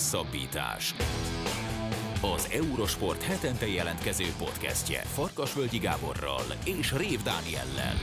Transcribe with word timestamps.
Hosszabbítás. 0.00 0.94
Az 2.22 2.48
Eurosport 2.52 3.22
hetente 3.22 3.66
jelentkező 3.66 4.24
podcastje 4.38 5.00
Farkasvölgyi 5.00 5.78
Gáborral 5.78 6.42
és 6.64 6.92
Rév 6.96 7.22
Dániellel. 7.22 7.94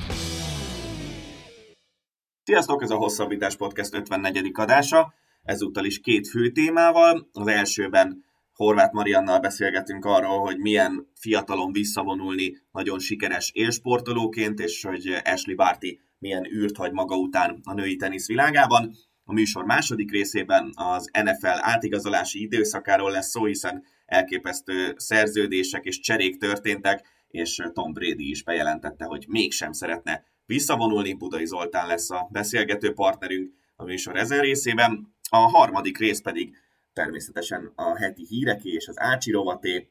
Sziasztok, 2.44 2.84
ez 2.84 2.90
a 2.90 2.96
Hosszabbítás 2.96 3.56
Podcast 3.56 3.94
54. 3.94 4.52
adása. 4.54 5.14
Ezúttal 5.44 5.86
is 5.86 6.00
két 6.00 6.28
fő 6.28 6.52
témával. 6.52 7.30
Az 7.32 7.48
elsőben 7.48 8.24
Horváth 8.54 8.94
Mariannal 8.94 9.40
beszélgetünk 9.40 10.06
arról, 10.06 10.40
hogy 10.40 10.58
milyen 10.58 11.08
fiatalon 11.20 11.72
visszavonulni 11.72 12.58
nagyon 12.72 13.00
sikeres 13.00 13.52
élsportolóként, 13.54 14.60
és 14.60 14.84
hogy 14.84 15.22
Ashley 15.24 15.56
Barty 15.56 16.00
milyen 16.20 16.46
űrt 16.46 16.78
hagy 16.78 16.92
maga 16.92 17.16
után 17.16 17.60
a 17.64 17.74
női 17.74 17.96
tenisz 17.96 18.28
világában. 18.28 18.96
A 19.30 19.34
műsor 19.34 19.66
második 19.66 20.12
részében 20.12 20.72
az 20.76 21.10
NFL 21.24 21.48
átigazolási 21.48 22.42
időszakáról 22.42 23.12
lesz 23.12 23.30
szó, 23.30 23.46
hiszen 23.46 23.84
elképesztő 24.06 24.94
szerződések 24.98 25.86
és 25.86 26.00
cserék 26.00 26.38
történtek, 26.38 27.08
és 27.28 27.64
Tom 27.74 27.94
Brady 27.94 28.30
is 28.30 28.44
bejelentette, 28.44 29.06
hogy 29.06 29.26
mégsem 29.28 29.72
szeretne 29.72 30.24
visszavonulni. 30.46 31.14
Budai 31.14 31.46
Zoltán 31.46 31.88
lesz 31.88 32.10
a 32.10 32.28
beszélgető 32.32 32.94
partnerünk 32.94 33.54
a 33.76 33.84
műsor 33.84 34.16
ezen 34.16 34.40
részében. 34.40 35.16
A 35.30 35.38
harmadik 35.38 35.98
rész 35.98 36.22
pedig 36.22 36.56
természetesen 36.94 37.72
a 37.76 37.98
heti 37.98 38.26
híreké 38.26 38.70
és 38.70 38.88
az 38.88 39.00
Ácsi 39.00 39.32
rovaté. 39.32 39.90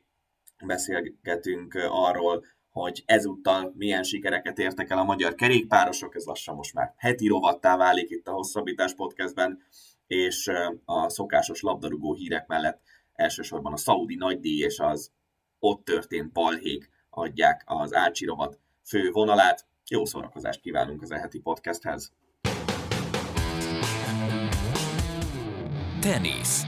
Beszélgetünk 0.67 1.75
arról, 1.91 2.45
hogy 2.81 3.03
ezúttal 3.07 3.73
milyen 3.77 4.03
sikereket 4.03 4.59
értek 4.59 4.91
el 4.91 4.99
a 4.99 5.05
magyar 5.05 5.35
kerékpárosok, 5.35 6.15
ez 6.15 6.25
lassan 6.25 6.55
most 6.55 6.75
már 6.75 6.95
heti 6.97 7.27
rovattá 7.27 7.77
válik 7.77 8.11
itt 8.11 8.27
a 8.27 8.33
Hosszabbítás 8.33 8.95
Podcastben, 8.95 9.63
és 10.07 10.51
a 10.85 11.09
szokásos 11.09 11.61
labdarúgó 11.61 12.15
hírek 12.15 12.47
mellett 12.47 12.81
elsősorban 13.13 13.73
a 13.73 13.77
szaudi 13.77 14.15
nagydíj 14.15 14.65
és 14.65 14.79
az 14.79 15.13
ott 15.59 15.85
történt 15.85 16.33
balhék 16.33 16.91
adják 17.11 17.63
az 17.67 17.95
Ácsi 17.95 18.25
rovat 18.25 18.59
fő 18.85 19.11
vonalát. 19.11 19.67
Jó 19.89 20.05
szórakozást 20.05 20.61
kívánunk 20.61 21.03
az 21.03 21.11
eheti 21.11 21.39
podcasthez! 21.39 22.13
Tenisz 26.01 26.65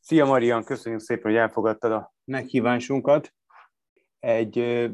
Szia 0.00 0.24
Marian, 0.24 0.64
köszönjük 0.64 1.00
szépen, 1.00 1.30
hogy 1.30 1.40
elfogadtad 1.40 1.92
a 1.92 2.14
meghívásunkat. 2.24 3.32
Egy 4.20 4.88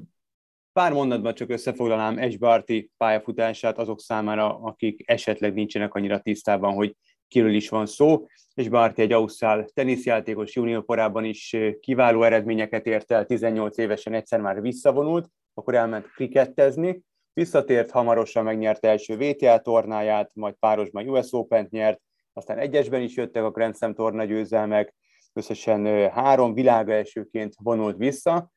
pár 0.72 0.92
mondatban 0.92 1.34
csak 1.34 1.50
összefoglalnám 1.50 2.18
Esbárti 2.18 2.90
pályafutását 2.96 3.78
azok 3.78 4.00
számára, 4.00 4.58
akik 4.58 5.10
esetleg 5.10 5.54
nincsenek 5.54 5.94
annyira 5.94 6.18
tisztában, 6.18 6.74
hogy 6.74 6.96
kiről 7.28 7.54
is 7.54 7.68
van 7.68 7.86
szó. 7.86 8.26
És 8.54 8.68
Bárti 8.68 9.02
egy 9.02 9.12
ausztrál 9.12 9.64
teniszjátékos 9.64 10.54
junior 10.54 10.84
korában 10.84 11.24
is 11.24 11.56
kiváló 11.80 12.22
eredményeket 12.22 12.86
ért 12.86 13.10
el, 13.10 13.26
18 13.26 13.78
évesen 13.78 14.14
egyszer 14.14 14.40
már 14.40 14.60
visszavonult, 14.60 15.28
akkor 15.54 15.74
elment 15.74 16.06
krikettezni, 16.06 17.02
visszatért, 17.32 17.90
hamarosan 17.90 18.44
megnyerte 18.44 18.88
első 18.88 19.16
VTA 19.16 19.58
tornáját, 19.58 20.30
majd 20.34 20.54
párosban 20.54 21.08
US 21.08 21.32
Open-t 21.32 21.70
nyert, 21.70 22.00
aztán 22.32 22.58
egyesben 22.58 23.02
is 23.02 23.16
jöttek 23.16 23.42
a 23.42 23.50
Grand 23.50 23.76
Slam 23.76 23.94
torna 23.94 24.24
győzelmek, 24.24 24.94
összesen 25.32 26.10
három 26.10 26.54
világa 26.54 26.92
elsőként 26.92 27.54
vonult 27.62 27.96
vissza, 27.96 28.52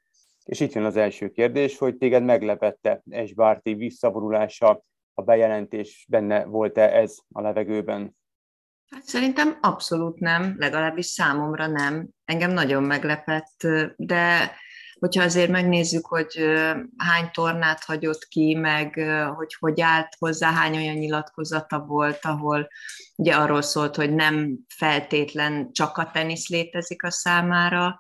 és 0.48 0.60
itt 0.60 0.74
jön 0.74 0.86
az 0.86 0.98
első 0.98 1.30
kérdés, 1.30 1.78
hogy 1.78 1.98
téged 1.98 2.24
meglepette 2.24 3.02
Esbárti 3.10 3.74
visszavonulása, 3.74 4.84
a 5.14 5.22
bejelentés 5.22 6.06
benne 6.10 6.46
volt-e 6.46 6.82
ez 6.82 7.18
a 7.32 7.42
levegőben? 7.42 8.18
Hát 8.90 9.04
szerintem 9.04 9.58
abszolút 9.62 10.20
nem, 10.20 10.56
legalábbis 10.58 11.06
számomra 11.06 11.68
nem. 11.68 12.08
Engem 12.26 12.52
nagyon 12.52 12.84
meglepett, 12.84 13.68
de 13.96 14.52
hogyha 15.00 15.24
azért 15.24 15.50
megnézzük, 15.50 16.06
hogy 16.06 16.36
hány 16.98 17.30
tornát 17.32 17.84
hagyott 17.84 18.28
ki, 18.28 18.54
meg 18.54 18.94
hogy 19.36 19.56
hogy 19.60 19.82
állt 19.82 20.16
hozzá, 20.20 20.52
hány 20.52 20.78
olyan 20.78 20.96
nyilatkozata 20.96 21.80
volt, 21.80 22.20
ahol 22.22 22.68
ugye 23.16 23.36
arról 23.36 23.62
szólt, 23.62 23.96
hogy 23.96 24.14
nem 24.14 24.58
feltétlen 24.68 25.72
csak 25.72 25.98
a 25.98 26.12
tenisz 26.14 26.50
létezik 26.50 27.04
a 27.04 27.12
számára, 27.12 28.00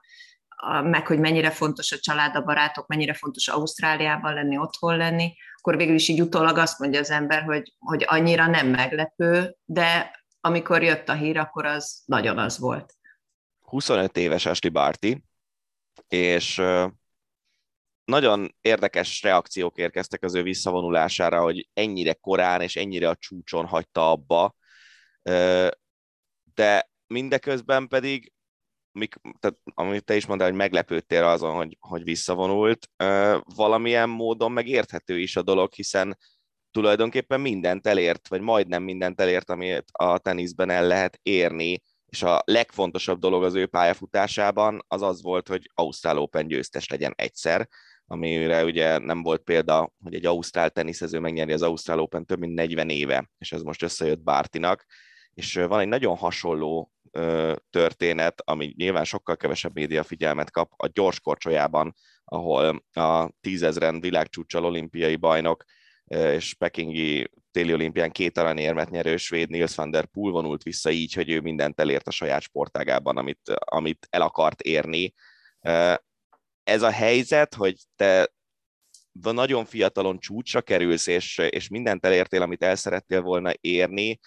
meg 0.84 1.07
hogy 1.07 1.19
mennyire 1.19 1.51
fontos 1.51 1.91
a 1.91 2.00
család, 2.00 2.35
a 2.35 2.41
barátok, 2.41 2.88
mennyire 2.88 3.13
fontos 3.13 3.47
Ausztráliában 3.47 4.34
lenni, 4.34 4.57
otthon 4.57 4.97
lenni, 4.97 5.34
akkor 5.56 5.78
végül 5.78 5.95
is 5.95 6.07
így 6.07 6.22
utólag 6.22 6.57
azt 6.57 6.79
mondja 6.79 7.00
az 7.00 7.09
ember, 7.09 7.44
hogy, 7.44 7.73
hogy 7.79 8.06
annyira 8.07 8.47
nem 8.47 8.68
meglepő, 8.68 9.56
de 9.66 10.12
amikor 10.41 10.84
jött 10.84 11.09
a 11.09 11.13
hír, 11.13 11.38
akkor 11.38 11.66
az 11.66 12.01
nagyon 12.06 12.38
az 12.38 12.59
volt. 12.59 12.94
25 13.59 14.18
éves 14.18 14.45
Ashley 14.45 14.72
Barty, 14.72 15.23
és 16.07 16.62
nagyon 18.03 18.56
érdekes 18.62 19.22
reakciók 19.22 19.78
érkeztek 19.78 20.24
az 20.24 20.35
ő 20.35 20.44
visszavonulására, 20.44 21.41
hogy 21.41 21.69
ennyire 21.74 22.13
korán 22.13 22.62
és 22.62 22.75
ennyire 22.75 23.09
a 23.09 23.16
csúcson 23.16 23.66
hagyta 23.66 24.12
abba, 24.12 24.56
de 26.53 26.89
mindeközben 27.07 27.88
pedig 27.88 28.31
mik, 28.97 29.15
tehát, 29.39 29.57
amit 29.73 30.03
te 30.03 30.15
is 30.15 30.25
mondtál, 30.25 30.49
hogy 30.49 30.57
meglepődtél 30.57 31.23
azon, 31.23 31.55
hogy, 31.55 31.77
hogy 31.79 32.03
visszavonult, 32.03 32.89
valamilyen 33.55 34.09
módon 34.09 34.51
megérthető 34.51 35.19
is 35.19 35.35
a 35.35 35.41
dolog, 35.41 35.73
hiszen 35.73 36.17
tulajdonképpen 36.71 37.41
mindent 37.41 37.87
elért, 37.87 38.27
vagy 38.27 38.41
majdnem 38.41 38.83
mindent 38.83 39.21
elért, 39.21 39.49
amit 39.49 39.85
a 39.91 40.17
teniszben 40.17 40.69
el 40.69 40.87
lehet 40.87 41.19
érni, 41.23 41.81
és 42.05 42.23
a 42.23 42.41
legfontosabb 42.45 43.19
dolog 43.19 43.43
az 43.43 43.55
ő 43.55 43.65
pályafutásában 43.65 44.83
az 44.87 45.01
az 45.01 45.21
volt, 45.21 45.47
hogy 45.47 45.71
Ausztrál 45.73 46.17
Open 46.17 46.47
győztes 46.47 46.87
legyen 46.87 47.13
egyszer, 47.15 47.67
amire 48.05 48.63
ugye 48.63 48.97
nem 48.97 49.23
volt 49.23 49.41
példa, 49.41 49.91
hogy 50.03 50.13
egy 50.13 50.25
ausztrál 50.25 50.69
teniszező 50.69 51.19
megnyeri 51.19 51.51
az 51.51 51.61
Ausztrál 51.61 51.99
Open 51.99 52.25
több 52.25 52.39
mint 52.39 52.53
40 52.53 52.89
éve, 52.89 53.29
és 53.37 53.51
ez 53.51 53.61
most 53.61 53.83
összejött 53.83 54.23
Bártinak, 54.23 54.85
és 55.33 55.53
van 55.53 55.79
egy 55.79 55.87
nagyon 55.87 56.15
hasonló 56.15 56.91
történet, 57.69 58.41
ami 58.45 58.73
nyilván 58.78 59.03
sokkal 59.03 59.35
kevesebb 59.35 59.73
média 59.73 60.03
figyelmet 60.03 60.51
kap 60.51 60.72
a 60.75 60.88
gyors 60.88 61.19
korcsolyában, 61.19 61.94
ahol 62.23 62.83
a 62.94 63.29
tízezren 63.41 64.00
világcsúcsal 64.00 64.66
olimpiai 64.66 65.16
bajnok 65.16 65.63
és 66.07 66.53
pekingi 66.53 67.31
téli 67.51 67.73
olimpián 67.73 68.11
két 68.11 68.38
aranyérmet 68.38 68.89
nyerő 68.89 69.17
svéd 69.17 69.50
Nils 69.50 69.75
van 69.75 69.91
der 69.91 70.06
Poel 70.06 70.31
vonult 70.31 70.63
vissza 70.63 70.89
így, 70.89 71.13
hogy 71.13 71.29
ő 71.29 71.41
mindent 71.41 71.79
elért 71.79 72.07
a 72.07 72.11
saját 72.11 72.41
sportágában, 72.41 73.17
amit, 73.17 73.50
amit 73.59 74.07
el 74.09 74.22
akart 74.22 74.61
érni. 74.61 75.13
Ez 76.63 76.81
a 76.81 76.91
helyzet, 76.91 77.53
hogy 77.53 77.75
te 77.95 78.31
nagyon 79.11 79.66
fiatalon 79.66 80.19
csúcsra 80.19 80.61
kerülsz, 80.61 81.07
és, 81.07 81.38
és 81.38 81.67
mindent 81.67 82.06
elértél, 82.06 82.41
amit 82.41 82.63
el 82.63 82.75
szerettél 82.75 83.22
volna 83.22 83.51
érni, 83.61 84.19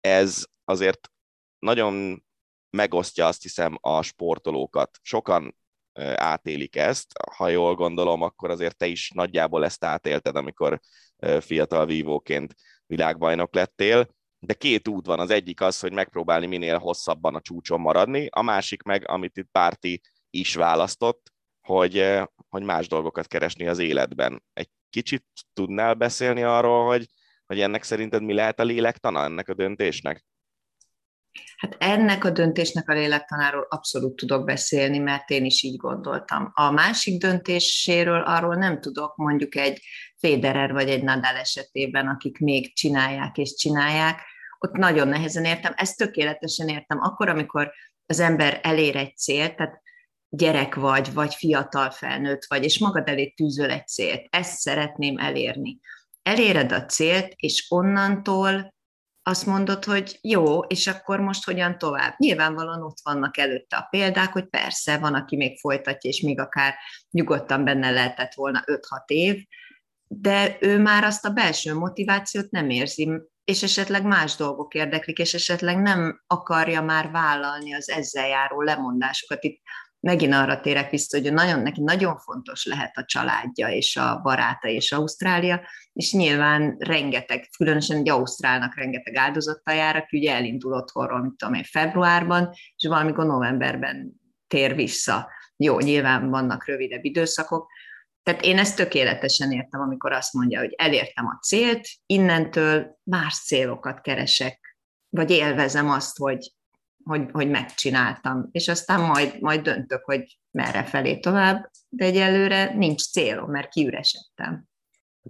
ez 0.00 0.44
azért 0.64 1.10
nagyon 1.58 2.24
megosztja 2.72 3.26
azt 3.26 3.42
hiszem 3.42 3.78
a 3.80 4.02
sportolókat. 4.02 4.98
Sokan 5.02 5.56
átélik 6.14 6.76
ezt, 6.76 7.12
ha 7.36 7.48
jól 7.48 7.74
gondolom, 7.74 8.22
akkor 8.22 8.50
azért 8.50 8.76
te 8.76 8.86
is 8.86 9.10
nagyjából 9.14 9.64
ezt 9.64 9.84
átélted, 9.84 10.36
amikor 10.36 10.80
fiatal 11.40 11.86
vívóként 11.86 12.54
világbajnok 12.86 13.54
lettél, 13.54 14.08
de 14.38 14.54
két 14.54 14.88
út 14.88 15.06
van. 15.06 15.20
Az 15.20 15.30
egyik 15.30 15.60
az, 15.60 15.80
hogy 15.80 15.92
megpróbálni 15.92 16.46
minél 16.46 16.78
hosszabban 16.78 17.34
a 17.34 17.40
csúcson 17.40 17.80
maradni, 17.80 18.28
a 18.30 18.42
másik 18.42 18.82
meg, 18.82 19.08
amit 19.08 19.36
itt 19.36 19.48
Párti 19.52 20.00
is 20.30 20.54
választott, 20.54 21.32
hogy, 21.60 22.20
hogy 22.48 22.62
más 22.62 22.88
dolgokat 22.88 23.26
keresni 23.26 23.66
az 23.66 23.78
életben. 23.78 24.42
Egy 24.52 24.68
kicsit 24.90 25.24
tudnál 25.52 25.94
beszélni 25.94 26.42
arról, 26.42 26.86
hogy, 26.86 27.06
hogy 27.46 27.60
ennek 27.60 27.82
szerinted 27.82 28.22
mi 28.22 28.32
lehet 28.32 28.60
a 28.60 28.64
lélektana 28.64 29.24
ennek 29.24 29.48
a 29.48 29.54
döntésnek? 29.54 30.24
Hát 31.56 31.76
ennek 31.78 32.24
a 32.24 32.30
döntésnek 32.30 32.88
a 32.88 32.92
lélektanáról 32.92 33.66
abszolút 33.68 34.16
tudok 34.16 34.44
beszélni, 34.44 34.98
mert 34.98 35.30
én 35.30 35.44
is 35.44 35.62
így 35.62 35.76
gondoltam. 35.76 36.50
A 36.54 36.70
másik 36.70 37.20
döntéséről 37.20 38.20
arról 38.20 38.54
nem 38.54 38.80
tudok, 38.80 39.16
mondjuk 39.16 39.56
egy 39.56 39.80
Federer 40.16 40.72
vagy 40.72 40.88
egy 40.88 41.02
Nadal 41.02 41.36
esetében, 41.36 42.08
akik 42.08 42.38
még 42.38 42.74
csinálják 42.74 43.36
és 43.36 43.54
csinálják, 43.54 44.20
ott 44.58 44.72
nagyon 44.72 45.08
nehezen 45.08 45.44
értem, 45.44 45.72
ezt 45.76 45.96
tökéletesen 45.96 46.68
értem. 46.68 47.00
Akkor, 47.00 47.28
amikor 47.28 47.72
az 48.06 48.20
ember 48.20 48.60
elér 48.62 48.96
egy 48.96 49.16
célt, 49.16 49.56
tehát 49.56 49.82
gyerek 50.28 50.74
vagy, 50.74 51.12
vagy 51.12 51.34
fiatal 51.34 51.90
felnőtt 51.90 52.44
vagy, 52.48 52.64
és 52.64 52.78
magad 52.78 53.08
elé 53.08 53.28
tűzöl 53.28 53.70
egy 53.70 53.86
célt, 53.86 54.26
ezt 54.30 54.58
szeretném 54.58 55.18
elérni. 55.18 55.78
Eléred 56.22 56.72
a 56.72 56.84
célt, 56.84 57.32
és 57.36 57.66
onnantól 57.68 58.74
azt 59.22 59.46
mondod, 59.46 59.84
hogy 59.84 60.18
jó, 60.20 60.60
és 60.60 60.86
akkor 60.86 61.20
most 61.20 61.44
hogyan 61.44 61.78
tovább? 61.78 62.14
Nyilvánvalóan 62.16 62.82
ott 62.82 62.98
vannak 63.02 63.38
előtte 63.38 63.76
a 63.76 63.86
példák, 63.90 64.32
hogy 64.32 64.48
persze, 64.48 64.98
van, 64.98 65.14
aki 65.14 65.36
még 65.36 65.58
folytatja, 65.58 66.10
és 66.10 66.20
még 66.20 66.40
akár 66.40 66.74
nyugodtan 67.10 67.64
benne 67.64 67.90
lehetett 67.90 68.34
volna 68.34 68.62
5-6 68.66 68.78
év, 69.06 69.44
de 70.08 70.56
ő 70.60 70.78
már 70.78 71.04
azt 71.04 71.24
a 71.24 71.30
belső 71.30 71.74
motivációt 71.74 72.50
nem 72.50 72.70
érzi. 72.70 73.10
és 73.44 73.62
esetleg 73.62 74.04
más 74.04 74.36
dolgok 74.36 74.74
érdeklik, 74.74 75.18
és 75.18 75.34
esetleg 75.34 75.80
nem 75.80 76.22
akarja 76.26 76.82
már 76.82 77.10
vállalni 77.10 77.74
az 77.74 77.88
ezzel 77.90 78.28
járó 78.28 78.60
lemondásokat. 78.60 79.44
Itt 79.44 79.60
megint 80.02 80.34
arra 80.34 80.60
térek 80.60 80.90
vissza, 80.90 81.18
hogy 81.20 81.32
nagyon, 81.32 81.60
neki 81.60 81.80
nagyon 81.80 82.18
fontos 82.18 82.64
lehet 82.64 82.96
a 82.96 83.04
családja 83.04 83.68
és 83.68 83.96
a 83.96 84.20
baráta 84.22 84.68
és 84.68 84.92
Ausztrália, 84.92 85.60
és 85.92 86.12
nyilván 86.12 86.76
rengeteg, 86.78 87.48
különösen 87.56 87.96
egy 87.96 88.08
Ausztrálnak 88.08 88.76
rengeteg 88.76 89.16
áldozattal 89.16 89.74
jár, 89.74 89.96
aki 89.96 90.18
ugye 90.18 90.34
elindul 90.34 90.72
otthonról, 90.72 91.22
mit 91.22 91.32
tudom 91.36 91.54
én, 91.54 91.64
februárban, 91.64 92.50
és 92.76 92.88
valamikor 92.88 93.26
novemberben 93.26 94.12
tér 94.46 94.74
vissza. 94.74 95.30
Jó, 95.56 95.78
nyilván 95.78 96.30
vannak 96.30 96.66
rövidebb 96.66 97.04
időszakok, 97.04 97.70
tehát 98.22 98.42
én 98.42 98.58
ezt 98.58 98.76
tökéletesen 98.76 99.52
értem, 99.52 99.80
amikor 99.80 100.12
azt 100.12 100.32
mondja, 100.32 100.58
hogy 100.58 100.74
elértem 100.76 101.26
a 101.26 101.38
célt, 101.42 101.88
innentől 102.06 102.98
más 103.02 103.34
célokat 103.34 104.00
keresek, 104.00 104.76
vagy 105.08 105.30
élvezem 105.30 105.90
azt, 105.90 106.18
hogy, 106.18 106.52
hogy, 107.04 107.28
hogy 107.32 107.50
megcsináltam, 107.50 108.48
és 108.52 108.68
aztán 108.68 109.00
majd, 109.00 109.40
majd 109.40 109.60
döntök, 109.60 110.04
hogy 110.04 110.38
merre 110.50 110.84
felé 110.84 111.18
tovább, 111.18 111.70
de 111.88 112.04
egyelőre 112.04 112.74
nincs 112.74 113.10
célom, 113.10 113.50
mert 113.50 113.68
kiüresedtem. 113.68 114.64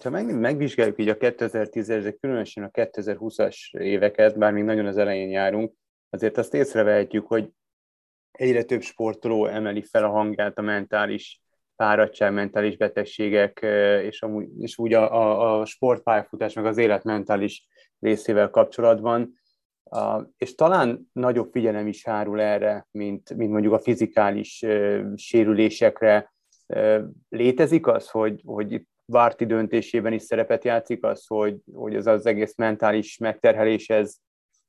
Ha 0.02 0.10
meg, 0.10 0.38
megvizsgáljuk 0.38 1.00
így 1.00 1.08
a 1.08 1.16
2010-es, 1.16 2.00
de 2.02 2.12
különösen 2.12 2.64
a 2.64 2.69
2020-as 2.69 3.56
éveket, 3.78 4.38
bár 4.38 4.52
még 4.52 4.64
nagyon 4.64 4.86
az 4.86 4.96
elején 4.96 5.30
járunk, 5.30 5.72
azért 6.10 6.38
azt 6.38 6.54
észrevehetjük, 6.54 7.26
hogy 7.26 7.50
egyre 8.32 8.62
több 8.62 8.82
sportoló 8.82 9.46
emeli 9.46 9.82
fel 9.82 10.04
a 10.04 10.10
hangját 10.10 10.58
a 10.58 10.62
mentális 10.62 11.42
fáradtság, 11.76 12.32
mentális 12.32 12.76
betegségek, 12.76 13.58
és, 14.02 14.22
amúgy, 14.22 14.48
és 14.58 14.78
úgy 14.78 14.92
a, 14.92 15.12
a, 15.12 15.60
a 15.60 15.64
sportpályafutás, 15.64 16.52
meg 16.52 16.66
az 16.66 16.78
élet 16.78 17.04
mentális 17.04 17.66
részével 18.00 18.50
kapcsolatban, 18.50 19.40
és 20.36 20.54
talán 20.54 21.10
nagyobb 21.12 21.50
figyelem 21.52 21.86
is 21.86 22.04
hárul 22.04 22.40
erre, 22.40 22.86
mint, 22.90 23.34
mint 23.34 23.50
mondjuk 23.50 23.72
a 23.72 23.80
fizikális 23.80 24.64
sérülésekre. 25.16 26.32
Létezik 27.28 27.86
az, 27.86 28.10
hogy, 28.10 28.42
hogy 28.44 28.86
Várti 29.04 29.46
döntésében 29.46 30.12
is 30.12 30.22
szerepet 30.22 30.64
játszik 30.64 31.04
az, 31.04 31.26
hogy, 31.26 31.56
hogy 31.72 31.94
ez 31.94 32.06
az 32.06 32.26
egész 32.26 32.56
mentális 32.56 33.18
megterhelés, 33.18 33.88
ez, 33.88 34.16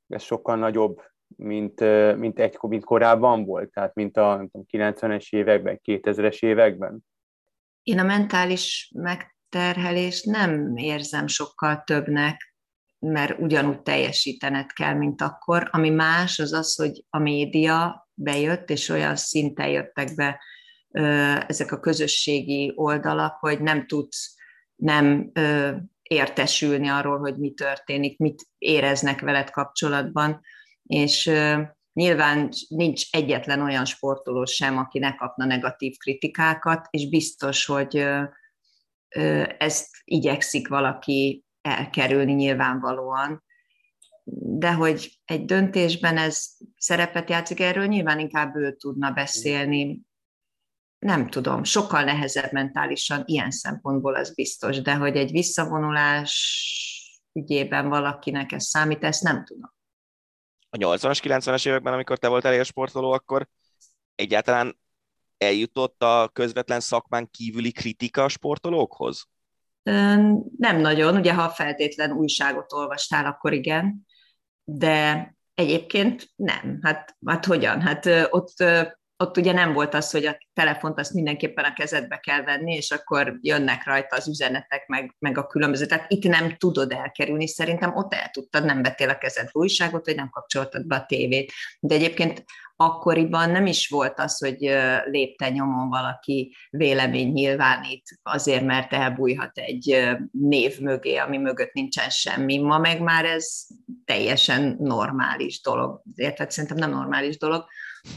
ez 0.08 0.22
sokkal 0.22 0.56
nagyobb, 0.56 1.00
mint, 1.36 1.80
mint, 2.16 2.38
egy, 2.38 2.58
mint 2.60 2.84
korábban 2.84 3.44
volt, 3.44 3.70
tehát 3.70 3.94
mint 3.94 4.16
a 4.16 4.48
90-es 4.52 5.28
években, 5.30 5.80
2000-es 5.84 6.42
években? 6.42 6.98
Én 7.82 7.98
a 7.98 8.02
mentális 8.02 8.92
megterhelést 8.94 10.24
nem 10.24 10.76
érzem 10.76 11.26
sokkal 11.26 11.82
többnek, 11.86 12.53
mert 13.04 13.38
ugyanúgy 13.38 13.82
teljesítened 13.82 14.72
kell, 14.72 14.94
mint 14.94 15.22
akkor. 15.22 15.68
Ami 15.70 15.90
más, 15.90 16.38
az 16.38 16.52
az, 16.52 16.74
hogy 16.74 17.04
a 17.10 17.18
média 17.18 18.08
bejött, 18.14 18.70
és 18.70 18.88
olyan 18.88 19.16
szinten 19.16 19.68
jöttek 19.68 20.14
be 20.14 20.40
ezek 21.46 21.72
a 21.72 21.80
közösségi 21.80 22.72
oldalak, 22.76 23.36
hogy 23.40 23.60
nem 23.60 23.86
tudsz 23.86 24.34
nem 24.76 25.32
értesülni 26.02 26.88
arról, 26.88 27.18
hogy 27.18 27.38
mi 27.38 27.52
történik, 27.52 28.18
mit 28.18 28.46
éreznek 28.58 29.20
veled 29.20 29.50
kapcsolatban, 29.50 30.40
és 30.82 31.30
nyilván 31.92 32.48
nincs 32.68 33.02
egyetlen 33.10 33.60
olyan 33.60 33.84
sportoló 33.84 34.44
sem, 34.44 34.78
aki 34.78 34.98
ne 34.98 35.14
kapna 35.14 35.44
negatív 35.44 35.96
kritikákat, 35.96 36.86
és 36.90 37.08
biztos, 37.08 37.64
hogy 37.64 38.06
ezt 39.58 39.88
igyekszik 40.04 40.68
valaki 40.68 41.43
elkerülni 41.64 42.32
nyilvánvalóan, 42.32 43.44
de 44.58 44.72
hogy 44.72 45.20
egy 45.24 45.44
döntésben 45.44 46.16
ez 46.16 46.46
szerepet 46.76 47.30
játszik, 47.30 47.60
erről 47.60 47.86
nyilván 47.86 48.18
inkább 48.18 48.56
ő 48.56 48.76
tudna 48.76 49.10
beszélni. 49.10 50.00
Nem 50.98 51.28
tudom, 51.28 51.64
sokkal 51.64 52.04
nehezebb 52.04 52.52
mentálisan 52.52 53.22
ilyen 53.26 53.50
szempontból 53.50 54.14
az 54.14 54.34
biztos, 54.34 54.82
de 54.82 54.94
hogy 54.94 55.16
egy 55.16 55.30
visszavonulás 55.30 56.32
ügyében 57.32 57.88
valakinek 57.88 58.52
ez 58.52 58.64
számít, 58.64 59.04
ezt 59.04 59.22
nem 59.22 59.44
tudom 59.44 59.72
a 60.74 60.76
80-as, 60.76 61.20
90-es 61.22 61.66
években, 61.66 61.92
amikor 61.92 62.18
te 62.18 62.28
voltál 62.28 62.62
sportoló, 62.62 63.12
akkor 63.12 63.48
egyáltalán 64.14 64.78
eljutott 65.38 66.02
a 66.02 66.30
közvetlen 66.32 66.80
szakmán 66.80 67.30
kívüli 67.30 67.72
kritika 67.72 68.24
a 68.24 68.28
sportolókhoz? 68.28 69.28
Nem 70.58 70.80
nagyon, 70.80 71.16
ugye 71.16 71.34
ha 71.34 71.48
feltétlen 71.48 72.12
újságot 72.12 72.72
olvastál, 72.72 73.26
akkor 73.26 73.52
igen, 73.52 74.06
de 74.64 75.28
egyébként 75.54 76.28
nem. 76.36 76.78
Hát, 76.82 77.16
hát 77.26 77.44
hogyan? 77.44 77.80
Hát 77.80 78.06
ott 78.30 78.54
ott 79.16 79.36
ugye 79.36 79.52
nem 79.52 79.72
volt 79.72 79.94
az, 79.94 80.10
hogy 80.10 80.26
a 80.26 80.38
telefont 80.52 80.98
azt 80.98 81.12
mindenképpen 81.12 81.64
a 81.64 81.72
kezedbe 81.72 82.16
kell 82.16 82.42
venni, 82.42 82.74
és 82.74 82.90
akkor 82.90 83.38
jönnek 83.40 83.86
rajta 83.86 84.16
az 84.16 84.28
üzenetek, 84.28 84.86
meg, 84.86 85.14
meg 85.18 85.38
a 85.38 85.46
különböző. 85.46 85.86
Tehát 85.86 86.10
itt 86.12 86.24
nem 86.24 86.56
tudod 86.56 86.92
elkerülni, 86.92 87.48
szerintem 87.48 87.96
ott 87.96 88.14
el 88.14 88.30
tudtad, 88.30 88.64
nem 88.64 88.82
vettél 88.82 89.08
a 89.08 89.18
kezedbe 89.18 89.50
újságot, 89.52 90.06
vagy 90.06 90.16
nem 90.16 90.30
kapcsoltad 90.30 90.86
be 90.86 90.96
a 90.96 91.06
tévét. 91.06 91.52
De 91.80 91.94
egyébként 91.94 92.44
akkoriban 92.76 93.50
nem 93.50 93.66
is 93.66 93.88
volt 93.88 94.18
az, 94.18 94.38
hogy 94.38 94.58
lépte 95.04 95.50
nyomon 95.50 95.88
valaki 95.88 96.54
vélemény 96.70 97.32
nyilvánít 97.32 98.20
azért, 98.22 98.64
mert 98.64 98.92
elbújhat 98.92 99.58
egy 99.58 100.16
név 100.30 100.78
mögé, 100.80 101.16
ami 101.16 101.38
mögött 101.38 101.72
nincsen 101.72 102.10
semmi. 102.10 102.58
Ma 102.58 102.78
meg 102.78 103.00
már 103.00 103.24
ez 103.24 103.66
teljesen 104.04 104.76
normális 104.78 105.60
dolog. 105.60 106.02
Érted? 106.14 106.50
Szerintem 106.50 106.78
nem 106.78 106.90
normális 106.90 107.38
dolog, 107.38 107.64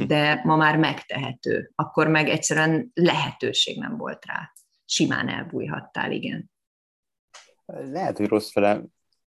de 0.08 0.42
ma 0.44 0.56
már 0.56 0.78
megtehető. 0.78 1.72
Akkor 1.76 2.08
meg 2.08 2.30
egyszerűen 2.30 2.92
lehetőség 2.94 3.80
nem 3.80 3.98
volt 3.98 4.26
rá. 4.26 4.52
Simán 4.86 5.30
elbújhattál, 5.30 6.12
igen. 6.12 6.52
Lehet, 7.66 8.18
hogy 8.18 8.28
rossz 8.28 8.52
fele 8.52 8.82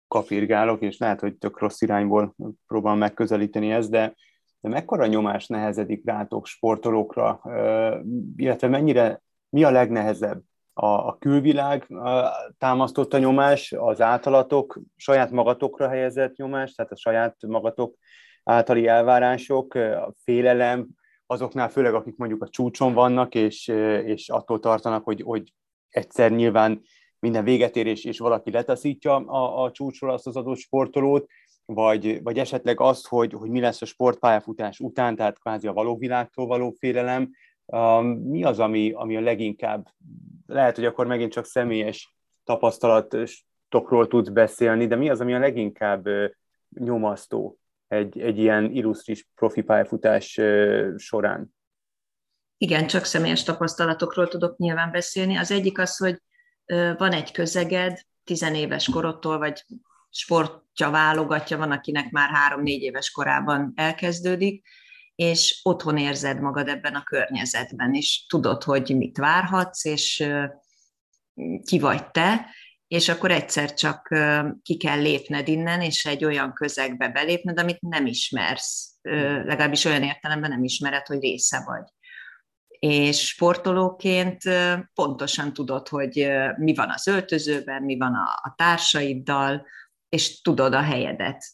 kapirgálok, 0.08 0.82
és 0.82 0.98
lehet, 0.98 1.20
hogy 1.20 1.36
tök 1.36 1.58
rossz 1.58 1.80
irányból 1.80 2.34
próbálom 2.66 2.98
megközelíteni 2.98 3.70
ezt, 3.70 3.90
de, 3.90 4.14
de 4.60 4.68
mekkora 4.68 5.06
nyomás 5.06 5.46
nehezedik 5.46 6.02
rátok 6.04 6.46
sportolókra, 6.46 7.40
illetve 8.36 8.68
mennyire, 8.68 9.22
mi 9.48 9.64
a 9.64 9.70
legnehezebb? 9.70 10.42
A, 10.72 10.86
a 10.86 11.16
külvilág 11.18 11.86
támasztotta 12.58 13.18
nyomás, 13.18 13.72
az 13.72 14.00
általatok 14.00 14.80
saját 14.96 15.30
magatokra 15.30 15.88
helyezett 15.88 16.36
nyomás, 16.36 16.74
tehát 16.74 16.92
a 16.92 16.96
saját 16.96 17.36
magatok 17.46 17.96
általi 18.44 18.86
elvárások, 18.86 19.74
a 19.74 20.14
félelem, 20.24 20.88
azoknál 21.26 21.68
főleg, 21.68 21.94
akik 21.94 22.16
mondjuk 22.16 22.42
a 22.42 22.48
csúcson 22.48 22.94
vannak, 22.94 23.34
és, 23.34 23.68
és 24.04 24.28
attól 24.28 24.60
tartanak, 24.60 25.04
hogy, 25.04 25.22
hogy 25.22 25.52
egyszer 25.88 26.30
nyilván 26.30 26.82
minden 27.18 27.44
véget 27.44 27.76
ér, 27.76 27.86
és, 27.86 28.04
és 28.04 28.18
valaki 28.18 28.50
letaszítja 28.50 29.16
a, 29.16 29.62
a 29.62 29.70
csúcsról 29.70 30.10
azt 30.10 30.26
az 30.26 30.36
adott 30.36 30.56
sportolót, 30.56 31.26
vagy, 31.72 32.22
vagy 32.22 32.38
esetleg 32.38 32.80
azt, 32.80 33.06
hogy, 33.06 33.32
hogy 33.32 33.50
mi 33.50 33.60
lesz 33.60 33.82
a 33.82 33.86
sportpályafutás 33.86 34.80
után, 34.80 35.16
tehát 35.16 35.38
kvázi 35.38 35.66
a 35.66 35.72
való 35.72 35.96
világtól 35.96 36.46
való 36.46 36.74
félelem, 36.78 37.30
mi 38.22 38.44
az, 38.44 38.58
ami, 38.58 38.92
ami 38.92 39.16
a 39.16 39.20
leginkább, 39.20 39.86
lehet, 40.46 40.76
hogy 40.76 40.84
akkor 40.84 41.06
megint 41.06 41.32
csak 41.32 41.44
személyes 41.44 42.14
tapasztalatokról 42.44 44.06
tudsz 44.06 44.28
beszélni, 44.28 44.86
de 44.86 44.96
mi 44.96 45.10
az, 45.10 45.20
ami 45.20 45.34
a 45.34 45.38
leginkább 45.38 46.08
nyomasztó 46.68 47.58
egy, 47.88 48.20
egy 48.20 48.38
ilyen 48.38 48.70
illusztris 48.70 49.28
profi 49.34 49.62
pályafutás 49.62 50.40
során? 50.96 51.54
Igen, 52.56 52.86
csak 52.86 53.04
személyes 53.04 53.42
tapasztalatokról 53.42 54.28
tudok 54.28 54.56
nyilván 54.56 54.90
beszélni. 54.90 55.36
Az 55.36 55.50
egyik 55.50 55.78
az, 55.78 55.96
hogy 55.96 56.22
van 56.96 57.12
egy 57.12 57.32
közeged, 57.32 58.00
tizenéves 58.24 58.90
korodtól, 58.90 59.38
vagy 59.38 59.64
sportja 60.10 60.90
válogatja, 60.90 61.56
van, 61.56 61.70
akinek 61.70 62.10
már 62.10 62.30
három-négy 62.30 62.82
éves 62.82 63.10
korában 63.10 63.72
elkezdődik, 63.74 64.66
és 65.14 65.60
otthon 65.62 65.96
érzed 65.96 66.40
magad 66.40 66.68
ebben 66.68 66.94
a 66.94 67.02
környezetben, 67.02 67.94
és 67.94 68.26
tudod, 68.28 68.62
hogy 68.62 68.96
mit 68.96 69.18
várhatsz, 69.18 69.84
és 69.84 70.28
ki 71.64 71.78
vagy 71.78 72.10
te, 72.10 72.46
és 72.88 73.08
akkor 73.08 73.30
egyszer 73.30 73.74
csak 73.74 74.08
ki 74.62 74.76
kell 74.76 75.00
lépned 75.00 75.48
innen, 75.48 75.80
és 75.80 76.04
egy 76.04 76.24
olyan 76.24 76.52
közegbe 76.52 77.08
belépned, 77.08 77.58
amit 77.58 77.80
nem 77.80 78.06
ismersz, 78.06 78.98
legalábbis 79.02 79.84
olyan 79.84 80.02
értelemben 80.02 80.50
nem 80.50 80.64
ismered, 80.64 81.06
hogy 81.06 81.20
része 81.20 81.62
vagy. 81.64 81.84
És 82.78 83.26
sportolóként 83.26 84.42
pontosan 84.94 85.52
tudod, 85.52 85.88
hogy 85.88 86.28
mi 86.56 86.74
van 86.74 86.90
az 86.90 87.06
öltözőben, 87.06 87.82
mi 87.82 87.96
van 87.96 88.14
a, 88.14 88.54
társaiddal, 88.56 89.66
és 90.08 90.40
tudod 90.40 90.74
a 90.74 90.80
helyedet. 90.80 91.44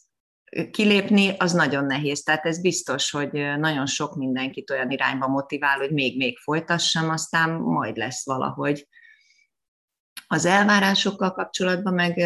Kilépni 0.71 1.35
az 1.37 1.51
nagyon 1.51 1.85
nehéz, 1.85 2.23
tehát 2.23 2.45
ez 2.45 2.61
biztos, 2.61 3.11
hogy 3.11 3.31
nagyon 3.57 3.85
sok 3.85 4.15
mindenkit 4.15 4.69
olyan 4.69 4.89
irányba 4.89 5.27
motivál, 5.27 5.77
hogy 5.77 5.91
még-még 5.91 6.37
folytassam, 6.37 7.09
aztán 7.09 7.49
majd 7.49 7.97
lesz 7.97 8.25
valahogy 8.25 8.87
az 10.27 10.45
elvárásokkal 10.45 11.31
kapcsolatban 11.31 11.93
meg 11.93 12.17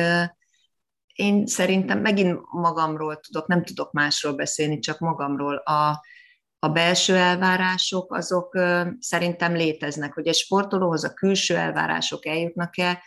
én 1.20 1.46
szerintem 1.46 2.00
megint 2.00 2.40
magamról 2.52 3.20
tudok, 3.20 3.48
nem 3.48 3.64
tudok 3.64 3.92
másról 3.92 4.34
beszélni, 4.34 4.80
csak 4.80 5.00
magamról. 5.00 5.56
A, 5.56 6.04
a 6.60 6.70
belső 6.70 7.16
elvárások 7.16 8.14
azok 8.14 8.60
szerintem 9.00 9.54
léteznek, 9.54 10.14
hogy 10.14 10.28
egy 10.28 10.36
sportolóhoz 10.36 11.04
a 11.04 11.14
külső 11.14 11.56
elvárások 11.56 12.26
eljutnak-e, 12.26 13.04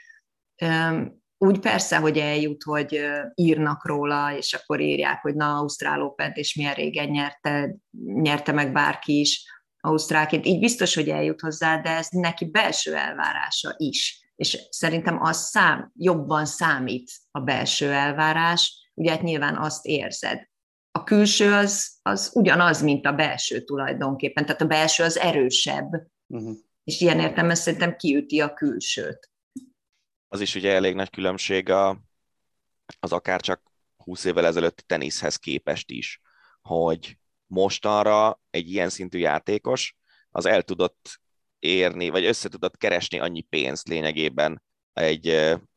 úgy 1.42 1.58
persze, 1.58 1.96
hogy 1.96 2.18
eljut, 2.18 2.62
hogy 2.62 3.00
írnak 3.34 3.86
róla, 3.86 4.36
és 4.36 4.52
akkor 4.52 4.80
írják, 4.80 5.20
hogy 5.22 5.34
na, 5.34 5.56
Ausztrál 5.56 6.02
open 6.02 6.32
és 6.34 6.54
milyen 6.54 6.74
régen 6.74 7.08
nyerte, 7.08 7.76
nyerte 8.04 8.52
meg 8.52 8.72
bárki 8.72 9.20
is 9.20 9.44
Ausztrálként. 9.80 10.46
Így 10.46 10.58
biztos, 10.58 10.94
hogy 10.94 11.08
eljut 11.08 11.40
hozzá, 11.40 11.76
de 11.76 11.90
ez 11.90 12.06
neki 12.10 12.44
belső 12.44 12.94
elvárása 12.94 13.74
is. 13.76 14.32
És 14.36 14.58
szerintem 14.70 15.22
az 15.22 15.48
szám, 15.48 15.92
jobban 15.96 16.46
számít 16.46 17.10
a 17.30 17.40
belső 17.40 17.90
elvárás, 17.90 18.90
ugye 18.94 19.10
hát 19.10 19.22
nyilván 19.22 19.56
azt 19.56 19.86
érzed. 19.86 20.48
A 20.90 21.04
külső 21.04 21.52
az, 21.52 21.98
az 22.02 22.30
ugyanaz, 22.34 22.82
mint 22.82 23.06
a 23.06 23.12
belső 23.12 23.60
tulajdonképpen, 23.60 24.44
tehát 24.44 24.62
a 24.62 24.66
belső 24.66 25.04
az 25.04 25.18
erősebb, 25.18 25.90
uh-huh. 26.26 26.56
és 26.84 27.00
ilyen 27.00 27.20
értelemben 27.20 27.56
szerintem 27.56 27.96
kiüti 27.96 28.40
a 28.40 28.54
külsőt 28.54 29.31
az 30.32 30.40
is 30.40 30.54
ugye 30.54 30.72
elég 30.72 30.94
nagy 30.94 31.10
különbség 31.10 31.68
a, 31.70 32.00
az 33.00 33.12
akár 33.12 33.40
csak 33.40 33.62
20 33.96 34.24
évvel 34.24 34.46
ezelőtti 34.46 34.82
teniszhez 34.86 35.36
képest 35.36 35.90
is, 35.90 36.20
hogy 36.62 37.18
mostanra 37.46 38.40
egy 38.50 38.70
ilyen 38.70 38.88
szintű 38.88 39.18
játékos 39.18 39.96
az 40.30 40.46
el 40.46 40.62
tudott 40.62 41.20
érni, 41.58 42.08
vagy 42.08 42.24
össze 42.24 42.48
tudott 42.48 42.76
keresni 42.76 43.18
annyi 43.18 43.40
pénzt 43.40 43.88
lényegében 43.88 44.62
egy 44.92 45.26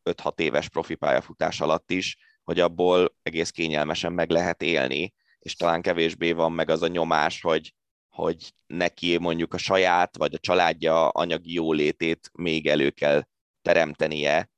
5-6 0.04 0.40
éves 0.40 0.70
profi 0.70 0.96
pályafutás 0.96 1.62
alatt 1.62 1.92
is, 1.92 2.18
hogy 2.44 2.60
abból 2.60 3.16
egész 3.24 3.50
kényelmesen 3.50 4.14
meg 4.14 4.30
lehet 4.30 4.62
élni, 4.62 5.14
és 5.40 5.56
talán 5.56 5.82
kevésbé 5.82 6.32
van 6.32 6.52
meg 6.52 6.70
az 6.70 6.82
a 6.82 6.88
nyomás, 6.88 7.42
hogy, 7.42 7.74
hogy 8.10 8.54
neki 8.68 9.18
mondjuk 9.18 9.54
a 9.54 9.58
saját 9.58 10.18
vagy 10.18 10.34
a 10.34 10.40
családja 10.40 11.10
anyagi 11.10 11.54
jólétét 11.54 12.30
még 12.34 12.68
elő 12.68 12.90
kell 12.90 13.24
teremtenie, 13.66 14.50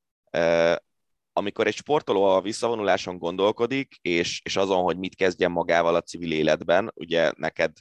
amikor 1.33 1.67
egy 1.67 1.75
sportoló 1.75 2.23
a 2.23 2.41
visszavonuláson 2.41 3.17
gondolkodik, 3.17 3.95
és, 4.01 4.41
és 4.43 4.55
azon, 4.55 4.83
hogy 4.83 4.97
mit 4.97 5.15
kezdjen 5.15 5.51
magával 5.51 5.95
a 5.95 6.01
civil 6.01 6.31
életben, 6.31 6.91
ugye 6.95 7.31
neked 7.35 7.71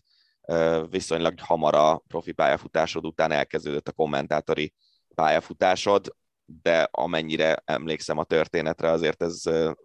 viszonylag 0.90 1.34
hamar 1.40 1.74
a 1.74 2.02
profi 2.08 2.32
pályafutásod 2.32 3.06
után 3.06 3.32
elkezdődött 3.32 3.88
a 3.88 3.92
kommentátori 3.92 4.74
pályafutásod, 5.14 6.14
de 6.62 6.88
amennyire 6.90 7.62
emlékszem 7.64 8.18
a 8.18 8.24
történetre, 8.24 8.90
azért 8.90 9.22
ez 9.22 9.42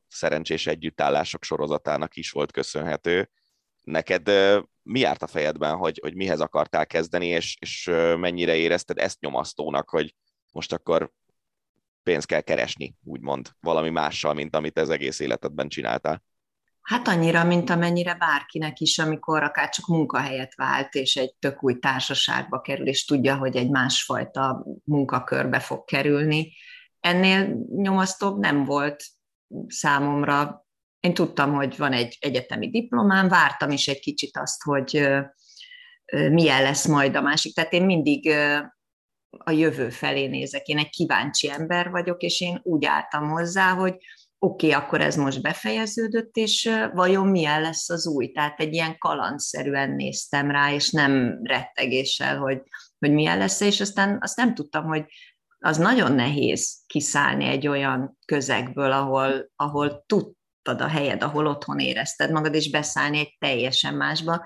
szerencsés 0.08 0.68
együttállások 0.68 1.44
sorozatának 1.44 2.16
is 2.16 2.32
volt 2.32 2.52
köszönhető. 2.52 3.30
Neked 3.82 4.32
mi 4.84 5.00
járt 5.00 5.24
a 5.24 5.28
fejedben, 5.28 5.76
hogy, 5.76 6.00
hogy 6.02 6.16
mihez 6.16 6.40
akartál 6.40 6.88
kezdeni, 6.88 7.28
és, 7.28 7.58
és 7.60 7.90
mennyire 8.18 8.56
érezted 8.56 8.98
ezt 8.98 9.20
nyomasztónak, 9.20 9.90
hogy 9.90 10.16
most 10.52 10.74
akkor 10.74 11.12
pénzt 12.04 12.28
kell 12.28 12.42
keresni, 12.42 12.96
úgymond, 13.04 13.50
valami 13.60 13.90
mással, 13.90 14.34
mint 14.34 14.56
amit 14.56 14.78
ez 14.78 14.90
egész 14.90 15.20
életedben 15.20 15.70
csináltál? 15.70 16.24
Hát 16.82 17.08
annyira, 17.08 17.44
mint 17.44 17.70
amennyire 17.70 18.16
bárkinek 18.16 18.80
is, 18.80 19.00
amikor 19.00 19.44
akár 19.44 19.70
csak 19.70 19.88
munkahelyet 19.88 20.56
vált, 20.56 20.94
és 20.94 21.16
egy 21.16 21.34
tök 21.40 21.64
új 21.64 21.80
társaságba 21.80 22.62
kerül, 22.62 22.88
és 22.88 23.06
tudja, 23.06 23.38
hogy 23.38 23.56
egy 23.56 23.70
másfajta 23.70 24.66
munkakörbe 24.84 25.60
fog 25.60 25.86
kerülni. 25.86 26.54
Ennél 27.00 27.66
nyomasztóbb 27.76 28.40
nem 28.40 28.66
volt 28.66 29.04
számomra. 29.68 30.66
Én 31.00 31.14
tudtam, 31.14 31.54
hogy 31.54 31.78
van 31.78 31.94
egy 31.94 32.18
egyetemi 32.20 32.70
diplomám, 32.70 33.28
vártam 33.28 33.70
is 33.70 33.88
egy 33.88 34.00
kicsit 34.00 34.38
azt, 34.38 34.64
hogy 34.64 35.10
milyen 36.32 36.62
lesz 36.62 36.86
majd 36.86 37.16
a 37.16 37.22
másik. 37.22 37.54
Tehát 37.54 37.74
én 37.74 37.86
mindig 37.86 38.36
a 39.38 39.52
jövő 39.52 39.90
felé 39.90 40.28
nézek. 40.28 40.68
Én 40.68 40.78
egy 40.78 40.90
kíváncsi 40.90 41.50
ember 41.50 41.90
vagyok, 41.90 42.22
és 42.22 42.42
én 42.42 42.60
úgy 42.64 42.86
álltam 42.86 43.30
hozzá, 43.30 43.74
hogy 43.74 43.98
oké, 44.40 44.68
okay, 44.68 44.72
akkor 44.72 45.02
ez 45.02 45.16
most 45.16 45.42
befejeződött, 45.42 46.36
és 46.36 46.70
vajon 46.94 47.28
milyen 47.28 47.62
lesz 47.62 47.90
az 47.90 48.08
új? 48.08 48.32
Tehát 48.32 48.60
egy 48.60 48.74
ilyen 48.74 48.98
kalandszerűen 48.98 49.92
néztem 49.92 50.52
rá, 50.52 50.74
és 50.74 50.92
nem 50.92 51.40
rettegéssel, 51.44 52.38
hogy, 52.38 52.62
hogy 53.00 53.14
milyen 53.14 53.38
lesz, 53.38 53.60
és 53.62 53.82
aztán 53.82 54.18
azt 54.22 54.38
nem 54.38 54.54
tudtam, 54.54 54.86
hogy 54.86 55.06
az 55.60 55.78
nagyon 55.78 56.12
nehéz 56.12 56.84
kiszállni 56.88 57.46
egy 57.46 57.68
olyan 57.68 58.18
közegből, 58.26 58.92
ahol, 58.92 59.52
ahol 59.56 60.04
tudtad 60.06 60.82
a 60.82 60.88
helyed, 60.88 61.24
ahol 61.24 61.48
otthon 61.48 61.80
érezted 61.80 62.32
magad, 62.32 62.54
és 62.54 62.70
beszállni 62.70 63.20
egy 63.20 63.36
teljesen 63.40 63.94
másba, 63.94 64.46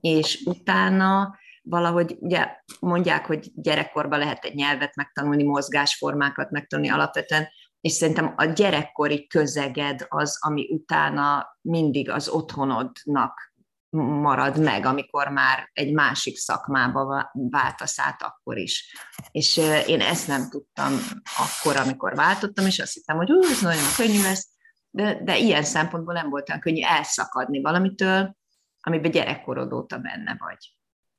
és 0.00 0.42
utána 0.44 1.38
valahogy 1.68 2.16
ugye 2.20 2.48
mondják, 2.80 3.26
hogy 3.26 3.50
gyerekkorban 3.54 4.18
lehet 4.18 4.44
egy 4.44 4.54
nyelvet 4.54 4.96
megtanulni, 4.96 5.42
mozgásformákat 5.42 6.50
megtanulni 6.50 6.90
alapvetően, 6.90 7.48
és 7.80 7.92
szerintem 7.92 8.34
a 8.36 8.44
gyerekkori 8.44 9.26
közeged 9.26 10.06
az, 10.08 10.38
ami 10.40 10.68
utána 10.70 11.58
mindig 11.60 12.10
az 12.10 12.28
otthonodnak 12.28 13.54
marad 13.96 14.58
meg, 14.62 14.86
amikor 14.86 15.28
már 15.28 15.70
egy 15.72 15.92
másik 15.92 16.36
szakmába 16.36 17.30
váltasz 17.32 17.98
át 17.98 18.22
akkor 18.22 18.56
is. 18.58 18.96
És 19.30 19.56
én 19.86 20.00
ezt 20.00 20.28
nem 20.28 20.48
tudtam 20.48 20.92
akkor, 21.36 21.76
amikor 21.76 22.14
váltottam, 22.14 22.66
és 22.66 22.78
azt 22.78 22.94
hittem, 22.94 23.16
hogy 23.16 23.30
ez 23.50 23.60
nagyon 23.60 23.94
könnyű 23.96 24.22
lesz, 24.22 24.48
de, 24.90 25.22
de 25.22 25.38
ilyen 25.38 25.64
szempontból 25.64 26.14
nem 26.14 26.28
volt 26.28 26.48
olyan 26.48 26.60
könnyű 26.60 26.82
elszakadni 26.82 27.60
valamitől, 27.60 28.36
amiben 28.80 29.10
gyerekkorod 29.10 29.72
óta 29.72 29.98
benne 29.98 30.36
vagy. 30.38 30.75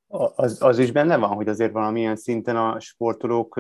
Az, 0.08 0.62
az 0.62 0.80
is 0.80 0.92
benne 0.92 1.18
van, 1.18 1.30
hogy 1.30 1.48
azért 1.48 1.72
valamilyen 1.72 2.16
szinten 2.16 2.56
a 2.56 2.80
sportolók 2.80 3.58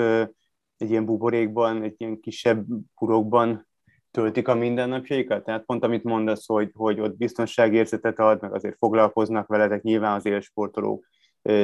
egy 0.77 0.89
ilyen 0.89 1.05
buborékban, 1.05 1.83
egy 1.83 1.95
ilyen 1.97 2.19
kisebb 2.19 2.65
purokban 2.95 3.67
töltik 4.11 4.47
a 4.47 4.55
mindennapjaikat? 4.55 5.43
Tehát 5.43 5.65
pont 5.65 5.83
amit 5.83 6.03
mondasz, 6.03 6.45
hogy, 6.45 6.71
hogy 6.73 6.99
ott 6.99 7.17
biztonságérzetet 7.17 8.19
ad, 8.19 8.41
meg 8.41 8.53
azért 8.53 8.77
foglalkoznak 8.77 9.47
veletek 9.47 9.81
nyilván 9.81 10.15
az 10.15 10.25
élsportolók 10.25 11.05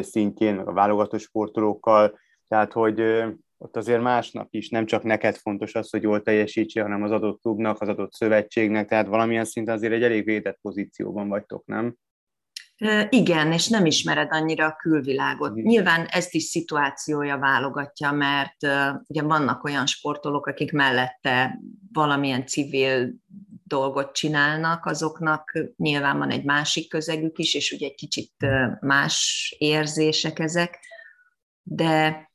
szintjén, 0.02 0.56
meg 0.56 0.68
a 0.68 0.74
válogató 0.74 1.18
sportolókkal, 1.18 2.20
tehát 2.48 2.74
hogy 2.74 3.02
ott 3.58 3.78
azért 3.78 4.02
másnak 4.02 4.48
is, 4.50 4.70
nem 4.70 4.86
csak 4.86 5.04
neked 5.04 5.36
fontos 5.36 5.76
az, 5.76 5.90
hogy 5.90 6.02
jól 6.02 6.22
teljesítse, 6.22 6.82
hanem 6.82 7.04
az 7.04 7.12
adott 7.12 7.42
klubnak, 7.42 7.82
az 7.82 7.88
adott 7.88 8.14
szövetségnek, 8.14 8.88
tehát 8.88 9.08
valamilyen 9.08 9.46
szinten 9.46 9.76
azért 9.76 9.94
egy 9.94 10.04
elég 10.04 10.26
védett 10.26 10.60
pozícióban 10.62 11.28
vagytok, 11.28 11.66
nem? 11.66 11.96
Igen, 13.10 13.52
és 13.52 13.68
nem 13.68 13.86
ismered 13.86 14.28
annyira 14.32 14.66
a 14.66 14.76
külvilágot. 14.76 15.54
Nyilván 15.54 16.06
ezt 16.06 16.34
is 16.34 16.44
szituációja 16.44 17.38
válogatja, 17.38 18.12
mert 18.12 18.58
ugye 19.08 19.22
vannak 19.22 19.64
olyan 19.64 19.86
sportolók, 19.86 20.48
akik 20.48 20.72
mellette 20.72 21.60
valamilyen 21.92 22.46
civil 22.46 23.14
dolgot 23.64 24.12
csinálnak, 24.12 24.86
azoknak 24.86 25.60
nyilván 25.76 26.18
van 26.18 26.30
egy 26.30 26.44
másik 26.44 26.90
közegük 26.90 27.38
is, 27.38 27.54
és 27.54 27.72
ugye 27.72 27.86
egy 27.86 27.96
kicsit 27.96 28.34
más 28.80 29.56
érzések 29.58 30.40
ezek, 30.40 30.80
de 31.64 32.28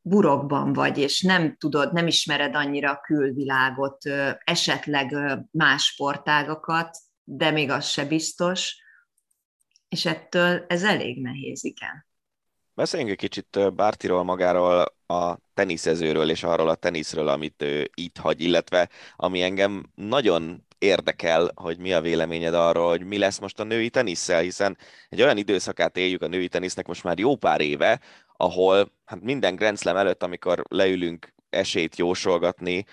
burokban 0.00 0.72
vagy, 0.72 0.98
és 0.98 1.22
nem 1.22 1.56
tudod, 1.56 1.92
nem 1.92 2.06
ismered 2.06 2.54
annyira 2.54 2.90
a 2.90 3.00
külvilágot, 3.00 3.98
esetleg 4.44 5.16
más 5.50 5.84
sportágakat, 5.84 6.96
de 7.24 7.50
még 7.50 7.70
az 7.70 7.86
se 7.86 8.04
biztos, 8.04 8.82
és 9.94 10.06
ettől 10.06 10.64
ez 10.68 10.82
elég 10.82 11.20
nehéz, 11.20 11.64
igen. 11.64 12.06
Beszéljünk 12.74 13.10
egy 13.10 13.18
kicsit 13.18 13.74
Bártiról 13.74 14.22
magáról, 14.22 14.94
a 15.06 15.38
teniszezőről 15.54 16.30
és 16.30 16.42
arról 16.42 16.68
a 16.68 16.74
teniszről, 16.74 17.28
amit 17.28 17.62
ő 17.62 17.90
itt 17.94 18.16
hagy, 18.16 18.40
illetve 18.40 18.88
ami 19.16 19.42
engem 19.42 19.90
nagyon 19.94 20.66
érdekel, 20.78 21.50
hogy 21.54 21.78
mi 21.78 21.92
a 21.92 22.00
véleményed 22.00 22.54
arról, 22.54 22.88
hogy 22.88 23.04
mi 23.04 23.18
lesz 23.18 23.38
most 23.38 23.60
a 23.60 23.64
női 23.64 23.90
tenisszel, 23.90 24.40
hiszen 24.40 24.78
egy 25.08 25.22
olyan 25.22 25.36
időszakát 25.36 25.96
éljük 25.96 26.22
a 26.22 26.26
női 26.26 26.48
tenisznek 26.48 26.86
most 26.86 27.04
már 27.04 27.18
jó 27.18 27.36
pár 27.36 27.60
éve, 27.60 28.00
ahol 28.36 28.92
hát 29.04 29.20
minden 29.20 29.56
Grand 29.56 29.78
Slam 29.78 29.96
előtt, 29.96 30.22
amikor 30.22 30.62
leülünk 30.68 31.34
esélyt 31.50 31.96
jósolgatni, 31.96 32.84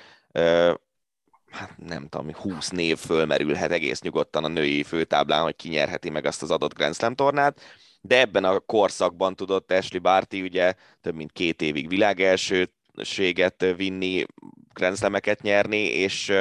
hát 1.51 1.77
nem 1.77 2.07
tudom, 2.07 2.33
20 2.33 2.69
név 2.69 2.97
fölmerülhet 2.97 3.71
egész 3.71 4.01
nyugodtan 4.01 4.43
a 4.43 4.47
női 4.47 4.83
főtáblán, 4.83 5.43
hogy 5.43 5.55
kinyerheti 5.55 6.09
meg 6.09 6.25
azt 6.25 6.41
az 6.41 6.51
adott 6.51 6.73
Grand 6.73 6.95
Slam 6.95 7.15
tornát, 7.15 7.61
de 8.01 8.19
ebben 8.19 8.43
a 8.43 8.59
korszakban 8.59 9.35
tudott 9.35 9.71
Ashley 9.71 10.01
Barty 10.01 10.41
ugye 10.41 10.73
több 11.01 11.15
mint 11.15 11.31
két 11.31 11.61
évig 11.61 11.89
világelsőséget 11.89 13.65
vinni, 13.75 14.25
Grand 14.73 14.97
Slam-eket 14.97 15.41
nyerni, 15.41 15.77
és, 15.77 16.33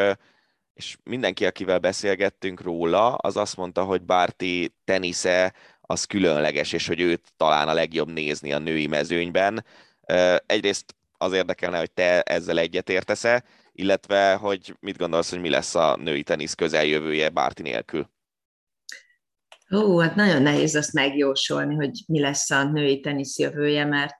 és 0.75 0.97
mindenki, 1.05 1.47
akivel 1.47 1.79
beszélgettünk 1.79 2.63
róla, 2.63 3.15
az 3.15 3.37
azt 3.37 3.57
mondta, 3.57 3.85
hogy 3.85 4.03
Barty 4.03 4.73
tenisze 4.85 5.55
az 5.81 6.05
különleges, 6.05 6.73
és 6.73 6.87
hogy 6.87 7.01
őt 7.01 7.33
talán 7.37 7.69
a 7.69 7.73
legjobb 7.73 8.13
nézni 8.13 8.53
a 8.53 8.59
női 8.59 8.87
mezőnyben. 8.87 9.65
Egyrészt 10.47 10.95
az 11.19 11.33
érdekelne, 11.33 11.79
hogy 11.79 11.91
te 11.91 12.23
ezzel 12.23 12.59
egyetértesz-e, 12.59 13.45
illetve 13.73 14.35
hogy 14.35 14.77
mit 14.81 14.97
gondolsz, 14.97 15.31
hogy 15.31 15.41
mi 15.41 15.49
lesz 15.49 15.75
a 15.75 15.97
női 15.97 16.23
tenisz 16.23 16.55
közeljövője 16.55 17.29
Bárti 17.29 17.63
nélkül? 17.63 18.11
Ó, 19.75 19.99
hát 19.99 20.15
nagyon 20.15 20.43
nehéz 20.43 20.75
azt 20.75 20.93
megjósolni, 20.93 21.75
hogy 21.75 22.05
mi 22.07 22.21
lesz 22.21 22.51
a 22.51 22.65
női 22.65 23.01
tenisz 23.01 23.39
jövője, 23.39 23.85
mert 23.85 24.15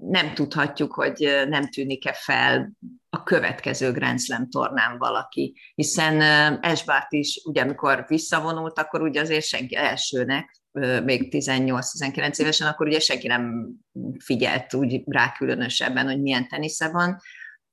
nem 0.00 0.34
tudhatjuk, 0.34 0.92
hogy 0.94 1.44
nem 1.48 1.70
tűnik-e 1.70 2.12
fel 2.12 2.72
a 3.08 3.22
következő 3.22 3.92
Grand 3.92 4.20
Slam 4.20 4.50
tornán 4.50 4.98
valaki, 4.98 5.56
hiszen 5.74 6.20
Esbárt 6.62 7.12
is, 7.12 7.40
ugye 7.44 7.62
amikor 7.62 8.04
visszavonult, 8.08 8.78
akkor 8.78 9.02
ugye 9.02 9.20
azért 9.20 9.44
senki 9.44 9.76
elsőnek, 9.76 10.60
még 11.04 11.28
18-19 11.30 12.38
évesen, 12.38 12.68
akkor 12.68 12.86
ugye 12.86 13.00
senki 13.00 13.26
nem 13.26 13.70
figyelt 14.18 14.74
úgy 14.74 15.02
rá 15.06 15.32
különösebben, 15.32 16.06
hogy 16.06 16.20
milyen 16.20 16.48
tenisze 16.48 16.88
van, 16.88 17.20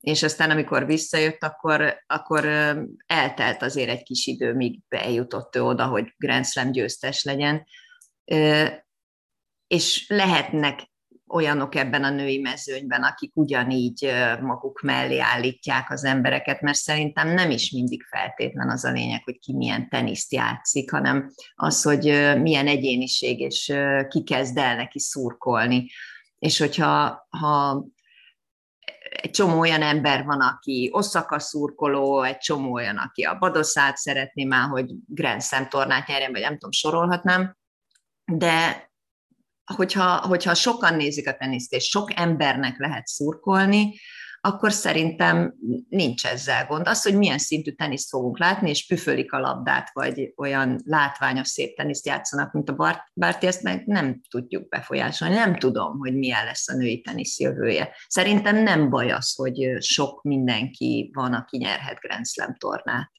és 0.04 0.22
aztán 0.22 0.50
amikor 0.50 0.86
visszajött, 0.86 1.42
akkor, 1.42 1.96
akkor 2.06 2.44
eltelt 3.06 3.62
azért 3.62 3.88
egy 3.88 4.02
kis 4.02 4.26
idő, 4.26 4.54
míg 4.54 4.80
bejutott 4.88 5.56
ő 5.56 5.62
oda, 5.62 5.86
hogy 5.86 6.14
Grand 6.16 6.46
Slam 6.46 6.72
győztes 6.72 7.22
legyen. 7.22 7.66
És 9.66 10.08
lehetnek 10.08 10.92
olyanok 11.28 11.74
ebben 11.74 12.04
a 12.04 12.10
női 12.10 12.38
mezőnyben, 12.38 13.02
akik 13.02 13.36
ugyanígy 13.36 14.12
maguk 14.40 14.80
mellé 14.82 15.18
állítják 15.18 15.90
az 15.90 16.04
embereket, 16.04 16.60
mert 16.60 16.76
szerintem 16.76 17.28
nem 17.28 17.50
is 17.50 17.70
mindig 17.70 18.02
feltétlen 18.02 18.70
az 18.70 18.84
a 18.84 18.92
lényeg, 18.92 19.24
hogy 19.24 19.38
ki 19.38 19.52
milyen 19.52 19.88
teniszt 19.88 20.32
játszik, 20.32 20.90
hanem 20.90 21.30
az, 21.54 21.82
hogy 21.82 22.04
milyen 22.40 22.66
egyéniség, 22.66 23.40
és 23.40 23.72
ki 24.08 24.22
kezd 24.22 24.56
el 24.56 24.76
neki 24.76 24.98
szurkolni. 24.98 25.90
És 26.38 26.58
hogyha 26.58 27.26
ha 27.28 27.84
egy 29.22 29.30
csomó 29.30 29.58
olyan 29.58 29.82
ember 29.82 30.24
van, 30.24 30.40
aki 30.40 30.90
Oszaka 30.92 31.38
szurkoló, 31.38 32.22
egy 32.22 32.38
csomó 32.38 32.72
olyan, 32.72 32.96
aki 32.96 33.22
a 33.22 33.38
Badoszát 33.38 33.96
szeretné 33.96 34.44
már, 34.44 34.68
hogy 34.68 34.86
Grand 35.06 35.42
Slam 35.42 35.68
tornát 35.68 36.06
nyerjen, 36.06 36.32
vagy 36.32 36.40
nem 36.40 36.52
tudom, 36.52 36.70
sorolhatnám, 36.70 37.56
de 38.24 38.90
hogyha, 39.74 40.26
hogyha 40.26 40.54
sokan 40.54 40.94
nézik 40.94 41.28
a 41.28 41.36
teniszt, 41.36 41.72
és 41.72 41.84
sok 41.84 42.18
embernek 42.18 42.78
lehet 42.78 43.06
szurkolni, 43.06 43.94
akkor 44.46 44.72
szerintem 44.72 45.54
nincs 45.88 46.26
ezzel 46.26 46.66
gond. 46.66 46.88
Az, 46.88 47.02
hogy 47.02 47.16
milyen 47.16 47.38
szintű 47.38 47.70
teniszt 47.70 48.08
fogunk 48.08 48.38
látni, 48.38 48.70
és 48.70 48.86
püfölik 48.86 49.32
a 49.32 49.38
labdát, 49.38 49.90
vagy 49.92 50.32
olyan 50.36 50.80
látványos, 50.84 51.48
szép 51.48 51.76
teniszt 51.76 52.06
játszanak, 52.06 52.52
mint 52.52 52.70
a 52.70 53.02
Bárti, 53.14 53.46
ezt 53.46 53.62
meg 53.62 53.86
nem 53.86 54.20
tudjuk 54.30 54.68
befolyásolni. 54.68 55.34
Nem 55.34 55.58
tudom, 55.58 55.98
hogy 55.98 56.14
milyen 56.14 56.44
lesz 56.44 56.68
a 56.68 56.76
női 56.76 57.00
tenisz 57.00 57.38
jövője. 57.38 57.94
Szerintem 58.06 58.56
nem 58.56 58.90
baj 58.90 59.10
az, 59.10 59.34
hogy 59.34 59.82
sok 59.82 60.22
mindenki 60.22 61.10
van, 61.14 61.32
aki 61.32 61.56
nyerhet 61.56 61.98
Grand 61.98 62.26
Slam 62.26 62.54
tornát. 62.54 63.12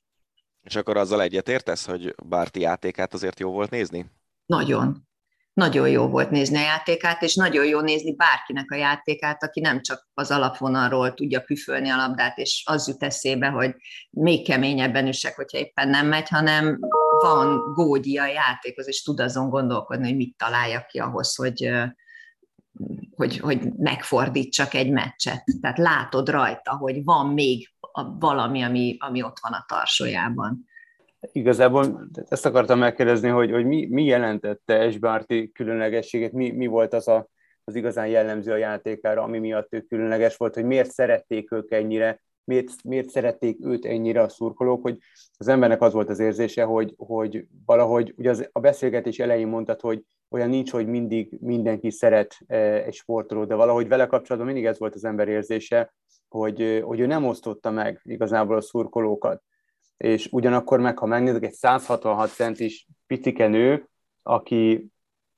És 0.63 0.75
akkor 0.75 0.97
azzal 0.97 1.21
egyetértesz, 1.21 1.85
hogy 1.85 2.15
Bárti 2.25 2.59
játékát 2.59 3.13
azért 3.13 3.39
jó 3.39 3.51
volt 3.51 3.69
nézni? 3.69 4.11
Nagyon 4.45 5.07
nagyon 5.55 5.89
jó 5.89 6.07
volt 6.07 6.29
nézni 6.29 6.57
a 6.57 6.61
játékát, 6.61 7.21
és 7.21 7.35
nagyon 7.35 7.65
jó 7.65 7.79
nézni 7.79 8.15
bárkinek 8.15 8.71
a 8.71 8.75
játékát, 8.75 9.43
aki 9.43 9.59
nem 9.59 9.81
csak 9.81 10.07
az 10.13 10.31
alapvonalról 10.31 11.13
tudja 11.13 11.41
püfölni 11.41 11.89
a 11.89 11.95
labdát, 11.95 12.37
és 12.37 12.63
az 12.65 12.87
jut 12.87 13.03
eszébe, 13.03 13.47
hogy 13.47 13.75
még 14.09 14.45
keményebben 14.45 15.07
üsek, 15.07 15.35
hogyha 15.35 15.57
éppen 15.57 15.89
nem 15.89 16.07
megy, 16.07 16.29
hanem 16.29 16.79
van 17.21 17.73
gógyi 17.73 18.17
a 18.17 18.27
játékhoz, 18.27 18.87
és 18.87 19.03
tud 19.03 19.19
azon 19.19 19.49
gondolkodni, 19.49 20.07
hogy 20.07 20.15
mit 20.15 20.37
találjak 20.37 20.87
ki 20.87 20.99
ahhoz, 20.99 21.35
hogy, 21.35 21.71
hogy, 23.15 23.39
hogy 23.39 23.73
megfordítsak 23.77 24.73
egy 24.73 24.91
meccset. 24.91 25.43
Tehát 25.61 25.77
látod 25.77 26.29
rajta, 26.29 26.77
hogy 26.77 27.03
van 27.03 27.33
még 27.33 27.73
valami, 28.19 28.61
ami, 28.61 28.95
ami 28.99 29.23
ott 29.23 29.37
van 29.41 29.53
a 29.53 29.65
tarsójában. 29.67 30.65
Igazából 31.31 32.09
ezt 32.29 32.45
akartam 32.45 32.79
megkérdezni, 32.79 33.29
hogy, 33.29 33.51
hogy 33.51 33.65
mi, 33.65 33.85
mi 33.85 34.03
jelentette 34.03 34.73
Esbárti 34.73 35.51
különlegességet, 35.51 36.31
mi, 36.31 36.51
mi 36.51 36.67
volt 36.67 36.93
az 36.93 37.07
a, 37.07 37.27
az 37.63 37.75
igazán 37.75 38.07
jellemző 38.07 38.51
a 38.51 38.57
játékára, 38.57 39.21
ami 39.21 39.39
miatt 39.39 39.73
ő 39.73 39.81
különleges 39.81 40.37
volt, 40.37 40.53
hogy 40.53 40.65
miért 40.65 40.91
szerették 40.91 41.51
ők 41.51 41.71
ennyire, 41.71 42.21
miért, 42.43 42.69
miért 42.83 43.09
szerették 43.09 43.57
őt 43.65 43.85
ennyire 43.85 44.21
a 44.21 44.29
szurkolók, 44.29 44.81
hogy 44.81 44.97
az 45.37 45.47
embernek 45.47 45.81
az 45.81 45.93
volt 45.93 46.09
az 46.09 46.19
érzése, 46.19 46.63
hogy, 46.63 46.93
hogy 46.97 47.45
valahogy, 47.65 48.13
ugye 48.17 48.29
az, 48.29 48.49
a 48.51 48.59
beszélgetés 48.59 49.19
elején 49.19 49.47
mondtad, 49.47 49.81
hogy 49.81 50.03
olyan 50.29 50.49
nincs, 50.49 50.71
hogy 50.71 50.87
mindig 50.87 51.37
mindenki 51.41 51.91
szeret 51.91 52.37
e, 52.47 52.57
egy 52.83 52.93
sportolót, 52.93 53.47
de 53.47 53.55
valahogy 53.55 53.87
vele 53.87 54.05
kapcsolatban 54.05 54.51
mindig 54.51 54.69
ez 54.69 54.79
volt 54.79 54.95
az 54.95 55.05
ember 55.05 55.27
érzése, 55.27 55.93
hogy, 56.27 56.81
hogy 56.83 56.99
ő 56.99 57.05
nem 57.05 57.25
osztotta 57.25 57.71
meg 57.71 58.01
igazából 58.03 58.55
a 58.55 58.61
szurkolókat 58.61 59.43
és 59.97 60.27
ugyanakkor 60.31 60.79
meg, 60.79 60.97
ha 60.97 61.05
megnézzük, 61.05 61.43
egy 61.43 61.53
166 61.53 62.29
centis 62.29 62.87
picike 63.07 63.47
nő, 63.47 63.89
aki, 64.23 64.87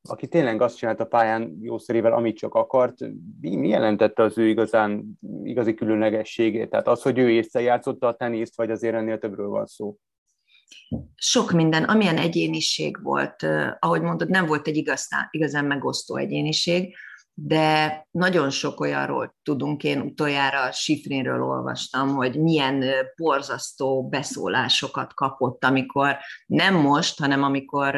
aki 0.10 0.28
tényleg 0.28 0.62
azt 0.62 0.78
csinált 0.78 1.00
a 1.00 1.06
pályán 1.06 1.58
jószerével, 1.62 2.14
amit 2.14 2.38
csak 2.38 2.54
akart, 2.54 3.00
mi, 3.42 3.56
mi 3.56 3.68
jelentette 3.68 4.24
az 4.24 4.38
ő 4.38 4.48
igazán 4.48 5.20
igazi 5.44 5.74
különlegességét? 5.74 6.70
Tehát 6.70 6.88
az, 6.88 7.02
hogy 7.02 7.18
ő 7.18 7.30
észrejátszotta 7.30 8.08
a 8.08 8.16
teniszt, 8.16 8.56
vagy 8.56 8.72
azért 8.72 8.96
ennél 8.96 9.18
többről 9.18 9.48
van 9.48 9.66
szó? 9.66 9.98
Sok 11.16 11.52
minden, 11.52 11.84
amilyen 11.84 12.18
egyéniség 12.18 13.04
volt, 13.04 13.46
ahogy 13.80 14.02
mondod, 14.02 14.30
nem 14.30 14.46
volt 14.46 14.68
egy 14.68 14.76
igazán, 14.76 15.28
igazán 15.32 15.66
megosztó 15.66 16.16
egyéniség, 16.16 16.96
de 17.40 18.08
nagyon 18.12 18.50
sok 18.50 18.80
olyanról 18.80 19.36
tudunk, 19.44 19.84
én 19.84 20.02
utoljára 20.02 20.62
a 20.62 20.72
Sifrinről 20.72 21.44
olvastam, 21.44 22.16
hogy 22.16 22.40
milyen 22.40 22.84
borzasztó 23.16 24.08
beszólásokat 24.08 25.14
kapott, 25.14 25.64
amikor 25.64 26.18
nem 26.46 26.76
most, 26.76 27.20
hanem 27.20 27.44
amikor 27.44 27.98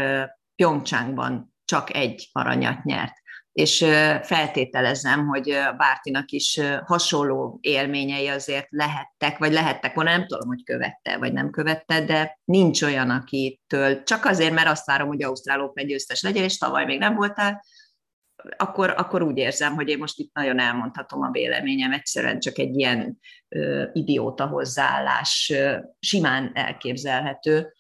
Pyeongchangban 0.56 1.54
csak 1.66 1.94
egy 1.94 2.30
aranyat 2.32 2.84
nyert. 2.84 3.14
És 3.52 3.78
feltételezem, 4.22 5.28
hogy 5.28 5.58
Bártinak 5.78 6.30
is 6.30 6.60
hasonló 6.86 7.58
élményei 7.62 8.28
azért 8.28 8.68
lehettek, 8.70 9.38
vagy 9.38 9.52
lehettek 9.52 9.94
volna, 9.94 10.10
nem 10.10 10.28
tudom, 10.28 10.48
hogy 10.48 10.64
követte, 10.64 11.18
vagy 11.18 11.34
nem 11.34 11.50
követte, 11.50 12.06
de 12.06 12.40
nincs 12.44 12.82
olyan, 12.82 13.10
akitől, 13.10 14.04
csak 14.04 14.26
azért, 14.26 14.54
mert 14.54 14.70
azt 14.70 14.86
várom, 14.86 15.08
hogy 15.08 15.24
Ausztrál 15.24 15.62
Open 15.62 15.88
győztes 15.88 16.22
legyen, 16.22 16.44
és 16.44 16.58
tavaly 16.58 16.86
még 16.86 17.00
nem 17.00 17.16
voltál, 17.16 17.64
akkor, 18.58 18.94
akkor 18.98 19.22
úgy 19.22 19.38
érzem, 19.38 19.76
hogy 19.76 19.90
én 19.90 19.98
most 19.98 20.20
itt 20.20 20.34
nagyon 20.34 20.60
elmondhatom 20.60 21.22
a 21.22 21.32
véleményem, 21.32 21.92
egyszerűen 21.92 22.40
csak 22.40 22.58
egy 22.58 22.76
ilyen 22.76 23.20
ö, 23.48 23.86
idióta 23.94 24.48
hozzáállás 24.48 25.52
ö, 25.54 25.78
simán 26.00 26.52
elképzelhető. 26.54 27.74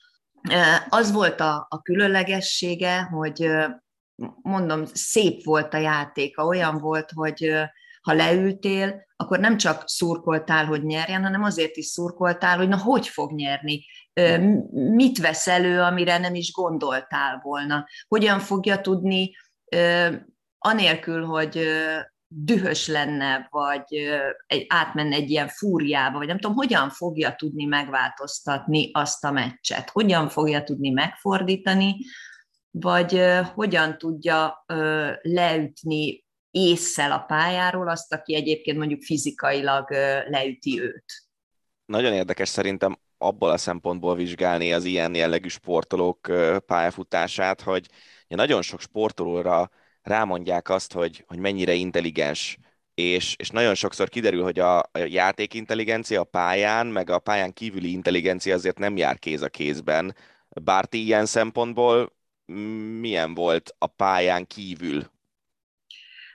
Az 0.89 1.11
volt 1.11 1.39
a, 1.39 1.65
a 1.69 1.81
különlegessége, 1.81 3.01
hogy 3.01 3.49
mondom, 4.41 4.85
szép 4.85 5.43
volt 5.43 5.73
a 5.73 5.77
játéka, 5.77 6.45
olyan 6.45 6.77
volt, 6.77 7.11
hogy 7.11 7.53
ha 8.01 8.13
leültél, 8.13 9.07
akkor 9.15 9.39
nem 9.39 9.57
csak 9.57 9.83
szurkoltál, 9.85 10.65
hogy 10.65 10.83
nyerjen, 10.83 11.23
hanem 11.23 11.43
azért 11.43 11.75
is 11.75 11.85
szurkoltál, 11.85 12.57
hogy 12.57 12.67
na, 12.67 12.77
hogy 12.77 13.07
fog 13.07 13.31
nyerni, 13.31 13.85
mit 14.71 15.17
vesz 15.17 15.47
elő, 15.47 15.81
amire 15.81 16.17
nem 16.17 16.35
is 16.35 16.51
gondoltál 16.51 17.39
volna, 17.43 17.87
hogyan 18.07 18.39
fogja 18.39 18.81
tudni 18.81 19.31
anélkül, 20.59 21.25
hogy 21.25 21.67
dühös 22.27 22.87
lenne, 22.87 23.47
vagy 23.49 24.09
egy, 24.47 24.65
átmenne 24.67 25.15
egy 25.15 25.29
ilyen 25.29 25.47
fúriába, 25.47 26.17
vagy 26.17 26.27
nem 26.27 26.39
tudom, 26.39 26.55
hogyan 26.55 26.89
fogja 26.89 27.35
tudni 27.35 27.65
megváltoztatni 27.65 28.89
azt 28.93 29.25
a 29.25 29.31
meccset, 29.31 29.89
hogyan 29.89 30.29
fogja 30.29 30.63
tudni 30.63 30.89
megfordítani, 30.89 31.95
vagy 32.71 33.21
hogyan 33.53 33.97
tudja 33.97 34.65
leütni 35.21 36.25
észszel 36.51 37.11
a 37.11 37.19
pályáról 37.19 37.89
azt, 37.89 38.13
aki 38.13 38.35
egyébként 38.35 38.77
mondjuk 38.77 39.03
fizikailag 39.03 39.89
leüti 40.29 40.81
őt. 40.81 41.05
Nagyon 41.85 42.13
érdekes 42.13 42.49
szerintem 42.49 42.99
abból 43.17 43.49
a 43.49 43.57
szempontból 43.57 44.15
vizsgálni 44.15 44.73
az 44.73 44.83
ilyen 44.83 45.15
jellegű 45.15 45.47
sportolók 45.47 46.31
pályafutását, 46.65 47.61
hogy 47.61 47.85
nagyon 48.27 48.61
sok 48.61 48.79
sportolóra 48.79 49.69
rámondják 50.09 50.69
azt, 50.69 50.93
hogy, 50.93 51.23
hogy 51.27 51.39
mennyire 51.39 51.73
intelligens, 51.73 52.57
és, 52.93 53.35
és 53.37 53.49
nagyon 53.49 53.75
sokszor 53.75 54.09
kiderül, 54.09 54.43
hogy 54.43 54.59
a, 54.59 54.79
a 54.79 54.89
játékintelligencia 55.05 56.21
a 56.21 56.23
pályán, 56.23 56.87
meg 56.87 57.09
a 57.09 57.19
pályán 57.19 57.53
kívüli 57.53 57.91
intelligencia 57.91 58.55
azért 58.55 58.77
nem 58.77 58.97
jár 58.97 59.19
kéz 59.19 59.41
a 59.41 59.49
kézben. 59.49 60.15
Bár 60.63 60.85
ti 60.85 61.03
ilyen 61.03 61.25
szempontból 61.25 62.13
milyen 62.99 63.33
volt 63.33 63.75
a 63.77 63.87
pályán 63.87 64.47
kívül 64.47 65.11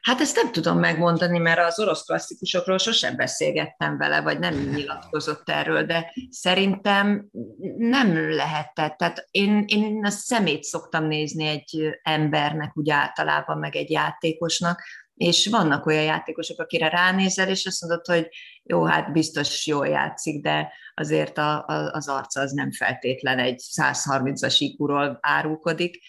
Hát 0.04 0.20
ezt 0.20 0.36
nem 0.36 0.52
tudom 0.52 0.78
megmondani, 0.78 1.38
mert 1.38 1.58
az 1.58 1.78
orosz 1.78 2.04
klasszikusokról 2.04 2.78
sosem 2.78 3.16
beszélgettem 3.16 3.98
vele, 3.98 4.20
vagy 4.20 4.38
nem 4.38 4.54
nyilatkozott 4.54 5.48
erről, 5.48 5.84
de 5.84 6.12
szerintem 6.30 7.28
nem 7.76 8.30
lehetett. 8.30 8.96
Tehát 8.96 9.26
én, 9.30 9.64
én 9.66 10.04
a 10.04 10.10
szemét 10.10 10.62
szoktam 10.62 11.06
nézni 11.06 11.46
egy 11.46 11.98
embernek 12.02 12.76
úgy 12.76 12.90
általában, 12.90 13.58
meg 13.58 13.76
egy 13.76 13.90
játékosnak, 13.90 14.82
és 15.14 15.48
vannak 15.50 15.86
olyan 15.86 16.02
játékosok, 16.02 16.60
akire 16.60 16.88
ránézel, 16.88 17.48
és 17.48 17.66
azt 17.66 17.80
mondod, 17.80 18.06
hogy 18.06 18.28
jó, 18.62 18.84
hát 18.84 19.12
biztos 19.12 19.66
jól 19.66 19.86
játszik, 19.86 20.42
de 20.42 20.72
azért 20.94 21.38
a, 21.38 21.64
a, 21.66 21.90
az 21.92 22.08
arca 22.08 22.40
az 22.40 22.52
nem 22.52 22.72
feltétlen 22.72 23.38
egy 23.38 23.62
130-as 23.76 24.56
ikúról 24.58 25.18
árulkodik, 25.20 26.00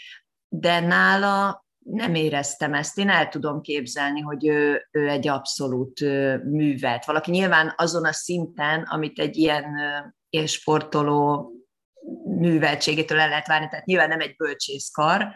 de 0.48 0.80
nála 0.80 1.65
nem 1.86 2.16
éreztem 2.16 2.74
ezt. 2.74 2.98
Én 2.98 3.10
el 3.10 3.30
tudom 3.30 3.62
képzelni, 3.62 4.22
hogy 4.22 4.48
ő, 4.48 4.88
ő 4.92 5.10
egy 5.10 5.28
abszolút 5.28 6.00
művet. 6.44 7.06
Valaki 7.06 7.32
nyilván 7.32 7.74
azon 7.78 8.06
a 8.06 8.14
szinten, 8.14 8.82
amit 8.82 9.20
egy 9.20 9.38
ilyen 9.38 9.66
sportoló 10.46 11.52
műveltségétől 12.26 13.20
el 13.20 13.30
lehet 13.30 13.48
várni, 13.48 13.68
tehát 13.68 13.86
nyilván 13.86 14.08
nem 14.08 14.20
egy 14.20 14.36
bölcsészkar, 14.36 15.28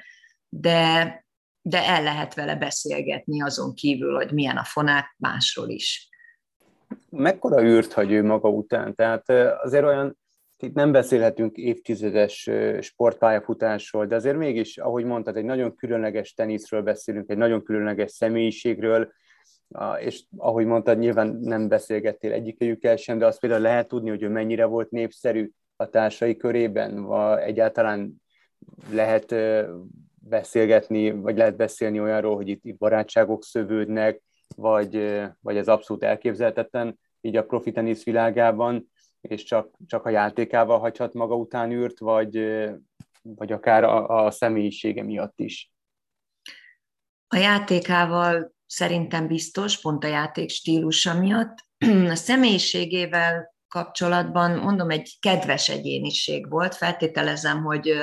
de, 0.49 1.25
de 1.61 1.85
el 1.85 2.03
lehet 2.03 2.33
vele 2.33 2.55
beszélgetni 2.55 3.41
azon 3.41 3.73
kívül, 3.73 4.15
hogy 4.15 4.31
milyen 4.31 4.57
a 4.57 4.63
fonák 4.63 5.15
másról 5.17 5.69
is. 5.69 6.09
Mekkora 7.09 7.63
űrt 7.63 7.93
hagy 7.93 8.11
ő 8.11 8.23
maga 8.23 8.49
után? 8.49 8.95
Tehát 8.95 9.29
azért 9.63 9.85
olyan, 9.85 10.17
itt 10.61 10.73
nem 10.73 10.91
beszélhetünk 10.91 11.57
évtizedes 11.57 12.49
sportpályafutásról, 12.81 14.05
de 14.05 14.15
azért 14.15 14.37
mégis, 14.37 14.77
ahogy 14.77 15.03
mondtad, 15.03 15.37
egy 15.37 15.43
nagyon 15.43 15.75
különleges 15.75 16.33
teniszről 16.33 16.81
beszélünk, 16.81 17.29
egy 17.29 17.37
nagyon 17.37 17.63
különleges 17.63 18.11
személyiségről, 18.11 19.11
és 19.99 20.23
ahogy 20.37 20.65
mondtad, 20.65 20.97
nyilván 20.97 21.37
nem 21.41 21.67
beszélgettél 21.67 22.31
egyikőjükkel 22.31 22.95
sem, 22.95 23.17
de 23.17 23.25
azt 23.25 23.39
például 23.39 23.61
lehet 23.61 23.87
tudni, 23.87 24.09
hogy 24.09 24.23
ő 24.23 24.29
mennyire 24.29 24.65
volt 24.65 24.91
népszerű 24.91 25.51
a 25.75 25.89
társai 25.89 26.35
körében, 26.35 27.03
vagy 27.03 27.39
egyáltalán 27.39 28.21
lehet 28.91 29.35
beszélgetni, 30.29 31.11
vagy 31.11 31.37
lehet 31.37 31.55
beszélni 31.55 31.99
olyanról, 31.99 32.35
hogy 32.35 32.47
itt, 32.47 32.77
barátságok 32.77 33.43
szövődnek, 33.43 34.21
vagy, 34.55 35.19
vagy 35.41 35.57
ez 35.57 35.67
abszolút 35.67 36.03
elképzelhetetlen 36.03 36.99
így 37.21 37.35
a 37.35 37.45
profi 37.45 37.71
tenisz 37.71 38.03
világában, 38.03 38.89
és 39.21 39.43
csak, 39.43 39.75
csak 39.87 40.05
a 40.05 40.09
játékával 40.09 40.79
hagyhat 40.79 41.13
maga 41.13 41.35
után 41.35 41.71
űrt, 41.71 41.99
vagy, 41.99 42.39
vagy 43.21 43.51
akár 43.51 43.83
a, 43.83 44.25
a 44.25 44.31
személyisége 44.31 45.03
miatt 45.03 45.39
is. 45.39 45.71
A 47.27 47.37
játékával 47.37 48.53
szerintem 48.65 49.27
biztos, 49.27 49.81
pont 49.81 50.03
a 50.03 50.07
játék 50.07 50.49
stílusa 50.49 51.19
miatt. 51.19 51.57
A 52.09 52.15
személyiségével 52.15 53.55
kapcsolatban, 53.67 54.57
mondom, 54.57 54.89
egy 54.89 55.17
kedves 55.19 55.69
egyéniség 55.69 56.49
volt. 56.49 56.75
Feltételezem, 56.75 57.63
hogy 57.63 57.93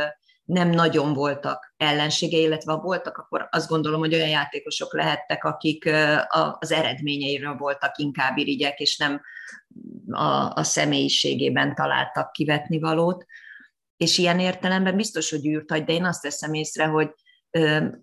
nem 0.45 0.71
nagyon 0.71 1.13
voltak 1.13 1.75
ellensége, 1.77 2.39
illetve 2.39 2.73
ha 2.73 2.81
voltak, 2.81 3.17
akkor 3.17 3.49
azt 3.51 3.69
gondolom, 3.69 4.01
hogy 4.01 4.15
olyan 4.15 4.29
játékosok 4.29 4.95
lehettek, 4.95 5.45
akik 5.45 5.91
az 6.59 6.73
eredményeiről 6.73 7.57
voltak 7.57 7.99
inkább 7.99 8.37
irigyek, 8.37 8.79
és 8.81 8.97
nem 8.97 9.21
a, 10.11 10.53
a 10.55 10.63
személyiségében 10.63 11.75
találtak 11.75 12.33
kivetni 12.33 12.79
valót. 12.79 13.25
És 13.97 14.19
ilyen 14.19 14.41
értelemben 14.41 14.97
biztos, 14.97 15.31
hogy 15.31 15.47
űrt 15.47 15.71
hagy, 15.71 15.85
de 15.85 15.93
én 15.93 16.05
azt 16.05 16.23
teszem 16.23 16.55
észre, 16.55 16.87
hogy 16.87 17.11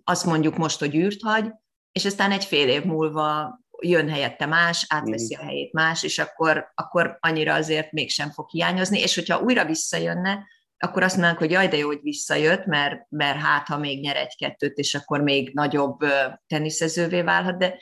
azt 0.04 0.24
mondjuk 0.24 0.56
most, 0.56 0.78
hogy 0.78 0.94
űrt 0.94 1.22
hagy, 1.22 1.52
és 1.92 2.04
aztán 2.04 2.30
egy 2.30 2.44
fél 2.44 2.68
év 2.68 2.84
múlva 2.84 3.58
jön 3.80 4.08
helyette 4.08 4.46
más, 4.46 4.86
átveszi 4.88 5.34
a 5.34 5.42
helyét 5.42 5.72
más, 5.72 6.02
és 6.02 6.18
akkor, 6.18 6.72
akkor 6.74 7.16
annyira 7.20 7.54
azért 7.54 7.92
mégsem 7.92 8.30
fog 8.30 8.48
hiányozni, 8.48 8.98
és 8.98 9.14
hogyha 9.14 9.40
újra 9.40 9.64
visszajönne, 9.64 10.46
akkor 10.78 11.02
azt 11.02 11.12
mondanánk, 11.12 11.40
hogy 11.40 11.50
jaj, 11.50 11.68
de 11.68 11.76
jó, 11.76 11.86
hogy 11.86 12.00
visszajött, 12.02 12.64
mert, 12.64 13.06
mert 13.08 13.38
hát, 13.38 13.66
ha 13.66 13.78
még 13.78 14.00
nyer 14.00 14.16
egy-kettőt, 14.16 14.76
és 14.76 14.94
akkor 14.94 15.20
még 15.20 15.50
nagyobb 15.52 15.98
teniszezővé 16.46 17.22
válhat, 17.22 17.58
de 17.58 17.78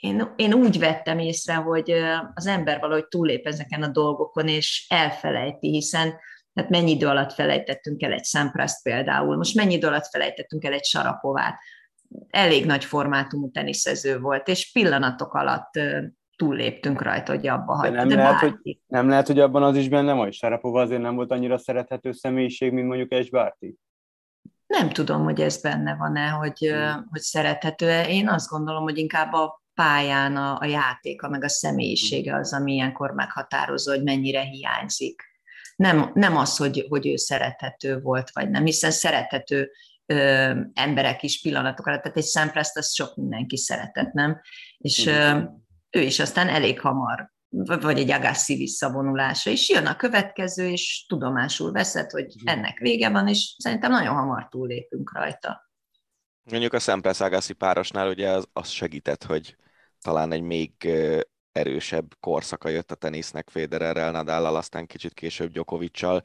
én, 0.00 0.32
én 0.36 0.54
úgy 0.54 0.78
vettem 0.78 1.18
észre, 1.18 1.54
hogy 1.54 1.90
az 2.34 2.46
ember 2.46 2.80
valahogy 2.80 3.06
túlép 3.08 3.46
ezeken 3.46 3.82
a 3.82 3.88
dolgokon, 3.88 4.48
és 4.48 4.86
elfelejti, 4.88 5.70
hiszen 5.70 6.14
hát 6.54 6.68
mennyi 6.68 6.90
idő 6.90 7.06
alatt 7.06 7.32
felejtettünk 7.32 8.02
el 8.02 8.12
egy 8.12 8.24
Szempraszt 8.24 8.82
például, 8.82 9.36
most 9.36 9.54
mennyi 9.54 9.74
idő 9.74 9.86
alatt 9.86 10.06
felejtettünk 10.06 10.64
el 10.64 10.72
egy 10.72 10.84
Sarapovát, 10.84 11.58
elég 12.28 12.66
nagy 12.66 12.84
formátumú 12.84 13.50
teniszező 13.50 14.18
volt, 14.18 14.48
és 14.48 14.72
pillanatok 14.72 15.34
alatt 15.34 15.70
túlléptünk 16.36 17.02
rajta, 17.02 17.32
hogy 17.32 17.46
abba 17.46 17.74
hagyta. 17.74 17.94
Nem, 17.94 18.08
de 18.08 18.14
lehet, 18.14 18.38
hogy, 18.38 18.78
nem 18.86 19.08
lehet, 19.08 19.26
hogy 19.26 19.40
abban 19.40 19.62
az 19.62 19.76
is 19.76 19.88
benne 19.88 20.12
van, 20.12 20.24
hogy 20.24 20.32
Sarapova 20.32 20.80
azért 20.80 21.00
nem 21.00 21.14
volt 21.14 21.30
annyira 21.30 21.58
szerethető 21.58 22.12
személyiség, 22.12 22.72
mint 22.72 22.86
mondjuk 22.86 23.12
egy 23.12 23.30
Bárti? 23.30 23.78
Nem 24.66 24.90
tudom, 24.90 25.24
hogy 25.24 25.40
ez 25.40 25.60
benne 25.60 25.96
van-e, 25.96 26.28
hogy, 26.28 26.58
hmm. 26.58 27.06
hogy 27.10 27.20
szerethető-e. 27.20 28.08
Én 28.08 28.28
azt 28.28 28.48
gondolom, 28.48 28.82
hogy 28.82 28.98
inkább 28.98 29.32
a 29.32 29.59
pályán 29.74 30.36
a, 30.36 30.58
a 30.60 30.64
játéka, 30.64 31.28
meg 31.28 31.44
a 31.44 31.48
személyisége 31.48 32.36
az, 32.36 32.52
ami 32.52 32.72
ilyenkor 32.72 33.10
meghatározó, 33.10 33.92
hogy 33.92 34.02
mennyire 34.02 34.40
hiányzik. 34.40 35.22
Nem, 35.76 36.10
nem 36.14 36.36
az, 36.36 36.56
hogy, 36.56 36.86
hogy 36.88 37.06
ő 37.06 37.16
szerethető 37.16 38.00
volt, 38.00 38.30
vagy 38.32 38.50
nem, 38.50 38.64
hiszen 38.64 38.90
szerethető 38.90 39.70
ö, 40.06 40.50
emberek 40.72 41.22
is 41.22 41.40
pillanatok 41.40 41.86
alatt, 41.86 42.02
tehát 42.02 42.16
egy 42.16 42.24
szempreszt 42.24 42.76
azt 42.76 42.94
sok 42.94 43.16
mindenki 43.16 43.56
szeretett, 43.56 44.12
nem? 44.12 44.40
És 44.78 45.06
ö, 45.06 45.40
ő 45.90 46.00
is 46.00 46.18
aztán 46.18 46.48
elég 46.48 46.80
hamar, 46.80 47.30
vagy 47.80 47.98
egy 47.98 48.10
Agassi 48.10 48.56
visszavonulása, 48.56 49.50
és 49.50 49.68
jön 49.68 49.86
a 49.86 49.96
következő, 49.96 50.68
és 50.68 51.04
tudomásul 51.08 51.72
veszed, 51.72 52.10
hogy 52.10 52.34
ennek 52.44 52.78
vége 52.78 53.10
van, 53.10 53.28
és 53.28 53.54
szerintem 53.58 53.90
nagyon 53.90 54.14
hamar 54.14 54.48
túllépünk 54.48 55.12
rajta. 55.14 55.69
Mondjuk 56.50 56.72
a 56.72 56.98
Agassi 57.18 57.52
párosnál 57.52 58.08
ugye 58.08 58.28
az, 58.28 58.48
az 58.52 58.68
segített, 58.68 59.24
hogy 59.24 59.56
talán 60.02 60.32
egy 60.32 60.42
még 60.42 60.72
erősebb 61.52 62.14
korszaka 62.20 62.68
jött 62.68 62.90
a 62.90 62.94
tenisznek 62.94 63.48
Federerrel, 63.50 64.10
Nadállal, 64.10 64.56
aztán 64.56 64.86
kicsit 64.86 65.14
később 65.14 65.52
Djokoviccal. 65.52 66.22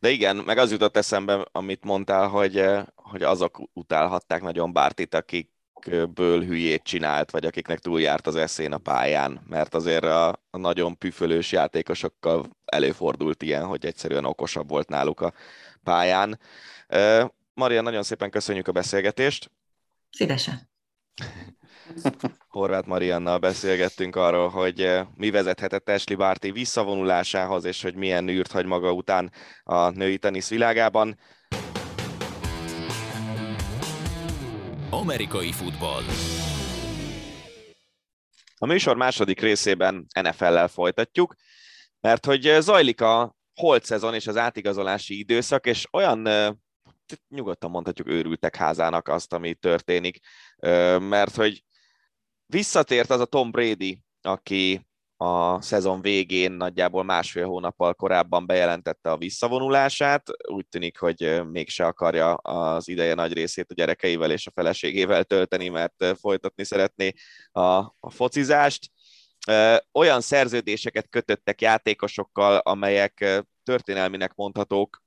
De 0.00 0.10
igen, 0.10 0.36
meg 0.36 0.58
az 0.58 0.70
jutott 0.70 0.96
eszembe, 0.96 1.46
amit 1.52 1.84
mondtál, 1.84 2.28
hogy, 2.28 2.64
hogy 2.94 3.22
azok 3.22 3.60
utálhatták 3.72 4.42
nagyon 4.42 4.72
Bártit, 4.72 5.14
akikből 5.14 6.44
hülyét 6.44 6.82
csinált, 6.82 7.30
vagy 7.30 7.46
akiknek 7.46 7.78
túljárt 7.78 8.26
az 8.26 8.36
eszén 8.36 8.72
a 8.72 8.78
pályán, 8.78 9.40
mert 9.48 9.74
azért 9.74 10.04
a, 10.04 10.28
a 10.50 10.56
nagyon 10.56 10.98
püfölős 10.98 11.52
játékosokkal 11.52 12.46
előfordult 12.64 13.42
ilyen, 13.42 13.64
hogy 13.64 13.86
egyszerűen 13.86 14.24
okosabb 14.24 14.68
volt 14.68 14.88
náluk 14.88 15.20
a 15.20 15.32
pályán. 15.82 16.38
Maria, 17.54 17.80
nagyon 17.80 18.02
szépen 18.02 18.30
köszönjük 18.30 18.68
a 18.68 18.72
beszélgetést. 18.72 19.50
Szívesen. 20.10 20.70
Horváth 22.48 22.86
Mariannal 22.86 23.38
beszélgettünk 23.38 24.16
arról, 24.16 24.48
hogy 24.48 24.80
eh, 24.80 25.06
mi 25.14 25.30
vezethetett 25.30 25.88
Ashley 25.88 26.16
Barty 26.16 26.50
visszavonulásához, 26.52 27.64
és 27.64 27.82
hogy 27.82 27.94
milyen 27.94 28.28
űrt 28.28 28.52
hagy 28.52 28.66
maga 28.66 28.92
után 28.92 29.32
a 29.62 29.90
női 29.90 30.18
tenisz 30.18 30.50
világában. 30.50 31.18
Amerikai 34.90 35.52
futball. 35.52 36.02
A 38.58 38.66
műsor 38.66 38.96
második 38.96 39.40
részében 39.40 40.06
NFL-lel 40.20 40.68
folytatjuk, 40.68 41.34
mert 42.00 42.24
hogy 42.24 42.46
eh, 42.46 42.60
zajlik 42.60 43.00
a 43.00 43.36
holt 43.54 43.84
szezon 43.84 44.14
és 44.14 44.26
az 44.26 44.36
átigazolási 44.36 45.18
időszak, 45.18 45.66
és 45.66 45.86
olyan 45.90 46.26
nyugodtan 47.28 47.70
mondhatjuk 47.70 48.08
őrültek 48.08 48.56
házának 48.56 49.08
azt, 49.08 49.32
ami 49.32 49.54
történik, 49.54 50.18
mert 50.98 51.34
hogy 51.34 51.62
Visszatért 52.50 53.10
az 53.10 53.20
a 53.20 53.24
Tom 53.24 53.50
Brady, 53.50 54.02
aki 54.22 54.86
a 55.16 55.62
szezon 55.62 56.00
végén 56.00 56.52
nagyjából 56.52 57.02
másfél 57.02 57.46
hónappal 57.46 57.94
korábban 57.94 58.46
bejelentette 58.46 59.10
a 59.10 59.16
visszavonulását. 59.16 60.22
Úgy 60.50 60.68
tűnik, 60.68 60.98
hogy 60.98 61.42
mégse 61.50 61.86
akarja 61.86 62.34
az 62.34 62.88
ideje 62.88 63.14
nagy 63.14 63.32
részét 63.32 63.70
a 63.70 63.74
gyerekeivel 63.74 64.30
és 64.30 64.46
a 64.46 64.50
feleségével 64.50 65.24
tölteni, 65.24 65.68
mert 65.68 66.04
folytatni 66.20 66.64
szeretné 66.64 67.12
a, 67.50 67.60
a 68.00 68.10
focizást. 68.10 68.90
Olyan 69.92 70.20
szerződéseket 70.20 71.08
kötöttek 71.08 71.60
játékosokkal, 71.60 72.56
amelyek 72.56 73.42
történelminek 73.62 74.34
mondhatók, 74.34 75.02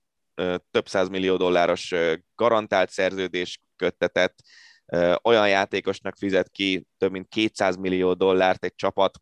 több 0.71 0.87
millió 1.09 1.37
dolláros 1.37 1.93
garantált 2.35 2.89
szerződés 2.89 3.61
köttetett, 3.75 4.35
olyan 5.23 5.49
játékosnak 5.49 6.15
fizet 6.17 6.49
ki 6.49 6.87
több 6.97 7.11
mint 7.11 7.27
200 7.27 7.75
millió 7.75 8.13
dollárt 8.13 8.63
egy 8.63 8.75
csapat, 8.75 9.17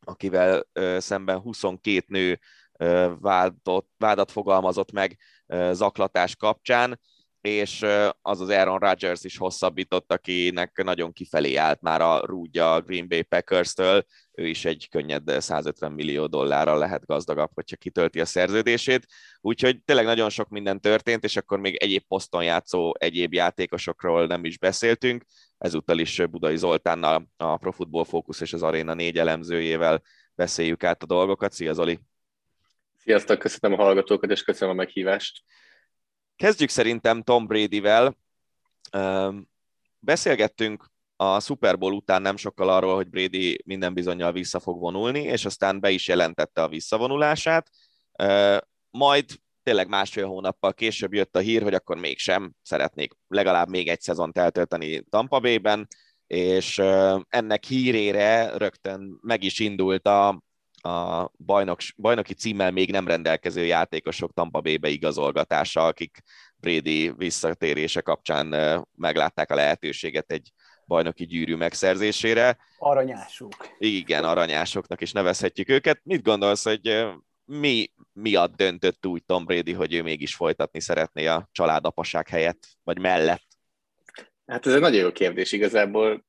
akivel 0.00 0.66
szemben 0.98 1.38
22 1.38 2.04
nő 2.06 2.40
vádat, 3.20 3.86
vádat 3.96 4.30
fogalmazott 4.30 4.92
meg 4.92 5.18
zaklatás 5.70 6.36
kapcsán, 6.36 7.00
és 7.42 7.86
az 8.22 8.40
az 8.40 8.48
Aaron 8.48 8.78
Rodgers 8.78 9.24
is 9.24 9.36
hosszabbított, 9.36 10.12
akinek 10.12 10.82
nagyon 10.84 11.12
kifelé 11.12 11.54
állt 11.54 11.80
már 11.80 12.00
a 12.00 12.26
rúdja 12.26 12.74
a 12.74 12.80
Green 12.80 13.08
Bay 13.08 13.22
Packers-től, 13.22 14.04
ő 14.32 14.46
is 14.46 14.64
egy 14.64 14.88
könnyed 14.90 15.40
150 15.40 15.92
millió 15.92 16.26
dollárral 16.26 16.78
lehet 16.78 17.06
gazdagabb, 17.06 17.50
hogyha 17.54 17.76
kitölti 17.76 18.20
a 18.20 18.24
szerződését. 18.24 19.06
Úgyhogy 19.40 19.82
tényleg 19.84 20.04
nagyon 20.04 20.28
sok 20.28 20.48
minden 20.48 20.80
történt, 20.80 21.24
és 21.24 21.36
akkor 21.36 21.58
még 21.58 21.76
egyéb 21.76 22.02
poszton 22.08 22.44
játszó 22.44 22.92
egyéb 22.98 23.32
játékosokról 23.32 24.26
nem 24.26 24.44
is 24.44 24.58
beszéltünk. 24.58 25.24
ezúttal 25.58 25.98
is 25.98 26.26
Budai 26.30 26.56
Zoltánnal, 26.56 27.28
a 27.36 27.56
Pro 27.56 27.72
Football 27.72 28.04
Focus 28.04 28.40
és 28.40 28.52
az 28.52 28.62
Arena 28.62 28.94
négy 28.94 29.18
elemzőjével 29.18 30.02
beszéljük 30.34 30.84
át 30.84 31.02
a 31.02 31.06
dolgokat. 31.06 31.52
Szia 31.52 31.72
Zoli! 31.72 31.98
Sziasztok, 32.96 33.38
köszönöm 33.38 33.78
a 33.78 33.82
hallgatókat, 33.82 34.30
és 34.30 34.42
köszönöm 34.42 34.74
a 34.74 34.76
meghívást. 34.76 35.42
Kezdjük 36.36 36.68
szerintem 36.68 37.22
Tom 37.22 37.46
Brady-vel. 37.46 38.16
Beszélgettünk 39.98 40.90
a 41.16 41.40
Super 41.40 41.78
Bowl 41.78 41.92
után 41.92 42.22
nem 42.22 42.36
sokkal 42.36 42.68
arról, 42.68 42.94
hogy 42.94 43.08
Brady 43.08 43.58
minden 43.64 43.94
bizonyal 43.94 44.32
vissza 44.32 44.60
fog 44.60 44.78
vonulni, 44.78 45.22
és 45.22 45.44
aztán 45.44 45.80
be 45.80 45.90
is 45.90 46.08
jelentette 46.08 46.62
a 46.62 46.68
visszavonulását. 46.68 47.70
Majd 48.90 49.24
tényleg 49.62 49.88
másfél 49.88 50.26
hónappal 50.26 50.74
később 50.74 51.14
jött 51.14 51.36
a 51.36 51.40
hír, 51.40 51.62
hogy 51.62 51.74
akkor 51.74 51.96
mégsem 51.96 52.52
szeretnék 52.62 53.12
legalább 53.28 53.68
még 53.68 53.88
egy 53.88 54.00
szezont 54.00 54.38
eltölteni 54.38 55.02
Tampa 55.02 55.40
Bay-ben, 55.40 55.88
és 56.26 56.78
ennek 57.28 57.64
hírére 57.64 58.56
rögtön 58.56 59.18
meg 59.20 59.42
is 59.42 59.58
indult 59.58 60.06
a, 60.06 60.42
a 60.82 61.30
bajnok, 61.44 61.78
bajnoki 61.96 62.34
címmel 62.34 62.70
még 62.70 62.90
nem 62.90 63.06
rendelkező 63.06 63.64
játékosok 63.64 64.32
Tampa 64.32 64.60
Bay-be 64.60 64.88
igazolgatása, 64.88 65.86
akik 65.86 66.22
Brady 66.56 67.12
visszatérése 67.16 68.00
kapcsán 68.00 68.46
meglátták 68.96 69.50
a 69.50 69.54
lehetőséget 69.54 70.30
egy 70.30 70.52
bajnoki 70.86 71.26
gyűrű 71.26 71.56
megszerzésére. 71.56 72.58
Aranyások. 72.78 73.54
Igen, 73.78 74.24
aranyásoknak 74.24 75.00
is 75.00 75.12
nevezhetjük 75.12 75.68
őket. 75.68 76.00
Mit 76.02 76.22
gondolsz, 76.22 76.64
hogy 76.64 77.06
mi 77.44 77.92
miatt 78.12 78.56
döntött 78.56 79.06
úgy 79.06 79.24
Tom 79.24 79.44
Brady, 79.44 79.72
hogy 79.72 79.94
ő 79.94 80.02
mégis 80.02 80.34
folytatni 80.34 80.80
szeretné 80.80 81.26
a 81.26 81.48
családapaság 81.52 82.28
helyett, 82.28 82.68
vagy 82.82 82.98
mellett? 82.98 83.46
Hát 84.46 84.66
ez 84.66 84.74
egy 84.74 84.80
nagyon 84.80 85.00
jó 85.00 85.12
kérdés. 85.12 85.52
Igazából 85.52 86.24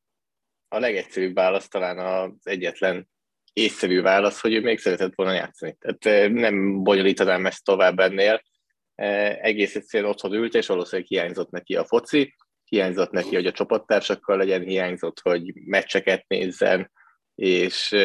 a 0.67 0.79
legegyszerűbb 0.79 1.35
válasz 1.35 1.67
talán 1.67 1.97
az 1.97 2.31
egyetlen 2.43 3.11
észszerű 3.53 4.01
válasz, 4.01 4.41
hogy 4.41 4.53
ő 4.53 4.61
még 4.61 4.79
szeretett 4.79 5.15
volna 5.15 5.33
játszani. 5.33 5.77
Tehát 5.79 6.31
nem 6.31 6.83
bonyolítanám 6.83 7.45
ezt 7.45 7.63
tovább 7.63 7.99
ennél. 7.99 8.41
Egész 9.41 9.75
egyszerűen 9.75 10.09
otthon 10.09 10.33
ült, 10.33 10.53
és 10.53 10.67
valószínűleg 10.67 11.07
hiányzott 11.07 11.49
neki 11.49 11.75
a 11.75 11.85
foci, 11.85 12.35
hiányzott 12.63 13.11
neki, 13.11 13.35
hogy 13.35 13.45
a 13.45 13.51
csapattársakkal 13.51 14.37
legyen, 14.37 14.61
hiányzott, 14.61 15.19
hogy 15.19 15.53
meccseket 15.53 16.27
nézzen, 16.27 16.91
és, 17.35 17.95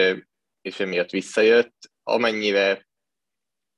és 0.61 0.81
emiatt 0.81 1.11
visszajött. 1.11 1.77
Amennyire 2.03 2.87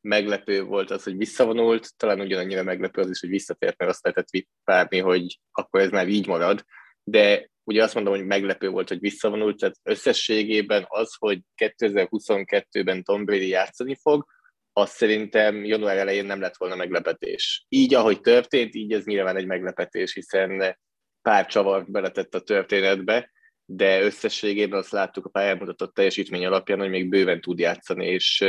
meglepő 0.00 0.62
volt 0.62 0.90
az, 0.90 1.02
hogy 1.02 1.16
visszavonult, 1.16 1.96
talán 1.96 2.20
ugyanannyira 2.20 2.62
meglepő 2.62 3.00
az 3.00 3.10
is, 3.10 3.20
hogy 3.20 3.28
visszatért, 3.28 3.78
mert 3.78 3.90
azt 3.90 4.04
lehetett 4.04 4.46
várni, 4.64 4.98
hogy 4.98 5.38
akkor 5.52 5.80
ez 5.80 5.90
már 5.90 6.08
így 6.08 6.26
marad, 6.26 6.64
de 7.10 7.50
ugye 7.64 7.82
azt 7.82 7.94
mondom, 7.94 8.14
hogy 8.14 8.24
meglepő 8.24 8.68
volt, 8.68 8.88
hogy 8.88 9.00
visszavonult, 9.00 9.58
tehát 9.58 9.76
összességében 9.82 10.84
az, 10.88 11.14
hogy 11.18 11.40
2022-ben 11.56 13.02
Tom 13.02 13.24
Brady 13.24 13.48
játszani 13.48 13.94
fog, 13.94 14.24
az 14.72 14.90
szerintem 14.90 15.64
január 15.64 15.96
elején 15.96 16.24
nem 16.24 16.40
lett 16.40 16.56
volna 16.56 16.76
meglepetés. 16.76 17.64
Így, 17.68 17.94
ahogy 17.94 18.20
történt, 18.20 18.74
így 18.74 18.92
ez 18.92 19.04
nyilván 19.04 19.36
egy 19.36 19.46
meglepetés, 19.46 20.12
hiszen 20.12 20.78
pár 21.22 21.46
csavart 21.46 21.90
beletett 21.90 22.34
a 22.34 22.40
történetbe, 22.40 23.30
de 23.64 24.02
összességében 24.02 24.78
azt 24.78 24.90
láttuk 24.90 25.24
a 25.24 25.28
pályán 25.30 25.56
mutatott 25.56 25.94
teljesítmény 25.94 26.46
alapján, 26.46 26.78
hogy 26.78 26.90
még 26.90 27.08
bőven 27.08 27.40
tud 27.40 27.58
játszani, 27.58 28.06
és 28.06 28.44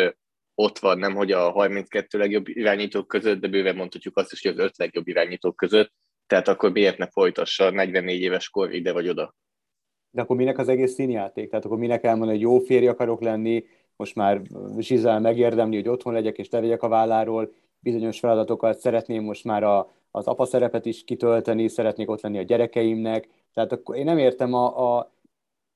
ott 0.56 0.80
van, 0.80 0.98
nem 0.98 1.14
hogy 1.16 1.32
a 1.32 1.52
32 1.52 2.18
legjobb 2.18 2.48
irányítók 2.48 3.08
között, 3.08 3.40
de 3.40 3.48
bőven 3.48 3.76
mondhatjuk 3.76 4.18
azt 4.18 4.32
is, 4.32 4.42
hogy 4.42 4.52
az 4.52 4.58
5 4.58 4.78
legjobb 4.78 5.08
irányítók 5.08 5.56
között, 5.56 5.94
tehát 6.32 6.48
akkor 6.48 6.72
miért 6.72 6.98
ne 6.98 7.08
folytassa 7.08 7.70
44 7.70 8.22
éves 8.22 8.50
kor 8.50 8.74
ide 8.74 8.94
vagy 8.94 9.10
oda? 9.10 9.36
De 10.12 10.22
akkor 10.22 10.36
minek 10.36 10.58
az 10.58 10.68
egész 10.68 10.94
színjáték? 10.94 11.50
Tehát 11.50 11.66
akkor 11.66 11.78
minek 11.78 12.04
elmondani, 12.04 12.32
hogy 12.32 12.42
jó 12.42 12.60
férj 12.60 12.88
akarok 12.88 13.22
lenni, 13.22 13.64
most 13.96 14.16
már 14.16 14.42
Zsizel 14.78 15.20
megérdemli, 15.20 15.76
hogy 15.76 15.88
otthon 15.88 16.14
legyek 16.14 16.38
és 16.38 16.50
levegyek 16.50 16.84
a 16.84 16.88
válláról, 16.88 17.54
bizonyos 17.80 18.20
feladatokat 18.20 18.80
szeretném 18.80 19.24
most 19.24 19.44
már 19.44 19.64
a, 19.64 19.92
az 20.12 20.28
apa 20.28 20.46
szerepet 20.46 20.86
is 20.86 21.04
kitölteni, 21.04 21.68
szeretnék 21.68 22.10
ott 22.10 22.22
lenni 22.22 22.38
a 22.38 22.44
gyerekeimnek. 22.44 23.28
Tehát 23.54 23.72
akkor 23.72 23.96
én 23.96 24.06
nem 24.06 24.18
értem 24.18 24.54
a, 24.54 24.98
a, 24.98 25.12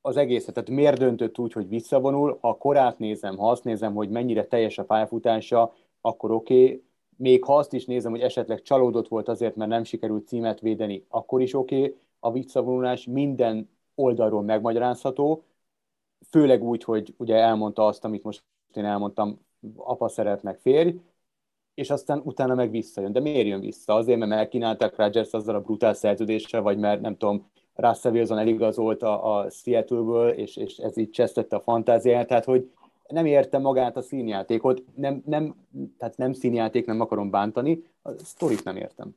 az 0.02 0.18
egészet, 0.18 0.54
tehát 0.54 0.70
miért 0.70 1.00
döntött 1.00 1.38
úgy, 1.38 1.54
hogy 1.54 1.70
visszavonul, 1.70 2.38
ha 2.42 2.58
korát 2.58 3.00
nézem, 3.00 3.38
ha 3.38 3.50
azt 3.50 3.64
nézem, 3.64 3.94
hogy 3.94 4.10
mennyire 4.10 4.46
teljes 4.46 4.78
a 4.78 4.86
pályafutása, 4.86 5.74
akkor 6.02 6.32
oké, 6.32 6.64
okay. 6.64 6.84
Még 7.16 7.44
ha 7.44 7.58
azt 7.58 7.74
is 7.74 7.86
nézem, 7.86 8.12
hogy 8.12 8.22
esetleg 8.22 8.62
csalódott 8.62 9.08
volt 9.08 9.28
azért, 9.28 9.56
mert 9.56 9.70
nem 9.70 9.84
sikerült 9.84 10.28
címet 10.28 10.60
védeni, 10.60 11.06
akkor 11.10 11.42
is 11.42 11.54
oké, 11.54 11.78
okay. 11.78 11.96
a 12.20 12.32
visszavonulás 12.32 13.06
minden 13.06 13.70
oldalról 13.96 14.42
megmagyarázható, 14.42 15.44
főleg 16.30 16.64
úgy, 16.64 16.84
hogy 16.84 17.14
ugye 17.18 17.36
elmondta 17.36 17.86
azt, 17.86 18.06
amit 18.06 18.24
most 18.24 18.44
én 18.74 18.86
elmondtam, 18.86 19.40
apa 19.76 20.08
szeretnek 20.08 20.60
férj, 20.60 20.96
és 21.74 21.90
aztán 21.90 22.22
utána 22.24 22.56
meg 22.56 22.72
visszajön. 22.72 23.12
De 23.12 23.20
miért 23.20 23.48
jön 23.48 23.60
vissza? 23.60 23.94
Azért, 23.94 24.20
mert 24.20 24.32
megkínálták 24.32 24.96
Rodgers 24.96 25.32
azzal 25.32 25.56
a 25.56 25.62
brutál 25.62 25.94
szerződéssel, 25.94 26.62
vagy 26.62 26.78
mert 26.78 27.02
nem 27.02 27.18
tudom, 27.18 27.50
Russell 27.76 28.12
Wilson 28.12 28.38
eligazolt 28.38 29.04
a, 29.04 29.38
a 29.38 29.50
Seattle-ből, 29.50 30.30
és, 30.30 30.56
és 30.56 30.78
ez 30.78 30.98
így 30.98 31.10
csesztette 31.10 31.56
a 31.56 31.60
fantáziáját, 31.60 32.28
tehát 32.28 32.46
hogy 32.46 32.72
nem 33.08 33.26
értem 33.26 33.62
magát 33.62 33.98
a 33.98 34.02
színjátékot, 34.02 34.84
nem, 34.96 35.22
nem, 35.26 35.56
tehát 35.98 36.18
nem 36.18 36.34
színjáték, 36.34 36.86
nem 36.86 37.02
akarom 37.02 37.30
bántani, 37.30 37.84
a 38.02 38.12
sztorit 38.18 38.64
nem 38.64 38.78
értem. 38.78 39.16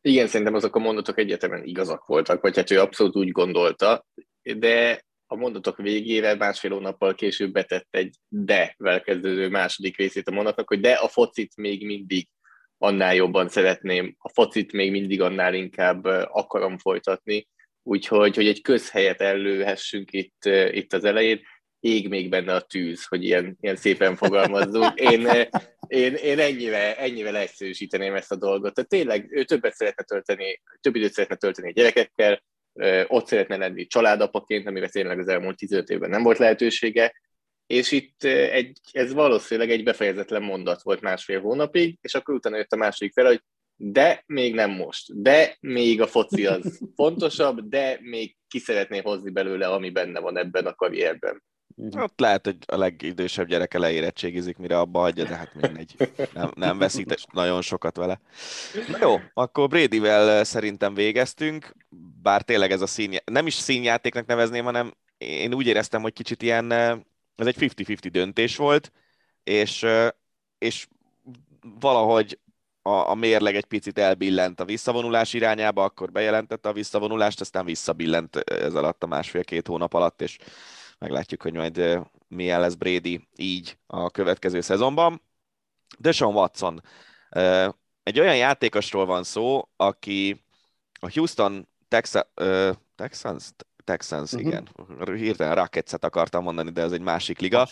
Igen, 0.00 0.26
szerintem 0.26 0.54
azok 0.54 0.76
a 0.76 0.78
mondatok 0.78 1.18
egyetemen 1.18 1.64
igazak 1.64 2.06
voltak, 2.06 2.42
vagy 2.42 2.56
hát 2.56 2.70
ő 2.70 2.80
abszolút 2.80 3.16
úgy 3.16 3.30
gondolta, 3.30 4.06
de 4.42 5.04
a 5.26 5.36
mondatok 5.36 5.76
végére 5.76 6.34
másfél 6.34 6.70
hónappal 6.70 7.14
később 7.14 7.52
betett 7.52 7.86
egy 7.90 8.14
de-vel 8.28 9.00
kezdődő 9.00 9.48
második 9.48 9.96
részét 9.96 10.28
a 10.28 10.32
mondatnak, 10.32 10.68
hogy 10.68 10.80
de 10.80 10.92
a 10.92 11.08
focit 11.08 11.56
még 11.56 11.86
mindig 11.86 12.28
annál 12.78 13.14
jobban 13.14 13.48
szeretném, 13.48 14.16
a 14.18 14.28
focit 14.28 14.72
még 14.72 14.90
mindig 14.90 15.20
annál 15.20 15.54
inkább 15.54 16.04
akarom 16.30 16.78
folytatni, 16.78 17.48
úgyhogy 17.82 18.36
hogy 18.36 18.46
egy 18.46 18.62
közhelyet 18.62 19.20
ellőhessünk 19.20 20.12
itt, 20.12 20.44
itt 20.70 20.92
az 20.92 21.04
elején, 21.04 21.40
ég 21.84 22.08
még 22.08 22.28
benne 22.28 22.54
a 22.54 22.60
tűz, 22.60 23.04
hogy 23.04 23.24
ilyen, 23.24 23.56
ilyen 23.60 23.76
szépen 23.76 24.16
fogalmazzunk. 24.16 25.00
Én, 25.00 25.28
én, 25.86 26.14
én 26.14 26.38
ennyivel, 26.38 26.92
ennyivel 26.94 27.36
egyszerűsíteném 27.36 28.14
ezt 28.14 28.32
a 28.32 28.36
dolgot. 28.36 28.74
Tehát 28.74 28.90
tényleg 28.90 29.26
ő 29.30 29.44
többet 29.44 29.74
szeretne 29.74 30.02
tölteni, 30.02 30.62
több 30.80 30.96
időt 30.96 31.12
szeretne 31.12 31.36
tölteni 31.36 31.68
a 31.68 31.72
gyerekekkel, 31.72 32.42
ott 33.06 33.26
szeretne 33.26 33.56
lenni 33.56 33.86
családapaként, 33.86 34.66
amire 34.66 34.88
tényleg 34.88 35.18
az 35.18 35.28
elmúlt 35.28 35.56
15 35.56 35.88
évben 35.88 36.10
nem 36.10 36.22
volt 36.22 36.38
lehetősége, 36.38 37.14
és 37.66 37.92
itt 37.92 38.24
egy, 38.24 38.78
ez 38.92 39.12
valószínűleg 39.12 39.70
egy 39.70 39.84
befejezetlen 39.84 40.42
mondat 40.42 40.82
volt 40.82 41.00
másfél 41.00 41.40
hónapig, 41.40 41.98
és 42.00 42.14
akkor 42.14 42.34
utána 42.34 42.56
jött 42.56 42.72
a 42.72 42.76
második 42.76 43.12
fel, 43.12 43.26
hogy 43.26 43.42
de 43.76 44.22
még 44.26 44.54
nem 44.54 44.70
most, 44.70 45.22
de 45.22 45.56
még 45.60 46.00
a 46.00 46.06
foci 46.06 46.46
az 46.46 46.80
fontosabb, 46.96 47.68
de 47.68 47.98
még 48.00 48.36
ki 48.48 48.58
szeretné 48.58 48.98
hozni 48.98 49.30
belőle, 49.30 49.66
ami 49.66 49.90
benne 49.90 50.20
van 50.20 50.38
ebben 50.38 50.66
a 50.66 50.74
karrierben. 50.74 51.42
Mhm. 51.74 52.00
Ott 52.00 52.20
lehet, 52.20 52.44
hogy 52.44 52.56
a 52.66 52.76
legidősebb 52.76 53.46
gyereke 53.46 53.78
leérettségizik, 53.78 54.56
mire 54.56 54.78
abba 54.78 55.00
hagyja, 55.00 55.24
de 55.24 55.36
hát 55.36 55.54
mindegy. 55.54 55.94
Nem, 56.32 56.50
nem 56.54 56.78
veszít 56.78 57.26
nagyon 57.32 57.62
sokat 57.62 57.96
vele. 57.96 58.20
Na 58.88 58.98
jó, 59.00 59.20
akkor 59.34 59.68
Bradyvel 59.68 60.44
szerintem 60.44 60.94
végeztünk, 60.94 61.74
bár 62.22 62.42
tényleg 62.42 62.70
ez 62.70 62.80
a 62.80 62.86
szín, 62.86 63.16
nem 63.24 63.46
is 63.46 63.54
színjátéknak 63.54 64.26
nevezném, 64.26 64.64
hanem 64.64 64.92
én 65.18 65.54
úgy 65.54 65.66
éreztem, 65.66 66.02
hogy 66.02 66.12
kicsit 66.12 66.42
ilyen, 66.42 66.72
ez 67.36 67.46
egy 67.46 67.56
50-50 67.58 68.08
döntés 68.10 68.56
volt, 68.56 68.92
és, 69.44 69.86
és 70.58 70.86
valahogy 71.80 72.38
a, 72.82 73.10
a 73.10 73.14
mérleg 73.14 73.56
egy 73.56 73.64
picit 73.64 73.98
elbillent 73.98 74.60
a 74.60 74.64
visszavonulás 74.64 75.32
irányába, 75.32 75.84
akkor 75.84 76.12
bejelentette 76.12 76.68
a 76.68 76.72
visszavonulást, 76.72 77.40
aztán 77.40 77.64
visszabillent 77.64 78.36
ez 78.36 78.74
alatt 78.74 79.02
a 79.02 79.06
másfél-két 79.06 79.66
hónap 79.66 79.94
alatt, 79.94 80.22
és 80.22 80.38
meglátjuk, 81.04 81.42
hogy 81.42 81.54
majd 81.54 82.00
milyen 82.28 82.60
lesz 82.60 82.74
Brady 82.74 83.28
így 83.36 83.78
a 83.86 84.10
következő 84.10 84.60
szezonban. 84.60 85.22
Deshaun 85.98 86.34
Watson. 86.34 86.82
Egy 88.02 88.20
olyan 88.20 88.36
játékosról 88.36 89.06
van 89.06 89.24
szó, 89.24 89.68
aki 89.76 90.44
a 91.00 91.10
Houston 91.14 91.68
Texas, 91.88 92.22
Texans, 92.96 93.44
Texans, 93.84 94.32
uh-huh. 94.32 94.48
igen. 94.48 94.68
Hirtelen 95.16 95.54
Rockets-et 95.54 96.04
akartam 96.04 96.42
mondani, 96.42 96.70
de 96.70 96.82
ez 96.82 96.92
egy 96.92 97.00
másik 97.00 97.38
liga. 97.38 97.68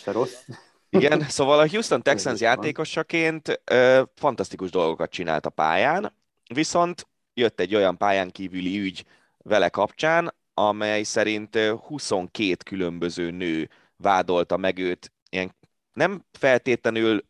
Igen, 0.89 1.21
szóval 1.37 1.59
a 1.59 1.69
Houston 1.69 2.01
Texans 2.01 2.39
játékosaként 2.39 3.61
ö, 3.63 4.03
fantasztikus 4.15 4.69
dolgokat 4.69 5.11
csinált 5.11 5.45
a 5.45 5.49
pályán, 5.49 6.13
viszont 6.53 7.07
jött 7.33 7.59
egy 7.59 7.75
olyan 7.75 7.97
pályán 7.97 8.31
kívüli 8.31 8.79
ügy 8.79 9.05
vele 9.37 9.69
kapcsán, 9.69 10.33
amely 10.53 11.03
szerint 11.03 11.57
22 11.57 12.55
különböző 12.65 13.31
nő 13.31 13.69
vádolta 13.95 14.57
meg 14.57 14.77
őt, 14.77 15.11
ilyen 15.29 15.55
nem 15.93 16.25
feltétlenül 16.31 17.25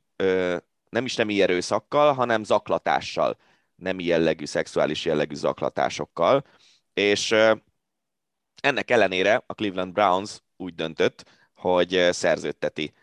nem 0.89 1.05
is 1.05 1.15
nem 1.15 1.29
erőszakkal, 1.29 2.13
hanem 2.13 2.43
zaklatással, 2.43 3.37
nem 3.75 3.99
jellegű, 3.99 4.45
szexuális 4.45 5.05
jellegű 5.05 5.35
zaklatásokkal, 5.35 6.45
és 6.93 7.35
ennek 8.61 8.91
ellenére 8.91 9.43
a 9.45 9.53
Cleveland 9.53 9.93
Browns 9.93 10.41
úgy 10.57 10.75
döntött, 10.75 11.23
hogy 11.53 12.07
szerződteti 12.11 12.93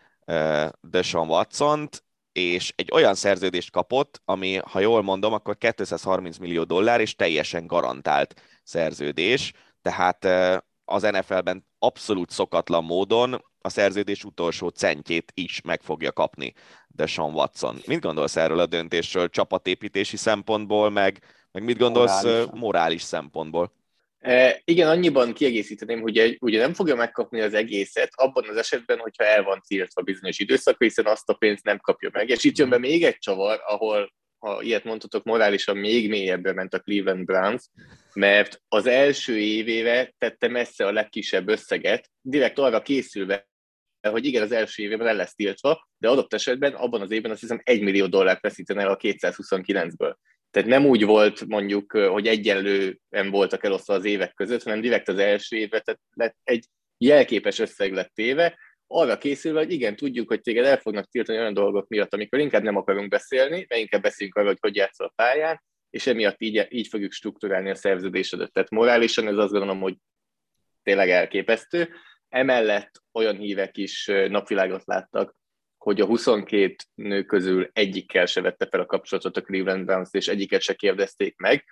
Deshaun 0.81 1.29
Watson-t, 1.29 2.05
és 2.33 2.73
egy 2.77 2.91
olyan 2.93 3.15
szerződést 3.15 3.71
kapott, 3.71 4.23
ami, 4.25 4.57
ha 4.57 4.81
jól 4.81 5.03
mondom, 5.03 5.33
akkor 5.33 5.59
230 5.59 6.39
millió 6.39 6.65
dollár, 6.65 7.01
és 7.01 7.15
teljesen 7.15 7.67
garantált 7.67 8.43
szerződés, 8.63 9.53
tehát 9.83 10.25
az 10.85 11.03
NFL-ben 11.03 11.67
abszolút 11.79 12.31
szokatlan 12.31 12.85
módon 12.85 13.45
a 13.61 13.69
szerződés 13.69 14.25
utolsó 14.25 14.69
centjét 14.69 15.33
is 15.35 15.61
meg 15.61 15.81
fogja 15.83 16.13
kapni 16.13 16.53
Deshaun 16.89 17.35
Watson. 17.35 17.77
Mit 17.87 18.01
gondolsz 18.01 18.37
erről 18.37 18.59
a 18.59 18.67
döntésről 18.67 19.29
csapatépítési 19.29 20.17
szempontból, 20.17 20.91
meg, 20.91 21.19
meg 21.53 21.65
mit 21.65 21.79
gondolsz 21.79 22.23
morális, 22.23 22.49
morális 22.53 23.03
szempontból? 23.03 23.73
E, 24.19 24.61
igen, 24.65 24.89
annyiban 24.89 25.33
kiegészíteném, 25.33 26.01
hogy 26.01 26.37
ugye 26.41 26.61
nem 26.61 26.75
fogja 26.75 26.95
megkapni 26.95 27.41
az 27.41 27.55
egészet 27.55 28.11
abban 28.15 28.49
az 28.49 28.57
esetben, 28.57 28.99
hogyha 28.99 29.25
el 29.25 29.43
van 29.43 29.63
tiltva 29.67 30.03
bizonyos 30.03 30.39
időszak, 30.39 30.83
hiszen 30.83 31.07
azt 31.07 31.29
a 31.29 31.35
pénzt 31.35 31.65
nem 31.65 31.79
kapja 31.79 32.11
meg. 32.13 32.29
És 32.29 32.45
itt 32.45 32.59
jön 32.59 32.69
be 32.69 32.79
még 32.79 33.05
egy 33.05 33.19
csavar, 33.19 33.61
ahol, 33.67 34.13
ha 34.41 34.63
ilyet 34.63 34.85
mondhatok, 34.85 35.25
morálisan 35.25 35.77
még 35.77 36.09
mélyebbre 36.09 36.53
ment 36.53 36.75
a 36.75 36.79
Cleveland 36.79 37.25
Browns, 37.25 37.65
mert 38.15 38.63
az 38.69 38.87
első 38.87 39.39
évéve 39.39 40.15
tette 40.19 40.49
messze 40.49 40.87
a 40.87 40.93
legkisebb 40.93 41.49
összeget, 41.49 42.11
direkt 42.21 42.59
arra 42.59 42.83
készülve, 42.83 43.49
hogy 44.09 44.25
igen, 44.25 44.43
az 44.43 44.53
első 44.53 44.83
évében 44.83 45.07
el 45.07 45.17
lesz 45.17 45.35
tiltva, 45.35 45.89
de 45.99 46.09
adott 46.09 46.35
esetben 46.35 46.75
abban 46.75 47.01
az 47.01 47.11
évben 47.11 47.31
azt 47.31 47.41
hiszem 47.41 47.61
1 47.65 47.81
millió 47.81 48.07
dollárt 48.07 48.41
veszítene 48.41 48.83
el 48.83 48.91
a 48.91 48.97
229-ből. 48.97 50.15
Tehát 50.51 50.69
nem 50.69 50.87
úgy 50.87 51.05
volt 51.05 51.47
mondjuk, 51.47 51.93
hogy 51.93 52.27
egyenlően 52.27 53.31
voltak 53.31 53.65
elosztva 53.65 53.95
az 53.95 54.05
évek 54.05 54.35
között, 54.35 54.63
hanem 54.63 54.81
direkt 54.81 55.09
az 55.09 55.19
első 55.19 55.57
évben 55.57 55.83
tehát 55.85 56.01
lett 56.15 56.37
egy 56.45 56.67
jelképes 56.99 57.59
összeg 57.59 57.93
lett 57.93 58.13
téve, 58.15 58.59
arra 58.93 59.19
készülve, 59.19 59.59
hogy 59.59 59.73
igen, 59.73 59.97
tudjuk, 59.97 60.29
hogy 60.29 60.41
téged 60.41 60.65
el 60.65 60.77
fognak 60.77 61.09
tiltani 61.09 61.39
olyan 61.39 61.55
dolgok 61.55 61.89
miatt, 61.89 62.15
amikor 62.15 62.39
inkább 62.39 62.63
nem 62.63 62.77
akarunk 62.77 63.09
beszélni, 63.09 63.67
mert 63.69 63.81
inkább 63.81 64.03
beszélünk 64.03 64.35
arról, 64.35 64.49
hogy 64.49 64.59
hogy 64.61 64.77
játszol 64.77 65.07
a 65.07 65.13
pályán, 65.17 65.63
és 65.91 66.07
emiatt 66.07 66.41
így, 66.41 66.67
így 66.69 66.89
fogjuk 66.89 67.13
struktúrálni 67.13 67.71
a 67.71 67.75
szerződésedet. 67.75 68.53
Tehát 68.53 68.71
morálisan 68.71 69.29
ez 69.29 69.37
azt 69.37 69.51
gondolom, 69.51 69.81
hogy 69.81 69.97
tényleg 70.83 71.11
elképesztő. 71.11 71.89
Emellett 72.29 73.03
olyan 73.13 73.37
hívek 73.37 73.77
is 73.77 74.07
napvilágot 74.07 74.83
láttak, 74.85 75.37
hogy 75.79 76.01
a 76.01 76.07
22 76.07 76.75
nő 76.95 77.25
közül 77.25 77.71
egyikkel 77.73 78.27
se 78.27 78.41
vette 78.41 78.67
fel 78.71 78.81
a 78.81 78.87
kapcsolatot 78.87 79.37
a 79.37 79.43
Cleveland 79.43 79.85
Browns, 79.85 80.09
és 80.13 80.29
egyiket 80.29 80.61
se 80.61 80.75
kérdezték 80.75 81.37
meg. 81.37 81.65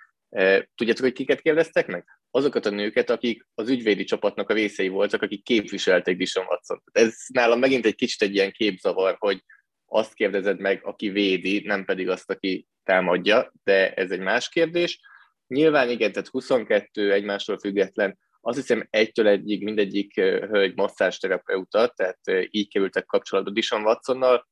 Tudjátok, 0.75 1.03
hogy 1.03 1.13
kiket 1.13 1.41
kérdeztek 1.41 1.87
meg? 1.87 2.05
Azokat 2.31 2.65
a 2.65 2.69
nőket, 2.69 3.09
akik 3.09 3.47
az 3.55 3.69
ügyvédi 3.69 4.03
csapatnak 4.03 4.49
a 4.49 4.53
részei 4.53 4.87
voltak, 4.87 5.21
akik 5.21 5.43
képviselték 5.43 6.17
Dishon 6.17 6.45
watson 6.45 6.81
Ez 6.91 7.15
nálam 7.27 7.59
megint 7.59 7.85
egy 7.85 7.95
kicsit 7.95 8.21
egy 8.21 8.33
ilyen 8.33 8.51
képzavar, 8.51 9.15
hogy 9.19 9.43
azt 9.85 10.13
kérdezed 10.13 10.59
meg, 10.59 10.81
aki 10.83 11.09
védi, 11.09 11.61
nem 11.65 11.85
pedig 11.85 12.09
azt, 12.09 12.29
aki 12.29 12.67
támadja, 12.83 13.53
de 13.63 13.93
ez 13.93 14.11
egy 14.11 14.19
más 14.19 14.49
kérdés. 14.49 14.99
Nyilván 15.47 15.89
igen, 15.89 16.11
tehát 16.11 16.27
22 16.27 17.11
egymástól 17.13 17.57
független 17.57 18.17
azt 18.41 18.57
hiszem 18.57 18.87
egytől 18.89 19.27
egyig 19.27 19.63
mindegyik 19.63 20.13
hölgy 20.15 20.75
masszásterapeuta, 20.75 21.87
tehát 21.87 22.19
így 22.49 22.69
kerültek 22.69 23.05
kapcsolatba 23.05 23.51
Dishon 23.51 23.83
Watsonnal, 23.83 24.47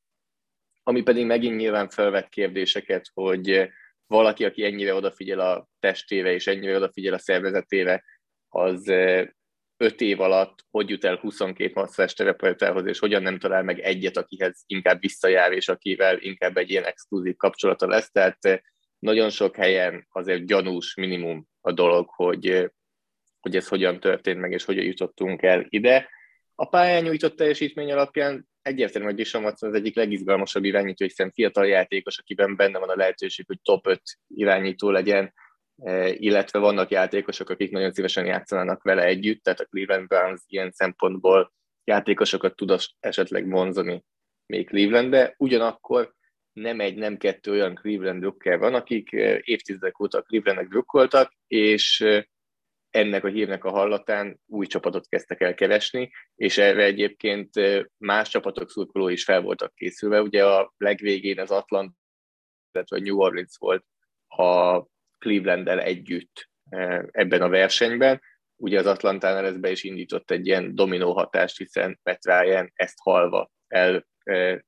ami 0.83 1.01
pedig 1.01 1.25
megint 1.25 1.57
nyilván 1.57 1.89
felvett 1.89 2.29
kérdéseket, 2.29 3.09
hogy 3.13 3.69
valaki, 4.07 4.45
aki 4.45 4.63
ennyire 4.63 4.93
odafigyel 4.93 5.39
a 5.39 5.67
testéve 5.79 6.33
és 6.33 6.47
ennyire 6.47 6.75
odafigyel 6.75 7.13
a 7.13 7.19
szervezetéve, 7.19 8.03
az 8.49 8.87
öt 9.77 10.01
év 10.01 10.19
alatt 10.19 10.65
hogy 10.69 10.89
jut 10.89 11.03
el 11.03 11.15
22 11.15 11.71
masszás 11.73 12.13
terapeutához, 12.13 12.85
és 12.85 12.99
hogyan 12.99 13.21
nem 13.21 13.39
talál 13.39 13.63
meg 13.63 13.79
egyet, 13.79 14.17
akihez 14.17 14.63
inkább 14.65 14.99
visszajár, 14.99 15.51
és 15.51 15.69
akivel 15.69 16.17
inkább 16.19 16.57
egy 16.57 16.69
ilyen 16.69 16.83
exkluzív 16.83 17.35
kapcsolata 17.35 17.87
lesz. 17.87 18.11
Tehát 18.11 18.63
nagyon 18.99 19.29
sok 19.29 19.55
helyen 19.55 20.07
azért 20.09 20.45
gyanús 20.45 20.95
minimum 20.95 21.47
a 21.61 21.71
dolog, 21.71 22.09
hogy 22.09 22.71
hogy 23.39 23.55
ez 23.55 23.67
hogyan 23.67 23.99
történt 23.99 24.39
meg, 24.39 24.51
és 24.51 24.63
hogyan 24.63 24.85
jutottunk 24.85 25.41
el 25.41 25.65
ide. 25.69 26.09
A 26.59 26.65
pályán 26.65 27.03
nyújtott 27.03 27.35
teljesítmény 27.35 27.91
alapján 27.91 28.47
egyértelmű, 28.61 29.07
hogy 29.07 29.15
Dishon 29.15 29.43
Watson 29.43 29.69
az 29.69 29.75
egyik 29.75 29.95
legizgalmasabb 29.95 30.63
irányító, 30.63 31.05
hiszen 31.05 31.31
fiatal 31.31 31.67
játékos, 31.67 32.17
akiben 32.17 32.55
benne 32.55 32.79
van 32.79 32.89
a 32.89 32.95
lehetőség, 32.95 33.45
hogy 33.47 33.61
top 33.61 33.87
5 33.87 34.01
irányító 34.27 34.89
legyen, 34.89 35.33
e, 35.77 36.09
illetve 36.09 36.59
vannak 36.59 36.89
játékosok, 36.89 37.49
akik 37.49 37.71
nagyon 37.71 37.93
szívesen 37.93 38.25
játszanának 38.25 38.83
vele 38.83 39.03
együtt, 39.03 39.43
tehát 39.43 39.59
a 39.59 39.65
Cleveland 39.65 40.07
Browns 40.07 40.41
ilyen 40.47 40.71
szempontból 40.71 41.53
játékosokat 41.83 42.55
tud 42.55 42.79
esetleg 42.99 43.49
vonzani 43.49 44.03
még 44.45 44.67
Clevelandbe, 44.67 45.33
ugyanakkor 45.37 46.13
nem 46.53 46.79
egy, 46.79 46.95
nem 46.95 47.17
kettő 47.17 47.51
olyan 47.51 47.75
Cleveland 47.75 48.19
drukker 48.19 48.57
van, 48.59 48.73
akik 48.73 49.13
e, 49.13 49.41
évtizedek 49.43 49.99
óta 49.99 50.17
a 50.17 50.21
Clevelandnek 50.21 50.67
drukkoltak, 50.67 51.33
és 51.47 52.01
e, 52.01 52.27
ennek 52.89 53.23
a 53.23 53.27
hírnek 53.27 53.63
a 53.63 53.69
hallatán 53.69 54.39
új 54.45 54.65
csapatot 54.65 55.07
kezdtek 55.07 55.41
el 55.41 55.53
keresni, 55.53 56.11
és 56.35 56.57
erre 56.57 56.83
egyébként 56.83 57.49
más 57.97 58.29
csapatok 58.29 58.69
szurkoló 58.69 59.07
is 59.07 59.23
fel 59.23 59.41
voltak 59.41 59.75
készülve. 59.75 60.21
Ugye 60.21 60.45
a 60.45 60.73
legvégén 60.77 61.39
az 61.39 61.51
Atlant, 61.51 61.95
illetve 62.71 62.99
New 62.99 63.17
Orleans 63.19 63.55
volt 63.59 63.85
a 64.27 64.83
Cleveland-el 65.17 65.79
együtt 65.79 66.49
ebben 67.11 67.41
a 67.41 67.49
versenyben. 67.49 68.21
Ugye 68.55 68.79
az 68.79 68.85
Atlantánál 68.85 69.45
ez 69.45 69.57
be 69.57 69.71
is 69.71 69.83
indított 69.83 70.31
egy 70.31 70.47
ilyen 70.47 70.75
dominó 70.75 71.13
hatást, 71.13 71.57
hiszen 71.57 71.99
Matt 72.03 72.25
Ryan 72.25 72.71
ezt 72.73 72.99
halva 73.01 73.51
el 73.67 74.07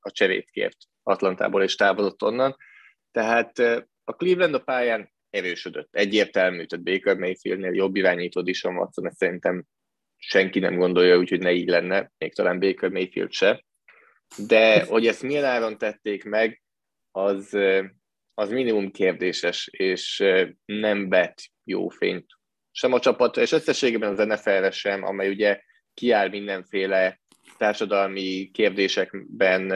a 0.00 0.10
cserét 0.10 0.50
kért 0.50 0.76
Atlantából 1.02 1.62
és 1.62 1.74
távozott 1.74 2.22
onnan. 2.22 2.56
Tehát 3.10 3.58
a 4.04 4.12
Cleveland 4.16 4.54
a 4.54 4.62
pályán 4.62 5.12
erősödött. 5.30 5.88
Egyértelmű, 5.90 6.64
tehát 6.64 6.84
Baker 6.84 7.16
Mayfieldnél 7.16 7.74
jobb 7.74 7.96
irányító 7.96 8.42
Dishon 8.42 8.76
Watson, 8.76 9.06
ezt 9.06 9.16
szerintem 9.16 9.64
senki 10.16 10.58
nem 10.58 10.76
gondolja 10.76 11.18
úgy, 11.18 11.28
hogy 11.28 11.40
ne 11.40 11.52
így 11.52 11.68
lenne, 11.68 12.12
még 12.18 12.34
talán 12.34 12.60
Baker 12.60 12.90
Mayfield 12.90 13.32
se. 13.32 13.64
De 14.46 14.84
hogy 14.84 15.06
ezt 15.06 15.22
milyen 15.22 15.44
áron 15.44 15.78
tették 15.78 16.24
meg, 16.24 16.62
az, 17.10 17.56
az 18.34 18.50
minimum 18.50 18.90
kérdéses, 18.90 19.68
és 19.72 20.24
nem 20.64 21.08
vet 21.08 21.42
jó 21.64 21.88
fényt 21.88 22.26
sem 22.72 22.92
a 22.92 23.00
csapatra, 23.00 23.42
és 23.42 23.52
összességében 23.52 24.10
az 24.10 24.26
NFL-re 24.26 24.70
sem, 24.70 25.04
amely 25.04 25.28
ugye 25.28 25.60
kiáll 25.94 26.28
mindenféle 26.28 27.20
társadalmi 27.58 28.50
kérdésekben, 28.52 29.72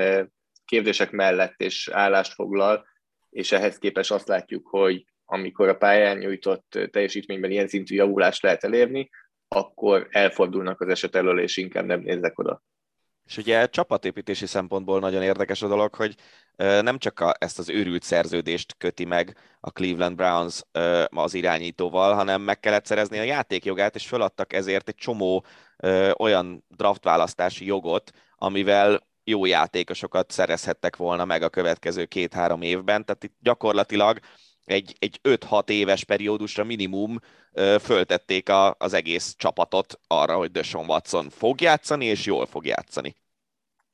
kérdések 0.65 1.11
mellett 1.11 1.61
és 1.61 1.89
állást 1.89 2.33
foglal, 2.33 2.87
és 3.31 3.53
ehhez 3.53 3.79
képest 3.79 4.11
azt 4.11 4.29
látjuk, 4.29 4.69
hogy 4.69 5.05
amikor 5.25 5.69
a 5.69 5.77
pályán 5.77 6.17
nyújtott 6.17 6.79
teljesítményben 6.91 7.51
ilyen 7.51 7.69
szintű 7.69 7.95
javulást 7.95 8.43
lehet 8.43 8.65
elérni, 8.65 9.11
akkor 9.49 10.07
elfordulnak 10.11 10.81
az 10.81 10.89
eset 10.89 11.15
elől, 11.15 11.41
és 11.41 11.57
inkább 11.57 11.85
nem 11.85 12.01
néznek 12.01 12.39
oda. 12.39 12.63
És 13.25 13.37
ugye 13.37 13.67
csapatépítési 13.67 14.47
szempontból 14.47 15.01
nagyon 15.01 15.23
érdekes 15.23 15.63
a 15.63 15.69
dolog, 15.69 15.95
hogy 15.95 16.15
nem 16.57 16.99
csak 16.99 17.21
a, 17.21 17.35
ezt 17.39 17.59
az 17.59 17.69
őrült 17.69 18.03
szerződést 18.03 18.75
köti 18.79 19.05
meg 19.05 19.37
a 19.61 19.71
Cleveland 19.71 20.17
Browns 20.17 20.63
az 21.09 21.35
irányítóval, 21.35 22.15
hanem 22.15 22.43
meg 22.43 22.61
kellett 22.61 22.87
szerezni 22.87 23.19
a 23.19 23.23
játékjogát, 23.23 23.95
és 23.95 24.07
föladtak 24.07 24.53
ezért 24.53 24.89
egy 24.89 24.95
csomó 24.95 25.45
olyan 26.19 26.65
draftválasztási 26.69 27.67
jogot, 27.67 28.11
amivel 28.37 29.07
jó 29.25 29.45
játékosokat 29.45 30.31
szerezhettek 30.31 30.97
volna 30.97 31.25
meg 31.25 31.43
a 31.43 31.49
következő 31.49 32.05
két-három 32.05 32.63
évben. 32.63 33.05
Tehát 33.05 33.25
itt 33.25 33.37
gyakorlatilag 33.41 34.19
egy, 34.65 34.95
egy 34.99 35.21
5-6 35.23 35.69
éves 35.69 36.05
periódusra 36.05 36.65
minimum 36.65 37.19
föltették 37.81 38.49
a, 38.49 38.75
az 38.79 38.93
egész 38.93 39.35
csapatot 39.37 40.01
arra, 40.07 40.37
hogy 40.37 40.51
Deshaun 40.51 40.89
Watson 40.89 41.31
fog 41.31 41.61
játszani, 41.61 42.05
és 42.05 42.27
jól 42.27 42.47
fog 42.47 42.67
játszani. 42.67 43.17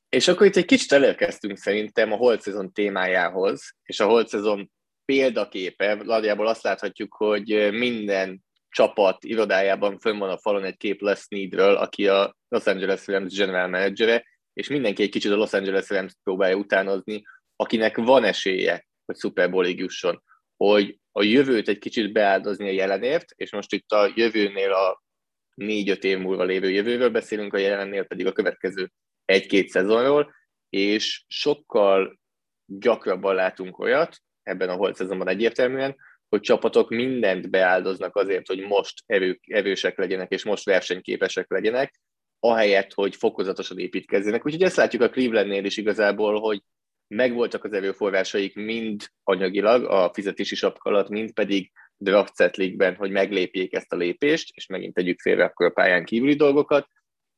És 0.09 0.27
akkor 0.27 0.45
itt 0.45 0.55
egy 0.55 0.65
kicsit 0.65 0.91
elérkeztünk 0.91 1.57
szerintem 1.57 2.11
a 2.11 2.15
holt 2.15 2.41
szezon 2.41 2.71
témájához, 2.71 3.75
és 3.83 3.99
a 3.99 4.05
holt 4.05 4.27
szezon 4.27 4.71
példaképe, 5.05 5.93
nagyjából 5.93 6.47
azt 6.47 6.63
láthatjuk, 6.63 7.13
hogy 7.13 7.69
minden 7.71 8.43
csapat 8.69 9.23
irodájában 9.23 9.99
fönn 9.99 10.17
van 10.17 10.29
a 10.29 10.37
falon 10.37 10.63
egy 10.63 10.77
kép 10.77 11.01
Les 11.01 11.25
Needről, 11.27 11.75
aki 11.75 12.07
a 12.07 12.35
Los 12.47 12.65
Angeles 12.65 13.07
Rams 13.07 13.35
general 13.35 13.67
managere, 13.67 14.25
és 14.53 14.67
mindenki 14.67 15.03
egy 15.03 15.09
kicsit 15.09 15.31
a 15.31 15.35
Los 15.35 15.53
Angeles 15.53 15.89
Rams 15.89 16.13
próbálja 16.23 16.55
utánozni, 16.55 17.21
akinek 17.55 17.97
van 17.97 18.23
esélye, 18.23 18.87
hogy 19.05 19.17
Super 19.17 19.49
Bowl-ig 19.49 19.79
jusson 19.79 20.23
hogy 20.65 20.97
a 21.11 21.23
jövőt 21.23 21.67
egy 21.67 21.77
kicsit 21.77 22.11
beáldozni 22.11 22.67
a 22.67 22.71
jelenért, 22.71 23.31
és 23.35 23.51
most 23.51 23.73
itt 23.73 23.91
a 23.91 24.11
jövőnél 24.15 24.71
a 24.71 25.03
négy-öt 25.53 26.03
év 26.03 26.17
múlva 26.17 26.43
lévő 26.43 26.69
jövőről 26.69 27.09
beszélünk, 27.09 27.53
a 27.53 27.57
jelennél 27.57 28.03
pedig 28.03 28.25
a 28.25 28.31
következő 28.31 28.91
egy-két 29.25 29.69
szezonról, 29.69 30.33
és 30.69 31.23
sokkal 31.27 32.19
gyakrabban 32.65 33.35
látunk 33.35 33.79
olyat, 33.79 34.17
ebben 34.43 34.69
a 34.69 34.75
holt 34.75 34.95
szezonban 34.95 35.27
egyértelműen, 35.27 35.95
hogy 36.29 36.41
csapatok 36.41 36.89
mindent 36.89 37.49
beáldoznak 37.49 38.15
azért, 38.15 38.47
hogy 38.47 38.59
most 38.59 39.03
erő, 39.05 39.39
erősek 39.47 39.97
legyenek, 39.97 40.31
és 40.31 40.43
most 40.43 40.65
versenyképesek 40.65 41.49
legyenek, 41.49 41.99
ahelyett, 42.39 42.93
hogy 42.93 43.15
fokozatosan 43.15 43.79
építkezzenek. 43.79 44.45
Úgyhogy 44.45 44.63
ezt 44.63 44.75
látjuk 44.75 45.01
a 45.01 45.09
Clevelandnél 45.09 45.65
is 45.65 45.77
igazából, 45.77 46.39
hogy 46.39 46.61
megvoltak 47.11 47.63
az 47.63 47.73
erőforrásaik 47.73 48.55
mind 48.55 49.05
anyagilag 49.23 49.85
a 49.85 50.11
fizetési 50.13 50.55
sapka 50.55 50.89
alatt, 50.89 51.09
mind 51.09 51.33
pedig 51.33 51.71
draft 51.97 52.35
setlikben, 52.35 52.95
hogy 52.95 53.11
meglépjék 53.11 53.73
ezt 53.73 53.93
a 53.93 53.95
lépést, 53.95 54.49
és 54.55 54.65
megint 54.65 54.93
tegyük 54.93 55.19
félre 55.19 55.43
akkor 55.43 55.65
a 55.65 55.69
pályán 55.69 56.05
kívüli 56.05 56.35
dolgokat, 56.35 56.87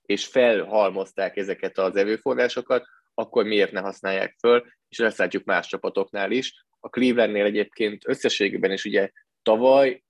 és 0.06 0.26
felhalmozták 0.26 1.38
ezeket 1.38 1.78
az 1.78 1.96
erőforrásokat, 1.96 2.86
akkor 3.14 3.46
miért 3.46 3.72
ne 3.72 3.80
használják 3.80 4.36
föl, 4.40 4.66
és 4.90 5.00
ezt 5.00 5.18
látjuk 5.18 5.44
más 5.44 5.68
csapatoknál 5.68 6.32
is. 6.32 6.66
A 6.80 6.90
Clevelandnél 6.90 7.46
egyébként 7.46 8.08
összességében 8.08 8.72
is 8.72 8.86
ugye 8.86 9.10
tavaly 9.42 10.04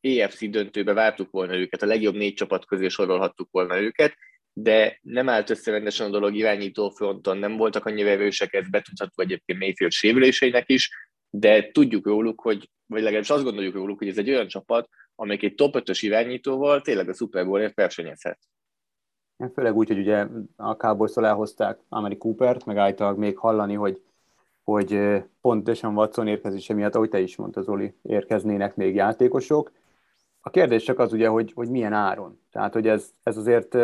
EFC 0.00 0.50
döntőbe 0.50 0.92
vártuk 0.92 1.30
volna 1.30 1.54
őket, 1.54 1.82
a 1.82 1.86
legjobb 1.86 2.14
négy 2.14 2.34
csapat 2.34 2.66
közé 2.66 2.88
sorolhattuk 2.88 3.48
volna 3.50 3.78
őket, 3.80 4.14
de 4.58 4.98
nem 5.02 5.28
állt 5.28 5.50
össze 5.50 5.70
rendesen 5.70 6.06
a 6.06 6.10
dolog 6.10 6.34
irányító 6.34 6.90
fronton, 6.90 7.38
nem 7.38 7.56
voltak 7.56 7.84
annyira 7.84 8.08
erősek, 8.08 8.52
ez 8.52 8.68
betudható 8.68 9.22
egyébként 9.22 9.58
Mayfield 9.58 9.92
sérüléseinek 9.92 10.68
is, 10.68 10.90
de 11.30 11.70
tudjuk 11.70 12.06
róluk, 12.06 12.40
hogy, 12.40 12.70
vagy 12.86 13.02
legalábbis 13.02 13.30
azt 13.30 13.42
gondoljuk 13.42 13.74
róluk, 13.74 13.98
hogy 13.98 14.08
ez 14.08 14.18
egy 14.18 14.28
olyan 14.28 14.46
csapat, 14.46 14.88
amelyik 15.14 15.42
egy 15.42 15.54
top 15.54 15.74
5-ös 15.78 15.98
irányítóval 16.00 16.80
tényleg 16.80 17.08
a 17.08 17.14
Super 17.14 17.46
Bowl-ért 17.46 17.74
versenyezhet. 17.74 18.38
Főleg 19.54 19.76
úgy, 19.76 19.88
hogy 19.88 19.98
ugye 19.98 20.26
a 20.56 20.76
cowboys 20.76 21.16
elhozták 21.16 21.78
Ameri 21.88 22.16
Coopert, 22.16 22.64
meg 22.64 22.76
általában 22.76 23.18
még 23.18 23.38
hallani, 23.38 23.74
hogy, 23.74 24.02
hogy 24.62 24.98
pontosan 25.40 25.96
Watson 25.96 26.26
érkezése 26.26 26.74
miatt, 26.74 26.94
ahogy 26.94 27.08
te 27.08 27.20
is 27.20 27.36
mondtad, 27.36 27.64
Zoli, 27.64 27.94
érkeznének 28.02 28.76
még 28.76 28.94
játékosok. 28.94 29.72
A 30.40 30.50
kérdés 30.50 30.82
csak 30.82 30.98
az 30.98 31.12
ugye, 31.12 31.28
hogy, 31.28 31.52
hogy 31.54 31.68
milyen 31.68 31.92
áron. 31.92 32.40
Tehát, 32.50 32.72
hogy 32.72 32.88
ez, 32.88 33.10
ez 33.22 33.36
azért 33.36 33.76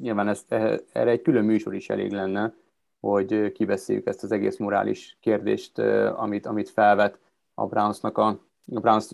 nyilván 0.00 0.28
ezt, 0.28 0.52
erre 0.92 1.10
egy 1.10 1.22
külön 1.22 1.44
műsor 1.44 1.74
is 1.74 1.90
elég 1.90 2.12
lenne, 2.12 2.54
hogy 3.00 3.52
kibeszéljük 3.52 4.06
ezt 4.06 4.22
az 4.22 4.32
egész 4.32 4.56
morális 4.56 5.16
kérdést, 5.20 5.78
amit, 6.16 6.46
amit 6.46 6.70
felvet 6.70 7.18
a 7.54 7.66
Brownsnak 7.66 8.18
a, 8.18 8.26
a 8.74 8.80
Browns 8.80 9.10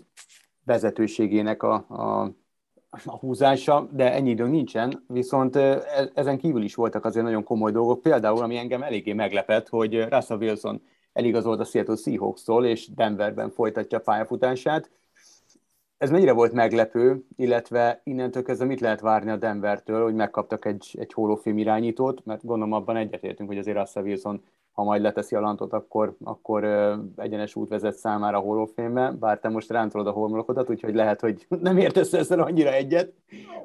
vezetőségének 0.63 1.63
a, 1.63 1.73
a, 1.73 2.31
a 3.05 3.17
húzása, 3.17 3.87
de 3.91 4.13
ennyi 4.13 4.29
idő 4.29 4.47
nincsen, 4.47 5.03
viszont 5.07 5.55
e, 5.55 5.83
ezen 6.13 6.37
kívül 6.37 6.63
is 6.63 6.75
voltak 6.75 7.05
azért 7.05 7.25
nagyon 7.25 7.43
komoly 7.43 7.71
dolgok, 7.71 8.01
például, 8.01 8.43
ami 8.43 8.57
engem 8.57 8.83
eléggé 8.83 9.13
meglepett, 9.13 9.69
hogy 9.69 10.07
Russell 10.09 10.37
Wilson 10.37 10.81
eligazolt 11.13 11.59
a 11.59 11.63
Seattle 11.63 11.95
Seahawks-tól, 11.95 12.65
és 12.65 12.93
Denverben 12.93 13.49
folytatja 13.49 13.97
a 13.97 14.01
pályafutását, 14.01 14.89
ez 15.97 16.09
mennyire 16.09 16.31
volt 16.31 16.53
meglepő, 16.53 17.25
illetve 17.35 18.01
innentől 18.03 18.43
kezdve 18.43 18.65
mit 18.65 18.79
lehet 18.79 18.99
várni 18.99 19.31
a 19.31 19.35
Denvertől, 19.35 20.03
hogy 20.03 20.13
megkaptak 20.13 20.65
egy, 20.65 20.95
egy 20.99 21.13
holofilm 21.13 21.57
irányítót, 21.57 22.25
mert 22.25 22.45
gondolom 22.45 22.73
abban 22.73 22.95
egyetértünk, 22.95 23.49
hogy 23.49 23.57
azért 23.57 23.77
Russell 23.77 24.03
Wilson, 24.03 24.43
ha 24.71 24.83
majd 24.83 25.01
leteszi 25.01 25.35
a 25.35 25.39
lantot, 25.39 25.73
akkor, 25.73 26.15
akkor 26.23 26.63
egyenes 27.15 27.55
út 27.55 27.69
vezet 27.69 27.95
számára 27.95 28.37
a 28.37 28.41
holofilmbe, 28.41 29.11
bár 29.19 29.39
te 29.39 29.49
most 29.49 29.69
rántolod 29.69 30.07
a 30.07 30.11
homlokodat, 30.11 30.69
úgyhogy 30.69 30.95
lehet, 30.95 31.21
hogy 31.21 31.47
nem 31.61 31.77
értesz 31.77 32.13
ezzel 32.13 32.39
annyira 32.39 32.73
egyet. 32.73 33.13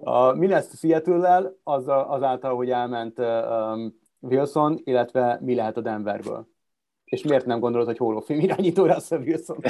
A, 0.02 0.32
mi 0.32 0.46
lesz 0.46 0.78
Seattle-lel 0.78 1.56
az, 1.62 1.84
azáltal, 1.86 2.56
hogy 2.56 2.70
elment 2.70 3.18
um, 3.18 3.98
Wilson, 4.20 4.80
illetve 4.84 5.38
mi 5.42 5.54
lehet 5.54 5.76
a 5.76 5.80
Denverből? 5.80 6.46
És 7.10 7.22
miért 7.22 7.46
nem 7.46 7.60
gondolod, 7.60 7.86
hogy 7.86 7.96
holofilm 7.96 8.40
irányító 8.40 8.86
Russell 8.86 9.20
Wilson? 9.20 9.60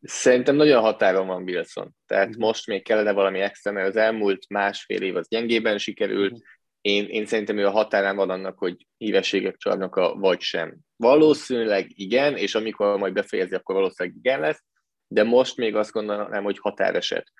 Szerintem 0.00 0.56
nagyon 0.56 0.82
határon 0.82 1.26
van 1.26 1.42
Wilson. 1.42 1.94
Tehát 2.06 2.28
mm. 2.28 2.38
most 2.38 2.66
még 2.66 2.82
kellene 2.82 3.12
valami 3.12 3.40
extra, 3.40 3.72
mert 3.72 3.88
az 3.88 3.96
elmúlt 3.96 4.48
másfél 4.48 5.02
év 5.02 5.16
az 5.16 5.28
gyengében 5.28 5.78
sikerült. 5.78 6.32
Mm. 6.32 6.36
Én, 6.80 7.04
én 7.04 7.26
szerintem 7.26 7.58
ő 7.58 7.66
a 7.66 7.70
határán 7.70 8.16
van 8.16 8.30
annak, 8.30 8.58
hogy 8.58 8.86
hívességek 8.96 9.56
csalnak 9.56 9.96
a 9.96 10.14
vagy 10.14 10.40
sem. 10.40 10.76
Valószínűleg 10.96 11.86
igen, 11.94 12.36
és 12.36 12.54
amikor 12.54 12.98
majd 12.98 13.12
befejezi, 13.12 13.54
akkor 13.54 13.74
valószínűleg 13.74 14.18
igen 14.18 14.40
lesz, 14.40 14.64
de 15.06 15.22
most 15.22 15.56
még 15.56 15.76
azt 15.76 15.92
gondolom, 15.92 16.44
hogy 16.44 16.58
határeset. 16.58 17.32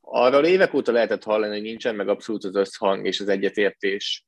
Arról 0.00 0.44
évek 0.44 0.74
óta 0.74 0.92
lehetett 0.92 1.24
hallani, 1.24 1.52
hogy 1.52 1.62
nincsen 1.62 1.94
meg 1.94 2.08
abszolút 2.08 2.44
az 2.44 2.54
összhang 2.54 3.06
és 3.06 3.20
az 3.20 3.28
egyetértés 3.28 4.24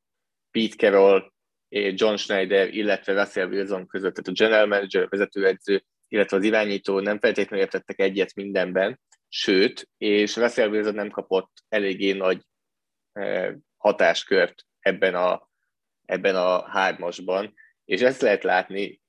Pete 0.51 0.77
Carroll, 0.77 1.33
John 1.71 2.15
Schneider, 2.15 2.75
illetve 2.75 3.13
Russell 3.13 3.49
Wilson 3.49 3.87
között, 3.87 4.15
tehát 4.15 4.29
a 4.29 4.45
general 4.45 4.67
manager, 4.67 5.09
vezetőedző 5.09 5.85
illetve 6.13 6.37
az 6.37 6.43
irányító 6.43 7.01
nem 7.01 7.19
feltétlenül 7.19 7.65
értettek 7.65 7.99
egyet 7.99 8.35
mindenben, 8.35 9.01
sőt, 9.29 9.89
és 9.97 10.37
Russell 10.37 10.69
Wilson 10.69 10.95
nem 10.95 11.11
kapott 11.11 11.51
eléggé 11.69 12.13
nagy 12.13 12.43
eh, 13.13 13.55
hatáskört 13.77 14.67
ebben 14.81 15.15
a, 15.15 15.49
ebben 16.05 16.37
a 16.37 16.69
hármasban, 16.69 17.55
és 17.85 18.01
ezt 18.01 18.21
lehet 18.21 18.43
látni, 18.43 19.01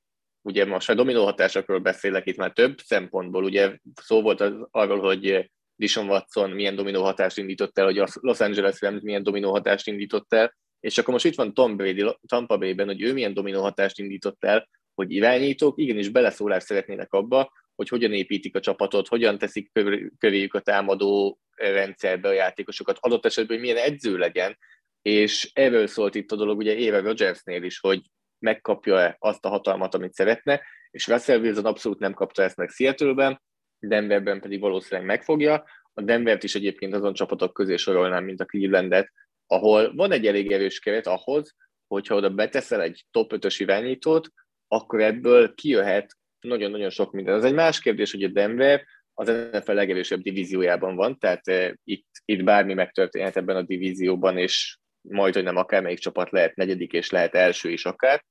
ugye 0.41 0.65
most 0.65 0.89
a 0.89 0.93
dominó 0.93 1.23
hatásokról 1.23 1.79
beszélek 1.79 2.25
itt 2.25 2.37
már 2.37 2.51
több 2.51 2.79
szempontból, 2.79 3.43
ugye 3.43 3.77
szó 4.01 4.21
volt 4.21 4.41
az, 4.41 4.53
arról, 4.71 4.99
hogy 4.99 5.51
Dishon 5.75 6.09
Watson 6.09 6.49
milyen 6.49 6.75
dominó 6.75 7.03
hatást 7.03 7.37
indított 7.37 7.77
el, 7.77 7.85
hogy 7.85 7.99
a 7.99 8.07
Los 8.13 8.39
Angeles 8.39 8.81
Rams 8.81 9.01
milyen 9.01 9.23
dominó 9.23 9.51
hatást 9.51 9.87
indított 9.87 10.33
el, 10.33 10.55
és 10.81 10.97
akkor 10.97 11.13
most 11.13 11.25
itt 11.25 11.35
van 11.35 11.53
Tom 11.53 11.75
Brady 11.75 12.05
Tampa 12.27 12.57
Bay-ben, 12.57 12.85
hogy 12.85 13.01
ő 13.01 13.13
milyen 13.13 13.33
dominó 13.33 13.61
hatást 13.61 13.99
indított 13.99 14.43
el, 14.43 14.69
hogy 14.93 15.11
irányítók 15.11 15.79
igenis 15.79 16.09
beleszólást 16.09 16.65
szeretnének 16.65 17.13
abba, 17.13 17.51
hogy 17.75 17.89
hogyan 17.89 18.13
építik 18.13 18.55
a 18.55 18.59
csapatot, 18.59 19.07
hogyan 19.07 19.37
teszik 19.37 19.71
kövéjük 20.17 20.53
a 20.53 20.59
támadó 20.59 21.39
rendszerbe 21.55 22.27
a 22.27 22.33
játékosokat, 22.33 22.97
adott 22.99 23.25
esetben, 23.25 23.57
hogy 23.57 23.65
milyen 23.65 23.83
edző 23.83 24.17
legyen, 24.17 24.57
és 25.01 25.49
erről 25.53 25.87
szólt 25.87 26.15
itt 26.15 26.31
a 26.31 26.35
dolog 26.35 26.57
ugye 26.57 26.75
Éve 26.75 26.99
Rodgersnél 26.99 27.63
is, 27.63 27.79
hogy 27.79 28.01
megkapja-e 28.39 29.15
azt 29.19 29.45
a 29.45 29.49
hatalmat, 29.49 29.95
amit 29.95 30.13
szeretne, 30.13 30.61
és 30.91 31.07
Russell 31.07 31.39
Wilson 31.39 31.65
abszolút 31.65 31.99
nem 31.99 32.13
kapta 32.13 32.43
ezt 32.43 32.57
meg 32.57 32.69
Seattle-ben, 32.69 33.41
Denverben 33.79 34.41
pedig 34.41 34.59
valószínűleg 34.59 35.05
megfogja. 35.05 35.63
A 35.93 36.01
Denvert 36.01 36.43
is 36.43 36.55
egyébként 36.55 36.93
azon 36.93 37.13
csapatok 37.13 37.53
közé 37.53 37.75
sorolnám, 37.75 38.23
mint 38.23 38.41
a 38.41 38.45
Clevelandet, 38.45 39.11
ahol 39.51 39.95
van 39.95 40.11
egy 40.11 40.27
elég 40.27 40.51
erős 40.51 40.79
keret 40.79 41.07
ahhoz, 41.07 41.55
hogyha 41.87 42.15
oda 42.15 42.29
beteszel 42.29 42.81
egy 42.81 43.05
top 43.11 43.33
5-ös 43.35 43.55
irányítót, 43.57 44.29
akkor 44.67 45.01
ebből 45.01 45.53
kijöhet 45.53 46.17
nagyon-nagyon 46.39 46.89
sok 46.89 47.11
minden. 47.11 47.33
Az 47.33 47.43
egy 47.43 47.53
más 47.53 47.79
kérdés, 47.79 48.11
hogy 48.11 48.23
a 48.23 48.27
Denver 48.27 48.85
az 49.13 49.27
NFL 49.51 49.71
legerősebb 49.71 50.21
divíziójában 50.21 50.95
van, 50.95 51.17
tehát 51.17 51.47
uh, 51.47 51.71
itt, 51.83 52.07
itt 52.25 52.43
bármi 52.43 52.73
megtörténhet 52.73 53.37
ebben 53.37 53.55
a 53.55 53.61
divízióban, 53.61 54.37
és 54.37 54.77
majd, 55.01 55.33
hogy 55.33 55.43
nem 55.43 55.57
akármelyik 55.57 55.99
csapat 55.99 56.31
lehet 56.31 56.55
negyedik, 56.55 56.93
és 56.93 57.09
lehet 57.09 57.35
első 57.35 57.69
is 57.69 57.85
akár. 57.85 58.25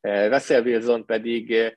Uh, 0.00 0.28
Russell 0.28 0.62
Wilson 0.62 1.06
pedig 1.06 1.50
uh, 1.50 1.70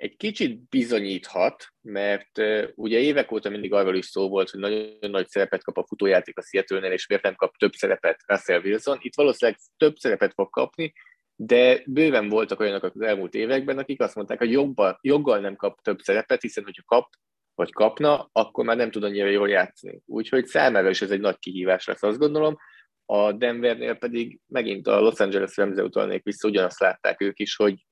egy 0.00 0.16
kicsit 0.16 0.68
bizonyíthat, 0.68 1.66
mert 1.80 2.38
ugye 2.74 2.98
évek 2.98 3.32
óta 3.32 3.50
mindig 3.50 3.72
arról 3.72 3.96
is 3.96 4.06
szó 4.06 4.28
volt, 4.28 4.50
hogy 4.50 4.60
nagyon 4.60 4.96
nagy 5.00 5.28
szerepet 5.28 5.62
kap 5.64 5.76
a 5.76 5.86
futójáték 5.86 6.38
a 6.38 6.42
seattle 6.42 6.92
és 6.92 7.06
miért 7.06 7.22
nem 7.24 7.34
kap 7.34 7.56
több 7.56 7.72
szerepet 7.72 8.22
Russell 8.26 8.60
Wilson. 8.60 8.98
Itt 9.00 9.14
valószínűleg 9.14 9.60
több 9.76 9.96
szerepet 9.96 10.32
fog 10.34 10.50
kapni, 10.50 10.92
de 11.36 11.82
bőven 11.86 12.28
voltak 12.28 12.60
olyanok 12.60 12.82
az 12.82 13.00
elmúlt 13.00 13.34
években, 13.34 13.78
akik 13.78 14.00
azt 14.00 14.14
mondták, 14.14 14.38
hogy 14.38 14.50
jobban, 14.50 14.98
joggal 15.00 15.38
nem 15.38 15.56
kap 15.56 15.80
több 15.82 16.00
szerepet, 16.00 16.42
hiszen 16.42 16.64
hogyha 16.64 16.82
kap, 16.86 17.08
vagy 17.54 17.72
kapna, 17.72 18.28
akkor 18.32 18.64
már 18.64 18.76
nem 18.76 18.90
tud 18.90 19.04
annyira 19.04 19.28
jól 19.28 19.48
játszani. 19.48 20.00
Úgyhogy 20.06 20.46
számára 20.46 20.90
is 20.90 21.02
ez 21.02 21.10
egy 21.10 21.20
nagy 21.20 21.38
kihívás 21.38 21.86
lesz, 21.86 22.02
azt 22.02 22.18
gondolom. 22.18 22.56
A 23.04 23.32
Denvernél 23.32 23.94
pedig 23.94 24.40
megint 24.46 24.86
a 24.86 25.00
Los 25.00 25.20
Angeles 25.20 25.56
Remze 25.56 25.82
utalnék 25.82 26.22
vissza, 26.22 26.48
ugyanazt 26.48 26.80
látták 26.80 27.20
ők 27.20 27.38
is, 27.38 27.56
hogy 27.56 27.86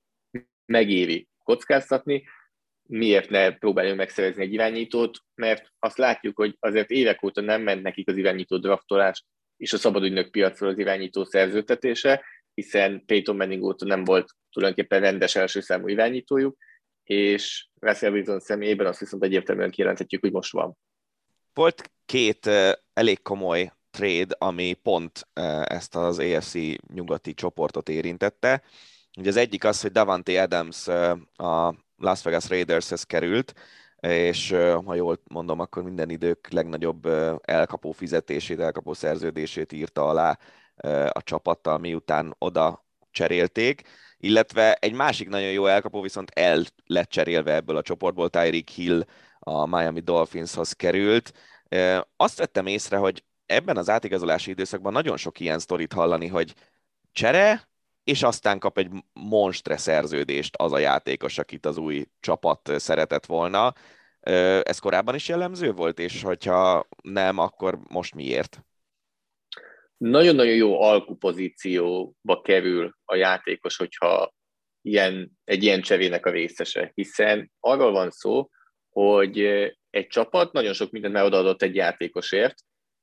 megéri 0.64 1.28
kockáztatni, 1.48 2.24
miért 2.82 3.30
ne 3.30 3.50
próbáljunk 3.50 3.98
megszerezni 3.98 4.42
egy 4.42 4.52
irányítót, 4.52 5.18
mert 5.34 5.72
azt 5.78 5.98
látjuk, 5.98 6.36
hogy 6.36 6.56
azért 6.60 6.90
évek 6.90 7.22
óta 7.22 7.40
nem 7.40 7.62
ment 7.62 7.82
nekik 7.82 8.08
az 8.08 8.16
irányító 8.16 8.56
draftolás 8.56 9.24
és 9.56 9.72
a 9.72 9.76
szabadügynök 9.76 10.30
piacról 10.30 10.70
az 10.70 10.78
irányító 10.78 11.24
szerződtetése, 11.24 12.24
hiszen 12.54 13.04
Peyton 13.06 13.36
Manning 13.36 13.62
óta 13.62 13.84
nem 13.84 14.04
volt 14.04 14.30
tulajdonképpen 14.52 15.00
rendes 15.00 15.36
első 15.36 15.60
számú 15.60 15.88
irányítójuk, 15.88 16.56
és 17.02 17.68
Russell 17.80 18.12
Wilson 18.12 18.40
személyében 18.40 18.86
azt 18.86 19.00
viszont 19.00 19.24
egyértelműen 19.24 19.70
kijelenthetjük, 19.70 20.20
hogy 20.20 20.32
most 20.32 20.52
van. 20.52 20.78
Volt 21.54 21.90
két 22.04 22.46
elég 22.92 23.22
komoly 23.22 23.72
trade, 23.90 24.34
ami 24.38 24.74
pont 24.74 25.28
ezt 25.64 25.96
az 25.96 26.18
AFC 26.18 26.54
nyugati 26.94 27.34
csoportot 27.34 27.88
érintette. 27.88 28.62
Ugye 29.18 29.28
az 29.28 29.36
egyik 29.36 29.64
az, 29.64 29.80
hogy 29.80 29.92
Davante 29.92 30.42
Adams 30.42 30.88
a 31.36 31.74
Las 31.96 32.22
Vegas 32.22 32.48
Raidershez 32.48 33.02
került, 33.02 33.54
és 34.00 34.50
ha 34.84 34.94
jól 34.94 35.20
mondom, 35.28 35.60
akkor 35.60 35.82
minden 35.82 36.10
idők 36.10 36.48
legnagyobb 36.50 37.06
elkapó 37.42 37.92
fizetését, 37.92 38.60
elkapó 38.60 38.92
szerződését 38.92 39.72
írta 39.72 40.08
alá 40.08 40.38
a 41.12 41.22
csapattal, 41.22 41.78
miután 41.78 42.34
oda 42.38 42.86
cserélték, 43.10 43.82
illetve 44.18 44.74
egy 44.74 44.92
másik 44.92 45.28
nagyon 45.28 45.50
jó 45.50 45.66
elkapó 45.66 46.00
viszont 46.00 46.30
el 46.34 46.62
lett 46.86 47.08
cserélve 47.08 47.54
ebből 47.54 47.76
a 47.76 47.82
csoportból, 47.82 48.30
Tyreek 48.30 48.68
Hill 48.68 49.04
a 49.38 49.66
Miami 49.66 50.00
Dolphinshoz 50.00 50.72
került. 50.72 51.32
Azt 52.16 52.38
vettem 52.38 52.66
észre, 52.66 52.96
hogy 52.96 53.24
ebben 53.46 53.76
az 53.76 53.90
átigazolási 53.90 54.50
időszakban 54.50 54.92
nagyon 54.92 55.16
sok 55.16 55.40
ilyen 55.40 55.58
sztorit 55.58 55.92
hallani, 55.92 56.26
hogy 56.26 56.54
csere, 57.12 57.67
és 58.08 58.22
aztán 58.22 58.58
kap 58.58 58.78
egy 58.78 58.90
monstre 59.12 59.76
szerződést 59.76 60.56
az 60.56 60.72
a 60.72 60.78
játékos, 60.78 61.38
akit 61.38 61.66
az 61.66 61.76
új 61.76 62.04
csapat 62.20 62.70
szeretett 62.76 63.26
volna. 63.26 63.74
Ez 64.62 64.78
korábban 64.78 65.14
is 65.14 65.28
jellemző 65.28 65.72
volt, 65.72 65.98
és 65.98 66.22
hogyha 66.22 66.88
nem, 67.02 67.38
akkor 67.38 67.78
most 67.88 68.14
miért? 68.14 68.60
Nagyon-nagyon 69.96 70.54
jó 70.54 70.80
alkupozícióba 70.82 72.40
kerül 72.42 72.96
a 73.04 73.14
játékos, 73.14 73.76
hogyha 73.76 74.34
ilyen, 74.82 75.30
egy 75.44 75.62
ilyen 75.62 75.80
cserének 75.80 76.26
a 76.26 76.30
részese, 76.30 76.90
hiszen 76.94 77.52
arról 77.60 77.92
van 77.92 78.10
szó, 78.10 78.48
hogy 78.88 79.38
egy 79.90 80.06
csapat 80.06 80.52
nagyon 80.52 80.72
sok 80.72 80.90
mindent 80.90 81.14
már 81.14 81.24
odaadott 81.24 81.62
egy 81.62 81.74
játékosért, 81.74 82.54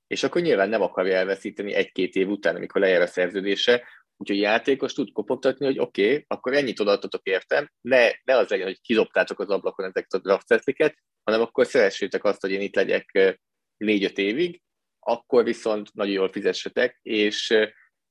és 0.07 0.23
akkor 0.23 0.41
nyilván 0.41 0.69
nem 0.69 0.81
akarja 0.81 1.15
elveszíteni 1.15 1.73
egy-két 1.73 2.15
év 2.15 2.29
után, 2.29 2.55
amikor 2.55 2.81
lejár 2.81 3.01
a 3.01 3.07
szerződése, 3.07 3.83
úgyhogy 4.17 4.37
a 4.37 4.41
játékos 4.41 4.93
tud 4.93 5.11
kopogtatni, 5.11 5.65
hogy 5.65 5.79
oké, 5.79 6.05
okay, 6.05 6.25
akkor 6.27 6.53
ennyit 6.53 6.79
odaadtatok 6.79 7.25
értem, 7.25 7.71
ne, 7.81 8.09
ne 8.23 8.37
az 8.37 8.49
legyen, 8.49 8.65
hogy 8.65 8.81
kidobtátok 8.81 9.39
az 9.39 9.49
ablakon 9.49 9.85
ezeket 9.85 10.13
a 10.13 10.19
draft 10.19 10.83
hanem 11.23 11.41
akkor 11.41 11.65
szeressétek 11.65 12.23
azt, 12.23 12.41
hogy 12.41 12.51
én 12.51 12.61
itt 12.61 12.75
legyek 12.75 13.39
négy-öt 13.77 14.17
évig, 14.17 14.61
akkor 14.99 15.43
viszont 15.43 15.93
nagyon 15.93 16.13
jól 16.13 16.31
fizessetek, 16.31 16.99
és 17.01 17.57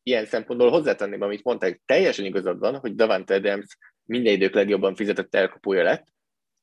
ilyen 0.02 0.26
szempontból 0.26 0.70
hozzátenném, 0.70 1.22
amit 1.22 1.44
mondták, 1.44 1.82
teljesen 1.84 2.24
igazad 2.24 2.59
van, 2.59 2.78
hogy 2.78 2.94
Davante 2.94 3.34
Adams 3.34 3.76
minden 4.05 4.32
idők 4.32 4.55
legjobban 4.55 4.94
fizetett 4.94 5.34
elkapója 5.34 5.82
lett, 5.82 6.07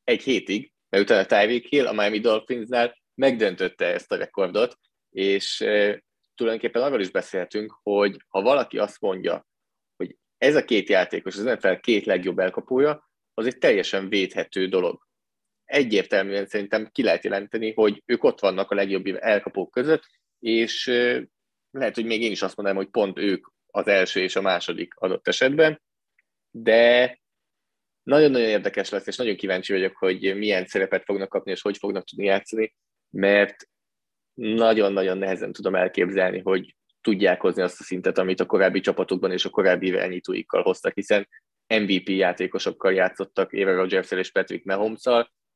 egy 0.03 0.23
hétig, 0.23 0.71
mert 0.89 1.03
utána 1.03 1.25
Tyreek 1.25 1.65
Hill 1.65 1.87
a 1.87 1.93
Miami 1.93 2.19
Dolphinsnál 2.19 2.97
megdöntötte 3.15 3.85
ezt 3.85 4.11
a 4.11 4.15
rekordot, 4.15 4.77
és 5.09 5.63
tulajdonképpen 6.41 6.81
arról 6.81 7.01
is 7.01 7.11
beszélhetünk, 7.11 7.79
hogy 7.83 8.23
ha 8.27 8.41
valaki 8.41 8.77
azt 8.77 9.01
mondja, 9.01 9.47
hogy 9.95 10.17
ez 10.37 10.55
a 10.55 10.65
két 10.65 10.89
játékos, 10.89 11.37
az 11.37 11.43
NFL 11.43 11.73
két 11.73 12.05
legjobb 12.05 12.39
elkapója, 12.39 13.09
az 13.33 13.45
egy 13.45 13.57
teljesen 13.57 14.09
védhető 14.09 14.67
dolog. 14.67 15.07
Egyértelműen 15.65 16.45
szerintem 16.45 16.89
ki 16.91 17.03
lehet 17.03 17.23
jelenteni, 17.23 17.73
hogy 17.73 18.03
ők 18.05 18.23
ott 18.23 18.39
vannak 18.39 18.71
a 18.71 18.75
legjobb 18.75 19.05
elkapók 19.05 19.71
között, 19.71 20.03
és 20.39 20.85
lehet, 21.71 21.95
hogy 21.95 22.05
még 22.05 22.21
én 22.21 22.31
is 22.31 22.41
azt 22.41 22.55
mondanám, 22.55 22.81
hogy 22.81 22.91
pont 22.91 23.17
ők 23.19 23.47
az 23.67 23.87
első 23.87 24.19
és 24.19 24.35
a 24.35 24.41
második 24.41 24.93
adott 24.95 25.27
esetben, 25.27 25.81
de 26.49 27.19
nagyon-nagyon 28.03 28.47
érdekes 28.47 28.89
lesz, 28.89 29.07
és 29.07 29.15
nagyon 29.15 29.35
kíváncsi 29.35 29.73
vagyok, 29.73 29.97
hogy 29.97 30.37
milyen 30.37 30.65
szerepet 30.65 31.03
fognak 31.03 31.29
kapni, 31.29 31.51
és 31.51 31.61
hogy 31.61 31.77
fognak 31.77 32.05
tudni 32.05 32.25
játszani, 32.25 32.75
mert 33.09 33.69
nagyon-nagyon 34.41 35.17
nehezen 35.17 35.51
tudom 35.51 35.75
elképzelni, 35.75 36.39
hogy 36.39 36.75
tudják 37.01 37.41
hozni 37.41 37.61
azt 37.61 37.79
a 37.79 37.83
szintet, 37.83 38.17
amit 38.17 38.39
a 38.39 38.45
korábbi 38.45 38.79
csapatokban 38.79 39.31
és 39.31 39.45
a 39.45 39.49
korábbi 39.49 39.87
irányítóikkal 39.87 40.61
hoztak, 40.61 40.93
hiszen 40.93 41.27
MVP 41.67 42.09
játékosokkal 42.09 42.93
játszottak, 42.93 43.53
Aaron 43.53 43.75
rodgers 43.75 44.11
és 44.11 44.31
Patrick 44.31 44.65
mahomes 44.65 45.01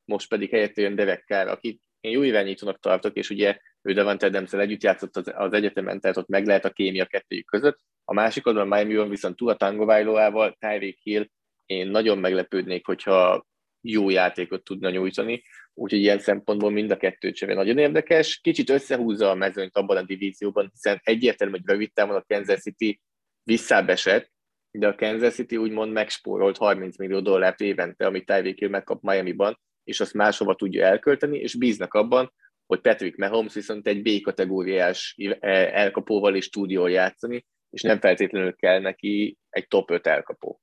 most 0.04 0.28
pedig 0.28 0.50
helyett 0.50 0.76
jön 0.76 0.94
Derek 0.94 1.24
Carr, 1.26 1.48
akit 1.48 1.82
én 2.00 2.12
jó 2.12 2.22
irányítónak 2.22 2.80
tartok, 2.80 3.16
és 3.16 3.30
ugye 3.30 3.58
ő 3.82 3.92
Devante 3.92 4.26
adams 4.26 4.52
együtt 4.52 4.82
játszott 4.82 5.16
az, 5.16 5.32
az 5.34 5.52
egyetemen, 5.52 6.00
tehát 6.00 6.16
ott 6.16 6.28
meg 6.28 6.46
lehet 6.46 6.64
a 6.64 6.70
kémia 6.70 7.04
kettőjük 7.04 7.46
között. 7.46 7.78
A 8.04 8.14
másik 8.14 8.46
oldalon 8.46 8.68
Miami 8.68 9.08
viszont 9.08 9.40
a 9.40 9.54
Tangovailoával, 9.54 10.56
Tyreek 10.58 10.98
Hill, 11.02 11.26
én 11.66 11.88
nagyon 11.88 12.18
meglepődnék, 12.18 12.86
hogyha 12.86 13.46
jó 13.90 14.10
játékot 14.10 14.64
tudna 14.64 14.90
nyújtani, 14.90 15.42
úgyhogy 15.74 16.00
ilyen 16.00 16.18
szempontból 16.18 16.70
mind 16.70 16.90
a 16.90 16.96
kettő 16.96 17.32
csere 17.32 17.54
nagyon 17.54 17.78
érdekes. 17.78 18.40
Kicsit 18.40 18.70
összehúzza 18.70 19.30
a 19.30 19.34
mezőnyt 19.34 19.76
abban 19.76 19.96
a 19.96 20.02
divízióban, 20.02 20.68
hiszen 20.72 21.00
egyértelmű, 21.02 21.52
hogy 21.52 21.66
rövid 21.66 21.92
távon 21.92 22.16
a 22.16 22.24
Kansas 22.26 22.60
City 22.60 23.00
visszábesett, 23.42 24.32
de 24.70 24.88
a 24.88 24.94
Kansas 24.94 25.34
City 25.34 25.56
úgymond 25.56 25.92
megspórolt 25.92 26.56
30 26.56 26.98
millió 26.98 27.20
dollárt 27.20 27.60
évente, 27.60 28.06
amit 28.06 28.26
Tyreek 28.26 28.58
Hill 28.58 28.68
megkap 28.68 29.02
Miami-ban, 29.02 29.60
és 29.84 30.00
azt 30.00 30.14
máshova 30.14 30.54
tudja 30.54 30.86
elkölteni, 30.86 31.38
és 31.38 31.54
bíznak 31.54 31.94
abban, 31.94 32.32
hogy 32.66 32.80
Patrick 32.80 33.16
Mahomes 33.16 33.54
viszont 33.54 33.86
egy 33.86 34.02
B-kategóriás 34.02 35.16
elkapóval 35.40 36.34
is 36.34 36.48
tud 36.48 36.70
jól 36.70 36.90
játszani, 36.90 37.46
és 37.70 37.82
nem 37.82 38.00
feltétlenül 38.00 38.54
kell 38.54 38.80
neki 38.80 39.36
egy 39.50 39.66
top 39.68 39.90
5 39.90 40.06
elkapó. 40.06 40.60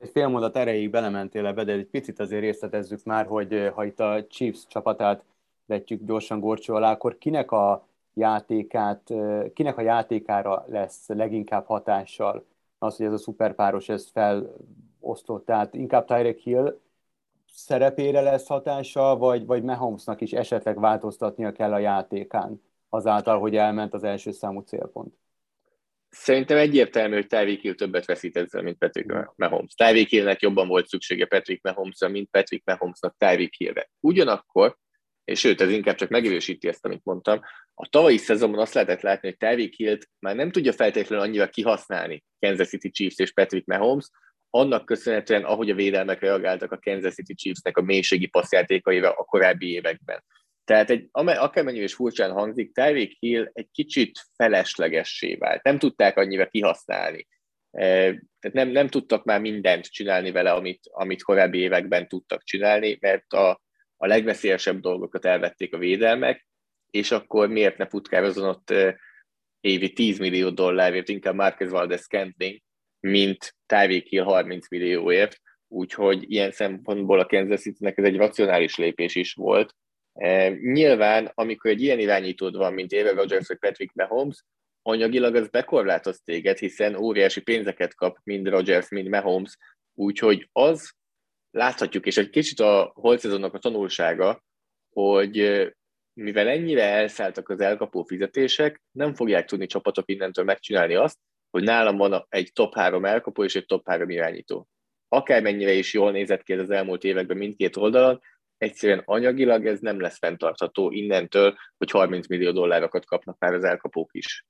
Egy 0.00 0.10
fél 0.10 0.28
mondat 0.28 0.56
erejéig 0.56 0.90
belementél 0.90 1.46
ebbe, 1.46 1.64
de 1.64 1.72
egy 1.72 1.86
picit 1.86 2.20
azért 2.20 2.40
részletezzük 2.40 3.04
már, 3.04 3.26
hogy 3.26 3.70
ha 3.74 3.84
itt 3.84 4.00
a 4.00 4.26
Chiefs 4.26 4.66
csapatát 4.66 5.24
vetjük 5.66 6.04
gyorsan 6.04 6.40
gorcsó 6.40 6.74
alá, 6.74 6.90
akkor 6.92 7.18
kinek 7.18 7.50
a 7.50 7.86
játékát, 8.14 9.12
kinek 9.54 9.76
a 9.78 9.80
játékára 9.80 10.64
lesz 10.68 11.08
leginkább 11.08 11.66
hatással 11.66 12.44
az, 12.78 12.96
hogy 12.96 13.06
ez 13.06 13.12
a 13.12 13.18
szuperpáros 13.18 13.88
ez 13.88 14.10
felosztott, 14.10 15.44
tehát 15.44 15.74
inkább 15.74 16.04
Tyreek 16.04 16.38
Hill 16.38 16.78
szerepére 17.46 18.20
lesz 18.20 18.46
hatása, 18.46 19.16
vagy, 19.16 19.46
vagy 19.46 19.62
Mahomesnak 19.62 20.20
is 20.20 20.32
esetleg 20.32 20.80
változtatnia 20.80 21.52
kell 21.52 21.72
a 21.72 21.78
játékán, 21.78 22.62
azáltal, 22.88 23.38
hogy 23.38 23.56
elment 23.56 23.94
az 23.94 24.04
első 24.04 24.30
számú 24.30 24.60
célpont? 24.60 25.19
Szerintem 26.10 26.56
egyértelmű, 26.56 27.14
hogy 27.14 27.26
Tyreek 27.26 27.60
Hill 27.60 27.74
többet 27.74 28.04
veszít 28.04 28.36
ezzel, 28.36 28.62
mint 28.62 28.78
Patrick 28.78 29.32
Mahomes. 29.36 29.74
Tyreek 29.74 30.08
Hillnek 30.08 30.40
jobban 30.40 30.68
volt 30.68 30.88
szüksége 30.88 31.26
Patrick 31.26 31.62
Mahomesra, 31.62 32.08
mint 32.08 32.30
Patrick 32.30 32.66
Mahomesnak 32.66 33.14
Tyreek 33.18 33.54
Hillre. 33.54 33.90
Ugyanakkor, 34.00 34.76
és 35.24 35.38
sőt, 35.38 35.60
ez 35.60 35.70
inkább 35.70 35.94
csak 35.94 36.08
megerősíti 36.08 36.68
ezt, 36.68 36.84
amit 36.84 37.04
mondtam, 37.04 37.40
a 37.74 37.88
tavalyi 37.88 38.16
szezonban 38.16 38.60
azt 38.60 38.74
lehetett 38.74 39.00
látni, 39.00 39.28
hogy 39.28 39.36
Tyreek 39.36 39.74
Hill-t 39.74 40.08
már 40.18 40.36
nem 40.36 40.50
tudja 40.50 40.72
feltétlenül 40.72 41.24
annyira 41.24 41.48
kihasználni 41.48 42.24
Kansas 42.38 42.68
City 42.68 42.90
Chiefs 42.90 43.18
és 43.18 43.32
Patrick 43.32 43.66
Mahomes, 43.66 44.10
annak 44.50 44.84
köszönhetően, 44.84 45.44
ahogy 45.44 45.70
a 45.70 45.74
védelmek 45.74 46.20
reagáltak 46.20 46.72
a 46.72 46.78
Kansas 46.78 47.14
City 47.14 47.34
Chiefsnek 47.34 47.76
a 47.76 47.82
mélységi 47.82 48.26
passzjátékaira 48.26 49.12
a 49.12 49.24
korábbi 49.24 49.70
években. 49.72 50.24
Tehát 50.64 50.90
egy, 50.90 51.08
akármennyire 51.12 51.84
is 51.84 51.94
furcsán 51.94 52.32
hangzik, 52.32 52.72
Tyreek 52.72 53.16
Hill 53.18 53.50
egy 53.52 53.68
kicsit 53.72 54.20
feleslegessé 54.34 55.34
vált. 55.34 55.62
Nem 55.62 55.78
tudták 55.78 56.16
annyira 56.16 56.46
kihasználni. 56.46 57.26
E, 57.70 57.84
tehát 58.40 58.52
nem, 58.52 58.68
nem 58.68 58.88
tudtak 58.88 59.24
már 59.24 59.40
mindent 59.40 59.84
csinálni 59.84 60.30
vele, 60.30 60.52
amit, 60.52 60.80
amit 60.90 61.22
korábbi 61.22 61.58
években 61.58 62.08
tudtak 62.08 62.42
csinálni, 62.44 62.98
mert 63.00 63.32
a, 63.32 63.50
a 63.96 64.06
legveszélyesebb 64.06 64.80
dolgokat 64.80 65.24
elvették 65.24 65.74
a 65.74 65.78
védelmek, 65.78 66.46
és 66.90 67.10
akkor 67.10 67.48
miért 67.48 67.76
ne 67.76 67.86
futkározon 67.86 68.48
ott 68.48 68.70
e, 68.70 68.98
évi 69.60 69.92
10 69.92 70.18
millió 70.18 70.50
dollárért, 70.50 71.08
inkább 71.08 71.34
Marquez 71.34 71.70
Valdez 71.70 72.02
Scantling, 72.02 72.58
mint 73.00 73.56
Tyreek 73.66 74.06
Hill 74.06 74.22
30 74.22 74.70
millióért, 74.70 75.40
úgyhogy 75.68 76.32
ilyen 76.32 76.50
szempontból 76.50 77.18
a 77.20 77.26
Kansas 77.26 77.60
City-nek 77.60 77.98
ez 77.98 78.04
egy 78.04 78.16
racionális 78.16 78.76
lépés 78.76 79.14
is 79.14 79.32
volt. 79.32 79.74
Nyilván, 80.60 81.30
amikor 81.34 81.70
egy 81.70 81.82
ilyen 81.82 81.98
irányítód 81.98 82.56
van, 82.56 82.72
mint 82.72 82.92
Aaron 82.92 83.14
Rodgers 83.14 83.48
vagy 83.48 83.58
Patrick 83.58 83.94
Mahomes, 83.94 84.44
anyagilag 84.82 85.34
az 85.34 85.48
bekorlátoz 85.48 86.20
téged, 86.24 86.58
hiszen 86.58 86.96
óriási 86.96 87.40
pénzeket 87.40 87.94
kap 87.94 88.18
mind 88.22 88.48
Rodgers, 88.48 88.88
mind 88.88 89.08
Mahomes, 89.08 89.56
úgyhogy 89.94 90.48
az 90.52 90.92
láthatjuk, 91.50 92.06
és 92.06 92.16
egy 92.16 92.30
kicsit 92.30 92.60
a 92.60 92.92
holt 92.94 93.24
a 93.24 93.58
tanulsága, 93.58 94.42
hogy 94.92 95.66
mivel 96.12 96.48
ennyire 96.48 96.82
elszálltak 96.82 97.48
az 97.48 97.60
elkapó 97.60 98.02
fizetések, 98.02 98.82
nem 98.90 99.14
fogják 99.14 99.46
tudni 99.46 99.66
csapatok 99.66 100.10
innentől 100.10 100.44
megcsinálni 100.44 100.94
azt, 100.94 101.18
hogy 101.50 101.62
nálam 101.62 101.96
van 101.96 102.26
egy 102.28 102.50
top 102.52 102.74
3 102.74 103.04
elkapó 103.04 103.44
és 103.44 103.54
egy 103.56 103.66
top 103.66 103.88
3 103.88 104.10
irányító. 104.10 104.68
Akármennyire 105.08 105.72
is 105.72 105.92
jól 105.92 106.10
nézett 106.10 106.42
ki 106.42 106.52
ez 106.52 106.58
az 106.58 106.70
elmúlt 106.70 107.04
években 107.04 107.36
mindkét 107.36 107.76
oldalon, 107.76 108.20
egyszerűen 108.60 109.02
anyagilag 109.04 109.66
ez 109.66 109.80
nem 109.80 110.00
lesz 110.00 110.18
fenntartható 110.18 110.90
innentől, 110.90 111.56
hogy 111.76 111.90
30 111.90 112.26
millió 112.26 112.52
dollárokat 112.52 113.04
kapnak 113.04 113.38
már 113.38 113.54
az 113.54 113.64
elkapók 113.64 114.10
is. 114.12 114.46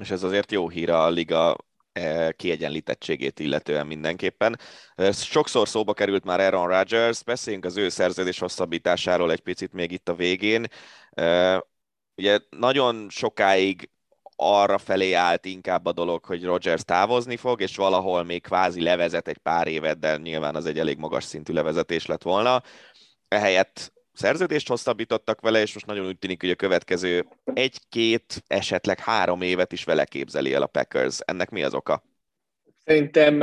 És 0.00 0.10
ez 0.10 0.22
azért 0.22 0.52
jó 0.52 0.68
hír 0.68 0.90
a 0.90 1.08
liga 1.08 1.56
e, 1.92 2.32
kiegyenlítettségét 2.32 3.40
illetően 3.40 3.86
mindenképpen. 3.86 4.58
Sokszor 5.12 5.68
szóba 5.68 5.92
került 5.92 6.24
már 6.24 6.40
Aaron 6.40 6.68
Rodgers, 6.68 7.24
beszéljünk 7.24 7.64
az 7.64 7.76
ő 7.76 7.88
szerződés 7.88 8.38
hosszabbításáról 8.38 9.32
egy 9.32 9.40
picit 9.40 9.72
még 9.72 9.92
itt 9.92 10.08
a 10.08 10.14
végén. 10.14 10.66
E, 11.10 11.64
ugye 12.14 12.38
nagyon 12.50 13.06
sokáig 13.10 13.90
arra 14.36 14.78
felé 14.78 15.12
állt 15.12 15.44
inkább 15.44 15.86
a 15.86 15.92
dolog, 15.92 16.24
hogy 16.24 16.44
Rogers 16.44 16.84
távozni 16.84 17.36
fog, 17.36 17.60
és 17.60 17.76
valahol 17.76 18.24
még 18.24 18.42
kvázi 18.42 18.82
levezet 18.82 19.28
egy 19.28 19.38
pár 19.38 19.66
évet, 19.66 19.98
de 19.98 20.16
nyilván 20.16 20.54
az 20.54 20.66
egy 20.66 20.78
elég 20.78 20.98
magas 20.98 21.24
szintű 21.24 21.52
levezetés 21.52 22.06
lett 22.06 22.22
volna. 22.22 22.62
Ehelyett 23.28 23.92
szerződést 24.12 24.68
hosszabbítottak 24.68 25.40
vele, 25.40 25.60
és 25.60 25.74
most 25.74 25.86
nagyon 25.86 26.06
úgy 26.06 26.18
tűnik, 26.18 26.40
hogy 26.40 26.50
a 26.50 26.54
következő 26.54 27.26
egy-két, 27.44 28.42
esetleg 28.46 29.00
három 29.00 29.42
évet 29.42 29.72
is 29.72 29.84
vele 29.84 30.04
képzeli 30.04 30.54
el 30.54 30.62
a 30.62 30.66
Packers. 30.66 31.18
Ennek 31.24 31.50
mi 31.50 31.62
az 31.62 31.74
oka? 31.74 32.04
Szerintem 32.84 33.42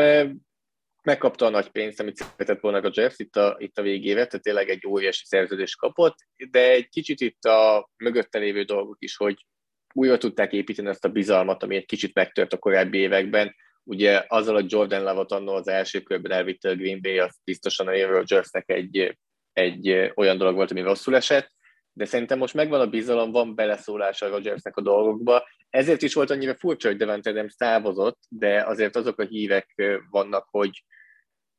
megkapta 1.03 1.45
a 1.45 1.49
nagy 1.49 1.69
pénzt, 1.69 1.99
amit 1.99 2.15
szeretett 2.15 2.59
volna 2.59 2.79
a 2.79 2.91
Jeffs 2.93 3.19
itt 3.19 3.35
a, 3.35 3.55
itt 3.59 3.77
a 3.77 3.81
végével, 3.81 4.27
tehát 4.27 4.43
tényleg 4.43 4.69
egy 4.69 4.87
óriási 4.87 5.25
szerződést 5.25 5.77
kapott, 5.77 6.15
de 6.51 6.71
egy 6.71 6.89
kicsit 6.89 7.21
itt 7.21 7.43
a 7.43 7.89
mögötte 7.97 8.39
lévő 8.39 8.63
dolgok 8.63 8.97
is, 8.99 9.15
hogy 9.15 9.45
újra 9.93 10.17
tudták 10.17 10.53
építeni 10.53 10.87
ezt 10.87 11.05
a 11.05 11.09
bizalmat, 11.09 11.63
ami 11.63 11.75
egy 11.75 11.85
kicsit 11.85 12.13
megtört 12.13 12.53
a 12.53 12.57
korábbi 12.57 12.97
években. 12.97 13.55
Ugye 13.83 14.23
azzal 14.27 14.55
a 14.55 14.65
Jordan 14.67 15.03
Love-ot 15.03 15.31
annól 15.31 15.55
az 15.55 15.67
első 15.67 16.01
körben 16.01 16.31
elvitte 16.31 16.69
a 16.69 16.75
Green 16.75 17.01
Bay, 17.01 17.19
az 17.19 17.39
biztosan 17.43 17.87
a 17.87 17.91
Aaron 17.91 18.11
Rodgersnek 18.11 18.69
egy, 18.69 19.17
egy 19.53 20.11
olyan 20.15 20.37
dolog 20.37 20.55
volt, 20.55 20.71
ami 20.71 20.81
rosszul 20.81 21.15
esett, 21.15 21.51
de 21.93 22.05
szerintem 22.05 22.37
most 22.37 22.53
megvan 22.53 22.81
a 22.81 22.89
bizalom, 22.89 23.31
van 23.31 23.55
beleszólás 23.55 24.21
a 24.21 24.27
Rodgersnek 24.27 24.77
a 24.77 24.81
dolgokba. 24.81 25.47
Ezért 25.69 26.01
is 26.01 26.13
volt 26.13 26.29
annyira 26.29 26.55
furcsa, 26.55 26.87
hogy 26.87 26.97
Devante 26.97 27.29
Adams 27.29 27.55
távozott, 27.55 28.19
de 28.29 28.63
azért 28.63 28.95
azok 28.95 29.19
a 29.19 29.25
hívek 29.25 29.81
vannak, 30.09 30.47
hogy 30.49 30.83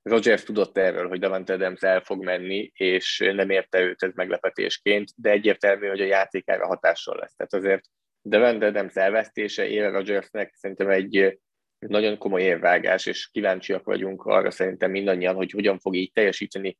Rodgers 0.02 0.42
tudott 0.42 0.78
erről, 0.78 1.08
hogy 1.08 1.18
Devante 1.18 1.52
Adams 1.52 1.80
el 1.80 2.00
fog 2.00 2.24
menni, 2.24 2.70
és 2.74 3.30
nem 3.34 3.50
érte 3.50 3.80
őt 3.80 4.02
ez 4.02 4.12
meglepetésként, 4.14 5.10
de 5.16 5.30
egyértelmű, 5.30 5.86
hogy 5.86 6.00
a 6.00 6.04
játékára 6.04 6.66
hatással 6.66 7.16
lesz. 7.16 7.34
Tehát 7.34 7.54
azért 7.54 7.84
Devante 8.22 8.66
Adams 8.66 8.94
elvesztése 8.94 9.66
Éle 9.66 9.90
Rodgersnek 9.90 10.54
szerintem 10.54 10.88
egy 10.88 11.38
nagyon 11.78 12.18
komoly 12.18 12.42
érvágás, 12.42 13.06
és 13.06 13.28
kíváncsiak 13.32 13.84
vagyunk 13.84 14.24
arra 14.24 14.50
szerintem 14.50 14.90
mindannyian, 14.90 15.34
hogy 15.34 15.50
hogyan 15.50 15.78
fog 15.78 15.94
így 15.94 16.12
teljesíteni 16.12 16.78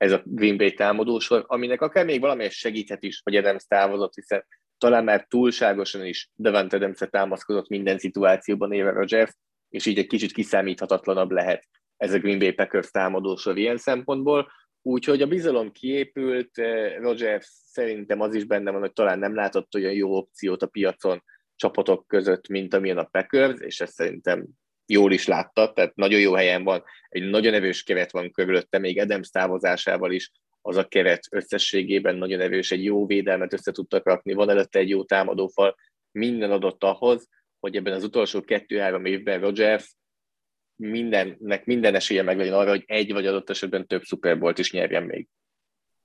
ez 0.00 0.12
a 0.12 0.22
Green 0.24 0.56
Bay 0.56 0.74
támadósor, 0.74 1.44
aminek 1.46 1.80
akár 1.80 2.04
még 2.04 2.20
valamelyes 2.20 2.54
segíthet 2.54 3.02
is, 3.02 3.20
hogy 3.22 3.36
Adams 3.36 3.64
távozott, 3.64 4.14
hiszen 4.14 4.46
talán 4.78 5.04
már 5.04 5.26
túlságosan 5.28 6.04
is 6.04 6.30
Devante 6.34 6.76
adams 6.76 6.98
támaszkodott 7.10 7.68
minden 7.68 7.98
szituációban 7.98 8.72
Éve 8.72 8.90
Rodgers, 8.90 9.32
és 9.68 9.86
így 9.86 9.98
egy 9.98 10.06
kicsit 10.06 10.32
kiszámíthatatlanabb 10.32 11.30
lehet 11.30 11.68
ez 11.96 12.12
a 12.12 12.18
Green 12.18 12.38
Bay 12.38 12.52
Packers 12.52 12.90
támadósor 12.90 13.58
ilyen 13.58 13.76
szempontból. 13.76 14.50
Úgyhogy 14.82 15.22
a 15.22 15.26
bizalom 15.26 15.72
kiépült, 15.72 16.58
eh, 16.58 16.96
Rodgers 17.00 17.46
szerintem 17.64 18.20
az 18.20 18.34
is 18.34 18.44
benne 18.44 18.70
van, 18.70 18.80
hogy 18.80 18.92
talán 18.92 19.18
nem 19.18 19.34
látott 19.34 19.74
olyan 19.74 19.92
jó 19.92 20.16
opciót 20.16 20.62
a 20.62 20.66
piacon 20.66 21.22
csapatok 21.56 22.06
között, 22.06 22.48
mint 22.48 22.74
amilyen 22.74 22.98
a 22.98 23.08
Packers, 23.10 23.60
és 23.60 23.80
ezt 23.80 23.92
szerintem 23.92 24.46
jól 24.90 25.12
is 25.12 25.26
látta, 25.26 25.72
tehát 25.72 25.94
nagyon 25.94 26.20
jó 26.20 26.32
helyen 26.32 26.64
van, 26.64 26.82
egy 27.08 27.30
nagyon 27.30 27.54
erős 27.54 27.82
keret 27.82 28.10
van 28.10 28.30
körülötte, 28.30 28.78
még 28.78 29.00
Adams 29.00 29.30
távozásával 29.30 30.12
is 30.12 30.30
az 30.62 30.76
a 30.76 30.88
keret 30.88 31.26
összességében 31.30 32.16
nagyon 32.16 32.40
erős, 32.40 32.70
egy 32.70 32.84
jó 32.84 33.06
védelmet 33.06 33.52
össze 33.52 33.72
tudtak 33.72 34.06
rakni, 34.06 34.32
van 34.32 34.50
előtte 34.50 34.78
egy 34.78 34.88
jó 34.88 35.04
támadófal, 35.04 35.76
minden 36.12 36.50
adott 36.50 36.84
ahhoz, 36.84 37.28
hogy 37.60 37.76
ebben 37.76 37.92
az 37.92 38.04
utolsó 38.04 38.40
kettő-három 38.40 39.04
évben 39.04 39.40
Rodgers 39.40 39.96
mindennek 40.76 41.64
minden 41.64 41.94
esélye 41.94 42.22
meg 42.22 42.36
legyen 42.36 42.54
arra, 42.54 42.70
hogy 42.70 42.84
egy 42.86 43.12
vagy 43.12 43.26
adott 43.26 43.50
esetben 43.50 43.86
több 43.86 44.02
szuperbolt 44.02 44.58
is 44.58 44.72
nyerjen 44.72 45.02
még. 45.02 45.28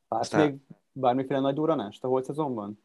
Látsz 0.08 0.34
még 0.34 0.54
bármiféle 0.92 1.40
nagy 1.40 1.54
duranást 1.54 2.04
a 2.04 2.08
holt 2.08 2.26
szezonban? 2.26 2.84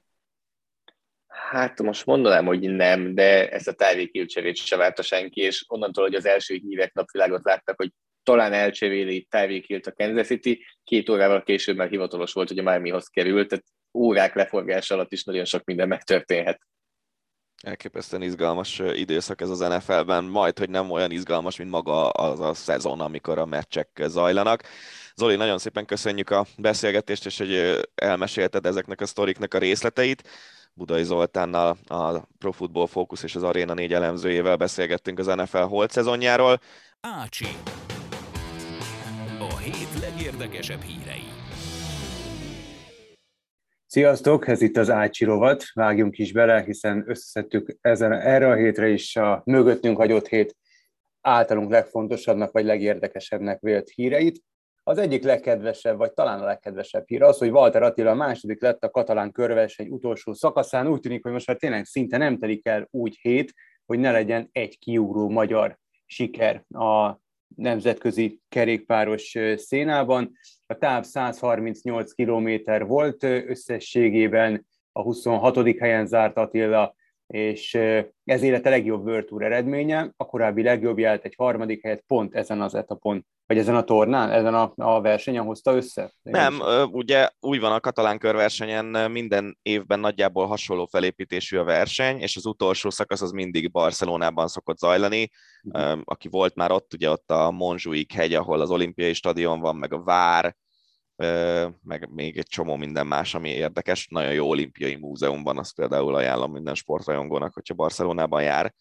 Hát 1.50 1.82
most 1.82 2.06
mondanám, 2.06 2.46
hogy 2.46 2.60
nem, 2.60 3.14
de 3.14 3.48
ezt 3.48 3.68
a 3.68 3.86
Hill 3.86 4.52
se 4.54 4.76
várta 4.76 5.02
senki, 5.02 5.40
és 5.40 5.64
onnantól, 5.68 6.04
hogy 6.04 6.14
az 6.14 6.26
első 6.26 6.54
hívek 6.54 6.92
napvilágot 6.92 7.44
láttak, 7.44 7.76
hogy 7.76 7.92
talán 8.22 8.52
elcseréli 8.52 9.26
Hill-t 9.66 9.86
a 9.86 9.92
Kansas 9.92 10.26
City, 10.26 10.64
két 10.84 11.08
órával 11.08 11.42
később 11.42 11.76
már 11.76 11.88
hivatalos 11.88 12.32
volt, 12.32 12.48
hogy 12.48 12.58
a 12.58 12.62
Miamihoz 12.62 13.06
került, 13.06 13.48
tehát 13.48 13.64
órák 13.94 14.34
leforgás 14.34 14.90
alatt 14.90 15.12
is 15.12 15.24
nagyon 15.24 15.44
sok 15.44 15.64
minden 15.64 15.88
megtörténhet. 15.88 16.60
Elképesztően 17.62 18.22
izgalmas 18.22 18.82
időszak 18.94 19.40
ez 19.40 19.50
az 19.50 19.58
NFL-ben, 19.58 20.24
majd, 20.24 20.58
hogy 20.58 20.70
nem 20.70 20.90
olyan 20.90 21.10
izgalmas, 21.10 21.56
mint 21.56 21.70
maga 21.70 22.08
az 22.08 22.40
a 22.40 22.54
szezon, 22.54 23.00
amikor 23.00 23.38
a 23.38 23.46
meccsek 23.46 24.02
zajlanak. 24.06 24.62
Zoli, 25.14 25.36
nagyon 25.36 25.58
szépen 25.58 25.84
köszönjük 25.84 26.30
a 26.30 26.46
beszélgetést, 26.58 27.26
és 27.26 27.38
hogy 27.38 27.80
elmesélted 27.94 28.66
ezeknek 28.66 29.00
a 29.00 29.06
sztoriknak 29.06 29.54
a 29.54 29.58
részleteit. 29.58 30.28
Budai 30.72 31.04
Zoltánnal, 31.04 31.76
a 31.86 32.18
Pro 32.38 32.52
Football 32.52 32.86
Focus 32.86 33.22
és 33.22 33.34
az 33.34 33.42
Arena 33.42 33.74
4 33.74 33.92
elemzőjével 33.92 34.56
beszélgettünk 34.56 35.18
az 35.18 35.26
NFL 35.26 35.58
holt 35.58 35.90
szezonjáról. 35.90 36.60
Ácsi. 37.00 37.46
A 39.38 39.56
hét 39.56 40.00
legérdekesebb 40.00 40.80
hírei. 40.80 41.22
Sziasztok, 43.86 44.48
ez 44.48 44.62
itt 44.62 44.76
az 44.76 44.90
Ácsi 44.90 45.24
rovat, 45.24 45.64
vágjunk 45.72 46.18
is 46.18 46.32
bele, 46.32 46.62
hiszen 46.62 47.04
összeszedtük 47.06 47.76
ezen, 47.80 48.12
erre 48.12 48.48
a 48.48 48.54
hétre 48.54 48.88
is 48.88 49.16
a 49.16 49.42
mögöttünk 49.44 49.96
hagyott 49.96 50.28
hét 50.28 50.56
általunk 51.20 51.70
legfontosabbnak 51.70 52.52
vagy 52.52 52.64
legérdekesebbnek 52.64 53.60
vélt 53.60 53.88
híreit. 53.88 54.42
Az 54.82 54.98
egyik 54.98 55.22
legkedvesebb, 55.22 55.96
vagy 55.96 56.12
talán 56.12 56.40
a 56.40 56.44
legkedvesebb 56.44 57.06
hír 57.06 57.22
az, 57.22 57.38
hogy 57.38 57.50
Walter 57.50 57.82
Attila 57.82 58.10
a 58.10 58.14
második 58.14 58.62
lett 58.62 58.84
a 58.84 58.90
katalán 58.90 59.32
körverseny 59.32 59.88
utolsó 59.88 60.32
szakaszán. 60.32 60.88
Úgy 60.88 61.00
tűnik, 61.00 61.22
hogy 61.22 61.32
most 61.32 61.46
már 61.46 61.56
tényleg 61.56 61.84
szinte 61.84 62.16
nem 62.16 62.38
telik 62.38 62.66
el 62.66 62.88
úgy 62.90 63.18
hét, 63.22 63.52
hogy 63.86 63.98
ne 63.98 64.10
legyen 64.12 64.48
egy 64.52 64.78
kiugró 64.78 65.28
magyar 65.28 65.78
siker 66.06 66.64
a 66.68 67.20
nemzetközi 67.56 68.40
kerékpáros 68.48 69.36
szénában. 69.56 70.32
A 70.66 70.74
táv 70.74 71.04
138 71.04 72.12
km 72.12 72.50
volt 72.86 73.22
összességében, 73.22 74.66
a 74.92 75.02
26. 75.02 75.78
helyen 75.78 76.06
zárt 76.06 76.36
Attila, 76.36 76.94
és 77.30 77.74
ez 78.24 78.42
élete 78.42 78.70
legjobb 78.70 79.06
World 79.06 79.24
Tour 79.24 79.42
eredménye, 79.42 80.12
a 80.16 80.26
korábbi 80.26 80.62
legjobbját 80.62 81.24
egy 81.24 81.34
harmadik 81.36 81.82
helyet 81.82 82.04
pont 82.06 82.34
ezen 82.34 82.60
az 82.60 82.74
etapon 82.74 83.26
vagy 83.46 83.58
ezen 83.58 83.76
a 83.76 83.82
tornán, 83.82 84.30
ezen 84.30 84.54
a, 84.54 84.72
a 84.76 85.00
versenyen 85.00 85.44
hozta 85.44 85.74
össze? 85.74 86.12
Nem, 86.22 86.60
ugye 86.90 87.28
úgy 87.40 87.60
van 87.60 87.72
a 87.72 87.80
katalán 87.80 88.18
körversenyen 88.18 89.10
minden 89.10 89.58
évben 89.62 90.00
nagyjából 90.00 90.46
hasonló 90.46 90.86
felépítésű 90.86 91.56
a 91.56 91.64
verseny, 91.64 92.18
és 92.20 92.36
az 92.36 92.46
utolsó 92.46 92.90
szakasz 92.90 93.22
az 93.22 93.30
mindig 93.30 93.70
Barcelonában 93.70 94.48
szokott 94.48 94.78
zajlani. 94.78 95.30
Uh-huh. 95.62 96.00
Aki 96.04 96.28
volt 96.28 96.54
már 96.54 96.70
ott, 96.70 96.94
ugye 96.94 97.10
ott 97.10 97.30
a 97.30 97.50
Montjuic 97.50 98.14
hegy, 98.14 98.34
ahol 98.34 98.60
az 98.60 98.70
olimpiai 98.70 99.12
stadion 99.12 99.60
van, 99.60 99.76
meg 99.76 99.92
a 99.92 100.02
Vár, 100.02 100.56
meg 101.82 102.08
még 102.10 102.38
egy 102.38 102.46
csomó 102.46 102.76
minden 102.76 103.06
más, 103.06 103.34
ami 103.34 103.48
érdekes. 103.48 104.08
Nagyon 104.10 104.32
jó 104.32 104.48
olimpiai 104.48 104.94
múzeumban, 104.94 105.58
azt 105.58 105.74
például 105.74 106.14
ajánlom 106.14 106.52
minden 106.52 106.74
sportrajongónak, 106.74 107.54
hogyha 107.54 107.74
Barcelonában 107.74 108.42
jár. 108.42 108.74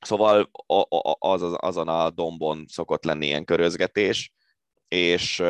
Szóval 0.00 0.50
az, 1.18 1.42
az, 1.42 1.56
azon 1.56 1.88
a 1.88 2.10
dombon 2.10 2.64
szokott 2.68 3.04
lenni 3.04 3.26
ilyen 3.26 3.44
körözgetés, 3.44 4.32
és, 4.88 5.42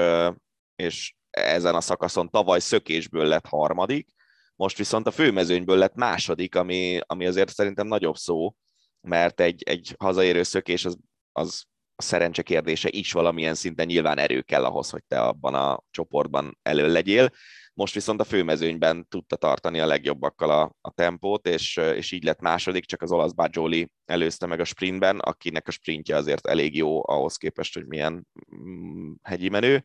és 0.76 1.14
ezen 1.30 1.74
a 1.74 1.80
szakaszon 1.80 2.30
tavaly 2.30 2.60
szökésből 2.60 3.26
lett 3.26 3.46
harmadik, 3.46 4.08
most 4.56 4.76
viszont 4.76 5.06
a 5.06 5.10
főmezőnyből 5.10 5.76
lett 5.76 5.94
második, 5.94 6.54
ami, 6.54 7.00
ami 7.06 7.26
azért 7.26 7.54
szerintem 7.54 7.86
nagyobb 7.86 8.16
szó, 8.16 8.54
mert 9.00 9.40
egy, 9.40 9.62
egy 9.62 9.94
hazaérő 9.98 10.42
szökés 10.42 10.84
az, 10.84 10.98
az 11.32 11.64
szerencse 12.02 12.42
kérdése 12.42 12.88
is 12.90 13.12
valamilyen 13.12 13.54
szinten 13.54 13.86
nyilván 13.86 14.18
erő 14.18 14.40
kell 14.40 14.64
ahhoz, 14.64 14.90
hogy 14.90 15.04
te 15.08 15.20
abban 15.20 15.54
a 15.54 15.82
csoportban 15.90 16.58
elő 16.62 16.92
legyél. 16.92 17.30
Most 17.74 17.94
viszont 17.94 18.20
a 18.20 18.24
főmezőnyben 18.24 19.08
tudta 19.08 19.36
tartani 19.36 19.80
a 19.80 19.86
legjobbakkal 19.86 20.50
a, 20.50 20.76
a 20.80 20.90
tempót, 20.90 21.46
és, 21.46 21.76
és 21.76 22.12
így 22.12 22.24
lett 22.24 22.40
második, 22.40 22.84
csak 22.84 23.02
az 23.02 23.12
olasz 23.12 23.32
Bajoli 23.32 23.90
előzte 24.04 24.46
meg 24.46 24.60
a 24.60 24.64
sprintben, 24.64 25.18
akinek 25.18 25.68
a 25.68 25.70
sprintje 25.70 26.16
azért 26.16 26.46
elég 26.46 26.76
jó 26.76 27.08
ahhoz 27.08 27.36
képest, 27.36 27.74
hogy 27.74 27.86
milyen 27.86 28.26
mm, 28.56 29.12
hegyi 29.22 29.48
menő. 29.48 29.84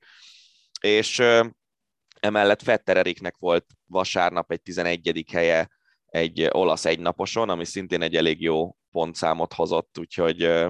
És 0.81 1.23
emellett 2.19 2.61
Fetter 2.61 2.97
Eriknek 2.97 3.37
volt 3.37 3.65
vasárnap 3.85 4.51
egy 4.51 4.61
11. 4.61 5.25
helye 5.31 5.69
egy 6.05 6.47
olasz 6.51 6.85
egynaposon, 6.85 7.49
ami 7.49 7.65
szintén 7.65 8.01
egy 8.01 8.15
elég 8.15 8.41
jó 8.41 8.75
pontszámot 8.91 9.53
hozott, 9.53 9.97
úgyhogy 9.99 10.67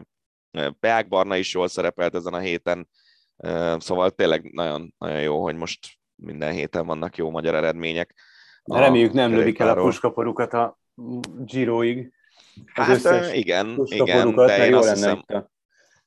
Beák 0.80 1.08
Barna 1.08 1.36
is 1.36 1.54
jól 1.54 1.68
szerepelt 1.68 2.16
ezen 2.16 2.34
a 2.34 2.40
héten, 2.40 2.90
szóval 3.78 4.12
tényleg 4.12 4.52
nagyon, 4.52 4.94
nagyon 4.98 5.22
jó, 5.22 5.44
hogy 5.44 5.56
most 5.56 5.80
minden 6.16 6.52
héten 6.52 6.86
vannak 6.86 7.18
jó 7.18 7.30
magyar 7.30 7.56
eredmények. 7.56 8.16
De 8.64 8.80
reméljük 8.80 9.14
nem 9.14 9.32
lövik 9.32 9.60
el 9.60 9.70
a 9.70 9.82
puskaporukat 9.82 10.54
a 10.54 10.80
Giroig. 11.46 12.14
Hát 12.66 13.34
igen, 13.34 13.82
igen, 13.86 14.36
de 14.36 14.68
én 14.68 14.74
azt 14.76 14.94
hiszem, 14.94 15.26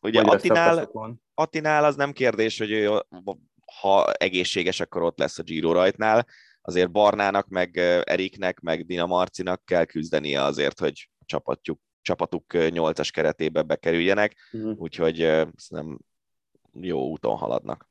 ugye 0.00 0.20
Attinál, 0.20 0.90
Attinál 1.34 1.84
az 1.84 1.96
nem 1.96 2.12
kérdés, 2.12 2.58
hogy 2.58 2.70
ő, 2.70 3.02
ha 3.80 4.12
egészséges, 4.12 4.80
akkor 4.80 5.02
ott 5.02 5.18
lesz 5.18 5.38
a 5.38 5.42
Giro 5.42 5.72
rajtnál. 5.72 6.26
Azért 6.62 6.90
Barnának, 6.90 7.48
meg 7.48 7.76
Eriknek, 8.04 8.60
meg 8.60 8.86
Dina 8.86 9.06
Marcinak 9.06 9.64
kell 9.64 9.84
küzdenie 9.84 10.42
azért, 10.42 10.78
hogy 10.78 11.10
csapatjuk, 11.24 11.80
csapatuk 12.02 12.70
nyolcas 12.70 13.10
keretébe 13.10 13.62
bekerüljenek, 13.62 14.36
uh-huh. 14.52 14.80
úgyhogy 14.80 15.46
nem 15.68 15.98
jó 16.80 17.08
úton 17.08 17.36
haladnak. 17.36 17.88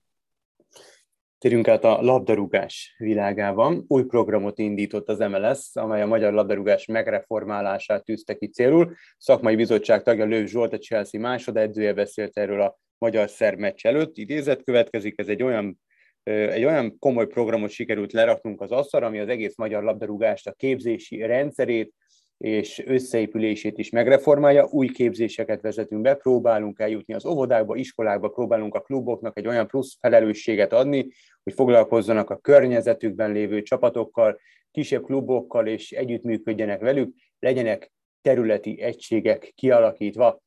Térjünk 1.38 1.68
át 1.68 1.84
a 1.84 2.02
labdarúgás 2.02 2.96
világában. 2.98 3.86
Új 3.88 4.04
programot 4.04 4.60
indított 4.60 5.10
az 5.10 5.18
MLS, 5.18 5.70
amely 5.74 6.02
a 6.02 6.06
magyar 6.06 6.34
labdarúgás 6.34 6.86
megreformálását 6.86 8.04
tűzte 8.04 8.36
ki 8.36 8.48
célul. 8.48 8.94
Szakmai 9.18 9.56
bizottság 9.56 10.04
tagja 10.04 10.26
Lőv 10.26 10.48
Zsolt, 10.48 10.74
a 10.74 10.78
Chelsea 10.78 11.22
másodedzője 11.22 11.94
beszélt 11.94 12.38
erről 12.38 12.62
a 12.62 12.80
magyar 12.98 13.30
szerb 13.30 13.60
meccs 13.60 13.86
előtt. 13.86 14.18
Idézet 14.18 14.64
következik, 14.64 15.20
ez 15.20 15.28
egy 15.28 15.44
olyan 15.44 15.80
egy 16.30 16.66
olyan 16.66 17.00
komoly 17.00 17.28
programot 17.28 17.70
sikerült 17.70 18.14
leraknunk 18.14 18.62
az 18.62 18.72
asztalra, 18.72 19.08
ami 19.08 19.20
az 19.20 19.28
egész 19.28 19.56
magyar 19.56 19.84
labdarúgást, 19.84 20.48
a 20.48 20.52
képzési 20.54 21.18
rendszerét 21.18 21.94
és 22.40 22.84
összeépülését 22.86 23.78
is 23.78 23.90
megreformálja. 23.90 24.68
Új 24.72 24.88
képzéseket 24.88 25.62
vezetünk 25.62 26.02
be, 26.02 26.16
próbálunk 26.16 26.80
eljutni 26.80 27.14
az 27.14 27.26
óvodákba, 27.26 27.76
iskolákba, 27.76 28.30
próbálunk 28.30 28.76
a 28.76 28.82
kluboknak 28.82 29.38
egy 29.38 29.48
olyan 29.48 29.68
plusz 29.68 29.98
felelősséget 30.00 30.74
adni, 30.74 31.08
hogy 31.44 31.54
foglalkozzanak 31.54 32.30
a 32.30 32.38
környezetükben 32.38 33.32
lévő 33.32 33.62
csapatokkal, 33.62 34.40
kisebb 34.72 35.04
klubokkal, 35.04 35.68
és 35.68 35.92
együttműködjenek 35.92 36.82
velük, 36.82 37.16
legyenek 37.40 37.92
területi 38.22 38.82
egységek 38.82 39.52
kialakítva. 39.56 40.42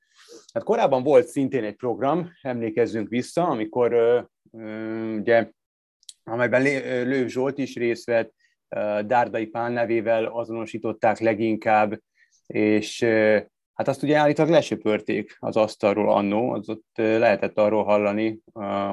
Hát 0.53 0.62
korábban 0.62 1.03
volt 1.03 1.26
szintén 1.26 1.64
egy 1.64 1.76
program, 1.76 2.30
emlékezzünk 2.43 3.09
vissza, 3.09 3.47
amikor 3.49 3.93
ugye 5.18 5.51
amelyben 6.24 6.62
Lőv 7.07 7.28
Zsolt 7.28 7.59
is 7.59 7.76
részt 7.76 8.07
vett, 8.07 8.34
Dárdai 9.07 9.47
Pál 9.47 9.70
nevével 9.70 10.25
azonosították 10.25 11.18
leginkább, 11.18 12.01
és 12.47 13.03
hát 13.75 13.89
azt 13.89 14.03
ugye 14.03 14.16
állítólag 14.16 14.53
lesöpörték 14.53 15.37
az 15.39 15.57
asztalról 15.57 16.12
annó, 16.12 16.51
az 16.51 16.68
ott 16.68 16.91
lehetett 16.95 17.59
arról 17.59 17.85
hallani, 17.85 18.41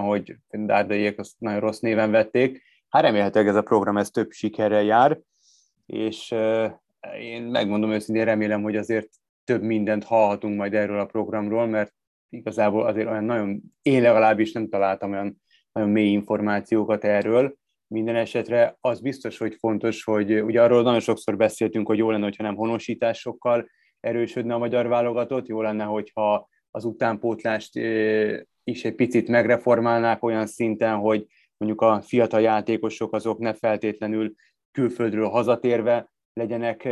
hogy 0.02 0.36
Dárdaiek 0.50 1.20
azt 1.20 1.34
nagyon 1.38 1.60
rossz 1.60 1.80
néven 1.80 2.12
vették. 2.12 2.62
Hát 2.90 3.04
remélhetőleg 3.04 3.48
ez 3.48 3.56
a 3.56 3.62
program 3.62 3.98
ez 3.98 4.10
több 4.10 4.32
sikerrel 4.32 4.84
jár, 4.84 5.20
és 5.86 6.36
én 7.20 7.42
megmondom 7.44 7.92
őszintén, 7.92 8.26
remélem, 8.26 8.62
hogy 8.62 8.76
azért 8.76 9.10
több 9.44 9.62
mindent 9.62 10.04
hallhatunk 10.04 10.58
majd 10.58 10.74
erről 10.74 11.00
a 11.00 11.06
programról, 11.06 11.68
mert 11.68 11.94
igazából 12.30 12.86
azért 12.86 13.08
olyan 13.08 13.24
nagyon, 13.24 13.62
én 13.82 14.02
legalábbis 14.02 14.52
nem 14.52 14.70
találtam 14.70 15.12
olyan 15.12 15.42
nagyon 15.72 15.90
mély 15.90 16.12
információkat 16.12 17.04
erről. 17.04 17.56
Minden 17.94 18.16
esetre 18.16 18.78
az 18.82 19.00
biztos, 19.00 19.38
hogy 19.38 19.56
fontos, 19.56 20.04
hogy 20.04 20.42
ugye 20.42 20.62
arról 20.62 20.82
nagyon 20.82 21.00
sokszor 21.00 21.38
beszéltünk, 21.38 21.88
hogy 21.88 21.98
jó 21.98 22.12
lenne, 22.12 22.24
hogyha 22.24 22.44
nem 22.44 22.56
honosításokkal 22.56 23.70
erősödne 24.00 24.54
a 24.54 24.58
magyar 24.58 24.88
válogatott, 24.88 25.48
jó 25.48 25.62
lenne, 25.62 25.84
hogyha 25.84 26.48
az 26.72 26.86
utánpótlást 26.86 27.76
is 28.64 28.86
egy 28.86 28.96
picit 28.96 29.28
megreformálnák 29.28 30.24
olyan 30.24 30.46
szinten, 30.46 30.98
hogy 30.98 31.26
mondjuk 31.58 31.82
a 31.82 32.02
fiatal 32.02 32.42
játékosok 32.42 33.14
azok 33.14 33.40
ne 33.40 33.54
feltétlenül 33.54 34.34
külföldről 34.72 35.30
hazatérve 35.30 36.12
legyenek 36.34 36.90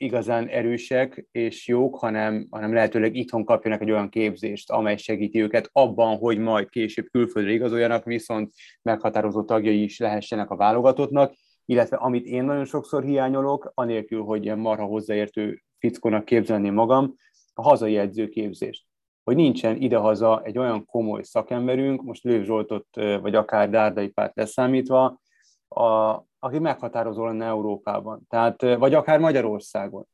igazán 0.00 0.46
erősek 0.46 1.26
és 1.30 1.68
jók, 1.68 1.98
hanem, 1.98 2.46
hanem 2.50 2.74
lehetőleg 2.74 3.14
itthon 3.14 3.44
kapjanak 3.44 3.80
egy 3.80 3.90
olyan 3.90 4.08
képzést, 4.08 4.70
amely 4.70 4.96
segíti 4.96 5.42
őket 5.42 5.68
abban, 5.72 6.16
hogy 6.16 6.38
majd 6.38 6.68
később 6.68 7.06
külföldre 7.10 7.52
igazoljanak, 7.52 8.04
viszont 8.04 8.52
meghatározó 8.82 9.44
tagjai 9.44 9.82
is 9.82 9.98
lehessenek 9.98 10.50
a 10.50 10.56
válogatottnak, 10.56 11.34
illetve 11.64 11.96
amit 11.96 12.26
én 12.26 12.44
nagyon 12.44 12.64
sokszor 12.64 13.04
hiányolok, 13.04 13.72
anélkül, 13.74 14.22
hogy 14.22 14.44
ilyen 14.44 14.58
marha 14.58 14.84
hozzáértő 14.84 15.62
fickónak 15.78 16.24
képzelni 16.24 16.70
magam, 16.70 17.14
a 17.54 17.62
hazai 17.62 17.96
edzőképzést. 17.96 18.84
Hogy 19.24 19.36
nincsen 19.36 19.76
idehaza 19.76 20.42
egy 20.44 20.58
olyan 20.58 20.84
komoly 20.84 21.22
szakemberünk, 21.22 22.02
most 22.02 22.24
Lőv 22.24 22.44
Zsoltot, 22.44 22.86
vagy 22.94 23.34
akár 23.34 23.70
Dárdai 23.70 24.08
Párt 24.08 24.36
leszámítva, 24.36 25.20
a, 25.68 26.24
aki 26.42 26.58
meghatározó 26.58 27.24
lenne 27.24 27.46
Európában, 27.46 28.26
tehát, 28.28 28.62
vagy 28.62 28.94
akár 28.94 29.18
Magyarországon. 29.18 30.06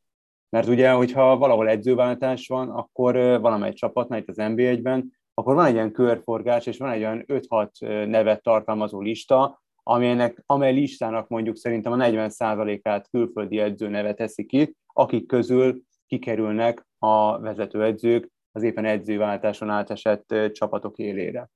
Mert 0.49 0.69
ugye, 0.69 0.91
hogyha 0.91 1.37
valahol 1.37 1.69
edzőváltás 1.69 2.47
van, 2.47 2.71
akkor 2.71 3.15
valamely 3.41 3.73
csapatnál, 3.73 4.19
itt 4.19 4.29
az 4.29 4.37
NB1-ben, 4.39 5.13
akkor 5.35 5.55
van 5.55 5.65
egy 5.65 5.75
ilyen 5.75 5.93
körforgás, 5.93 6.67
és 6.67 6.79
van 6.79 6.91
egy 6.91 7.01
olyan 7.01 7.25
5-6 7.27 8.07
nevet 8.09 8.43
tartalmazó 8.43 9.01
lista, 9.01 9.63
amelynek, 9.83 10.43
amely 10.47 10.73
listának 10.73 11.29
mondjuk 11.29 11.57
szerintem 11.57 11.93
a 11.93 11.97
40%-át 11.97 13.09
külföldi 13.09 13.59
edzőneve 13.59 14.15
teszi 14.15 14.47
ki, 14.47 14.77
akik 14.87 15.27
közül 15.27 15.83
kikerülnek 16.07 16.87
a 16.99 17.39
vezetőedzők 17.39 18.31
az 18.53 18.63
éppen 18.63 18.85
edzőváltáson 18.85 19.71
átesett 19.71 20.35
csapatok 20.53 20.99
élére. 20.99 21.51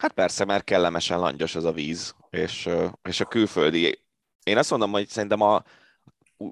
Hát 0.00 0.12
persze, 0.12 0.44
mert 0.44 0.64
kellemesen 0.64 1.18
langyos 1.18 1.54
ez 1.54 1.64
a 1.64 1.72
víz, 1.72 2.14
és, 2.30 2.68
és 3.02 3.20
a 3.20 3.24
külföldi. 3.24 4.00
Én 4.42 4.56
azt 4.56 4.70
mondom, 4.70 4.90
hogy 4.90 5.08
szerintem 5.08 5.40
a, 5.40 5.62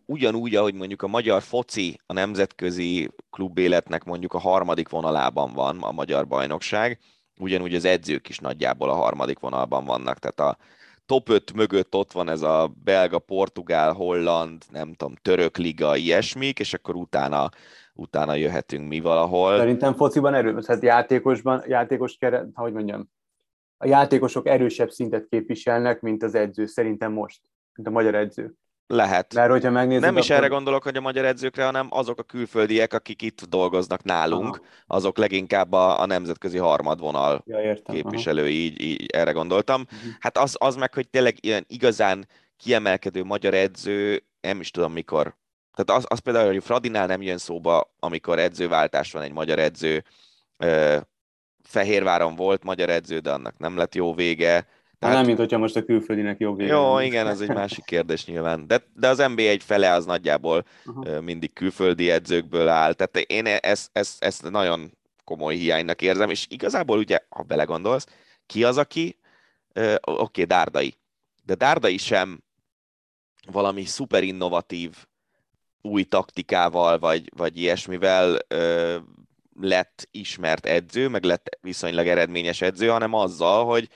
ugyanúgy, 0.07 0.55
ahogy 0.55 0.75
mondjuk 0.75 1.03
a 1.03 1.07
magyar 1.07 1.43
foci 1.43 2.01
a 2.07 2.13
nemzetközi 2.13 3.11
klubéletnek 3.31 4.05
mondjuk 4.05 4.35
a 4.35 4.39
harmadik 4.39 4.89
vonalában 4.89 5.53
van 5.53 5.83
a 5.83 5.93
magyar 5.93 6.27
bajnokság, 6.27 6.99
ugyanúgy 7.41 7.75
az 7.75 7.85
edzők 7.85 8.29
is 8.29 8.39
nagyjából 8.39 8.91
a 8.91 8.95
harmadik 8.95 9.39
vonalban 9.39 9.85
vannak, 9.85 10.19
tehát 10.19 10.41
a 10.41 10.59
top 11.07 11.29
5 11.29 11.53
mögött 11.53 11.95
ott 11.95 12.13
van 12.13 12.29
ez 12.29 12.43
a 12.43 12.73
belga, 12.85 13.19
portugál, 13.19 13.93
holland, 13.93 14.63
nem 14.71 14.95
tudom, 14.95 15.15
török 15.23 15.57
liga, 15.57 15.97
ilyesmik, 15.97 16.59
és 16.59 16.75
akkor 16.75 16.95
utána, 16.95 17.49
utána 17.95 18.35
jöhetünk 18.35 18.89
mi 18.89 19.01
valahol. 19.01 19.57
Szerintem 19.57 19.95
fociban 19.95 20.35
erő, 20.35 20.61
tehát 20.61 20.83
játékosban, 20.83 21.63
játékos 21.67 22.17
keret, 22.17 22.47
hogy 22.55 22.73
mondjam, 22.73 23.09
a 23.79 23.87
játékosok 23.87 24.47
erősebb 24.47 24.91
szintet 24.91 25.27
képviselnek, 25.29 26.01
mint 26.01 26.23
az 26.23 26.35
edző, 26.35 26.67
szerintem 26.67 27.13
most, 27.13 27.41
mint 27.75 27.89
a 27.89 27.91
magyar 27.91 28.15
edző. 28.15 28.55
Lehet. 28.87 29.35
Mert 29.35 29.51
hogyha 29.51 29.71
megnézed, 29.71 30.03
Nem 30.03 30.17
is 30.17 30.31
akkor... 30.31 30.37
erre 30.37 30.55
gondolok, 30.55 30.83
hogy 30.83 30.97
a 30.97 31.01
magyar 31.01 31.25
edzőkre, 31.25 31.65
hanem 31.65 31.87
azok 31.91 32.19
a 32.19 32.23
külföldiek, 32.23 32.93
akik 32.93 33.23
itt 33.23 33.43
dolgoznak 33.43 34.03
nálunk, 34.03 34.57
aha. 34.57 34.67
azok 34.87 35.19
leginkább 35.19 35.73
a, 35.73 36.01
a 36.01 36.07
nemzetközi 36.07 36.59
harmadvonal 36.59 37.43
ja, 37.47 37.61
értem, 37.61 37.95
képviselői, 37.95 38.65
így, 38.65 38.81
így 38.81 39.07
erre 39.07 39.33
gondoltam. 39.33 39.81
Uh-huh. 39.81 40.11
Hát 40.21 40.39
az, 40.39 40.57
az 40.59 40.77
meg, 40.77 40.95
hogy 40.95 41.09
tényleg 41.09 41.37
ilyen 41.41 41.65
igazán 41.67 42.27
kiemelkedő 42.57 43.25
magyar 43.25 43.55
edző, 43.55 44.25
nem 44.41 44.61
is 44.61 44.71
tudom 44.71 44.93
mikor. 44.93 45.37
Tehát 45.75 46.01
az, 46.03 46.07
az 46.09 46.19
például, 46.19 46.53
hogy 46.53 46.65
Fradinál 46.65 47.07
nem 47.07 47.23
jön 47.23 47.39
szóba, 47.39 47.95
amikor 47.99 48.39
edzőváltás 48.39 49.13
van 49.13 49.23
egy 49.23 49.33
magyar 49.33 49.59
edző, 49.59 50.05
Fehérváron 51.69 52.35
volt 52.35 52.65
magyar 52.65 52.91
edző, 52.91 53.19
de 53.19 53.31
annak 53.31 53.59
nem 53.59 53.77
lett 53.77 53.95
jó 53.95 54.15
vége. 54.15 54.67
Tehát... 54.99 55.17
Nem, 55.17 55.27
mint 55.27 55.39
hogyha 55.39 55.59
most 55.59 55.77
a 55.77 55.85
külföldinek 55.85 56.39
jó 56.39 56.55
vége. 56.55 56.73
Jó, 56.73 56.99
igen, 56.99 57.27
ez 57.27 57.41
egy 57.41 57.49
másik 57.49 57.85
kérdés 57.95 58.27
nyilván. 58.27 58.67
De, 58.67 58.83
de 58.95 59.09
az 59.09 59.19
NBA 59.19 59.43
egy 59.43 59.63
fele 59.63 59.93
az 59.93 60.05
nagyjából 60.05 60.65
uh-huh. 60.87 61.21
mindig 61.21 61.53
külföldi 61.53 62.11
edzőkből 62.11 62.69
áll. 62.69 62.93
Tehát 62.93 63.31
én 63.31 63.47
ezt, 63.47 63.91
ezt, 63.93 64.25
ezt 64.25 64.51
nagyon 64.51 64.93
komoly 65.25 65.55
hiánynak 65.57 66.03
érzem, 66.03 66.31
és 66.31 66.47
igazából 66.51 66.99
ugye, 66.99 67.19
ha 67.29 67.43
belegondolsz, 67.43 68.07
ki 68.47 68.65
az, 68.65 68.77
aki, 68.77 69.17
oké, 69.75 69.99
okay, 70.03 70.45
Dárdai, 70.45 70.95
de 71.45 71.55
Dárdai 71.55 71.97
sem 71.97 72.43
valami 73.53 73.85
szuper 73.85 74.23
innovatív 74.23 74.91
új 75.83 76.03
taktikával, 76.03 76.99
vagy, 76.99 77.31
vagy 77.37 77.59
ilyesmivel 77.59 78.39
lett 79.61 80.09
ismert 80.11 80.67
edző, 80.67 81.09
meg 81.09 81.25
lett 81.25 81.59
viszonylag 81.61 82.07
eredményes 82.07 82.61
edző, 82.61 82.89
hanem 82.89 83.15
azzal, 83.15 83.65
hogy 83.65 83.89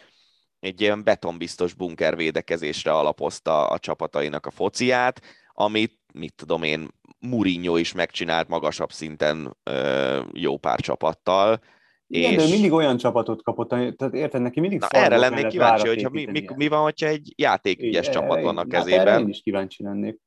egy 0.61 0.81
ilyen 0.81 1.05
betonbiztos 1.05 1.75
bunkervédekezésre 1.75 2.93
alapozta 2.93 3.69
a 3.69 3.79
csapatainak 3.79 4.47
a 4.47 4.51
fociát, 4.51 5.21
amit, 5.55 5.99
mit 6.13 6.35
tudom 6.37 6.63
én, 6.63 6.89
Mourinho 7.19 7.77
is 7.77 7.93
megcsinált 7.93 8.49
magasabb 8.49 8.93
szinten 8.93 9.57
ö, 9.63 10.21
jó 10.33 10.57
pár 10.57 10.81
csapattal. 10.81 11.61
Igen, 12.07 12.33
és... 12.33 12.37
de 12.37 12.49
mindig 12.49 12.73
olyan 12.73 12.97
csapatot 12.97 13.43
kapott, 13.43 13.69
tehát 13.69 14.15
érted, 14.15 14.41
neki 14.41 14.61
mindig 14.61 14.81
Na, 14.81 14.89
erre 14.89 15.17
lennék 15.17 15.47
kíváncsi, 15.47 15.87
hogy 15.87 16.11
mi, 16.11 16.25
mi, 16.25 16.45
mi, 16.57 16.69
van, 16.69 16.83
hogyha 16.83 17.07
egy 17.07 17.33
játékügyes 17.37 18.09
Igen, 18.09 18.21
csapat 18.21 18.43
van 18.43 18.59
a 18.59 18.65
kezében. 18.65 19.07
Hát 19.07 19.21
én 19.21 19.29
is 19.29 19.41
kíváncsi 19.41 19.83
lennék. 19.83 20.19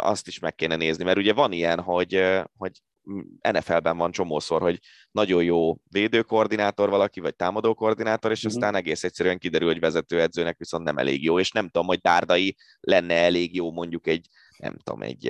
Azt 0.00 0.26
is 0.26 0.38
meg 0.38 0.54
kéne 0.54 0.76
nézni, 0.76 1.04
mert 1.04 1.18
ugye 1.18 1.32
van 1.32 1.52
ilyen, 1.52 1.80
hogy, 1.80 2.22
hogy 2.56 2.72
NFL-ben 3.52 3.96
van 3.96 4.10
csomószor, 4.10 4.60
hogy 4.60 4.78
nagyon 5.10 5.44
jó 5.44 5.76
védőkoordinátor 5.90 6.88
valaki, 6.88 7.20
vagy 7.20 7.36
támadókoordinátor, 7.36 8.30
és 8.30 8.44
uh-huh. 8.44 8.52
aztán 8.52 8.74
egész 8.74 9.04
egyszerűen 9.04 9.38
kiderül, 9.38 9.68
hogy 9.68 9.80
vezetőedzőnek 9.80 10.58
viszont 10.58 10.84
nem 10.84 10.98
elég 10.98 11.22
jó, 11.22 11.38
és 11.38 11.50
nem 11.50 11.68
tudom, 11.68 11.86
hogy 11.86 11.98
Dárdai 11.98 12.56
lenne 12.80 13.14
elég 13.14 13.54
jó 13.54 13.72
mondjuk 13.72 14.06
egy, 14.06 14.26
nem 14.58 14.76
tudom, 14.82 15.02
egy, 15.02 15.26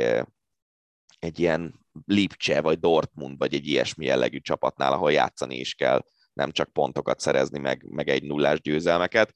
egy 1.18 1.41
ilyen 1.41 1.87
Lipcse, 2.05 2.61
vagy 2.61 2.79
Dortmund, 2.79 3.39
vagy 3.39 3.55
egy 3.55 3.66
ilyesmi 3.66 4.05
jellegű 4.07 4.39
csapatnál, 4.39 4.93
ahol 4.93 5.12
játszani 5.12 5.59
is 5.59 5.74
kell, 5.74 6.05
nem 6.33 6.51
csak 6.51 6.72
pontokat 6.72 7.20
szerezni, 7.20 7.59
meg, 7.59 7.85
meg 7.89 8.09
egy 8.09 8.22
nullás 8.22 8.61
győzelmeket. 8.61 9.33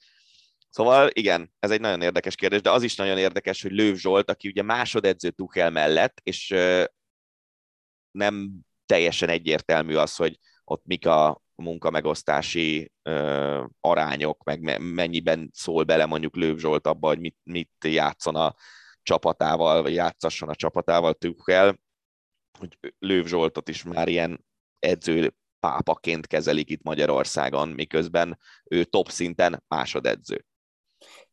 Szóval 0.70 1.10
igen, 1.12 1.52
ez 1.58 1.70
egy 1.70 1.80
nagyon 1.80 2.02
érdekes 2.02 2.34
kérdés, 2.34 2.60
de 2.60 2.70
az 2.70 2.82
is 2.82 2.96
nagyon 2.96 3.18
érdekes, 3.18 3.62
hogy 3.62 3.70
Lőv 3.70 3.96
Zsolt, 3.96 4.30
aki 4.30 4.48
ugye 4.48 4.62
másodedző 4.62 5.30
Tuchel 5.30 5.70
mellett, 5.70 6.20
és 6.22 6.54
nem 8.10 8.50
teljesen 8.86 9.28
egyértelmű 9.28 9.94
az, 9.94 10.16
hogy 10.16 10.38
ott 10.64 10.84
mik 10.84 11.06
a 11.06 11.42
munkamegosztási 11.54 12.92
ö, 13.02 13.64
arányok, 13.80 14.42
meg 14.44 14.80
mennyiben 14.80 15.50
szól 15.52 15.84
bele 15.84 16.06
mondjuk 16.06 16.36
Lőv 16.36 16.58
Zsolt 16.58 16.86
abba, 16.86 17.08
hogy 17.08 17.20
mit, 17.20 17.36
mit 17.42 17.70
játszon 17.80 18.36
a 18.36 18.54
csapatával, 19.02 19.82
vagy 19.82 19.92
játszasson 19.92 20.48
a 20.48 20.54
csapatával 20.54 21.14
Tuchel, 21.14 21.78
hogy 22.58 22.78
Lőv 22.98 23.26
Zsoltot 23.26 23.68
is 23.68 23.82
már 23.82 24.08
ilyen 24.08 24.44
edző 24.78 25.34
pápaként 25.60 26.26
kezelik 26.26 26.70
itt 26.70 26.82
Magyarországon, 26.82 27.68
miközben 27.68 28.38
ő 28.64 28.84
top 28.84 29.08
szinten 29.10 29.64
másodedző. 29.68 30.44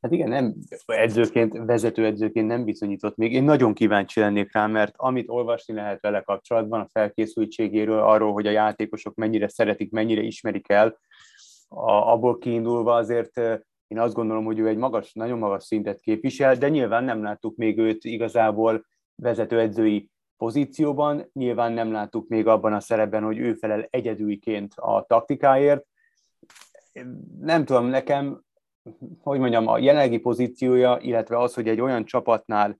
Hát 0.01 0.11
igen, 0.11 0.29
nem 0.29 0.53
edzőként, 0.85 1.57
vezetőedzőként 1.57 2.47
nem 2.47 2.63
bizonyított 2.63 3.15
még. 3.15 3.33
Én 3.33 3.43
nagyon 3.43 3.73
kíváncsi 3.73 4.19
lennék 4.19 4.53
rá, 4.53 4.67
mert 4.67 4.93
amit 4.97 5.29
olvasni 5.29 5.73
lehet 5.73 6.01
vele 6.01 6.21
kapcsolatban, 6.21 6.79
a 6.79 6.89
felkészültségéről, 6.91 7.99
arról, 7.99 8.33
hogy 8.33 8.47
a 8.47 8.51
játékosok 8.51 9.15
mennyire 9.15 9.47
szeretik, 9.47 9.91
mennyire 9.91 10.21
ismerik 10.21 10.69
el, 10.69 10.99
a, 11.67 11.91
abból 11.91 12.37
kiindulva 12.37 12.93
azért 12.93 13.37
én 13.87 13.99
azt 13.99 14.13
gondolom, 14.13 14.45
hogy 14.45 14.59
ő 14.59 14.67
egy 14.67 14.77
magas, 14.77 15.13
nagyon 15.13 15.37
magas 15.37 15.63
szintet 15.63 15.99
képvisel, 15.99 16.55
de 16.55 16.69
nyilván 16.69 17.03
nem 17.03 17.23
láttuk 17.23 17.55
még 17.55 17.77
őt 17.77 18.03
igazából 18.03 18.85
vezetőedzői 19.15 20.09
pozícióban, 20.37 21.29
nyilván 21.33 21.71
nem 21.71 21.91
láttuk 21.91 22.27
még 22.27 22.47
abban 22.47 22.73
a 22.73 22.79
szerepben, 22.79 23.23
hogy 23.23 23.37
ő 23.37 23.53
felel 23.53 23.87
egyedülként 23.89 24.73
a 24.75 25.05
taktikáért. 25.07 25.85
Nem 27.39 27.65
tudom, 27.65 27.85
nekem 27.85 28.41
hogy 29.21 29.39
mondjam, 29.39 29.67
a 29.67 29.77
jelenlegi 29.77 30.17
pozíciója, 30.17 30.97
illetve 31.01 31.39
az, 31.39 31.53
hogy 31.53 31.67
egy 31.67 31.81
olyan 31.81 32.05
csapatnál 32.05 32.79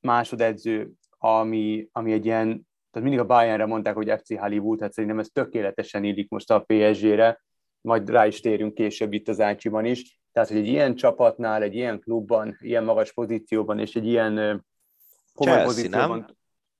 másodedző, 0.00 0.90
ami, 1.18 1.88
ami 1.92 2.12
egy 2.12 2.24
ilyen, 2.24 2.46
tehát 2.90 3.08
mindig 3.08 3.18
a 3.18 3.26
Bayernre 3.26 3.66
mondták, 3.66 3.94
hogy 3.94 4.12
FC 4.22 4.38
Hollywood, 4.38 4.80
hát 4.80 4.92
szerintem 4.92 5.18
ez 5.18 5.28
tökéletesen 5.32 6.04
illik 6.04 6.30
most 6.30 6.50
a 6.50 6.64
PSG-re, 6.66 7.42
majd 7.80 8.10
rá 8.10 8.26
is 8.26 8.40
térünk 8.40 8.74
később 8.74 9.12
itt 9.12 9.28
az 9.28 9.40
Ácsiban 9.40 9.84
is. 9.84 10.20
Tehát, 10.32 10.48
hogy 10.48 10.58
egy 10.58 10.66
ilyen 10.66 10.94
csapatnál, 10.94 11.62
egy 11.62 11.74
ilyen 11.74 12.00
klubban, 12.00 12.58
ilyen 12.60 12.84
magas 12.84 13.12
pozícióban, 13.12 13.78
és 13.78 13.94
egy 13.94 14.06
ilyen 14.06 14.34
komoly 15.34 15.54
Chelsea, 15.54 15.64
pozícióban. 15.64 16.18
Nem? 16.18 16.36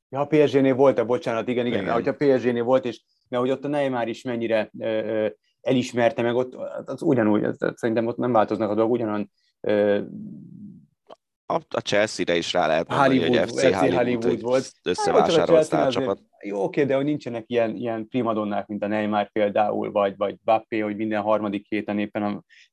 Ja, 0.08 0.20
a 0.20 0.26
PSG-nél 0.26 0.74
volt, 0.74 1.06
bocsánat, 1.06 1.48
igen, 1.48 1.66
igen, 1.66 1.82
igen. 1.82 1.94
mert 1.94 2.06
hogy 2.06 2.08
a 2.08 2.36
PSG-nél 2.36 2.64
volt, 2.64 2.84
és 2.84 3.02
mert 3.28 3.42
hogy 3.42 3.52
ott 3.52 3.64
a 3.64 3.68
Neymar 3.68 4.08
is 4.08 4.22
mennyire 4.22 4.70
ö, 4.78 4.84
ö, 4.84 5.28
elismerte 5.64 6.22
meg, 6.22 6.34
ott 6.34 6.54
az 6.84 7.02
ugyanúgy, 7.02 7.42
ez, 7.42 7.56
szerintem 7.74 8.06
ott 8.06 8.16
nem 8.16 8.32
változnak 8.32 8.70
a 8.70 8.74
dolgok, 8.74 8.94
ugyanan 8.94 9.30
a, 11.46 11.54
a 11.68 11.80
Chelsea-re 11.80 12.36
is 12.36 12.52
rá 12.52 12.66
lehet 12.66 12.88
mondani, 12.88 13.18
Hollywood, 13.18 13.38
hogy 13.38 13.48
FC, 13.48 13.60
FC 13.60 13.78
Hollywood, 13.78 14.22
Hollywood 14.22 14.40
volt. 14.40 14.70
összevásárolt 14.82 15.72
a 15.72 15.90
csapat. 15.90 16.22
Jó, 16.44 16.62
oké, 16.62 16.84
de 16.84 16.94
hogy 16.94 17.04
nincsenek 17.04 17.44
ilyen, 17.46 17.76
ilyen 17.76 18.08
primadonnák, 18.08 18.66
mint 18.66 18.82
a 18.82 18.86
Neymar 18.86 19.30
például, 19.32 19.92
vagy, 19.92 20.16
vagy 20.16 20.36
Bappé, 20.44 20.78
hogy 20.78 20.96
minden 20.96 21.22
harmadik 21.22 21.66
héten 21.68 21.98
éppen 21.98 22.22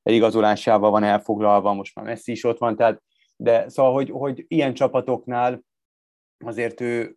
a 0.03 0.11
igazolásával 0.11 0.91
van 0.91 1.03
elfoglalva, 1.03 1.73
most 1.73 1.95
már 1.95 2.05
Messi 2.05 2.31
is 2.31 2.43
ott 2.43 2.57
van, 2.57 2.75
tehát, 2.75 3.01
de 3.35 3.69
szóval, 3.69 3.93
hogy, 3.93 4.09
hogy 4.09 4.45
ilyen 4.47 4.73
csapatoknál 4.73 5.61
azért 6.45 6.81
ő, 6.81 7.15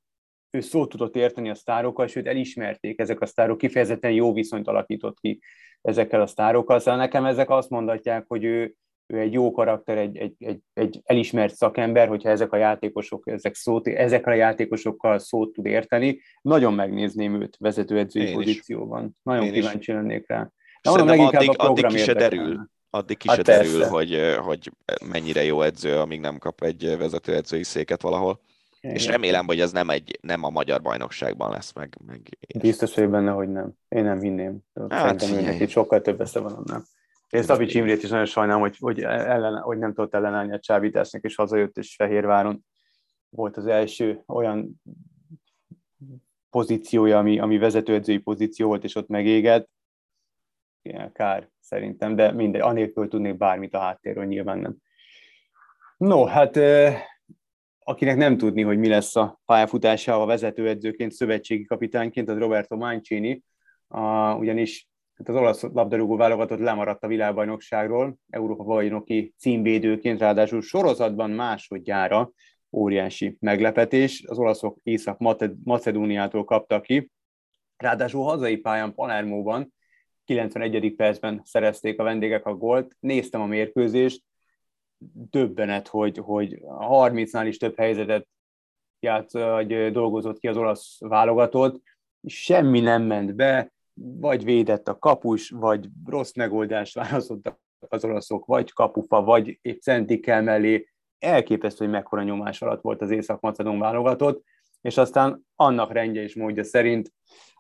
ő 0.55 0.61
szót 0.61 0.89
tudott 0.89 1.17
érteni 1.17 1.51
a 1.51 1.55
sztárokkal, 1.55 2.07
sőt 2.07 2.27
elismerték 2.27 3.01
ezek 3.01 3.21
a 3.21 3.27
sztárok, 3.27 3.59
kifejezetten 3.59 4.11
jó 4.11 4.33
viszonyt 4.33 4.69
alakított 4.69 5.21
ki 5.21 5.41
ezekkel 5.83 6.21
a 6.21 6.27
sztárokkal. 6.27 6.79
Szóval 6.79 7.01
nekem 7.01 7.25
ezek 7.25 7.51
azt 7.51 7.71
mondatják, 7.71 8.25
hogy 8.29 8.45
ő, 8.45 8.75
ő 9.07 9.19
egy 9.19 9.33
jó 9.33 9.51
karakter, 9.51 9.99
egy, 9.99 10.17
egy, 10.17 10.35
egy, 10.39 10.61
egy 10.73 11.01
elismert 11.05 11.55
szakember, 11.55 12.09
hogyha 12.09 12.29
ezek 12.29 12.53
a 12.53 12.57
játékosok, 12.57 13.29
ezek 13.29 13.55
szót, 13.55 13.89
ezekkel 13.89 14.33
a 14.33 14.37
játékosokkal 14.37 15.19
szót 15.19 15.53
tud 15.53 15.67
érteni. 15.67 16.21
Nagyon 16.43 16.75
megnézném 16.75 17.43
őt 17.43 17.57
vezetőedzői 17.59 18.27
Én 18.27 18.35
pozícióban. 18.35 19.05
Is. 19.05 19.11
Nagyon 19.23 19.45
Én 19.45 19.53
kíváncsi 19.53 19.79
is. 19.79 19.97
lennék 19.97 20.29
rá. 20.29 20.51
De 20.83 20.91
mondom, 20.91 21.21
addig, 21.21 21.51
a 21.57 21.69
addig 21.69 21.87
ki 21.87 21.99
se 21.99 22.13
derül, 22.13 22.69
addig 22.91 23.17
ki 23.17 23.29
hát 23.29 23.37
se 23.37 23.43
derül, 23.43 23.85
hogy, 23.85 24.37
hogy 24.39 24.71
mennyire 25.11 25.45
jó 25.45 25.63
edző, 25.63 25.99
amíg 25.99 26.21
nem 26.21 26.39
kap 26.39 26.63
egy 26.63 26.97
vezetőedzői 26.99 27.63
széket 27.63 28.03
valahol. 28.03 28.41
Igen. 28.85 28.97
És 28.97 29.07
remélem, 29.07 29.47
hogy 29.47 29.61
ez 29.61 29.73
nem, 29.73 29.91
egy, 29.91 30.19
nem 30.23 30.45
a 30.45 30.51
magyar 30.51 30.83
bajnokságban 30.83 31.51
lesz 31.51 31.73
meg. 31.73 31.97
meg 32.07 32.39
Biztos 32.61 32.95
vagyok 32.95 33.11
benne, 33.11 33.31
hogy 33.31 33.49
nem. 33.49 33.73
Én 33.89 34.05
nem 34.05 34.21
hinném. 34.21 34.59
Hát, 34.89 35.19
Szerintem 35.19 35.45
őnek 35.45 35.61
itt 35.61 35.69
sokkal 35.69 36.01
több 36.01 36.21
esze 36.21 36.41
van 36.41 36.53
annál. 36.53 36.83
Én 37.31 37.43
Szabics 37.43 37.75
Imrét 37.75 38.03
is 38.03 38.09
nagyon 38.09 38.25
sajnálom, 38.25 38.61
hogy, 38.61 38.77
hogy, 38.79 39.03
ellen, 39.03 39.61
hogy 39.61 39.79
nem 39.79 39.95
tudott 39.95 40.15
ellenállni 40.15 40.53
a 40.53 40.59
csábításnak, 40.59 41.23
és 41.23 41.35
hazajött, 41.35 41.77
és 41.77 41.95
Fehérváron 41.95 42.65
volt 43.29 43.57
az 43.57 43.67
első 43.67 44.23
olyan 44.27 44.83
pozíciója, 46.51 47.19
ami, 47.19 47.39
ami 47.39 47.59
vezetőedzői 47.59 48.19
pozíció 48.19 48.67
volt, 48.67 48.85
és 48.85 48.95
ott 48.95 49.09
megégett. 49.09 49.71
Igen, 50.83 51.13
kár 51.13 51.49
szerintem, 51.61 52.17
de 52.17 52.33
mindegy, 52.33 52.61
anélkül 52.61 53.09
tudnék 53.09 53.37
bármit 53.37 53.75
a 53.75 53.81
háttérről, 53.81 54.25
nyilván 54.25 54.59
nem. 54.59 54.77
No, 55.97 56.25
hát 56.25 56.59
akinek 57.85 58.17
nem 58.17 58.37
tudni, 58.37 58.63
hogy 58.63 58.79
mi 58.79 58.89
lesz 58.89 59.17
a 59.17 59.41
pályafutása 59.45 60.23
a 60.23 60.27
vezetőedzőként, 60.27 61.13
szövetségi 61.13 61.65
kapitányként, 61.65 62.29
az 62.29 62.39
Roberto 62.39 62.77
Mancini, 62.77 63.43
a, 63.89 64.35
ugyanis 64.35 64.89
hát 65.15 65.29
az 65.29 65.37
olasz 65.37 65.63
labdarúgó 65.63 66.17
válogatott 66.17 66.59
lemaradt 66.59 67.05
a 67.05 67.07
világbajnokságról, 67.07 68.17
Európa 68.31 68.65
bajnoki 68.65 69.35
címvédőként, 69.39 70.21
ráadásul 70.21 70.63
sorozatban 70.63 71.31
másodjára 71.31 72.33
óriási 72.73 73.37
meglepetés. 73.41 74.25
Az 74.27 74.39
olaszok 74.39 74.79
Észak-Macedóniától 74.83 76.45
kaptak 76.45 76.83
ki, 76.83 77.11
ráadásul 77.77 78.25
hazai 78.25 78.57
pályán 78.57 78.95
Palermóban 78.95 79.73
91. 80.25 80.95
percben 80.97 81.41
szerezték 81.45 82.01
a 82.01 82.03
vendégek 82.03 82.47
a 82.47 82.55
gólt. 82.55 82.97
Néztem 83.01 83.41
a 83.41 83.47
mérkőzést, 83.47 84.23
döbbenet, 85.31 85.89
hogy, 85.89 86.19
hogy 86.19 86.59
30-nál 86.65 87.45
is 87.47 87.57
több 87.57 87.77
helyzetet 87.77 88.29
játsz, 89.01 89.33
vagy 89.33 89.93
dolgozott 89.93 90.39
ki 90.39 90.49
az 90.49 90.57
olasz 90.57 90.97
válogatott, 91.01 91.83
semmi 92.27 92.81
nem 92.81 93.03
ment 93.03 93.35
be, 93.35 93.73
vagy 93.95 94.45
védett 94.45 94.89
a 94.89 94.99
kapus, 94.99 95.51
vagy 95.51 95.89
rossz 96.07 96.35
megoldást 96.35 96.95
választottak 96.95 97.59
az 97.89 98.05
olaszok, 98.05 98.47
vagy 98.47 98.73
kapufa, 98.73 99.23
vagy 99.23 99.59
egy 99.63 99.83
centikkel 99.83 100.43
mellé. 100.43 100.89
Elképesztő, 101.19 101.85
hogy 101.85 101.95
mekkora 101.95 102.23
nyomás 102.23 102.63
alatt 102.63 102.81
volt 102.81 103.03
az 103.03 103.11
Észak-Macedón 103.11 103.79
válogatott, 103.79 104.45
és 104.81 104.97
aztán 104.97 105.47
annak 105.57 105.93
rendje 105.93 106.23
és 106.23 106.35
módja 106.35 106.65
szerint, 106.65 107.13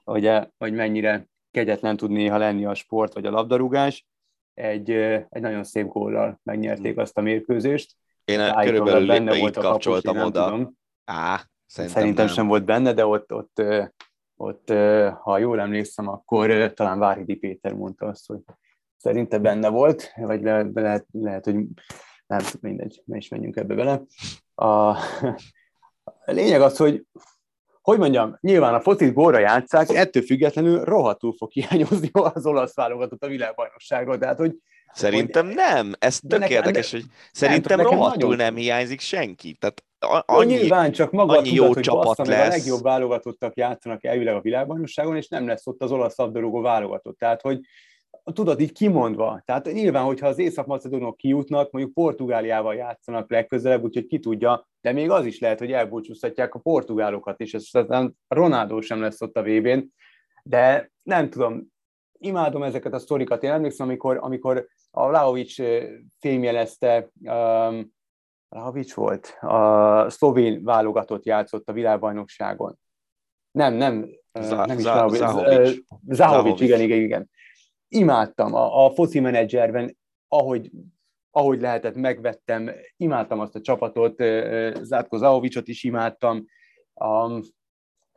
ugye, 0.04 0.48
hogy 0.58 0.72
mennyire 0.72 1.28
kegyetlen 1.50 1.96
tud 1.96 2.10
néha 2.10 2.38
lenni 2.38 2.64
a 2.64 2.74
sport 2.74 3.14
vagy 3.14 3.26
a 3.26 3.30
labdarúgás, 3.30 4.06
egy, 4.54 4.90
egy 4.90 5.40
nagyon 5.40 5.64
szép 5.64 5.86
góllal 5.86 6.40
megnyerték 6.42 6.98
azt 6.98 7.18
a 7.18 7.20
mérkőzést. 7.20 7.96
Én 8.24 8.40
a, 8.40 8.62
körülbelül 8.62 9.06
benne 9.06 9.38
volt 9.38 9.56
a 9.56 9.60
kapcsoltam 9.60 10.14
kapus, 10.14 10.28
oda. 10.28 10.44
Tudom. 10.44 10.76
Á, 11.04 11.40
szerintem, 11.66 12.00
szerintem 12.00 12.26
sem 12.26 12.46
volt 12.46 12.64
benne, 12.64 12.92
de 12.92 13.06
ott, 13.06 13.32
ott, 13.32 13.62
ott, 14.36 14.68
ha 15.22 15.38
jól 15.38 15.60
emlékszem, 15.60 16.08
akkor 16.08 16.72
talán 16.72 16.98
Várhidi 16.98 17.34
Péter 17.34 17.72
mondta 17.72 18.06
azt, 18.06 18.26
hogy 18.26 18.40
szerinte 18.96 19.38
benne 19.38 19.68
volt, 19.68 20.12
vagy 20.16 20.42
le, 20.42 20.66
lehet, 20.74 21.06
lehet, 21.10 21.44
hogy 21.44 21.54
nem 22.26 22.40
mindegy, 22.60 23.02
ne 23.04 23.16
is 23.16 23.28
menjünk 23.28 23.56
ebbe 23.56 23.74
bele. 23.74 24.02
A, 24.54 24.64
a 24.64 26.30
lényeg 26.38 26.60
az, 26.60 26.76
hogy 26.76 27.06
hogy 27.84 27.98
mondjam, 27.98 28.36
nyilván 28.40 28.74
a 28.74 28.80
focit 28.80 29.12
gólra 29.12 29.38
játszák, 29.38 29.88
ettől 29.88 30.22
függetlenül 30.22 30.84
rohadtul 30.84 31.34
fog 31.36 31.50
hiányozni 31.50 32.10
az 32.34 32.46
olasz 32.46 32.74
válogatott 32.74 33.22
a 33.22 33.28
világbajnokságról. 33.28 34.18
Tehát, 34.18 34.38
hogy, 34.38 34.56
Szerintem 34.92 35.46
hogy, 35.46 35.54
nem. 35.54 35.92
Ez 35.98 36.18
tök 36.28 36.38
nekem, 36.38 36.56
érdekes, 36.56 36.90
hogy 36.90 37.04
szerintem 37.32 37.76
nem, 37.76 37.86
rohadtul 37.86 38.28
nagyon... 38.28 38.36
nem 38.36 38.56
hiányzik 38.56 39.00
senki. 39.00 39.52
Tehát 39.52 39.84
annyi, 40.26 40.54
nyilván 40.54 40.92
csak 40.92 41.10
maga 41.10 41.32
annyi 41.32 41.48
tudat, 41.48 41.64
jó 41.64 41.72
hogy 41.72 41.82
csapat 41.82 42.16
bassza, 42.16 42.30
lesz. 42.30 42.46
a 42.46 42.56
legjobb 42.56 42.82
válogatottak 42.82 43.56
játszanak 43.56 44.04
elvileg 44.04 44.34
a 44.34 44.40
világbajnokságon, 44.40 45.16
és 45.16 45.28
nem 45.28 45.46
lesz 45.46 45.66
ott 45.66 45.82
az 45.82 45.92
olasz 45.92 46.16
labdarúgó 46.16 46.60
válogatott. 46.60 47.18
Tehát, 47.18 47.40
hogy 47.40 47.60
tudod, 48.32 48.60
így 48.60 48.72
kimondva. 48.72 49.42
Tehát 49.44 49.72
nyilván, 49.72 50.04
hogyha 50.04 50.26
az 50.26 50.38
észak-macedónok 50.38 51.16
kijutnak, 51.16 51.70
mondjuk 51.70 51.94
Portugáliával 51.94 52.74
játszanak 52.74 53.30
legközelebb, 53.30 53.82
úgyhogy 53.82 54.06
ki 54.06 54.18
tudja, 54.18 54.68
de 54.84 54.92
még 54.92 55.10
az 55.10 55.26
is 55.26 55.40
lehet, 55.40 55.58
hogy 55.58 55.72
elbúcsúztatják 55.72 56.54
a 56.54 56.58
portugálokat 56.58 57.40
is, 57.40 57.52
és 57.52 57.72
aztán 57.72 58.16
Ronaldo 58.28 58.80
sem 58.80 59.00
lesz 59.00 59.20
ott 59.20 59.36
a 59.36 59.42
vb 59.42 59.66
n 59.66 59.92
de 60.42 60.90
nem 61.02 61.30
tudom, 61.30 61.72
imádom 62.18 62.62
ezeket 62.62 62.92
a 62.92 62.98
sztorikat. 62.98 63.42
Én 63.42 63.50
emlékszem, 63.50 63.86
amikor, 63.86 64.18
amikor 64.20 64.66
a 64.90 65.10
Laovic 65.10 65.54
fémjelezte, 66.18 67.10
um, 67.20 67.92
Laovic 68.48 68.94
volt, 68.94 69.36
a 69.40 70.10
szlovén 70.10 70.64
válogatott 70.64 71.24
játszott 71.24 71.68
a 71.68 71.72
világbajnokságon. 71.72 72.78
Nem, 73.50 73.74
nem, 73.74 74.08
Zá, 74.40 74.66
nem 74.66 74.78
is 74.78 74.84
Laovic. 74.84 75.18
Zahovic. 75.18 75.84
Zahovic, 76.08 76.60
igen, 76.60 76.80
igen, 76.80 76.98
igen 76.98 77.30
imádtam 77.88 78.54
a, 78.54 78.84
a 78.84 78.90
foci 78.90 79.20
menedzserben, 79.20 79.96
ahogy, 80.28 80.70
ahogy 81.36 81.60
lehetett, 81.60 81.94
megvettem, 81.94 82.70
imádtam 82.96 83.40
azt 83.40 83.54
a 83.54 83.60
csapatot, 83.60 84.22
Zátko 84.82 85.16
Zahovicsot 85.16 85.68
is 85.68 85.84
imádtam, 85.84 86.44
um, 86.94 87.40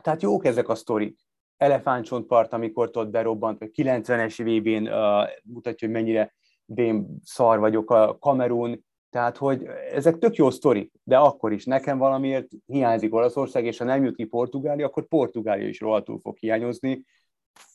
tehát 0.04 0.22
jók 0.22 0.46
ezek 0.46 0.70
a 0.70 0.76
sztorik. 0.76 1.26
elefántcsontpart, 1.58 2.54
amikor 2.54 2.90
ott 2.94 3.10
berobbant, 3.10 3.60
vagy 3.60 3.72
90-es 3.76 4.36
VB-n 4.38 4.88
uh, 4.88 5.30
mutatja, 5.44 5.88
hogy 5.88 5.96
mennyire 5.96 6.36
én 6.76 7.20
szar 7.24 7.60
vagyok 7.60 7.92
a 7.92 8.18
Kamerun, 8.20 8.86
tehát, 9.10 9.38
hogy 9.38 9.66
ezek 9.94 10.18
tök 10.18 10.36
jó 10.36 10.50
sztorik, 10.50 10.92
de 11.04 11.18
akkor 11.18 11.54
is 11.54 11.66
nekem 11.66 11.98
valamiért 11.98 12.48
hiányzik 12.66 13.14
Olaszország, 13.14 13.66
és 13.66 13.78
ha 13.78 13.84
nem 13.84 14.04
jut 14.04 14.16
ki 14.16 14.26
Portugália, 14.26 14.86
akkor 14.86 15.08
Portugália 15.08 15.68
is 15.68 15.80
rohadtul 15.80 16.20
fog 16.20 16.38
hiányozni. 16.38 17.04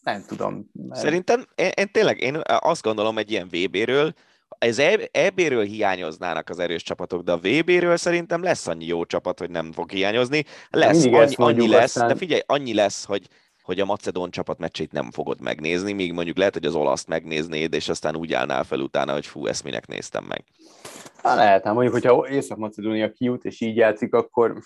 Nem 0.03 0.23
tudom. 0.27 0.71
Mert... 0.73 1.01
Szerintem 1.01 1.45
én, 1.55 1.71
én 1.75 1.89
tényleg 1.93 2.21
én 2.21 2.41
azt 2.45 2.83
gondolom 2.83 3.19
egy 3.19 3.31
ilyen 3.31 3.49
VB-ről, 3.49 4.13
ez 4.59 4.79
EB-ről 5.11 5.65
hiányoznának 5.65 6.49
az 6.49 6.59
erős 6.59 6.83
csapatok, 6.83 7.23
de 7.23 7.33
a 7.33 7.39
VB-ről 7.39 7.97
szerintem 7.97 8.43
lesz 8.43 8.67
annyi 8.67 8.87
jó 8.87 9.05
csapat, 9.05 9.39
hogy 9.39 9.51
nem 9.51 9.73
fog 9.73 9.91
hiányozni. 9.91 10.45
Lesz, 10.71 11.05
annyi, 11.05 11.35
annyi 11.35 11.69
lesz, 11.69 11.97
aztán... 11.97 12.09
de 12.09 12.15
figyelj, 12.15 12.41
annyi 12.47 12.75
lesz, 12.75 13.05
hogy 13.05 13.29
hogy 13.63 13.81
a 13.81 13.85
macedón 13.85 14.31
csapat 14.31 14.59
meccsét 14.59 14.93
nem 14.93 15.11
fogod 15.11 15.41
megnézni, 15.41 15.93
míg 15.93 16.13
mondjuk 16.13 16.37
lehet, 16.37 16.55
hogy 16.55 16.65
az 16.65 16.75
olaszt 16.75 17.09
megnéznéd, 17.09 17.75
és 17.75 17.89
aztán 17.89 18.17
úgy 18.17 18.33
állnál 18.33 18.65
fel 18.65 18.81
utána, 18.81 19.13
hogy 19.13 19.27
fú, 19.27 19.47
ezt 19.47 19.65
minek 19.65 19.87
néztem 19.87 20.25
meg. 20.25 20.45
Hát 21.23 21.37
lehet, 21.37 21.65
hát 21.65 21.73
mondjuk, 21.75 21.95
hogyha 21.95 22.29
Észak-Macedónia 22.29 23.13
kijut, 23.13 23.45
és 23.45 23.61
így 23.61 23.77
játszik, 23.77 24.15
akkor 24.15 24.63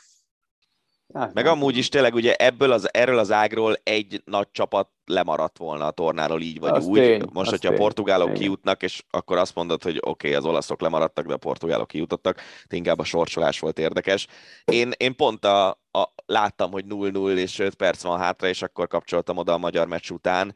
Hát, 1.14 1.34
Meg 1.34 1.46
amúgy 1.46 1.76
is 1.76 1.88
tényleg 1.88 2.14
ugye 2.14 2.34
ebből 2.34 2.72
az, 2.72 2.94
erről 2.94 3.18
az 3.18 3.32
ágról 3.32 3.76
egy 3.82 4.22
nagy 4.24 4.48
csapat 4.52 4.88
lemaradt 5.04 5.58
volna 5.58 5.86
a 5.86 5.90
tornáról 5.90 6.40
így 6.40 6.58
vagy 6.58 6.70
az 6.70 6.86
úgy. 6.86 6.98
Tény, 6.98 7.22
Most, 7.32 7.50
hogyha 7.50 7.68
tény, 7.68 7.78
a 7.78 7.80
portugálok 7.80 8.26
tény. 8.26 8.36
kijutnak, 8.36 8.82
és 8.82 9.02
akkor 9.10 9.36
azt 9.38 9.54
mondod, 9.54 9.82
hogy 9.82 9.96
oké, 9.96 10.08
okay, 10.08 10.34
az 10.34 10.44
olaszok 10.44 10.80
lemaradtak, 10.80 11.26
de 11.26 11.34
a 11.34 11.36
portugálok 11.36 11.88
kijutottak, 11.88 12.40
inkább 12.68 12.98
a 12.98 13.04
sorsolás 13.04 13.60
volt 13.60 13.78
érdekes. 13.78 14.26
Én, 14.64 14.92
én 14.96 15.16
pont 15.16 15.44
a, 15.44 15.68
a, 15.68 16.12
láttam, 16.26 16.70
hogy 16.70 16.84
0-0 16.88 17.36
és 17.36 17.58
5 17.58 17.74
perc 17.74 18.02
van 18.02 18.18
hátra, 18.18 18.48
és 18.48 18.62
akkor 18.62 18.86
kapcsoltam 18.86 19.36
oda 19.36 19.52
a 19.52 19.58
magyar 19.58 19.86
meccs 19.86 20.10
után, 20.10 20.54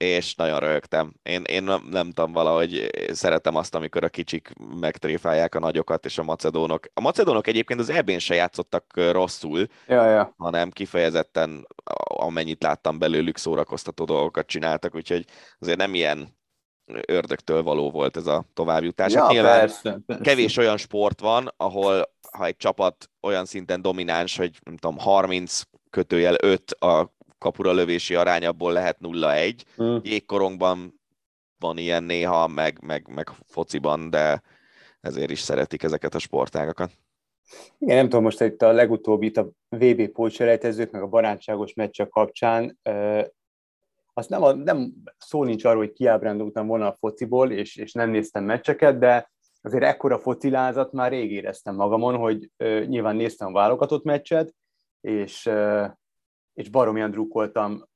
és 0.00 0.34
nagyon 0.34 0.58
rögtem. 0.58 1.12
Én, 1.22 1.42
én 1.42 1.62
nem, 1.62 1.86
nem 1.90 2.10
tudom, 2.10 2.32
valahogy 2.32 2.90
szeretem 3.12 3.56
azt, 3.56 3.74
amikor 3.74 4.04
a 4.04 4.08
kicsik 4.08 4.52
megtréfálják 4.80 5.54
a 5.54 5.58
nagyokat 5.58 6.04
és 6.04 6.18
a 6.18 6.22
macedónok. 6.22 6.86
A 6.94 7.00
macedónok 7.00 7.46
egyébként 7.46 7.80
az 7.80 7.90
ebén 7.90 8.18
se 8.18 8.34
játszottak 8.34 8.84
rosszul, 8.94 9.66
ja, 9.86 10.04
ja. 10.04 10.34
hanem 10.36 10.70
kifejezetten, 10.70 11.66
amennyit 12.04 12.62
láttam 12.62 12.98
belőlük, 12.98 13.36
szórakoztató 13.36 14.04
dolgokat 14.04 14.46
csináltak, 14.46 14.94
úgyhogy 14.94 15.24
azért 15.58 15.78
nem 15.78 15.94
ilyen 15.94 16.38
ördögtől 17.06 17.62
való 17.62 17.90
volt 17.90 18.16
ez 18.16 18.26
a 18.26 18.44
továbbjutás. 18.54 19.12
Ja, 19.12 19.26
Nyilván 19.30 19.58
persze, 19.58 19.98
persze. 20.06 20.22
kevés 20.22 20.56
olyan 20.56 20.76
sport 20.76 21.20
van, 21.20 21.54
ahol 21.56 22.14
ha 22.32 22.44
egy 22.46 22.56
csapat 22.56 23.10
olyan 23.20 23.44
szinten 23.44 23.82
domináns, 23.82 24.36
hogy 24.36 24.58
nem 24.64 24.76
tudom, 24.76 24.98
30 24.98 25.62
kötőjel 25.90 26.36
5 26.40 26.70
a 26.70 27.18
kapura 27.40 27.72
lövési 27.72 28.14
arány 28.14 28.46
abból 28.46 28.72
lehet 28.72 28.96
0-1. 29.00 29.54
Mm. 29.82 29.96
Jégkorongban 30.02 31.00
van 31.58 31.78
ilyen 31.78 32.02
néha, 32.02 32.46
meg, 32.46 32.78
meg, 32.82 33.08
meg 33.14 33.30
fociban, 33.46 34.10
de 34.10 34.42
ezért 35.00 35.30
is 35.30 35.40
szeretik 35.40 35.82
ezeket 35.82 36.14
a 36.14 36.18
sportágakat. 36.18 36.90
Igen, 37.78 37.96
nem 37.96 38.04
tudom, 38.04 38.22
most 38.22 38.40
itt 38.40 38.62
a 38.62 38.72
legutóbbi, 38.72 39.26
itt 39.26 39.36
a 39.36 39.50
VB 39.68 40.08
pótselejtezők, 40.08 40.90
meg 40.90 41.02
a 41.02 41.06
barátságos 41.06 41.74
meccsek 41.74 42.08
kapcsán, 42.08 42.78
azt 44.12 44.28
nem, 44.28 44.42
a, 44.42 44.52
nem 44.52 44.92
szó 45.18 45.44
nincs 45.44 45.64
arról, 45.64 45.78
hogy 45.78 45.92
kiábrándultam 45.92 46.66
volna 46.66 46.86
a 46.86 46.96
fociból, 47.00 47.52
és, 47.52 47.76
és 47.76 47.92
nem 47.92 48.10
néztem 48.10 48.44
meccseket, 48.44 48.98
de 48.98 49.30
azért 49.62 49.84
ekkora 49.84 50.18
focilázat 50.18 50.92
már 50.92 51.10
rég 51.10 51.32
éreztem 51.32 51.74
magamon, 51.74 52.16
hogy 52.16 52.50
uh, 52.58 52.84
nyilván 52.84 53.16
néztem 53.16 53.48
a 53.48 53.52
válogatott 53.52 54.04
meccset, 54.04 54.54
és 55.00 55.46
uh, 55.46 55.86
és 56.60 56.68
baromian 56.68 57.10
drukkoltam 57.10 57.88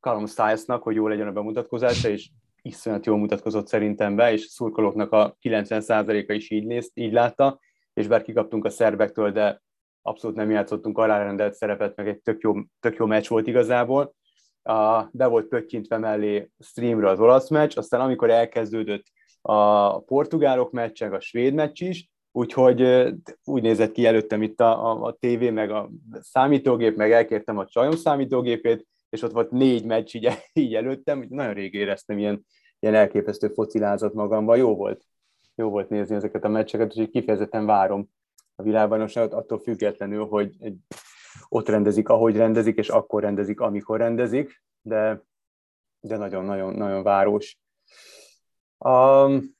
Callum 0.00 0.26
Stiles-nak, 0.26 0.82
hogy 0.82 0.94
jó 0.94 1.08
legyen 1.08 1.26
a 1.26 1.32
bemutatkozása, 1.32 2.08
és 2.08 2.30
iszonyat 2.62 3.06
jól 3.06 3.18
mutatkozott 3.18 3.66
szerintem 3.66 4.16
be, 4.16 4.32
és 4.32 4.40
szurkolóknak 4.40 5.12
a 5.12 5.36
90%-a 5.42 6.32
is 6.32 6.50
így, 6.50 6.66
néz, 6.66 6.90
így 6.94 7.12
látta, 7.12 7.60
és 7.92 8.06
bár 8.06 8.22
kikaptunk 8.22 8.64
a 8.64 8.70
szerbektől, 8.70 9.32
de 9.32 9.62
abszolút 10.02 10.36
nem 10.36 10.50
játszottunk 10.50 10.98
alárendelt 10.98 11.54
szerepet, 11.54 11.96
meg 11.96 12.08
egy 12.08 12.20
tök 12.20 12.40
jó, 12.40 12.54
tök 12.80 12.96
jó 12.96 13.06
meccs 13.06 13.28
volt 13.28 13.46
igazából. 13.46 14.14
Be 15.10 15.26
volt 15.26 15.46
pöttyintve 15.46 15.98
mellé 15.98 16.50
streamre 16.58 17.08
az 17.08 17.20
olasz 17.20 17.50
meccs, 17.50 17.76
aztán 17.76 18.00
amikor 18.00 18.30
elkezdődött 18.30 19.04
a 19.40 20.00
portugálok 20.00 20.70
meccsek, 20.70 21.12
a 21.12 21.20
svéd 21.20 21.54
meccs 21.54 21.82
is, 21.82 22.10
Úgyhogy 22.36 23.08
úgy 23.44 23.62
nézett 23.62 23.92
ki 23.92 24.06
előttem 24.06 24.42
itt 24.42 24.60
a, 24.60 24.90
a, 24.90 25.02
a 25.02 25.12
tévé, 25.12 25.50
meg 25.50 25.70
a 25.70 25.90
számítógép, 26.20 26.96
meg 26.96 27.12
elkértem 27.12 27.58
a 27.58 27.66
csajom 27.66 27.92
számítógépét, 27.92 28.86
és 29.08 29.22
ott 29.22 29.32
volt 29.32 29.50
négy 29.50 29.84
meccs 29.84 30.14
így, 30.14 30.28
így 30.52 30.74
előttem, 30.74 31.26
nagyon 31.28 31.54
rég 31.54 31.74
éreztem 31.74 32.18
ilyen, 32.18 32.46
ilyen 32.78 32.94
elképesztő 32.94 33.48
focilázat 33.48 34.14
magamban. 34.14 34.56
Jó 34.56 34.76
volt, 34.76 35.04
jó 35.54 35.68
volt 35.68 35.88
nézni 35.88 36.14
ezeket 36.14 36.44
a 36.44 36.48
meccseket, 36.48 36.86
úgyhogy 36.86 37.10
kifejezetten 37.10 37.66
várom 37.66 38.08
a 38.54 38.62
világbajnokságot, 38.62 39.32
attól 39.32 39.58
függetlenül, 39.58 40.24
hogy 40.26 40.56
ott 41.48 41.68
rendezik, 41.68 42.08
ahogy 42.08 42.36
rendezik, 42.36 42.76
és 42.76 42.88
akkor 42.88 43.22
rendezik, 43.22 43.60
amikor 43.60 43.98
rendezik, 43.98 44.62
de, 44.82 45.22
de 46.00 46.16
nagyon-nagyon 46.16 46.74
nagyon 46.74 47.02
város. 47.02 47.58
Um, 48.78 49.55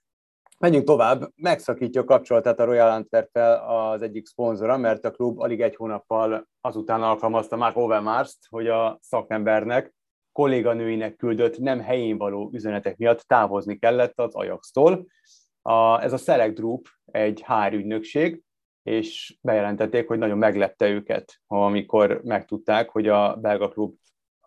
Menjünk 0.59 0.86
tovább, 0.86 1.30
megszakítja 1.34 2.00
a 2.00 2.04
kapcsolatát 2.04 2.61
a 2.61 2.64
Royal 2.64 2.90
antwerp 2.90 3.36
az 3.66 4.02
egyik 4.02 4.26
szponzora, 4.26 4.76
mert 4.76 5.04
a 5.04 5.11
klub 5.11 5.40
alig 5.40 5.61
egy 5.61 5.76
hónappal 5.76 6.48
azután 6.61 7.02
alkalmazta 7.02 7.57
Mark 7.57 7.76
Overmars-t, 7.76 8.46
hogy 8.48 8.66
a 8.68 8.98
szakembernek, 9.00 9.94
kolléganőinek 10.32 11.16
küldött 11.16 11.59
nem 11.59 11.80
helyén 11.80 12.18
való 12.18 12.50
üzenetek 12.52 12.96
miatt 12.96 13.20
távozni 13.20 13.78
kellett 13.78 14.18
az 14.18 14.34
Ajax-tól. 14.34 15.07
A, 15.62 16.02
ez 16.02 16.12
a 16.12 16.16
Select 16.16 16.54
Group 16.54 16.86
egy 17.04 17.44
HR 17.46 17.72
ügynökség, 17.72 18.42
és 18.82 19.38
bejelentették, 19.40 20.09
hogy 20.09 20.18
nagyon 20.18 20.38
meglepte 20.38 20.88
őket, 20.88 21.40
amikor 21.46 22.20
megtudták, 22.24 22.90
hogy 22.90 23.09
a 23.09 23.34
belga 23.34 23.68
klub 23.68 23.94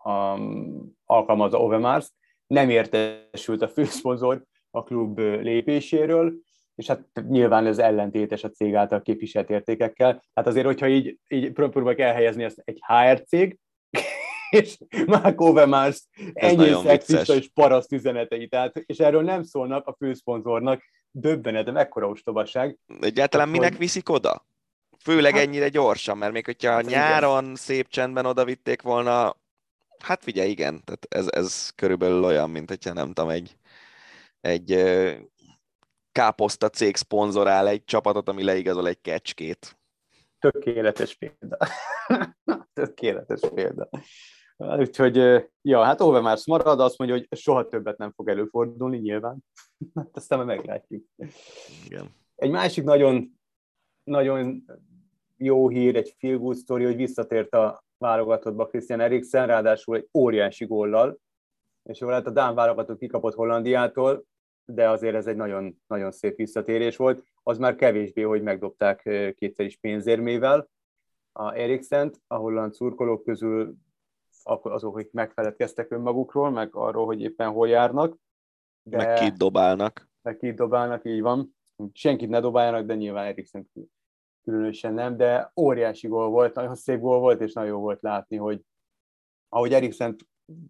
um, 0.03 0.91
alkalmazza 1.05 1.61
Overmars, 1.61 2.11
nem 2.47 2.69
értesült 2.69 3.61
a 3.61 3.67
főszponzor 3.67 4.43
a 4.71 4.83
klub 4.83 5.19
lépéséről, 5.19 6.33
és 6.75 6.87
hát 6.87 7.01
nyilván 7.27 7.65
ez 7.65 7.77
ellentétes 7.77 8.43
a 8.43 8.49
cég 8.49 8.75
által 8.75 9.01
képviselt 9.01 9.49
értékekkel. 9.49 10.23
Hát 10.33 10.47
azért, 10.47 10.65
hogyha 10.65 10.87
így, 10.87 11.17
így 11.27 11.51
próbálok 11.51 11.99
elhelyezni 11.99 12.43
ezt 12.43 12.61
egy 12.65 12.79
HR 12.87 13.23
cég, 13.23 13.57
és 14.49 14.77
Mark 15.05 15.41
Overmars 15.41 16.07
ennyi 16.33 16.73
szexista 16.83 17.35
és 17.35 17.49
paraszt 17.53 17.91
üzenetei, 17.91 18.47
tehát, 18.47 18.83
és 18.85 18.97
erről 18.97 19.21
nem 19.21 19.43
szólnak 19.43 19.87
a 19.87 19.95
főszponzornak, 19.99 20.81
döbbenetem, 21.11 21.77
ekkora 21.77 22.07
ostobaság. 22.07 22.77
Egyáltalán 22.99 23.49
minek 23.49 23.69
hogy... 23.69 23.77
viszik 23.77 24.09
oda? 24.09 24.45
Főleg 25.03 25.33
hát, 25.33 25.41
ennyire 25.41 25.69
gyorsan, 25.69 26.17
mert 26.17 26.33
még 26.33 26.45
hogyha 26.45 26.71
hát 26.71 26.85
nyáron 26.85 27.43
igen. 27.43 27.55
szép 27.55 27.87
csendben 27.87 28.25
oda 28.25 28.45
vitték 28.45 28.81
volna, 28.81 29.35
hát 29.99 30.23
figyelj, 30.23 30.49
igen, 30.49 30.81
tehát 30.85 31.05
ez, 31.09 31.27
ez 31.29 31.69
körülbelül 31.75 32.23
olyan, 32.23 32.49
mint 32.49 32.69
hogyha 32.69 32.93
nem 32.93 33.07
tudom, 33.13 33.29
egy 33.29 33.55
egy 34.41 34.83
káposzta 36.11 36.69
cég 36.69 36.95
szponzorál 36.95 37.67
egy 37.67 37.83
csapatot, 37.83 38.29
ami 38.29 38.43
leigazol 38.43 38.87
egy 38.87 39.01
kecskét. 39.01 39.79
Tökéletes 40.39 41.15
példa. 41.15 41.57
Tökéletes 42.73 43.39
példa. 43.53 43.89
Úgyhogy, 44.57 45.15
ja, 45.61 45.83
hát 45.83 46.01
Overmars 46.01 46.45
marad, 46.45 46.79
azt 46.79 46.97
mondja, 46.97 47.17
hogy 47.17 47.39
soha 47.39 47.67
többet 47.67 47.97
nem 47.97 48.11
fog 48.11 48.29
előfordulni, 48.29 48.97
nyilván. 48.97 49.37
Hát 49.95 50.09
aztán 50.11 50.45
meglátjuk. 50.45 51.05
Igen. 51.85 52.15
Egy 52.35 52.49
másik 52.49 52.83
nagyon, 52.83 53.39
nagyon 54.03 54.65
jó 55.37 55.69
hír, 55.69 55.95
egy 55.95 56.15
feel 56.17 56.37
good 56.37 56.57
story, 56.57 56.83
hogy 56.83 56.95
visszatért 56.95 57.53
a 57.53 57.83
válogatottba 57.97 58.67
Christian 58.67 58.99
Eriksen, 58.99 59.47
ráadásul 59.47 59.95
egy 59.95 60.07
óriási 60.13 60.65
góllal, 60.65 61.19
és 61.83 61.99
jól 61.99 62.09
lehet 62.09 62.27
a 62.27 62.31
Dán 62.31 62.55
válogatott 62.55 62.99
kikapott 62.99 63.33
Hollandiától, 63.33 64.25
de 64.69 64.89
azért 64.89 65.15
ez 65.15 65.27
egy 65.27 65.35
nagyon, 65.35 65.81
nagyon 65.87 66.11
szép 66.11 66.35
visszatérés 66.35 66.97
volt. 66.97 67.23
Az 67.43 67.57
már 67.57 67.75
kevésbé, 67.75 68.21
hogy 68.21 68.41
megdobták 68.41 69.01
kétszer 69.35 69.65
is 69.65 69.77
pénzérmével 69.77 70.69
a 71.31 71.53
Eriksent, 71.53 72.21
a 72.27 72.35
holland 72.35 72.73
szurkolók 72.73 73.23
közül 73.23 73.75
azok, 74.43 74.97
akik 74.97 75.11
megfeledkeztek 75.11 75.91
önmagukról, 75.91 76.49
meg 76.49 76.75
arról, 76.75 77.05
hogy 77.05 77.21
éppen 77.21 77.49
hol 77.49 77.67
járnak. 77.67 78.17
De 78.83 78.97
meg 78.97 79.13
kit 79.13 79.37
dobálnak. 79.37 80.09
Meg 80.21 80.37
kit 80.37 80.55
dobálnak, 80.55 81.05
így 81.05 81.21
van. 81.21 81.55
Senkit 81.93 82.29
ne 82.29 82.39
dobáljanak, 82.39 82.85
de 82.85 82.95
nyilván 82.95 83.25
Eriksen 83.25 83.69
különösen 84.43 84.93
nem, 84.93 85.17
de 85.17 85.51
óriási 85.55 86.07
gól 86.07 86.29
volt, 86.29 86.55
nagyon 86.55 86.75
szép 86.75 86.99
gól 86.99 87.19
volt, 87.19 87.41
és 87.41 87.53
nagyon 87.53 87.71
jó 87.71 87.79
volt 87.79 88.01
látni, 88.01 88.37
hogy 88.37 88.61
ahogy 89.49 89.73
Eriksen 89.73 90.15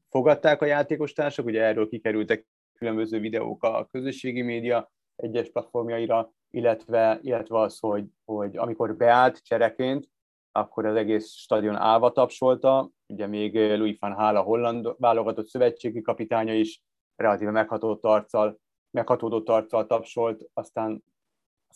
fogadták 0.10 0.62
a 0.62 0.66
játékostársak, 0.66 1.46
ugye 1.46 1.64
erről 1.64 1.90
kikerültek 1.90 2.48
különböző 2.80 3.20
videók 3.20 3.64
a 3.64 3.86
közösségi 3.92 4.42
média 4.42 4.92
egyes 5.16 5.52
platformjaira, 5.52 6.32
illetve, 6.52 7.20
illetve 7.22 7.60
az, 7.60 7.80
hogy, 7.80 8.06
hogy 8.26 8.58
amikor 8.58 8.96
beállt 8.96 9.44
csereként, 9.44 10.10
akkor 10.52 10.86
az 10.86 10.96
egész 10.96 11.32
stadion 11.32 11.76
állva 11.76 12.12
tapsolta, 12.12 12.90
ugye 13.08 13.28
még 13.28 13.56
Louis 13.56 13.98
van 14.00 14.14
Gaal 14.14 14.36
a 14.36 14.42
holland 14.42 14.96
válogatott 14.98 15.48
szövetségi 15.48 16.02
kapitánya 16.02 16.54
is 16.54 16.82
relatíve 17.16 17.52
meghatódott 17.52 18.04
arccal, 18.04 18.60
meghatódott 18.92 19.50
arccal 19.50 19.86
tapsolt, 19.86 20.50
aztán 20.54 21.04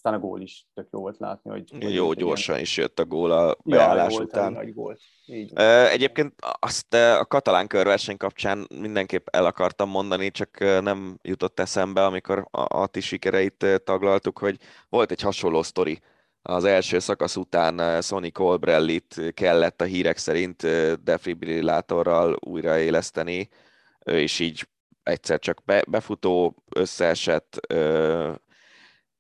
aztán 0.04 0.22
a 0.22 0.24
gól 0.28 0.42
is 0.42 0.68
tök 0.74 0.88
jó 0.92 1.00
volt 1.00 1.20
látni, 1.20 1.50
hogy... 1.50 1.94
Jó, 1.94 2.14
gyorsan 2.14 2.60
is 2.60 2.78
jött 2.78 3.00
a 3.00 3.06
gól 3.06 3.32
a 3.32 3.58
beállás 3.64 4.14
ja, 4.14 4.20
után. 4.20 4.52
Nagy 4.52 4.74
gólt. 4.74 5.00
Így. 5.26 5.54
Egyébként 5.92 6.34
azt 6.60 6.94
a 6.94 7.26
katalán 7.26 7.68
körverseny 7.68 8.18
kapcsán 8.18 8.68
mindenképp 8.80 9.28
el 9.32 9.46
akartam 9.46 9.90
mondani, 9.90 10.32
csak 10.32 10.60
nem 10.60 11.18
jutott 11.22 11.60
eszembe, 11.60 12.06
amikor 12.06 12.48
a, 12.52 12.82
a 12.82 12.88
ti 12.88 13.00
sikereit 13.00 13.66
taglaltuk, 13.84 14.38
hogy 14.38 14.58
volt 14.90 15.12
egy 15.12 15.22
hasonló 15.22 15.64
sztori. 15.64 16.00
Az 16.42 16.64
első 16.64 17.00
szakasz 17.00 17.36
után 17.36 18.02
Sonny 18.02 18.32
Colbrellit 18.32 19.34
kellett 19.34 19.82
a 19.82 19.86
hírek 19.86 20.18
szerint 20.18 20.68
defibrillátorral 21.04 22.38
újraéleszteni, 22.40 23.50
és 24.04 24.40
így 24.40 24.68
egyszer 25.04 25.40
csak 25.40 25.64
befutó 25.88 26.56
összeesett, 26.76 27.60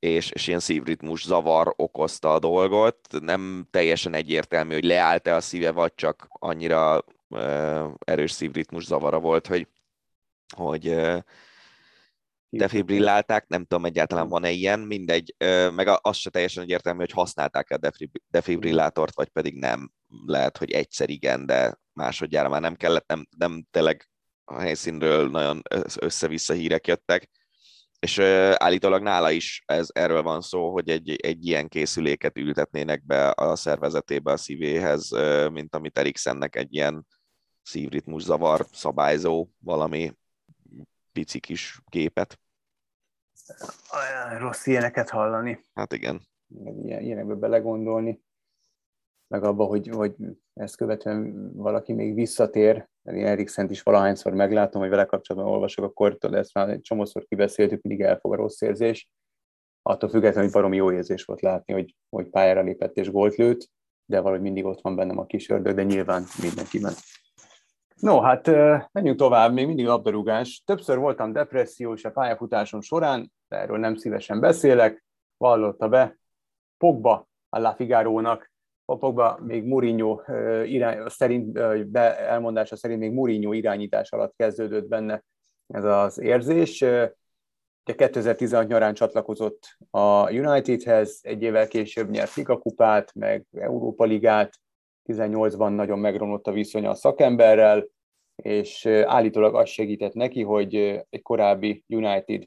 és, 0.04 0.32
és 0.32 0.47
ilyen 0.47 0.60
szívritmus 0.60 1.24
zavar 1.24 1.74
okozta 1.76 2.34
a 2.34 2.39
dolgot. 2.39 3.08
Nem 3.22 3.68
teljesen 3.72 4.14
egyértelmű, 4.14 4.74
hogy 4.74 4.84
leállt-e 4.84 5.36
a 5.36 5.41
szíve, 5.41 5.72
vagy 5.72 5.95
csak 5.95 6.28
annyira 6.30 7.06
erős 7.99 8.32
szívritmus 8.32 8.86
zavara 8.86 9.20
volt, 9.20 9.47
hogy, 9.47 9.68
hogy 10.56 10.95
defibrillálták, 12.49 13.47
nem 13.47 13.66
tudom 13.66 13.86
egyáltalán 13.86 14.28
van-e 14.28 14.49
ilyen, 14.49 14.80
mindegy, 14.80 15.36
meg 15.76 15.88
az 16.01 16.18
se 16.18 16.30
teljesen 16.30 16.64
egyértelmű, 16.64 16.99
hogy 16.99 17.12
használták-e 17.12 17.80
a 17.82 17.91
defibrillátort, 18.28 19.16
vagy 19.16 19.30
pedig 19.30 19.56
nem. 19.56 19.91
Lehet, 20.26 20.58
hogy 20.58 20.72
egyszer 20.72 21.10
igen, 21.10 21.45
de 21.45 21.80
másodjára 21.93 22.49
már 22.49 22.62
nem 22.62 22.76
kellett, 22.76 23.08
nem, 23.08 23.28
nem 23.38 23.66
tényleg 23.72 24.10
a 24.43 24.60
helyszínről 24.60 25.30
nagyon 25.30 25.62
össze-vissza 25.99 26.54
hírek 26.54 26.88
jöttek 26.88 27.30
és 28.04 28.20
állítólag 28.58 29.01
nála 29.01 29.32
is 29.32 29.64
ez, 29.66 29.88
erről 29.93 30.22
van 30.22 30.41
szó, 30.41 30.72
hogy 30.72 30.89
egy, 30.89 31.16
egy 31.16 31.47
ilyen 31.47 31.68
készüléket 31.68 32.38
ültetnének 32.38 33.06
be 33.06 33.30
a 33.30 33.56
szervezetébe 33.56 34.32
a 34.32 34.38
szívéhez, 34.38 35.10
mint 35.51 35.76
amit 35.76 35.97
Eriksennek 35.97 36.56
egy 36.56 36.74
ilyen 36.74 37.08
szívritmus 37.62 38.24
zavar 38.24 38.66
szabályzó 38.72 39.47
valami 39.60 40.14
pici 41.12 41.39
kis 41.39 41.82
képet. 41.89 42.39
Olyan 43.93 44.39
rossz 44.39 44.66
ilyeneket 44.66 45.10
hallani. 45.10 45.66
Hát 45.74 45.93
igen. 45.93 46.22
Ilyen, 46.86 47.01
ilyenekbe 47.01 47.34
belegondolni 47.34 48.22
meg 49.34 49.44
abba, 49.44 49.66
hogy, 49.66 49.88
hogy 49.88 50.16
ezt 50.54 50.76
követően 50.76 51.52
valaki 51.56 51.94
még 51.94 52.14
visszatér, 52.14 52.88
én 53.04 53.26
Erikszent 53.26 53.72
is 53.72 53.82
valahányszor 53.82 54.34
meglátom, 54.34 54.82
hogy 54.82 54.90
vele 54.90 55.06
kapcsolatban 55.06 55.52
olvasok, 55.52 55.86
akkor 55.86 56.18
tudod, 56.18 56.40
ezt 56.40 56.54
már 56.54 56.70
egy 56.70 56.82
csomószor 56.82 57.26
kibeszéltük, 57.26 57.82
mindig 57.82 58.06
elfog 58.06 58.34
a 58.34 58.36
rossz 58.36 58.62
érzés. 58.62 59.10
Attól 59.82 60.10
függetlenül, 60.10 60.44
hogy 60.44 60.52
baromi 60.52 60.76
jó 60.76 60.92
érzés 60.92 61.24
volt 61.24 61.42
látni, 61.42 61.74
hogy, 61.74 61.96
hogy 62.10 62.30
pályára 62.30 62.62
lépett 62.62 62.98
és 62.98 63.12
gólt 63.12 63.36
lőtt, 63.36 63.70
de 64.06 64.20
valahogy 64.20 64.42
mindig 64.42 64.66
ott 64.66 64.82
van 64.82 64.96
bennem 64.96 65.18
a 65.18 65.26
kis 65.26 65.50
ördög, 65.50 65.76
de 65.76 65.84
nyilván 65.84 66.24
mindenkiben. 66.42 66.94
No, 67.96 68.20
hát 68.20 68.48
menjünk 68.92 69.18
tovább, 69.18 69.54
még 69.54 69.68
mindig 69.68 69.86
labdarúgás. 69.86 70.64
Többször 70.66 70.98
voltam 70.98 71.32
depressziós 71.32 72.04
a 72.04 72.12
pályafutásom 72.12 72.82
során, 72.82 73.32
de 73.48 73.58
erről 73.58 73.78
nem 73.78 73.96
szívesen 73.96 74.40
beszélek. 74.40 75.04
Vallotta 75.38 75.88
be 75.90 76.18
Pogba 76.78 77.28
a 77.50 77.60
La 77.60 77.74
Figaro-nak, 77.74 78.53
Pogba 78.86 79.40
még 79.42 79.64
Mourinho 79.64 80.22
irány, 80.66 81.04
szerint, 81.08 81.52
be, 81.92 82.18
elmondása 82.18 82.76
szerint 82.76 83.00
még 83.00 83.12
Mourinho 83.12 83.54
irányítás 83.54 84.12
alatt 84.12 84.34
kezdődött 84.36 84.88
benne 84.88 85.24
ez 85.68 85.84
az 85.84 86.20
érzés. 86.20 86.82
Ugye 86.82 87.96
2016 87.96 88.68
nyarán 88.68 88.94
csatlakozott 88.94 89.78
a 89.90 90.32
Unitedhez, 90.32 91.20
egy 91.22 91.42
évvel 91.42 91.68
később 91.68 92.10
nyert 92.10 92.36
Liga 92.36 92.58
kupát, 92.58 93.14
meg 93.14 93.46
Európa 93.52 94.04
Ligát, 94.04 94.54
18-ban 95.06 95.76
nagyon 95.76 96.00
megromlott 96.00 96.48
a 96.48 96.52
viszonya 96.52 96.90
a 96.90 96.96
szakemberrel, 96.96 97.88
és 98.36 98.86
állítólag 98.86 99.56
az 99.56 99.70
segített 99.70 100.14
neki, 100.14 100.44
hogy 100.44 100.76
egy 101.10 101.22
korábbi 101.22 101.84
United 101.88 102.44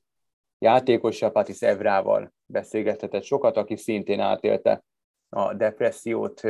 játékossal, 0.59 1.30
Patis 1.30 1.62
Evrával 1.62 2.32
beszélgethetett 2.47 3.22
sokat, 3.22 3.57
aki 3.57 3.76
szintén 3.76 4.20
átélte 4.20 4.84
a 5.37 5.55
depressziót, 5.55 6.41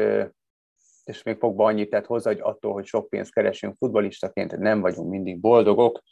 és 1.04 1.22
még 1.24 1.36
Pogba 1.36 1.64
annyit 1.64 1.90
tett 1.90 2.06
hozzá, 2.06 2.30
hogy 2.30 2.40
attól, 2.40 2.72
hogy 2.72 2.84
sok 2.84 3.08
pénzt 3.08 3.32
keresünk 3.32 3.76
futbalistaként, 3.76 4.56
nem 4.56 4.80
vagyunk 4.80 5.10
mindig 5.10 5.40
boldogok. 5.40 6.02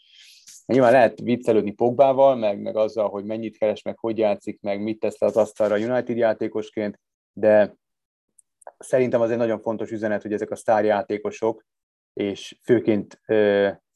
Nyilván 0.67 0.93
lehet 0.93 1.21
viccelődni 1.21 1.73
Pogbával, 1.73 2.37
meg, 2.37 2.61
meg 2.61 2.77
azzal, 2.77 3.09
hogy 3.09 3.25
mennyit 3.25 3.59
keres, 3.59 3.83
meg 3.83 3.99
hogy 3.99 4.19
játszik, 4.19 4.61
meg 4.61 4.83
mit 4.83 4.99
tesz 4.99 5.19
le 5.19 5.27
az 5.27 5.37
asztalra 5.37 5.77
United 5.77 6.17
játékosként, 6.17 7.01
de 7.33 7.77
szerintem 8.79 9.21
az 9.21 9.31
egy 9.31 9.37
nagyon 9.37 9.61
fontos 9.61 9.91
üzenet, 9.91 10.23
hogy 10.23 10.33
ezek 10.33 10.51
a 10.51 10.57
sztárjátékosok, 10.57 11.65
és 12.13 12.59
főként 12.63 13.21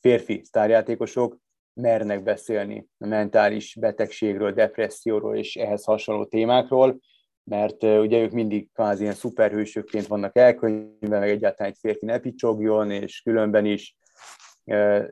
férfi 0.00 0.40
sztárjátékosok 0.44 1.38
mernek 1.72 2.22
beszélni 2.22 2.86
a 2.98 3.06
mentális 3.06 3.76
betegségről, 3.80 4.52
depresszióról 4.52 5.36
és 5.36 5.56
ehhez 5.56 5.84
hasonló 5.84 6.24
témákról, 6.24 7.00
mert 7.48 7.82
ugye 7.82 8.20
ők 8.20 8.30
mindig 8.30 8.72
kvázi 8.72 9.02
ilyen 9.02 9.14
szuperhősökként 9.14 10.06
vannak 10.06 10.36
elkönyvben, 10.36 11.20
meg 11.20 11.30
egyáltalán 11.30 11.72
egy 11.72 11.78
férfi 11.80 12.04
ne 12.04 12.18
picsogjon, 12.18 12.90
és 12.90 13.20
különben 13.20 13.64
is 13.64 13.96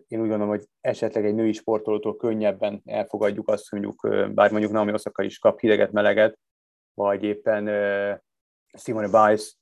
én 0.06 0.20
úgy 0.20 0.28
gondolom, 0.28 0.48
hogy 0.48 0.64
esetleg 0.80 1.26
egy 1.26 1.34
női 1.34 1.52
sportolótól 1.52 2.16
könnyebben 2.16 2.82
elfogadjuk 2.84 3.48
azt, 3.48 3.68
hogy 3.68 3.80
mondjuk, 3.80 4.34
bár 4.34 4.50
mondjuk 4.50 4.72
Naomi 4.72 4.92
Osaka 4.92 5.22
is 5.22 5.38
kap 5.38 5.60
hideget, 5.60 5.92
meleget, 5.92 6.38
vagy 6.94 7.22
éppen 7.22 7.64
Simone 8.78 9.08
Biles, 9.08 9.56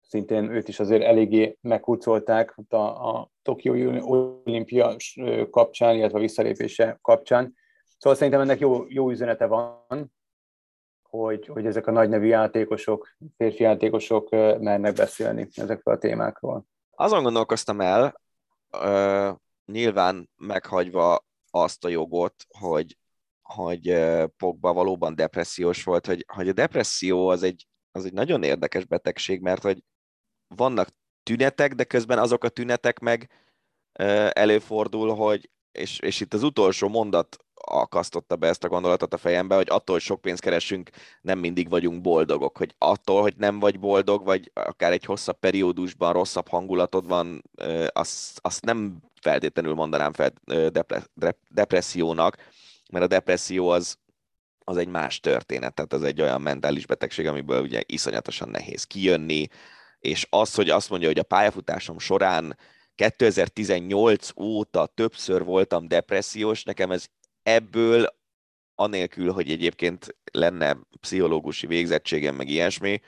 szintén 0.00 0.50
őt 0.50 0.68
is 0.68 0.80
azért 0.80 1.02
eléggé 1.02 1.56
meghurcolták 1.60 2.54
a, 2.68 2.76
a 2.76 3.30
Tokió 3.42 3.72
olimpia 4.00 4.96
kapcsán, 5.50 5.96
illetve 5.96 6.18
a 6.18 6.20
visszalépése 6.20 6.98
kapcsán. 7.00 7.54
Szóval 7.98 8.18
szerintem 8.18 8.42
ennek 8.42 8.58
jó, 8.58 8.84
jó 8.88 9.10
üzenete 9.10 9.46
van, 9.46 10.12
hogy, 11.16 11.46
hogy 11.46 11.66
ezek 11.66 11.86
a 11.86 11.90
nagy 11.90 12.08
nevű 12.08 12.26
játékosok, 12.26 13.16
férfi 13.36 13.62
játékosok 13.62 14.30
mernek 14.60 14.94
beszélni 14.94 15.48
ezekről 15.54 15.94
a 15.94 15.98
témákról. 15.98 16.66
Azon 16.90 17.22
gondolkoztam 17.22 17.80
el, 17.80 18.20
uh, 18.70 19.36
nyilván 19.64 20.30
meghagyva 20.36 21.24
azt 21.50 21.84
a 21.84 21.88
jogot, 21.88 22.34
hogy, 22.58 22.96
hogy 23.42 24.04
Pogba 24.36 24.72
valóban 24.72 25.14
depressziós 25.14 25.84
volt, 25.84 26.06
hogy, 26.06 26.24
hogy 26.32 26.48
a 26.48 26.52
depresszió 26.52 27.28
az 27.28 27.42
egy, 27.42 27.66
az 27.90 28.04
egy 28.04 28.12
nagyon 28.12 28.42
érdekes 28.42 28.84
betegség, 28.84 29.40
mert 29.40 29.62
hogy 29.62 29.84
vannak 30.46 30.88
tünetek, 31.22 31.74
de 31.74 31.84
közben 31.84 32.18
azok 32.18 32.44
a 32.44 32.48
tünetek 32.48 32.98
meg 32.98 33.30
előfordul, 34.32 35.14
hogy 35.14 35.50
és, 35.72 35.98
és 36.00 36.20
itt 36.20 36.34
az 36.34 36.42
utolsó 36.42 36.88
mondat 36.88 37.36
akasztotta 37.64 38.36
be 38.36 38.48
ezt 38.48 38.64
a 38.64 38.68
gondolatot 38.68 39.14
a 39.14 39.16
fejembe, 39.16 39.54
hogy 39.54 39.68
attól, 39.70 39.94
hogy 39.94 40.04
sok 40.04 40.20
pénzt 40.20 40.42
keresünk, 40.42 40.90
nem 41.20 41.38
mindig 41.38 41.68
vagyunk 41.68 42.00
boldogok. 42.00 42.56
Hogy 42.56 42.74
attól, 42.78 43.22
hogy 43.22 43.34
nem 43.36 43.58
vagy 43.58 43.78
boldog, 43.78 44.24
vagy 44.24 44.50
akár 44.54 44.92
egy 44.92 45.04
hosszabb 45.04 45.38
periódusban 45.38 46.12
rosszabb 46.12 46.48
hangulatod 46.48 47.06
van, 47.06 47.42
azt, 47.92 48.38
azt 48.42 48.64
nem 48.64 48.98
feltétlenül 49.20 49.74
mondanám 49.74 50.12
fel 50.12 50.32
depressziónak, 51.48 52.36
mert 52.90 53.04
a 53.04 53.08
depresszió 53.08 53.68
az, 53.68 53.98
az 54.64 54.76
egy 54.76 54.88
más 54.88 55.20
történet, 55.20 55.74
tehát 55.74 55.92
ez 55.92 56.02
egy 56.02 56.20
olyan 56.20 56.40
mentális 56.40 56.86
betegség, 56.86 57.26
amiből 57.26 57.62
ugye 57.62 57.82
iszonyatosan 57.86 58.48
nehéz 58.48 58.84
kijönni, 58.84 59.46
és 59.98 60.26
az, 60.30 60.54
hogy 60.54 60.70
azt 60.70 60.90
mondja, 60.90 61.08
hogy 61.08 61.18
a 61.18 61.22
pályafutásom 61.22 61.98
során 61.98 62.56
2018 62.94 64.28
óta 64.36 64.86
többször 64.86 65.44
voltam 65.44 65.88
depressziós, 65.88 66.62
nekem 66.62 66.90
ez 66.90 67.06
ebből 67.42 68.06
anélkül, 68.74 69.32
hogy 69.32 69.50
egyébként 69.50 70.16
lenne 70.32 70.76
pszichológusi 71.00 71.66
végzettségem, 71.66 72.34
meg 72.34 72.48
ilyesmi, 72.48 73.00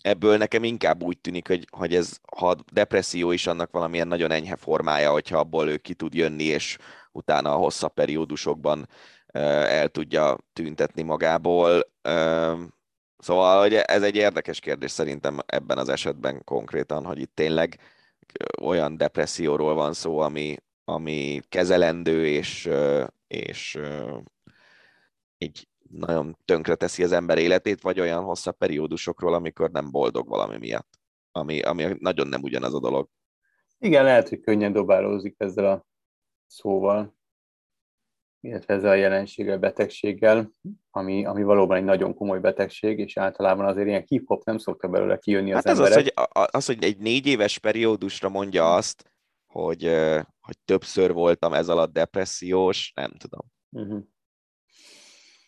ebből 0.00 0.36
nekem 0.36 0.64
inkább 0.64 1.02
úgy 1.02 1.18
tűnik, 1.18 1.48
hogy, 1.48 1.66
hogy 1.70 1.94
ez, 1.94 2.18
ha 2.36 2.56
depresszió 2.72 3.30
is 3.30 3.46
annak 3.46 3.70
valamilyen 3.70 4.08
nagyon 4.08 4.30
enyhe 4.30 4.56
formája, 4.56 5.10
hogyha 5.10 5.38
abból 5.38 5.68
ő 5.68 5.76
ki 5.76 5.94
tud 5.94 6.14
jönni, 6.14 6.44
és 6.44 6.78
utána 7.12 7.52
a 7.52 7.56
hosszabb 7.56 7.94
periódusokban 7.94 8.88
el 9.32 9.88
tudja 9.88 10.36
tüntetni 10.52 11.02
magából. 11.02 11.92
Szóval 13.18 13.60
hogy 13.60 13.74
ez 13.74 14.02
egy 14.02 14.16
érdekes 14.16 14.60
kérdés 14.60 14.90
szerintem 14.90 15.38
ebben 15.46 15.78
az 15.78 15.88
esetben 15.88 16.44
konkrétan, 16.44 17.04
hogy 17.04 17.20
itt 17.20 17.34
tényleg 17.34 17.78
olyan 18.60 18.96
depresszióról 18.96 19.74
van 19.74 19.92
szó, 19.92 20.18
ami, 20.18 20.56
ami 20.84 21.40
kezelendő, 21.48 22.26
és, 22.26 22.68
és 23.28 23.80
így 25.38 25.68
nagyon 25.90 26.36
tönkre 26.44 26.74
teszi 26.74 27.02
az 27.02 27.12
ember 27.12 27.38
életét, 27.38 27.82
vagy 27.82 28.00
olyan 28.00 28.24
hosszabb 28.24 28.56
periódusokról, 28.56 29.34
amikor 29.34 29.70
nem 29.70 29.90
boldog 29.90 30.28
valami 30.28 30.58
miatt, 30.58 31.00
ami, 31.32 31.62
ami 31.62 31.96
nagyon 31.98 32.26
nem 32.26 32.42
ugyanaz 32.42 32.74
a 32.74 32.80
dolog. 32.80 33.08
Igen, 33.78 34.04
lehet, 34.04 34.28
hogy 34.28 34.40
könnyen 34.40 34.72
dobálózik 34.72 35.34
ezzel 35.38 35.64
a 35.64 35.86
szóval, 36.46 37.16
illetve 38.40 38.74
ezzel 38.74 38.90
a 38.90 38.94
jelenséggel, 38.94 39.58
betegséggel, 39.58 40.50
ami, 40.90 41.24
ami 41.24 41.42
valóban 41.42 41.76
egy 41.76 41.84
nagyon 41.84 42.14
komoly 42.14 42.40
betegség, 42.40 42.98
és 42.98 43.16
általában 43.16 43.66
azért 43.66 43.86
ilyen 43.86 44.04
hip-hop 44.06 44.44
nem 44.44 44.58
szokta 44.58 44.88
belőle 44.88 45.18
kijönni 45.18 45.52
az 45.52 45.64
hát 45.64 45.72
az 45.72 45.80
emberek. 45.80 46.12
Az, 46.14 46.26
hogy, 46.32 46.48
az, 46.50 46.66
hogy 46.66 46.84
egy 46.84 46.98
négy 46.98 47.26
éves 47.26 47.58
periódusra 47.58 48.28
mondja 48.28 48.74
azt, 48.74 49.12
hogy, 49.46 49.84
hogy 50.48 50.58
többször 50.64 51.12
voltam 51.12 51.52
ez 51.52 51.68
alatt 51.68 51.92
depressziós, 51.92 52.92
nem 52.94 53.10
tudom. 53.10 53.40
Uh-huh. 53.70 54.02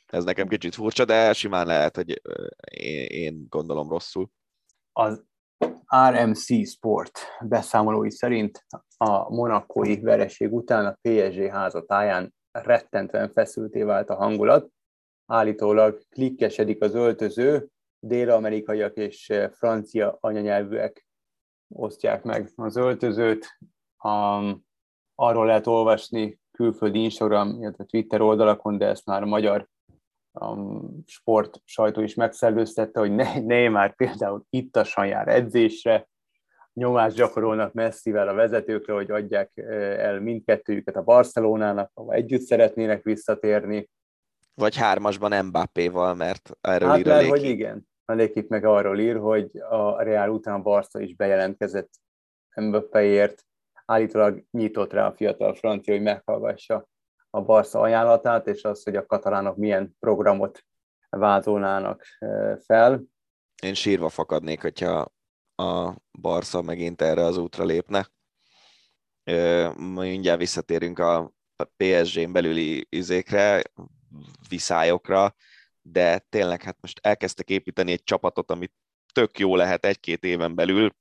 Ez 0.07 0.25
nekem 0.25 0.49
kicsit 0.49 0.75
furcsa, 0.75 1.05
de 1.05 1.33
simán 1.33 1.67
lehet, 1.67 1.97
hogy 1.97 2.23
én, 2.71 3.07
én 3.07 3.47
gondolom 3.49 3.89
rosszul. 3.89 4.31
Az 4.93 5.25
RMC 6.11 6.69
Sport 6.69 7.19
beszámolói 7.41 8.11
szerint 8.11 8.67
a 8.97 9.35
monakói 9.35 10.01
vereség 10.01 10.53
után 10.53 10.87
a 10.87 10.99
PSG 11.01 11.51
házatáján 11.51 12.35
rettentően 12.53 13.31
feszülté 13.31 13.83
vált 13.83 14.11
a 14.11 14.17
hangulat. 14.17 14.69
Állítólag 15.27 16.03
klikkesedik 16.09 16.83
az 16.83 16.95
öltöző, 16.95 17.69
dél-amerikaiak 17.99 18.97
és 18.97 19.33
francia 19.51 20.19
anyanyelvűek 20.21 21.07
osztják 21.69 22.23
meg 22.23 22.53
az 22.55 22.77
öltözőt. 22.77 23.59
Um, 24.05 24.69
arról 25.21 25.47
lehet 25.47 25.67
olvasni 25.67 26.39
külföldi 26.53 27.03
Instagram, 27.03 27.63
illetve 27.63 27.85
Twitter 27.85 28.21
oldalakon, 28.21 28.79
de 28.79 28.87
ezt 28.87 29.07
már 29.07 29.23
a 29.23 29.27
magyar 29.27 29.69
um, 30.33 31.03
sport 31.07 31.61
sajtó 31.65 32.01
is 32.01 32.15
megszellőztette, 32.15 33.01
hogy 33.01 33.15
ne, 33.15 33.41
ne 33.41 33.69
már 33.69 33.97
például 33.97 34.45
itt 34.51 34.77
a 34.77 35.05
jár 35.05 35.29
edzésre, 35.29 36.09
nyomást 36.73 37.17
gyakorolnak 37.17 37.73
messzivel 37.73 38.29
a 38.29 38.35
vezetőkre, 38.35 38.93
hogy 38.93 39.11
adják 39.11 39.51
el 39.99 40.21
mindkettőjüket 40.21 40.97
a 40.97 41.03
Barcelonának, 41.03 41.91
ahol 41.95 42.15
együtt 42.15 42.43
szeretnének 42.43 43.03
visszatérni. 43.03 43.89
Vagy 44.55 44.77
hármasban 44.77 45.45
Mbappéval, 45.45 46.15
mert 46.15 46.51
erről 46.61 46.89
hát, 46.89 46.99
ír 46.99 47.07
mert, 47.07 47.29
hogy 47.29 47.45
igen. 47.45 47.89
A 48.05 48.13
Lékik 48.13 48.49
meg 48.49 48.65
arról 48.65 48.99
ír, 48.99 49.17
hogy 49.17 49.59
a 49.71 50.03
Real 50.03 50.31
után 50.31 50.63
Barca 50.63 51.01
is 51.01 51.15
bejelentkezett 51.15 51.91
Mbappéért, 52.55 53.45
állítólag 53.91 54.45
nyitott 54.51 54.93
rá 54.93 55.07
a 55.07 55.15
fiatal 55.17 55.55
francia, 55.55 55.95
hogy 55.95 56.03
meghallgassa 56.03 56.89
a 57.31 57.41
Barca 57.41 57.81
ajánlatát, 57.81 58.47
és 58.47 58.65
az, 58.65 58.83
hogy 58.83 58.97
a 58.97 59.07
katalánok 59.07 59.57
milyen 59.57 59.97
programot 59.99 60.65
vázolnának 61.09 62.05
fel. 62.65 63.03
Én 63.62 63.75
sírva 63.75 64.09
fakadnék, 64.09 64.61
hogyha 64.62 65.12
a 65.55 65.95
Barca 66.21 66.62
megint 66.62 67.03
erre 67.03 67.25
az 67.25 67.37
útra 67.37 67.65
lépne. 67.65 68.09
Mindjárt 69.77 70.39
visszatérünk 70.39 70.99
a 70.99 71.33
PSG-n 71.77 72.33
belüli 72.33 72.87
üzékre, 72.91 73.62
viszályokra, 74.49 75.35
de 75.83 76.19
tényleg 76.19 76.62
hát 76.62 76.77
most 76.81 76.99
elkezdtek 77.03 77.51
építeni 77.51 77.93
egy 77.93 78.03
csapatot, 78.03 78.51
ami 78.51 78.71
tök 79.12 79.39
jó 79.39 79.57
lehet 79.57 79.85
egy-két 79.85 80.25
éven 80.25 80.55
belül, 80.55 80.95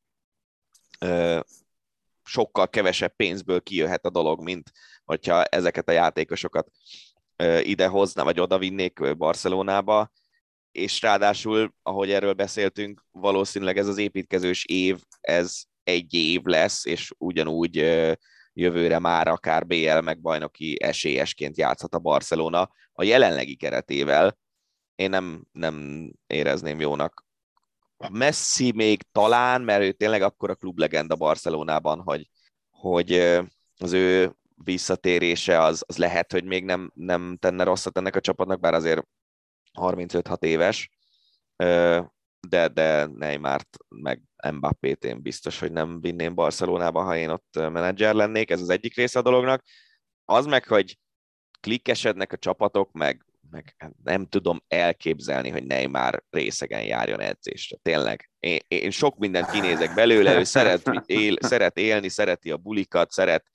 sokkal 2.30 2.69
kevesebb 2.69 3.15
pénzből 3.15 3.61
kijöhet 3.61 4.06
a 4.06 4.10
dolog, 4.10 4.41
mint 4.41 4.72
hogyha 5.06 5.43
ezeket 5.43 5.89
a 5.89 5.91
játékosokat 5.91 6.72
idehozna, 7.61 8.23
vagy 8.23 8.39
oda 8.39 8.57
vinnék 8.57 9.18
Barcelonába, 9.18 10.11
és 10.72 11.01
ráadásul, 11.01 11.73
ahogy 11.84 12.11
erről 12.11 12.34
beszéltünk, 12.34 13.06
valószínűleg 13.11 13.77
ez 13.77 13.88
az 13.88 13.97
építkezős 13.97 14.65
év, 14.65 14.99
ez 15.22 15.61
egy 15.84 16.14
év 16.14 16.41
lesz, 16.43 16.85
és 16.85 17.11
ugyanúgy 17.18 17.76
jövőre 18.53 18.99
már 18.99 19.27
akár 19.27 19.65
BL 19.65 19.99
megbajnoki 19.99 20.84
esélyesként 20.84 21.57
játszhat 21.57 21.93
a 21.93 21.99
Barcelona 21.99 22.69
a 22.93 23.03
jelenlegi 23.03 23.56
keretével. 23.56 24.38
Én 24.95 25.10
nem, 25.10 25.43
nem 25.51 26.10
érezném 26.27 26.80
jónak. 26.80 27.27
Messi 28.08 28.72
még 28.72 29.02
talán, 29.12 29.62
mert 29.62 29.82
ő 29.82 29.92
tényleg 29.92 30.22
akkor 30.22 30.50
a 30.50 30.56
klublegenda 30.56 31.16
Barcelonában, 31.16 32.02
hogy, 32.02 32.30
hogy 32.70 33.14
az 33.78 33.94
ő 33.94 34.36
visszatérése 34.64 35.62
az, 35.62 35.84
az 35.88 35.98
lehet, 35.98 36.32
hogy 36.32 36.44
még 36.44 36.64
nem, 36.64 36.92
nem 36.96 37.38
tenne 37.40 37.64
rosszat 37.64 37.98
ennek 37.98 38.16
a 38.16 38.20
csapatnak, 38.20 38.60
bár 38.60 38.74
azért 38.74 39.08
35-6 39.74 40.44
éves, 40.44 40.90
de, 42.48 42.68
de 42.74 43.06
Neymart 43.06 43.78
meg 43.88 44.22
Mbappét 44.52 45.04
én 45.04 45.22
biztos, 45.22 45.60
hogy 45.60 45.72
nem 45.72 46.02
vinném 46.02 46.36
Barcelonába, 46.36 47.04
ha 47.04 47.18
én 47.18 47.30
ott 47.30 47.56
menedzser 47.56 48.14
lennék, 48.14 48.50
ez 48.50 48.62
az 48.62 48.70
egyik 48.70 48.96
része 48.96 49.20
a 49.20 49.22
dolognak. 49.22 49.64
Az 50.26 50.46
meg, 50.46 50.66
hogy 50.66 51.00
klikkesednek 51.60 52.32
a 52.32 52.38
csapatok, 52.38 52.92
meg, 52.92 53.26
meg 53.52 53.76
nem 54.04 54.28
tudom 54.28 54.64
elképzelni, 54.68 55.50
hogy 55.50 55.64
Neymar 55.64 56.24
részegen 56.30 56.84
járjon 56.84 57.20
edzésre. 57.22 57.78
Tényleg. 57.82 58.32
Én, 58.40 58.60
én 58.68 58.92
sok 58.92 59.18
mindent 59.18 59.50
kinézek 59.50 59.94
belőle, 59.94 60.40
ő 60.40 60.44
szeret, 60.44 60.90
él, 61.06 61.36
szeret 61.40 61.78
élni, 61.78 62.10
szereti 62.10 62.52
a 62.52 62.58
bulikat, 62.58 63.12
szeret 63.12 63.46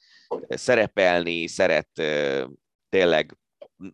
szerepelni, 0.49 1.47
szeret 1.47 2.03
tényleg 2.89 3.37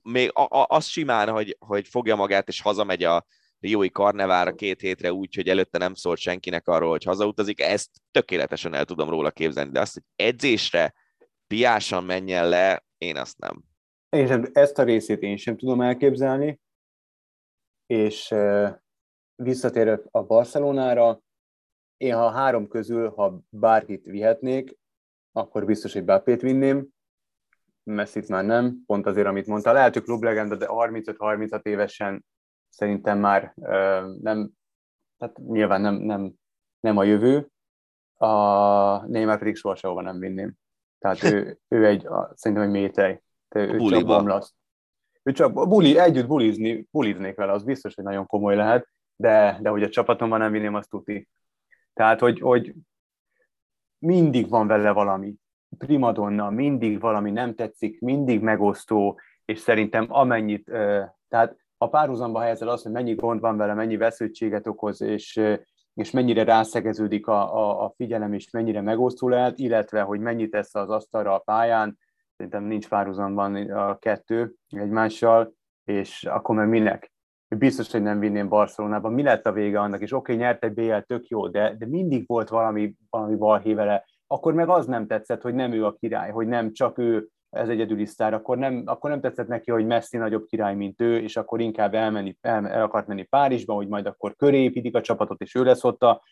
még 0.02 0.30
az 0.66 0.86
simán, 0.86 1.28
hogy, 1.28 1.56
hogy 1.58 1.88
fogja 1.88 2.16
magát 2.16 2.48
és 2.48 2.60
hazamegy 2.60 3.04
a 3.04 3.26
Riói 3.60 3.90
karnevára 3.90 4.54
két 4.54 4.80
hétre 4.80 5.12
úgy, 5.12 5.34
hogy 5.34 5.48
előtte 5.48 5.78
nem 5.78 5.94
szólt 5.94 6.18
senkinek 6.18 6.68
arról, 6.68 6.90
hogy 6.90 7.04
hazautazik, 7.04 7.60
ezt 7.60 7.90
tökéletesen 8.10 8.74
el 8.74 8.84
tudom 8.84 9.08
róla 9.08 9.30
képzelni, 9.30 9.70
de 9.70 9.80
azt, 9.80 9.92
hogy 9.92 10.02
edzésre 10.16 10.94
piásan 11.46 12.04
menjen 12.04 12.48
le, 12.48 12.84
én 12.98 13.16
azt 13.16 13.38
nem. 13.38 13.69
Én 14.10 14.26
sem, 14.26 14.44
ezt 14.52 14.78
a 14.78 14.82
részét 14.82 15.22
én 15.22 15.36
sem 15.36 15.56
tudom 15.56 15.80
elképzelni, 15.80 16.60
és 17.86 18.34
visszatérek 19.34 20.02
a 20.10 20.22
Barcelonára, 20.22 21.20
én 21.96 22.14
ha 22.14 22.30
három 22.30 22.68
közül, 22.68 23.10
ha 23.10 23.40
bárkit 23.48 24.04
vihetnék, 24.04 24.78
akkor 25.32 25.64
biztos, 25.64 25.92
hogy 25.92 26.04
Bappét 26.04 26.40
vinném, 26.40 26.88
Messit 27.82 28.28
már 28.28 28.44
nem, 28.44 28.82
pont 28.86 29.06
azért, 29.06 29.26
amit 29.26 29.46
mondta. 29.46 29.72
Lehet, 29.72 29.94
hogy 29.94 30.02
klublegenda, 30.02 30.56
de 30.56 30.66
35-36 30.68 31.64
évesen 31.66 32.24
szerintem 32.68 33.18
már 33.18 33.52
nem, 34.20 34.50
tehát 35.18 35.38
nyilván 35.38 35.80
nem, 35.80 35.94
nem, 35.94 36.32
nem 36.80 36.96
a 36.96 37.04
jövő. 37.04 37.48
A 38.14 39.06
Neymar 39.06 39.38
pedig 39.38 39.56
soha 39.56 40.00
nem 40.00 40.18
vinném. 40.18 40.54
Tehát 40.98 41.22
ő, 41.22 41.58
ő 41.68 41.86
egy, 41.86 42.08
szerintem 42.34 42.66
egy 42.66 42.70
métej. 42.70 43.22
Ő 43.54 43.76
Buliba. 43.76 43.96
csak 43.96 44.06
bomlasz. 44.06 44.54
Ő 45.22 45.32
csak 45.32 45.52
buli, 45.52 45.98
együtt 45.98 46.26
bulizni, 46.26 46.88
buliznék 46.90 47.36
vele, 47.36 47.52
az 47.52 47.64
biztos, 47.64 47.94
hogy 47.94 48.04
nagyon 48.04 48.26
komoly 48.26 48.56
lehet, 48.56 48.88
de, 49.16 49.58
de 49.60 49.68
hogy 49.68 49.82
a 49.82 49.88
csapatomban 49.88 50.38
nem 50.38 50.52
vinném, 50.52 50.74
azt 50.74 50.90
tuti. 50.90 51.28
Tehát, 51.92 52.20
hogy, 52.20 52.40
hogy 52.40 52.74
mindig 53.98 54.48
van 54.48 54.66
vele 54.66 54.90
valami 54.90 55.34
primadonna, 55.78 56.50
mindig 56.50 57.00
valami 57.00 57.30
nem 57.30 57.54
tetszik, 57.54 58.00
mindig 58.00 58.40
megosztó, 58.40 59.20
és 59.44 59.58
szerintem 59.58 60.06
amennyit, 60.08 60.64
tehát 61.28 61.56
a 61.78 61.88
párhuzamba 61.88 62.40
helyezed 62.40 62.68
azt, 62.68 62.82
hogy 62.82 62.92
mennyi 62.92 63.14
gond 63.14 63.40
van 63.40 63.56
vele, 63.56 63.74
mennyi 63.74 63.96
vesződtséget 63.96 64.66
okoz, 64.66 65.00
és, 65.00 65.40
és 65.94 66.10
mennyire 66.10 66.44
rászegeződik 66.44 67.26
a, 67.26 67.56
a, 67.56 67.84
a 67.84 67.92
figyelem, 67.96 68.32
és 68.32 68.50
mennyire 68.50 68.80
megosztó 68.80 69.28
lehet, 69.28 69.58
illetve, 69.58 70.00
hogy 70.00 70.20
mennyit 70.20 70.50
tesz 70.50 70.74
az 70.74 70.90
asztalra 70.90 71.34
a 71.34 71.38
pályán, 71.38 71.98
szerintem 72.40 72.64
nincs 72.64 72.88
párhuzamban 72.88 73.70
a 73.70 73.98
kettő 73.98 74.54
egymással, 74.68 75.52
és 75.84 76.24
akkor 76.24 76.56
meg 76.56 76.68
minek? 76.68 77.12
Biztos, 77.48 77.90
hogy 77.90 78.02
nem 78.02 78.18
vinném 78.18 78.48
Barcelonába. 78.48 79.08
Mi 79.08 79.22
lett 79.22 79.46
a 79.46 79.52
vége 79.52 79.80
annak? 79.80 80.00
És 80.00 80.12
oké, 80.12 80.32
okay, 80.32 80.44
nyert 80.44 80.64
egy 80.64 80.72
BL, 80.72 80.96
tök 80.96 81.26
jó, 81.26 81.48
de, 81.48 81.74
de 81.78 81.86
mindig 81.86 82.26
volt 82.26 82.48
valami, 82.48 82.94
valami 83.10 83.36
balhé 83.36 83.74
vele 83.74 84.04
akkor 84.32 84.54
meg 84.54 84.68
az 84.68 84.86
nem 84.86 85.06
tetszett, 85.06 85.42
hogy 85.42 85.54
nem 85.54 85.72
ő 85.72 85.84
a 85.84 85.94
király, 85.94 86.30
hogy 86.30 86.46
nem 86.46 86.72
csak 86.72 86.98
ő 86.98 87.28
ez 87.50 87.68
egyedüli 87.68 88.06
sztár, 88.06 88.34
akkor 88.34 88.58
nem, 88.58 88.82
akkor 88.86 89.10
nem 89.10 89.20
tetszett 89.20 89.48
neki, 89.48 89.70
hogy 89.70 89.86
Messi 89.86 90.16
nagyobb 90.16 90.46
király, 90.46 90.74
mint 90.74 91.00
ő, 91.00 91.18
és 91.18 91.36
akkor 91.36 91.60
inkább 91.60 91.94
elmenni, 91.94 92.36
el, 92.40 92.68
el 92.68 92.82
akart 92.82 93.06
menni 93.06 93.22
Párizsba, 93.22 93.74
hogy 93.74 93.88
majd 93.88 94.06
akkor 94.06 94.36
köré 94.36 94.62
építik 94.62 94.94
a 94.94 95.00
csapatot, 95.00 95.40
és 95.40 95.54
ő 95.54 95.64
lesz 95.64 95.84
ott 95.84 96.02
a, 96.02 96.22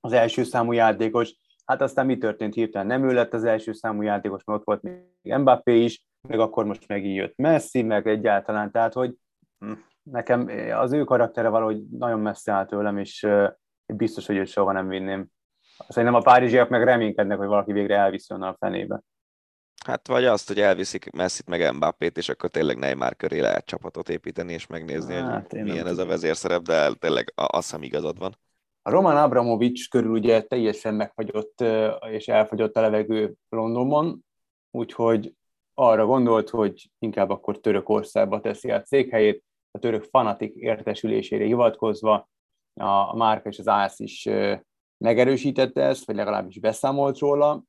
az 0.00 0.12
első 0.12 0.42
számú 0.42 0.72
játékos. 0.72 1.36
Hát 1.68 1.80
aztán 1.80 2.06
mi 2.06 2.18
történt 2.18 2.54
hirtelen? 2.54 2.86
Nem 2.86 3.08
ő 3.08 3.12
lett 3.12 3.32
az 3.32 3.44
első 3.44 3.72
számú 3.72 4.02
játékos, 4.02 4.44
mert 4.44 4.58
ott 4.58 4.66
volt 4.66 4.82
még 4.82 5.34
Mbappé 5.38 5.84
is, 5.84 6.04
meg 6.28 6.40
akkor 6.40 6.64
most 6.64 6.88
megint 6.88 7.16
jött 7.16 7.36
Messi, 7.36 7.82
meg 7.82 8.06
egyáltalán, 8.06 8.70
tehát 8.70 8.92
hogy 8.92 9.14
hm, 9.58 9.72
nekem 10.02 10.50
az 10.72 10.92
ő 10.92 11.04
karaktere 11.04 11.48
valahogy 11.48 11.88
nagyon 11.90 12.20
messze 12.20 12.52
áll 12.52 12.66
tőlem, 12.66 12.98
és 12.98 13.26
biztos, 13.86 14.26
hogy 14.26 14.36
őt 14.36 14.48
soha 14.48 14.72
nem 14.72 14.88
vinném. 14.88 15.26
Szerintem 15.88 16.18
a 16.18 16.22
párizsiak 16.22 16.68
meg 16.68 16.84
reménykednek, 16.84 17.38
hogy 17.38 17.46
valaki 17.46 17.72
végre 17.72 17.96
elviszi 17.96 18.34
onnan 18.34 18.48
a 18.48 18.56
fenébe. 18.58 19.00
Hát 19.84 20.06
vagy 20.06 20.24
azt, 20.24 20.48
hogy 20.48 20.60
elviszik 20.60 21.10
Messit 21.10 21.46
meg 21.46 21.74
Mbappét, 21.74 22.16
és 22.16 22.28
akkor 22.28 22.50
tényleg 22.50 22.78
Neymar 22.78 23.16
köré 23.16 23.40
lehet 23.40 23.64
csapatot 23.64 24.08
építeni, 24.08 24.52
és 24.52 24.66
megnézni, 24.66 25.14
hát, 25.14 25.50
hogy 25.50 25.62
milyen 25.62 25.86
ez 25.86 25.98
a 25.98 26.06
vezérszerep, 26.06 26.62
de 26.62 26.92
tényleg 26.92 27.32
azt 27.34 27.66
hiszem 27.66 27.82
igazad 27.82 28.18
van. 28.18 28.38
A 28.88 28.90
Roman 28.90 29.16
Abramovics 29.16 29.88
körül 29.88 30.10
ugye 30.10 30.42
teljesen 30.42 30.94
megfagyott 30.94 31.64
és 32.10 32.28
elfagyott 32.28 32.76
a 32.76 32.80
levegő 32.80 33.34
Londonban, 33.48 34.24
úgyhogy 34.70 35.34
arra 35.74 36.06
gondolt, 36.06 36.50
hogy 36.50 36.90
inkább 36.98 37.30
akkor 37.30 37.60
Törökországba 37.60 38.40
teszi 38.40 38.70
a 38.70 38.82
székhelyét, 38.84 39.44
a 39.70 39.78
török 39.78 40.02
fanatik 40.02 40.54
értesülésére 40.54 41.44
hivatkozva 41.44 42.28
a 42.74 43.16
Márka 43.16 43.48
és 43.48 43.58
az 43.58 43.68
ÁSZ 43.68 44.00
is 44.00 44.28
megerősítette 44.98 45.82
ezt, 45.82 46.06
vagy 46.06 46.16
legalábbis 46.16 46.60
beszámolt 46.60 47.18
róla. 47.18 47.62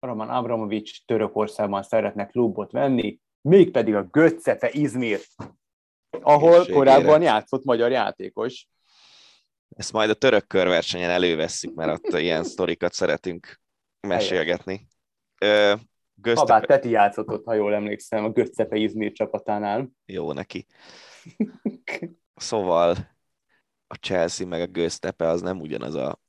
Roman 0.00 0.28
Abramovics 0.28 1.04
Törökországban 1.04 1.82
szeretne 1.82 2.26
klubot 2.26 2.72
venni, 2.72 3.18
mégpedig 3.40 3.94
a 3.94 4.08
Götzefe 4.10 4.68
Izmir, 4.72 5.20
ahol 6.20 6.66
korábban 6.66 7.22
játszott 7.22 7.64
magyar 7.64 7.90
játékos. 7.90 8.68
Ezt 9.68 9.92
majd 9.92 10.10
a 10.10 10.14
török 10.14 10.46
körversenyen 10.46 11.10
elővesszük, 11.10 11.74
mert 11.74 11.90
ott 11.90 12.20
ilyen 12.20 12.44
sztorikat 12.44 12.92
szeretünk 12.92 13.60
mesélgetni. 14.00 14.88
Göztepe... 16.18 16.52
Habár 16.52 16.66
Peti 16.66 16.90
játszott 16.90 17.28
ott, 17.28 17.44
ha 17.44 17.54
jól 17.54 17.74
emlékszem, 17.74 18.24
a 18.24 18.30
Götzepe 18.30 18.76
Izmir 18.76 19.12
csapatánál. 19.12 19.90
Jó 20.04 20.32
neki. 20.32 20.66
Szóval 22.38 22.96
a 23.86 23.94
Chelsea 23.94 24.46
meg 24.46 24.60
a 24.60 24.66
Göztepe 24.66 25.28
az 25.28 25.40
nem 25.40 25.60
ugyanaz 25.60 25.94
a 25.94 26.20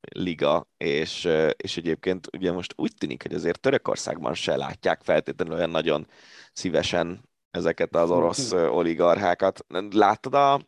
liga, 0.00 0.68
és, 0.76 1.28
és 1.56 1.76
egyébként 1.76 2.28
ugye 2.36 2.52
most 2.52 2.72
úgy 2.76 2.94
tűnik, 2.94 3.22
hogy 3.22 3.34
azért 3.34 3.60
Törökországban 3.60 4.34
se 4.34 4.56
látják 4.56 5.02
feltétlenül 5.02 5.54
olyan 5.54 5.70
nagyon 5.70 6.06
szívesen 6.52 7.28
ezeket 7.50 7.96
az 7.96 8.10
orosz 8.10 8.52
oligarchákat. 8.52 9.64
Láttad 9.90 10.34
a, 10.34 10.60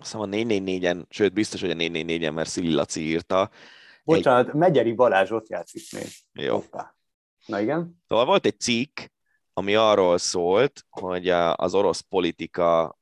azt 0.00 0.14
a 0.14 0.18
444-en, 0.18 1.04
sőt 1.08 1.32
biztos, 1.32 1.60
hogy 1.60 1.70
a 1.70 1.74
444-en, 1.74 2.34
mert 2.34 2.48
Szili 2.48 2.72
Laci 2.72 3.00
írta. 3.00 3.50
Bocsánat, 4.04 4.48
egy... 4.48 4.54
Megyeri 4.54 4.92
Balázs 4.92 5.30
ott 5.30 5.48
játszik 5.48 5.82
még. 5.92 6.44
Jó. 6.44 6.54
Hoppá. 6.54 6.94
Na 7.46 7.60
igen. 7.60 8.02
Szóval 8.08 8.24
volt 8.24 8.46
egy 8.46 8.60
cikk, 8.60 9.00
ami 9.52 9.74
arról 9.74 10.18
szólt, 10.18 10.84
hogy 10.90 11.28
az 11.54 11.74
orosz 11.74 12.00
politika 12.00 12.98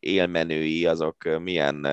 élmenői 0.00 0.86
azok 0.86 1.38
milyen 1.38 1.86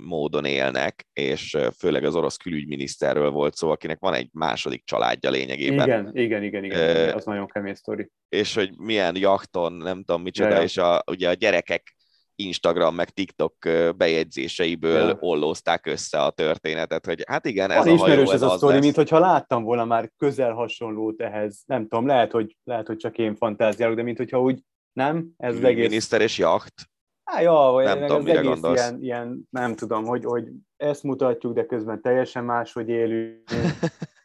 módon 0.00 0.44
élnek, 0.44 1.06
és 1.12 1.58
főleg 1.78 2.04
az 2.04 2.14
orosz 2.14 2.36
külügyminiszterről 2.36 3.30
volt 3.30 3.54
szó, 3.54 3.70
akinek 3.70 3.98
van 4.00 4.14
egy 4.14 4.28
második 4.32 4.84
családja 4.84 5.30
lényegében. 5.30 5.86
Igen, 5.86 6.10
igen, 6.16 6.42
igen, 6.42 6.64
igen, 6.64 7.08
uh, 7.08 7.14
az 7.14 7.24
nagyon 7.24 7.46
kemény 7.46 7.74
sztori. 7.74 8.10
És 8.28 8.54
hogy 8.54 8.78
milyen 8.78 9.16
jakton, 9.16 9.72
nem 9.72 10.04
tudom 10.04 10.22
micsoda, 10.22 10.48
ja, 10.48 10.56
ja. 10.56 10.62
és 10.62 10.76
a, 10.76 11.02
ugye 11.06 11.28
a 11.28 11.32
gyerekek 11.32 11.96
Instagram 12.36 12.94
meg 12.94 13.10
TikTok 13.10 13.54
bejegyzéseiből 13.96 15.08
ja. 15.08 15.16
ollózták 15.20 15.86
össze 15.86 16.22
a 16.22 16.30
történetet, 16.30 17.06
hogy 17.06 17.22
hát 17.26 17.46
igen, 17.46 17.70
ez 17.70 17.84
Van 17.84 17.94
a 17.94 17.98
hajó, 17.98 18.20
ez, 18.20 18.30
ez 18.30 18.42
a 18.42 18.56
sztori, 18.56 18.78
mint 18.78 18.94
hogyha 18.96 19.18
láttam 19.18 19.62
volna 19.62 19.84
már 19.84 20.10
közel 20.16 20.52
hasonlót 20.52 21.20
ehhez. 21.20 21.62
Nem 21.66 21.82
tudom, 21.82 22.06
lehet, 22.06 22.32
hogy, 22.32 22.56
lehet, 22.64 22.86
hogy 22.86 22.96
csak 22.96 23.18
én 23.18 23.34
fantáziálok, 23.34 23.96
de 23.96 24.02
mint 24.02 24.16
hogyha 24.16 24.40
úgy, 24.40 24.60
nem? 24.92 25.28
Ez 25.36 25.54
az 25.54 25.64
egész... 25.64 25.88
Miniszter 25.88 26.20
és 26.20 26.38
jacht. 26.38 26.90
Há, 27.24 27.40
ja, 27.40 27.52
vagy 27.52 27.84
nem 27.84 28.06
tudom, 28.06 28.22
mire 28.22 28.40
gondolsz. 28.40 28.80
Ilyen, 28.80 29.02
ilyen, 29.02 29.48
nem 29.50 29.74
tudom, 29.74 30.04
hogy, 30.04 30.24
hogy 30.24 30.48
ezt 30.76 31.02
mutatjuk, 31.02 31.54
de 31.54 31.66
közben 31.66 32.02
teljesen 32.02 32.44
máshogy 32.44 32.88
élünk. 32.88 33.42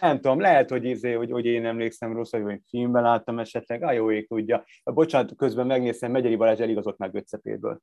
nem 0.00 0.20
tudom, 0.20 0.40
lehet, 0.40 0.70
hogy, 0.70 0.84
izé, 0.84 1.12
hogy, 1.12 1.30
hogy 1.30 1.44
én 1.44 1.66
emlékszem 1.66 2.12
rossz, 2.12 2.30
hogy 2.30 2.50
én 2.50 2.62
filmben 2.68 3.02
láttam 3.02 3.38
esetleg, 3.38 3.82
á, 3.82 3.92
jó, 3.92 4.10
ég 4.12 4.28
tudja. 4.28 4.64
Bocsánat, 4.84 5.36
közben 5.36 5.66
megnéztem, 5.66 6.10
Megyeri 6.10 6.36
Balázs 6.36 6.60
eligazott 6.60 6.98
meg 6.98 7.10
Götcepétből. 7.10 7.80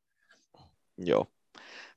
Jó. 0.96 1.22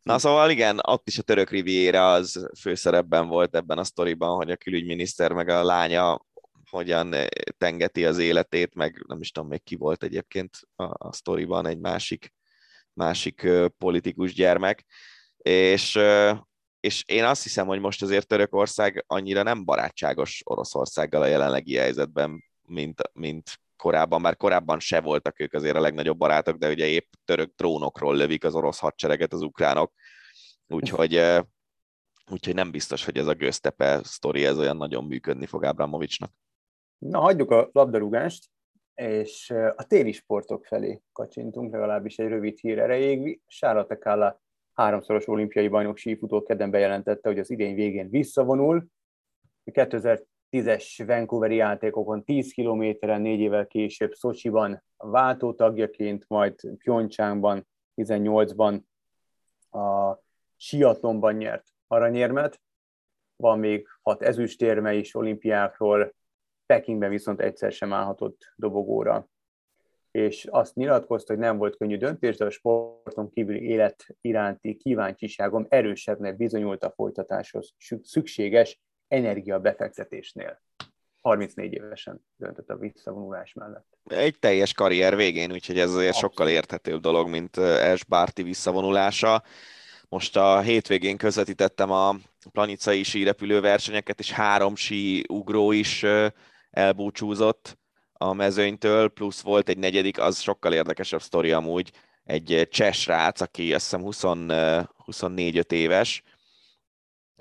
Na 0.03 0.19
szóval 0.19 0.51
igen, 0.51 0.79
ott 0.87 1.09
is 1.09 1.19
a 1.19 1.23
török 1.23 1.51
riviera 1.51 2.13
az 2.13 2.51
főszerepben 2.61 3.29
volt 3.29 3.57
ebben 3.57 3.79
a 3.79 3.85
sztoriban, 3.85 4.37
hogy 4.37 4.51
a 4.51 4.57
külügyminiszter 4.57 5.33
meg 5.33 5.49
a 5.49 5.65
lánya 5.65 6.27
hogyan 6.71 7.15
tengeti 7.59 8.05
az 8.05 8.19
életét, 8.19 8.75
meg 8.75 9.05
nem 9.07 9.21
is 9.21 9.31
tudom 9.31 9.49
még 9.49 9.63
ki 9.63 9.77
volt 9.77 10.03
egyébként 10.03 10.57
a, 10.77 11.07
a 11.07 11.13
sztoriban 11.13 11.67
egy 11.67 11.79
másik, 11.79 12.35
másik 12.93 13.49
politikus 13.79 14.35
gyermek, 14.35 14.85
és, 15.37 15.99
és 16.81 17.05
én 17.07 17.25
azt 17.25 17.43
hiszem, 17.43 17.67
hogy 17.67 17.81
most 17.81 18.03
azért 18.03 18.27
Törökország 18.27 19.05
annyira 19.07 19.43
nem 19.43 19.65
barátságos 19.65 20.41
Oroszországgal 20.45 21.23
a 21.23 21.27
jelenlegi 21.27 21.77
helyzetben, 21.77 22.45
mint, 22.63 23.03
mint 23.13 23.61
korábban, 23.77 24.21
már 24.21 24.37
korábban 24.37 24.81
se 24.81 25.01
voltak 25.01 25.41
ők 25.41 25.53
azért 25.53 25.77
a 25.77 25.81
legnagyobb 25.81 26.19
barátok, 26.19 26.57
de 26.57 26.69
ugye 26.71 26.87
épp 26.87 27.13
török 27.25 27.55
trónokról 27.55 28.17
lövik 28.17 28.45
az 28.45 28.55
orosz 28.55 28.79
hadsereget 28.79 29.33
az 29.33 29.43
ukránok, 29.43 29.93
úgyhogy, 30.67 31.21
úgyhogy 32.31 32.55
nem 32.55 32.71
biztos, 32.71 33.05
hogy 33.05 33.17
ez 33.17 33.27
a 33.27 33.35
Göztepe 33.35 34.01
sztori 34.03 34.45
ez 34.45 34.59
olyan 34.59 34.77
nagyon 34.77 35.05
működni 35.05 35.47
fog 35.47 35.65
Ábramovicsnak. 35.65 36.33
Na, 36.99 37.21
hagyjuk 37.21 37.51
a 37.51 37.69
labdarúgást, 37.73 38.51
és 38.95 39.51
a 39.77 39.85
téli 39.87 40.13
sportok 40.13 40.65
felé 40.65 41.03
kacsintunk, 41.13 41.73
legalábbis 41.73 42.19
egy 42.19 42.29
rövid 42.29 42.59
hír 42.59 42.79
erejéig. 42.79 43.41
Sára 43.47 43.87
Tekála 43.87 44.41
háromszoros 44.79 45.29
olimpiai 45.29 45.69
bajnok 45.69 45.97
sífutó 45.97 46.43
kedden 46.43 46.71
bejelentette, 46.71 47.29
hogy 47.29 47.39
az 47.39 47.51
idény 47.51 47.75
végén 47.75 48.11
visszavonul. 48.11 48.87
2010-es 49.65 51.03
Vancouveri 51.07 51.55
játékokon 51.55 52.25
10 52.25 52.53
kilométeren 52.53 53.21
négy 53.21 53.41
évvel 53.41 53.67
később 53.67 54.13
Szocsiban 54.13 54.83
váltó 54.97 55.55
tagjaként, 55.55 56.25
majd 56.29 56.55
Pyeongchangban 56.77 57.69
18-ban 57.97 58.81
a 59.71 60.19
siatlonban 60.57 61.35
nyert 61.35 61.67
aranyérmet. 61.87 62.61
Van 63.37 63.59
még 63.59 63.89
hat 64.03 64.23
ezüstérme 64.23 64.95
is 64.95 65.15
olimpiákról, 65.15 66.15
Pekingben 66.67 67.11
viszont 67.11 67.41
egyszer 67.41 67.73
sem 67.73 67.93
állhatott 67.93 68.53
dobogóra. 68.57 69.29
És 70.11 70.45
azt 70.51 70.75
nyilatkozta, 70.75 71.33
hogy 71.33 71.43
nem 71.43 71.57
volt 71.57 71.77
könnyű 71.77 71.97
döntés, 71.97 72.37
de 72.37 72.45
a 72.45 72.51
sporton 72.51 73.31
kívüli 73.31 73.63
élet 73.63 74.07
iránti 74.21 74.77
kíváncsiságom 74.77 75.67
erősebbnek 75.69 76.37
bizonyult 76.37 76.85
a 76.85 76.93
folytatáshoz 76.97 77.75
szükséges 78.03 78.81
energiabefektetésnél. 79.09 80.61
34 81.21 81.73
évesen 81.73 82.25
döntött 82.37 82.69
a 82.69 82.77
visszavonulás 82.77 83.53
mellett. 83.53 83.87
Egy 84.05 84.39
teljes 84.39 84.73
karrier 84.73 85.17
végén, 85.17 85.53
úgyhogy 85.53 85.79
ez 85.79 85.91
azért 85.91 86.09
Abszolút. 86.09 86.31
sokkal 86.31 86.49
érthetőbb 86.49 87.01
dolog, 87.01 87.29
mint 87.29 87.57
Es 87.57 88.05
Bárti 88.05 88.43
visszavonulása. 88.43 89.43
Most 90.09 90.37
a 90.37 90.61
hétvégén 90.61 91.17
közvetítettem 91.17 91.91
a 91.91 92.15
planicai 92.53 93.03
sírepülő 93.03 93.61
versenyeket, 93.61 94.19
és 94.19 94.33
három 94.33 94.77
sí 94.77 95.25
ugró 95.29 95.73
is 95.73 96.05
elbúcsúzott 96.71 97.78
a 98.19 98.33
mezőnytől, 98.33 99.09
plusz 99.09 99.41
volt 99.41 99.69
egy 99.69 99.79
negyedik, 99.79 100.19
az 100.21 100.41
sokkal 100.41 100.73
érdekesebb 100.73 101.23
sztori 101.23 101.53
amúgy, 101.53 101.93
egy 102.25 102.69
cseh 102.71 102.93
srác, 102.93 103.41
aki 103.41 103.75
azt 103.75 103.83
hiszem 103.83 104.01
20, 104.01 104.23
24-5 105.07 105.73
éves, 105.73 106.23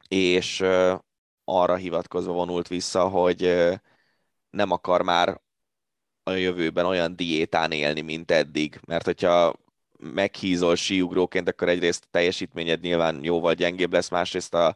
és 0.07 0.63
arra 1.43 1.75
hivatkozva 1.75 2.33
vonult 2.33 2.67
vissza, 2.67 3.07
hogy 3.07 3.69
nem 4.49 4.71
akar 4.71 5.01
már 5.01 5.41
a 6.23 6.31
jövőben 6.31 6.85
olyan 6.85 7.15
diétán 7.15 7.71
élni, 7.71 8.01
mint 8.01 8.31
eddig, 8.31 8.79
mert 8.87 9.05
hogyha 9.05 9.55
meghízol 9.99 10.75
síugróként, 10.75 11.47
akkor 11.47 11.69
egyrészt 11.69 12.03
a 12.03 12.07
teljesítményed 12.11 12.81
nyilván 12.81 13.23
jóval 13.23 13.53
gyengébb 13.53 13.93
lesz, 13.93 14.09
másrészt 14.09 14.53
a 14.53 14.75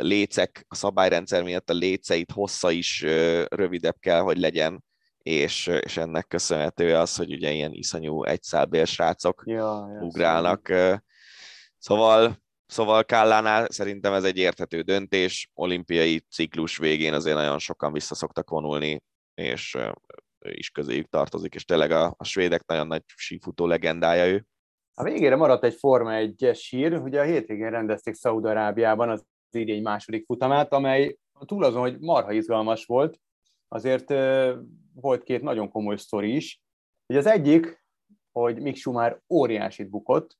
lécek, 0.00 0.64
a 0.68 0.74
szabályrendszer 0.74 1.42
miatt 1.42 1.70
a 1.70 1.74
léceit 1.74 2.32
hossza 2.32 2.70
is 2.70 3.00
rövidebb 3.48 3.96
kell, 4.00 4.20
hogy 4.20 4.38
legyen, 4.38 4.84
és, 5.28 5.66
és 5.66 5.96
ennek 5.96 6.26
köszönhető 6.26 6.94
az, 6.94 7.16
hogy 7.16 7.32
ugye 7.32 7.50
ilyen 7.50 7.72
iszonyú 7.72 8.24
egyszálbér 8.24 8.86
srácok 8.86 9.42
ja, 9.46 9.88
ja, 9.92 10.00
ugrálnak. 10.00 10.72
Szóval, 11.78 12.42
szóval, 12.66 13.04
Kállánál 13.04 13.66
szerintem 13.70 14.12
ez 14.12 14.24
egy 14.24 14.36
érthető 14.36 14.80
döntés, 14.80 15.50
olimpiai 15.54 16.20
ciklus 16.30 16.76
végén 16.76 17.12
azért 17.12 17.36
nagyon 17.36 17.58
sokan 17.58 17.92
vissza 17.92 18.14
szoktak 18.14 18.50
vonulni, 18.50 19.02
és 19.34 19.76
is 20.38 20.70
közéjük 20.70 21.08
tartozik, 21.08 21.54
és 21.54 21.64
tényleg 21.64 21.90
a, 21.90 22.14
a 22.16 22.24
svédek 22.24 22.66
nagyon 22.66 22.86
nagy 22.86 23.02
sífutó 23.06 23.66
legendája 23.66 24.26
ő. 24.26 24.46
A 24.94 25.02
végére 25.02 25.36
maradt 25.36 25.64
egy 25.64 25.74
Forma 25.74 26.14
1 26.14 26.50
sír, 26.54 26.92
ugye 26.92 27.20
a 27.20 27.24
hétvégén 27.24 27.70
rendezték 27.70 28.14
Szaúd-Arábiában 28.14 29.08
az 29.08 29.24
idény 29.50 29.82
második 29.82 30.24
futamát, 30.24 30.72
amely 30.72 31.16
túl 31.46 31.64
azon, 31.64 31.80
hogy 31.80 31.98
marha 31.98 32.32
izgalmas 32.32 32.84
volt, 32.84 33.18
azért 33.68 34.08
volt 34.94 35.22
két 35.22 35.42
nagyon 35.42 35.70
komoly 35.70 35.96
sztori 35.96 36.34
is. 36.34 36.62
Ugye 37.06 37.18
az 37.18 37.26
egyik, 37.26 37.84
hogy 38.32 38.60
Mick 38.60 38.76
Schumacher 38.76 39.20
óriásit 39.28 39.90
bukott, 39.90 40.36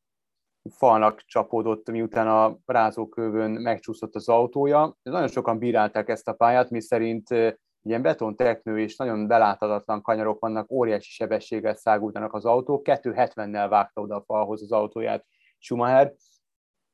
falnak 0.71 1.23
csapódott, 1.25 1.91
miután 1.91 2.29
a 2.29 2.59
rázókövön 2.67 3.51
megcsúszott 3.51 4.15
az 4.15 4.29
autója. 4.29 4.97
Nagyon 5.03 5.29
sokan 5.29 5.59
bírálták 5.59 6.09
ezt 6.09 6.29
a 6.29 6.33
pályát, 6.33 6.71
mi 6.71 6.81
szerint 6.81 7.29
ilyen 7.83 8.03
betonteknő 8.03 8.81
és 8.81 8.97
nagyon 8.97 9.27
beláthatatlan 9.27 10.03
kanyarok 10.03 10.41
vannak, 10.41 10.71
óriási 10.71 11.11
sebességgel 11.11 11.75
szágultanak 11.75 12.35
az 12.35 12.45
autók, 12.45 12.83
270-nel 12.85 13.67
vágta 13.69 14.01
oda 14.01 14.17
a 14.17 14.25
falhoz 14.27 14.63
az 14.63 14.73
autóját 14.73 15.27
Schumacher, 15.59 16.15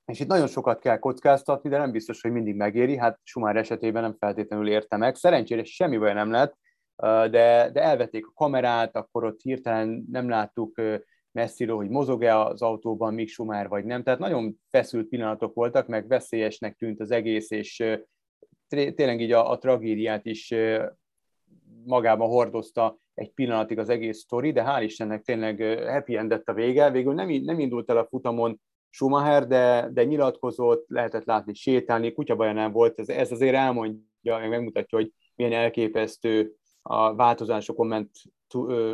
és 0.06 0.20
itt 0.20 0.26
nagyon 0.26 0.47
sokat 0.47 0.81
kell 0.81 0.98
kockáztatni, 0.98 1.68
de 1.68 1.78
nem 1.78 1.90
biztos, 1.90 2.20
hogy 2.20 2.32
mindig 2.32 2.55
megéri. 2.55 2.97
Hát 2.97 3.20
Sumár 3.22 3.56
esetében 3.56 4.02
nem 4.02 4.16
feltétlenül 4.18 4.68
érte 4.68 4.97
meg. 4.97 5.14
Szerencsére 5.14 5.64
semmi 5.64 5.97
baj 5.98 6.12
nem 6.12 6.31
lett, 6.31 6.56
de, 7.31 7.70
de 7.72 7.82
elvették 7.82 8.26
a 8.26 8.32
kamerát, 8.35 8.97
akkor 8.97 9.24
ott 9.24 9.40
hirtelen 9.40 10.05
nem 10.10 10.28
láttuk 10.28 10.81
messziről, 11.32 11.76
hogy 11.76 11.89
mozog-e 11.89 12.39
az 12.39 12.62
autóban 12.62 13.14
Mick 13.14 13.28
Schumacher 13.31 13.68
vagy 13.68 13.85
nem. 13.85 14.02
Tehát 14.02 14.18
nagyon 14.18 14.60
feszült 14.70 15.09
pillanatok 15.09 15.55
voltak, 15.55 15.86
meg 15.86 16.06
veszélyesnek 16.06 16.76
tűnt 16.76 17.01
az 17.01 17.10
egész, 17.10 17.51
és 17.51 17.85
tényleg 18.68 19.20
így 19.20 19.32
a, 19.32 19.51
a 19.51 19.59
tragédiát 19.59 20.26
is 20.26 20.55
magában 21.85 22.28
hordozta 22.28 22.98
egy 23.14 23.31
pillanatig 23.31 23.78
az 23.78 23.89
egész 23.89 24.18
sztori, 24.18 24.52
de 24.52 24.64
hál' 24.66 24.82
Istennek 24.82 25.22
tényleg 25.22 25.78
happy 25.89 26.16
endett 26.16 26.48
a 26.48 26.52
vége. 26.52 26.90
Végül 26.90 27.14
nem, 27.14 27.28
nem 27.28 27.59
indult 27.59 27.90
el 27.90 27.97
a 27.97 28.06
futamon 28.06 28.60
Schumacher, 28.94 29.46
de, 29.46 29.88
de 29.92 30.04
nyilatkozott, 30.04 30.84
lehetett 30.88 31.24
látni 31.24 31.54
sétálni, 31.54 32.12
kutyabaja 32.12 32.52
nem 32.52 32.72
volt, 32.72 32.98
ez, 32.98 33.08
ez 33.08 33.32
azért 33.32 33.54
elmondja, 33.54 34.38
meg 34.38 34.48
megmutatja, 34.48 34.98
hogy 34.98 35.12
milyen 35.34 35.52
elképesztő 35.52 36.54
a 36.82 37.14
változásokon 37.14 37.86
ment 37.86 38.10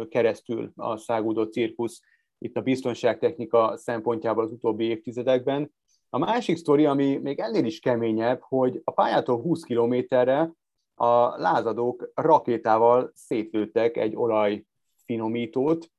keresztül 0.09 0.73
a 0.77 0.97
szágúdó 0.97 1.43
cirkusz 1.43 2.01
itt 2.39 2.57
a 2.57 2.61
biztonságtechnika 2.61 3.77
szempontjából 3.77 4.45
az 4.45 4.53
utóbbi 4.53 4.85
évtizedekben. 4.85 5.73
A 6.11 6.19
másik 6.19 6.57
sztori, 6.57 6.87
ami 6.87 7.17
még 7.17 7.39
ennél 7.39 7.65
is 7.65 7.81
keményebb, 7.81 8.41
hogy 8.41 8.81
a 8.85 8.91
pályától 8.91 9.41
20 9.41 9.63
kilométerre 9.63 10.53
a 10.95 11.41
lázadók 11.41 12.11
rakétával 12.15 13.11
szétlőttek 13.15 13.97
egy 13.97 14.17
olajfinomítót, 14.17 15.91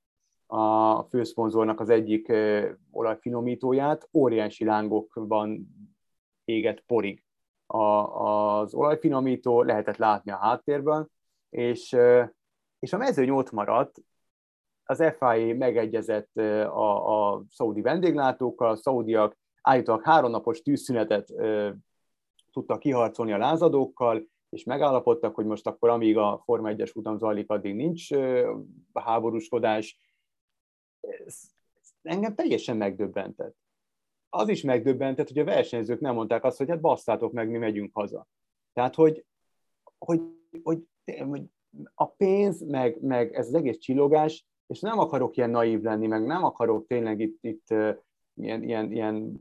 a 0.54 1.04
főszponzornak 1.04 1.80
az 1.80 1.90
egyik 1.90 2.34
olajfinomítóját, 2.92 4.10
óriási 4.14 4.66
lángokban 4.66 5.68
égett 6.46 6.82
porig. 6.82 7.24
A, 7.66 7.78
az 7.78 8.74
olajfinomító 8.74 9.62
lehetett 9.62 9.98
látni 9.98 10.32
a 10.32 10.38
háttérben, 10.38 11.12
és, 11.50 11.98
és 12.80 12.94
a 12.94 12.98
mezőny 12.98 13.30
ott 13.30 13.52
maradt, 13.52 14.02
az 14.84 15.04
FIA 15.18 15.56
megegyezett 15.56 16.36
a, 16.38 17.32
a 17.34 17.44
szaudi 17.50 17.82
vendéglátókkal, 17.82 18.70
a 18.70 18.76
szaudiak 18.76 19.38
állítólag 19.62 20.04
háromnapos 20.04 20.62
tűzszünetet 20.62 21.34
tudtak 22.52 22.80
kiharcolni 22.80 23.32
a 23.32 23.38
lázadókkal, 23.38 24.28
és 24.50 24.64
megállapodtak, 24.64 25.36
hogy 25.36 25.46
most 25.46 25.68
akkor 25.68 25.90
amíg 25.90 26.18
a 26.18 26.42
Forma 26.46 26.70
1-es 26.72 26.90
futam 26.92 27.18
zajlik, 27.18 27.50
addig 27.50 27.76
nincs 27.76 28.08
háborúskodás. 28.94 30.11
Ez 31.02 31.42
engem 32.02 32.36
teljesen 32.36 32.78
megdöbbentett. 32.78 33.56
Az 34.30 34.48
is 34.48 34.62
megdöbbentett, 34.62 35.28
hogy 35.28 35.40
a 35.40 35.44
versenyzők 35.44 36.00
nem 36.00 36.14
mondták 36.14 36.44
azt, 36.44 36.58
hogy 36.58 36.70
hát 36.70 36.82
basszátok 36.82 37.32
meg, 37.32 37.50
mi 37.50 37.58
megyünk 37.58 37.94
haza. 37.94 38.28
Tehát, 38.74 38.96
hogy, 38.96 39.26
hogy, 39.98 40.22
hogy, 40.64 40.88
hogy 41.28 41.44
a 41.96 42.08
pénz, 42.08 42.62
meg, 42.62 43.02
meg 43.02 43.34
ez 43.34 43.48
az 43.48 43.54
egész 43.54 43.78
csillogás, 43.78 44.46
és 44.68 44.80
nem 44.80 45.00
akarok 45.00 45.38
ilyen 45.38 45.50
naív 45.50 45.82
lenni, 45.82 46.08
meg 46.08 46.26
nem 46.26 46.44
akarok 46.44 46.88
tényleg 46.88 47.20
itt, 47.20 47.38
itt 47.42 47.68
ilyen, 48.34 48.64
ilyen, 48.64 48.92
ilyen 48.92 49.38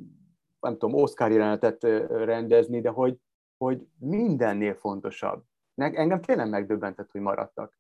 nem 0.61 0.73
tudom, 0.73 0.95
Oscar 0.95 1.31
jelenetet 1.31 1.83
rendezni, 2.09 2.81
de 2.81 2.89
hogy, 2.89 3.19
hogy 3.57 3.87
mindennél 3.99 4.75
fontosabb. 4.75 5.43
Engem 5.75 6.21
tényleg 6.21 6.49
megdöbbentett, 6.49 7.11
hogy 7.11 7.21
maradtak. 7.21 7.80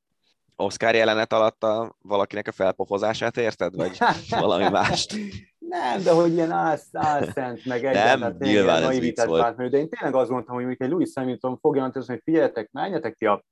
Oscar 0.61 0.95
jelenet 0.95 1.32
alatt 1.32 1.62
a, 1.62 1.97
valakinek 2.03 2.49
a 2.49 2.53
felpofozását 2.53 3.37
érted, 3.37 3.77
vagy 3.77 3.99
valami 4.31 4.69
mást? 4.69 5.15
Nem, 5.59 6.03
de 6.03 6.12
hogy 6.12 6.32
ilyen 6.32 6.51
álsz, 6.51 6.89
álszent, 6.93 7.65
meg 7.65 7.85
egy 7.85 7.95
nem, 7.95 8.37
nyilván 8.39 8.82
ez 8.82 8.99
vicc 8.99 9.24
volt. 9.24 9.57
De 9.57 9.78
én 9.78 9.89
tényleg 9.89 10.15
azt 10.15 10.31
mondtam, 10.31 10.55
hogy 10.55 10.65
mondjuk 10.65 10.82
egy 10.82 10.91
Louis 10.91 11.11
Hamilton 11.15 11.59
fogja 11.59 11.81
mondani, 11.81 12.05
hogy 12.07 12.20
figyeljetek, 12.24 12.70
menjetek 12.73 13.15
ti 13.15 13.27
a 13.27 13.45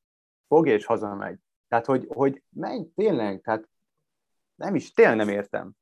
fogja 0.48 0.74
és 0.74 0.84
hazamegy. 0.84 1.38
Tehát, 1.68 1.86
hogy, 1.86 2.06
hogy 2.08 2.42
menj, 2.48 2.84
tényleg, 2.94 3.40
tehát 3.40 3.68
nem 4.54 4.74
is, 4.74 4.92
tényleg 4.92 5.16
nem 5.16 5.28
értem. 5.28 5.72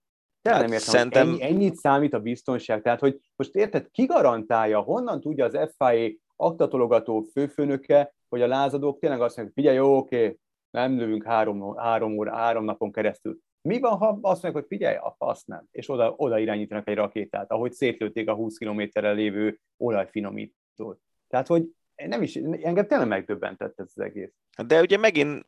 Tényleg 0.42 0.60
hát 0.60 0.70
nem 0.70 0.78
értem, 0.78 0.94
szerintem... 0.94 1.28
ennyi, 1.28 1.42
ennyit 1.42 1.76
számít 1.76 2.14
a 2.14 2.20
biztonság. 2.20 2.82
Tehát, 2.82 3.00
hogy 3.00 3.20
most 3.36 3.54
érted, 3.54 3.90
ki 3.90 4.04
garantálja, 4.04 4.80
honnan 4.80 5.20
tudja 5.20 5.44
az 5.44 5.58
FIA 5.76 6.10
aktatologató 6.36 7.20
főfőnöke, 7.32 8.14
hogy 8.28 8.42
a 8.42 8.46
lázadók 8.46 8.98
tényleg 8.98 9.20
azt 9.20 9.36
mondják, 9.36 9.56
figyelj, 9.56 9.76
jó, 9.76 9.96
oké, 9.96 10.38
nem 10.76 10.98
lövünk 10.98 11.24
három, 11.24 11.76
három, 11.76 12.18
óra, 12.18 12.34
három 12.34 12.64
napon 12.64 12.92
keresztül. 12.92 13.38
Mi 13.62 13.78
van, 13.78 13.96
ha 13.96 14.06
azt 14.06 14.42
mondják, 14.42 14.52
hogy 14.52 14.66
figyelj, 14.66 14.96
a 14.96 15.14
fasz 15.18 15.44
nem, 15.44 15.66
és 15.70 15.90
oda, 15.90 16.14
oda 16.16 16.38
irányítanak 16.38 16.88
egy 16.88 16.94
rakétát, 16.94 17.50
ahogy 17.50 17.72
szétlőtték 17.72 18.28
a 18.28 18.34
20 18.34 18.56
kilométerre 18.56 19.12
lévő 19.12 19.60
olajfinomítót. 19.76 21.00
Tehát, 21.28 21.46
hogy 21.46 21.64
nem 21.94 22.22
is, 22.22 22.36
engem 22.36 22.86
tényleg 22.86 23.08
megdöbbentett 23.08 23.80
ez 23.80 23.90
az 23.94 24.02
egész. 24.02 24.32
De 24.66 24.80
ugye 24.80 24.96
megint 24.96 25.46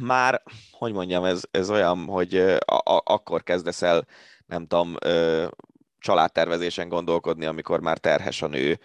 már, 0.00 0.42
hogy 0.70 0.92
mondjam, 0.92 1.24
ez, 1.24 1.44
ez 1.50 1.70
olyan, 1.70 2.04
hogy 2.04 2.36
a, 2.64 2.76
a, 2.76 3.02
akkor 3.04 3.42
kezdesz 3.42 3.82
el, 3.82 4.06
nem 4.46 4.66
tudom, 4.66 4.94
családtervezésen 5.98 6.88
gondolkodni, 6.88 7.44
amikor 7.44 7.80
már 7.80 7.98
terhes 7.98 8.42
a 8.42 8.46
nő. 8.46 8.78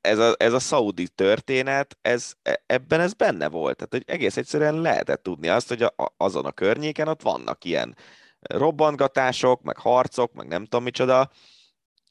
Ez 0.00 0.18
a, 0.18 0.34
ez 0.38 0.52
a 0.52 0.58
szaudi 0.58 1.08
történet, 1.08 1.98
ez, 2.00 2.32
e, 2.42 2.62
ebben 2.66 3.00
ez 3.00 3.12
benne 3.14 3.48
volt. 3.48 3.76
Tehát, 3.76 3.92
hogy 3.92 4.04
egész 4.06 4.36
egyszerűen 4.36 4.80
lehetett 4.80 5.22
tudni 5.22 5.48
azt, 5.48 5.68
hogy 5.68 5.82
a, 5.82 5.94
azon 6.16 6.44
a 6.44 6.52
környéken 6.52 7.08
ott 7.08 7.22
vannak 7.22 7.64
ilyen 7.64 7.96
robbantgatások, 8.40 9.62
meg 9.62 9.76
harcok, 9.76 10.32
meg 10.32 10.46
nem 10.48 10.62
tudom 10.62 10.82
micsoda, 10.82 11.30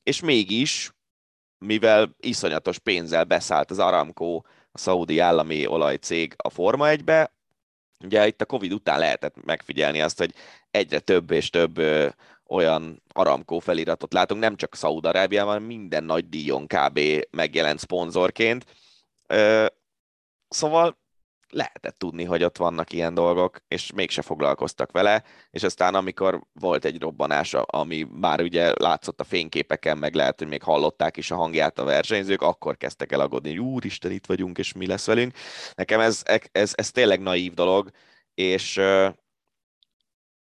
és 0.04 0.20
mégis, 0.20 0.92
mivel 1.58 2.16
iszonyatos 2.20 2.80
pénzzel 2.80 3.24
beszállt 3.24 3.72
az 3.72 3.80
Aramco, 3.80 4.42
a 4.72 4.78
szaudi 4.78 5.20
állami 5.20 5.68
olajcég 5.68 6.34
a 6.38 6.50
Forma 6.50 6.86
1-be, 6.90 7.32
ugye 8.04 8.28
itt 8.28 8.42
a 8.42 8.46
Covid 8.46 8.74
után 8.74 9.00
lehetett 9.00 9.44
megfigyelni 9.44 10.02
azt, 10.02 10.18
hogy 10.18 10.34
egyre 10.72 11.00
több 11.00 11.32
és 11.32 11.50
több 11.50 11.82
olyan 12.52 13.04
Aramco 13.14 13.60
feliratot 13.60 14.14
látunk, 14.14 14.42
nem 14.42 14.56
csak 14.56 14.76
Szaúd-Arábiában, 14.76 15.52
hanem 15.52 15.68
minden 15.68 16.04
nagy 16.04 16.30
díjon 16.30 16.68
kb. 16.68 17.00
megjelent 17.30 17.80
szponzorként. 17.80 18.66
Szóval 20.48 21.00
lehetett 21.50 21.98
tudni, 21.98 22.24
hogy 22.24 22.44
ott 22.44 22.58
vannak 22.58 22.94
ilyen 22.94 23.14
dolgok, 23.14 23.58
és 23.68 23.92
mégse 23.92 24.22
foglalkoztak 24.22 24.92
vele, 24.92 25.24
és 25.50 25.64
aztán 25.64 25.96
amikor 25.96 26.42
volt 26.54 26.86
egy 26.86 27.00
robbanás, 27.00 27.54
ami 27.54 28.08
már 28.12 28.42
ugye 28.42 28.74
látszott 28.80 29.20
a 29.20 29.24
fényképeken, 29.24 29.98
meg 29.98 30.14
lehet, 30.14 30.40
hogy 30.40 30.48
még 30.48 30.64
hallották 30.64 31.18
is 31.18 31.32
a 31.32 31.36
hangját 31.36 31.80
a 31.80 31.84
versenyzők, 31.84 32.42
akkor 32.42 32.78
kezdtek 32.78 33.12
el 33.12 33.20
aggódni, 33.20 33.50
hogy 33.50 33.60
úristen, 33.60 34.12
itt 34.12 34.26
vagyunk, 34.26 34.58
és 34.58 34.74
mi 34.74 34.88
lesz 34.88 35.06
velünk. 35.06 35.34
Nekem 35.74 36.00
ez, 36.00 36.22
ez, 36.52 36.74
ez 36.76 36.92
tényleg 36.92 37.22
naív 37.22 37.54
dolog, 37.54 37.90
és 38.34 38.82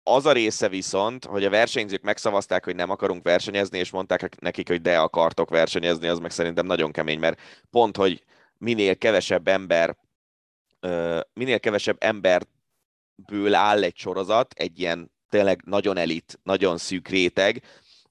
az 0.07 0.25
a 0.25 0.31
része 0.31 0.69
viszont, 0.69 1.25
hogy 1.25 1.45
a 1.45 1.49
versenyzők 1.49 2.01
megszavazták, 2.01 2.65
hogy 2.65 2.75
nem 2.75 2.89
akarunk 2.89 3.23
versenyezni, 3.23 3.77
és 3.77 3.91
mondták 3.91 4.39
nekik, 4.41 4.67
hogy 4.67 4.81
de 4.81 4.99
akartok 4.99 5.49
versenyezni, 5.49 6.07
az 6.07 6.19
meg 6.19 6.31
szerintem 6.31 6.65
nagyon 6.65 6.91
kemény, 6.91 7.19
mert 7.19 7.41
pont, 7.69 7.97
hogy 7.97 8.23
minél 8.57 8.95
kevesebb 8.95 9.47
ember 9.47 9.95
minél 11.33 11.59
kevesebb 11.59 11.97
emberből 11.99 13.53
áll 13.53 13.83
egy 13.83 13.97
sorozat, 13.97 14.53
egy 14.53 14.79
ilyen 14.79 15.11
tényleg 15.29 15.61
nagyon 15.65 15.97
elit, 15.97 16.39
nagyon 16.43 16.77
szűk 16.77 17.07
réteg, 17.07 17.63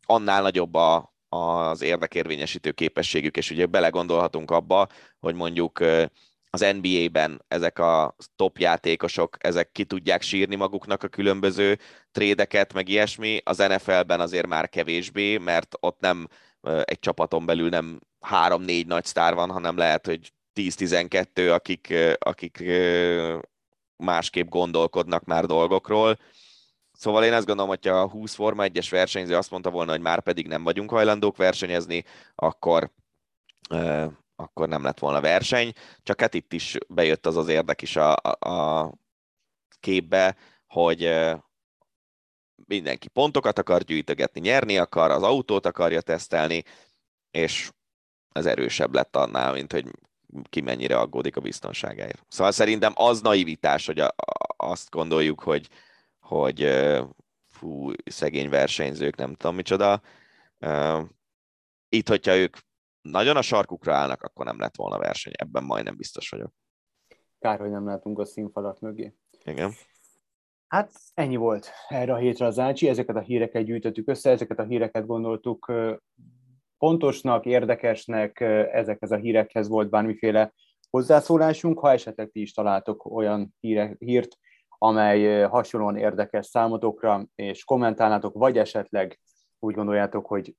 annál 0.02 0.42
nagyobb 0.42 0.74
a, 0.74 1.12
az 1.28 1.82
érdekérvényesítő 1.82 2.70
képességük, 2.70 3.36
és 3.36 3.50
ugye 3.50 3.66
belegondolhatunk 3.66 4.50
abba, 4.50 4.88
hogy 5.20 5.34
mondjuk 5.34 5.80
az 6.55 6.66
NBA-ben 6.81 7.44
ezek 7.48 7.78
a 7.78 8.16
top 8.36 8.59
játékosok, 8.59 9.36
ezek 9.39 9.72
ki 9.72 9.85
tudják 9.85 10.22
sírni 10.22 10.55
maguknak 10.55 11.02
a 11.02 11.09
különböző 11.09 11.78
trédeket, 12.12 12.72
meg 12.72 12.89
ilyesmi, 12.89 13.40
az 13.44 13.59
NFL-ben 13.59 14.20
azért 14.20 14.47
már 14.47 14.68
kevésbé, 14.68 15.39
mert 15.39 15.76
ott 15.81 16.01
nem 16.01 16.28
egy 16.85 16.98
csapaton 16.98 17.47
belül 17.47 17.68
nem 17.68 18.01
három-négy 18.20 18.86
nagy 18.86 19.05
sztár 19.05 19.35
van, 19.35 19.51
hanem 19.51 19.76
lehet, 19.76 20.06
hogy 20.06 20.32
10-12, 20.55 21.55
akik, 21.55 21.94
akik 22.18 22.64
másképp 23.97 24.48
gondolkodnak 24.48 25.24
már 25.24 25.44
dolgokról. 25.44 26.18
Szóval 26.93 27.24
én 27.24 27.32
azt 27.32 27.47
gondolom, 27.47 27.70
hogy 27.70 27.89
a 27.89 28.09
20 28.09 28.35
Forma 28.35 28.64
1-es 28.66 28.86
versenyző 28.90 29.36
azt 29.36 29.51
mondta 29.51 29.70
volna, 29.70 29.90
hogy 29.90 30.01
már 30.01 30.22
pedig 30.22 30.47
nem 30.47 30.62
vagyunk 30.62 30.90
hajlandók 30.90 31.36
versenyezni, 31.36 32.05
akkor, 32.35 32.90
akkor 34.36 34.69
nem 34.69 34.82
lett 34.82 34.98
volna 34.98 35.20
verseny. 35.20 35.73
Csak 36.02 36.20
hát 36.20 36.35
itt 36.35 36.52
is 36.52 36.78
bejött 36.89 37.27
az 37.27 37.36
az 37.36 37.48
érdek 37.48 37.82
is 37.82 37.97
a, 37.97 38.15
a 38.39 38.93
képbe, 39.81 40.36
hogy 40.66 41.15
mindenki 42.66 43.09
pontokat 43.09 43.59
akar 43.59 43.82
gyűjtögetni, 43.82 44.40
nyerni 44.40 44.78
akar, 44.78 45.11
az 45.11 45.23
autót 45.23 45.66
akarja 45.66 46.01
tesztelni, 46.01 46.62
és 47.31 47.70
ez 48.32 48.47
erősebb 48.47 48.94
lett 48.94 49.16
annál, 49.16 49.52
mint 49.52 49.73
hogy 49.73 49.90
ki 50.43 50.61
mennyire 50.61 50.98
aggódik 50.98 51.36
a 51.36 51.40
biztonságáért. 51.40 52.24
Szóval 52.28 52.52
szerintem 52.52 52.93
az 52.94 53.20
naivitás, 53.20 53.86
hogy 53.86 53.98
a, 53.98 54.06
a, 54.06 54.55
azt 54.56 54.90
gondoljuk, 54.90 55.40
hogy, 55.40 55.69
hogy 56.20 56.85
fú, 57.48 57.90
szegény 58.05 58.48
versenyzők, 58.48 59.16
nem 59.16 59.35
tudom 59.35 59.55
micsoda. 59.55 60.02
itt, 61.89 62.09
hogyha 62.09 62.36
ők 62.36 62.56
nagyon 63.05 63.36
a 63.36 63.43
sarkukra 63.43 63.94
állnak, 63.94 64.22
akkor 64.22 64.44
nem 64.44 64.59
lett 64.59 64.76
volna 64.76 64.98
verseny. 64.98 65.32
Ebben 65.36 65.64
majdnem 65.64 65.97
biztos 65.97 66.28
vagyok. 66.28 66.52
Kár, 67.39 67.59
hogy 67.59 67.70
nem 67.70 67.86
látunk 67.86 68.18
a 68.18 68.24
színfalat 68.24 68.81
mögé. 68.81 69.14
Igen. 69.44 69.72
Hát 70.66 70.93
ennyi 71.14 71.36
volt 71.36 71.70
erre 71.89 72.12
a 72.12 72.16
hétre 72.16 72.47
az 72.47 72.59
Ácsi, 72.59 72.89
ezeket 72.89 73.16
a 73.16 73.20
híreket 73.20 73.64
gyűjtöttük 73.64 74.09
össze, 74.09 74.31
ezeket 74.31 74.59
a 74.59 74.64
híreket 74.64 75.06
gondoltuk 75.06 75.72
pontosnak, 76.78 77.47
érdekesnek, 77.47 78.40
ezekhez 78.72 79.10
a 79.10 79.16
hírekhez 79.16 79.68
volt 79.68 79.90
bármiféle 79.90 80.55
hozzászólásunk. 80.90 81.78
Ha 81.78 81.90
esetleg 81.90 82.31
ti 82.31 82.40
is 82.40 82.52
találtok 82.52 83.05
olyan 83.05 83.55
híre, 83.60 83.97
hírt, 83.98 84.39
amely 84.68 85.43
hasonlóan 85.43 85.97
érdekes 85.97 86.47
számotokra, 86.47 87.26
és 87.35 87.64
kommentálnátok, 87.64 88.35
vagy 88.35 88.59
esetleg 88.59 89.20
úgy 89.59 89.74
gondoljátok, 89.74 90.26
hogy 90.26 90.56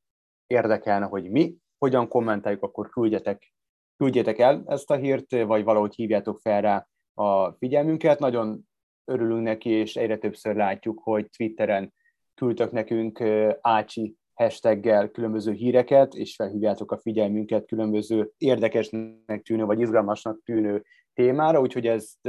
érdekelne, 0.48 1.06
hogy 1.06 1.30
mi 1.30 1.56
hogyan 1.78 2.08
kommentáljuk, 2.08 2.64
akkor 2.64 2.90
küldjetek, 2.90 3.54
küldjetek 3.98 4.40
el 4.40 4.64
ezt 4.68 4.92
a 4.92 4.96
hírt, 4.96 5.44
vagy 5.44 5.64
valahogy 5.64 5.96
hívjátok 5.96 6.40
fel 6.40 6.62
rá 6.62 6.88
a 7.14 7.52
figyelmünket. 7.52 8.20
Nagyon 8.20 8.68
örülünk 9.06 9.44
neki, 9.44 9.70
és 9.70 9.96
egyre 9.96 10.18
többször 10.18 10.56
látjuk, 10.56 11.00
hogy 11.04 11.30
Twitteren 11.38 11.94
küldtök 12.34 12.72
nekünk 12.72 13.22
Ácsi 13.62 14.16
hashtaggel 14.34 15.10
különböző 15.10 15.52
híreket, 15.52 16.14
és 16.14 16.36
felhívjátok 16.36 16.92
a 16.92 16.98
figyelmünket 16.98 17.66
különböző 17.66 18.32
érdekesnek 18.38 19.42
tűnő, 19.42 19.64
vagy 19.64 19.80
izgalmasnak 19.80 20.44
tűnő 20.44 20.84
témára, 21.14 21.60
úgyhogy 21.60 21.88
ezt, 21.88 22.28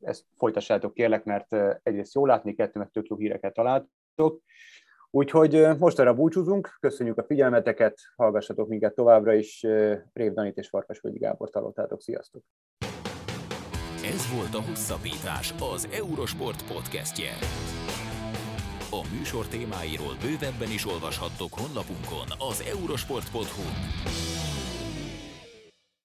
ezt 0.00 0.24
folytassátok 0.36 0.94
kérlek, 0.94 1.24
mert 1.24 1.52
egyrészt 1.82 2.14
jól 2.14 2.28
látni, 2.28 2.54
kettő 2.54 2.78
meg 2.78 2.90
tök 2.90 3.06
jó 3.06 3.16
híreket 3.16 3.54
találtok. 3.54 4.42
Úgyhogy 5.10 5.66
most 5.78 5.98
arra 5.98 6.14
búcsúzunk, 6.14 6.76
köszönjük 6.80 7.18
a 7.18 7.24
figyelmeteket, 7.24 7.98
hallgassatok 8.16 8.68
minket 8.68 8.94
továbbra 8.94 9.34
is, 9.34 9.66
Rév 10.12 10.32
Danit 10.32 10.56
és 10.56 10.68
Farkas 10.68 11.00
Völgyi 11.00 11.18
Gábor 11.18 11.50
találtátok, 11.50 12.00
sziasztok! 12.00 12.42
Ez 14.04 14.34
volt 14.36 14.54
a 14.54 14.68
Hosszabbítás, 14.68 15.54
az 15.74 15.88
Eurosport 15.92 16.72
podcastje. 16.72 17.30
A 18.90 19.00
műsor 19.18 19.46
témáiról 19.46 20.14
bővebben 20.22 20.70
is 20.70 20.86
olvashattok 20.86 21.52
honlapunkon 21.52 22.26
az 22.50 22.64
eurosport.hu. 22.72 24.55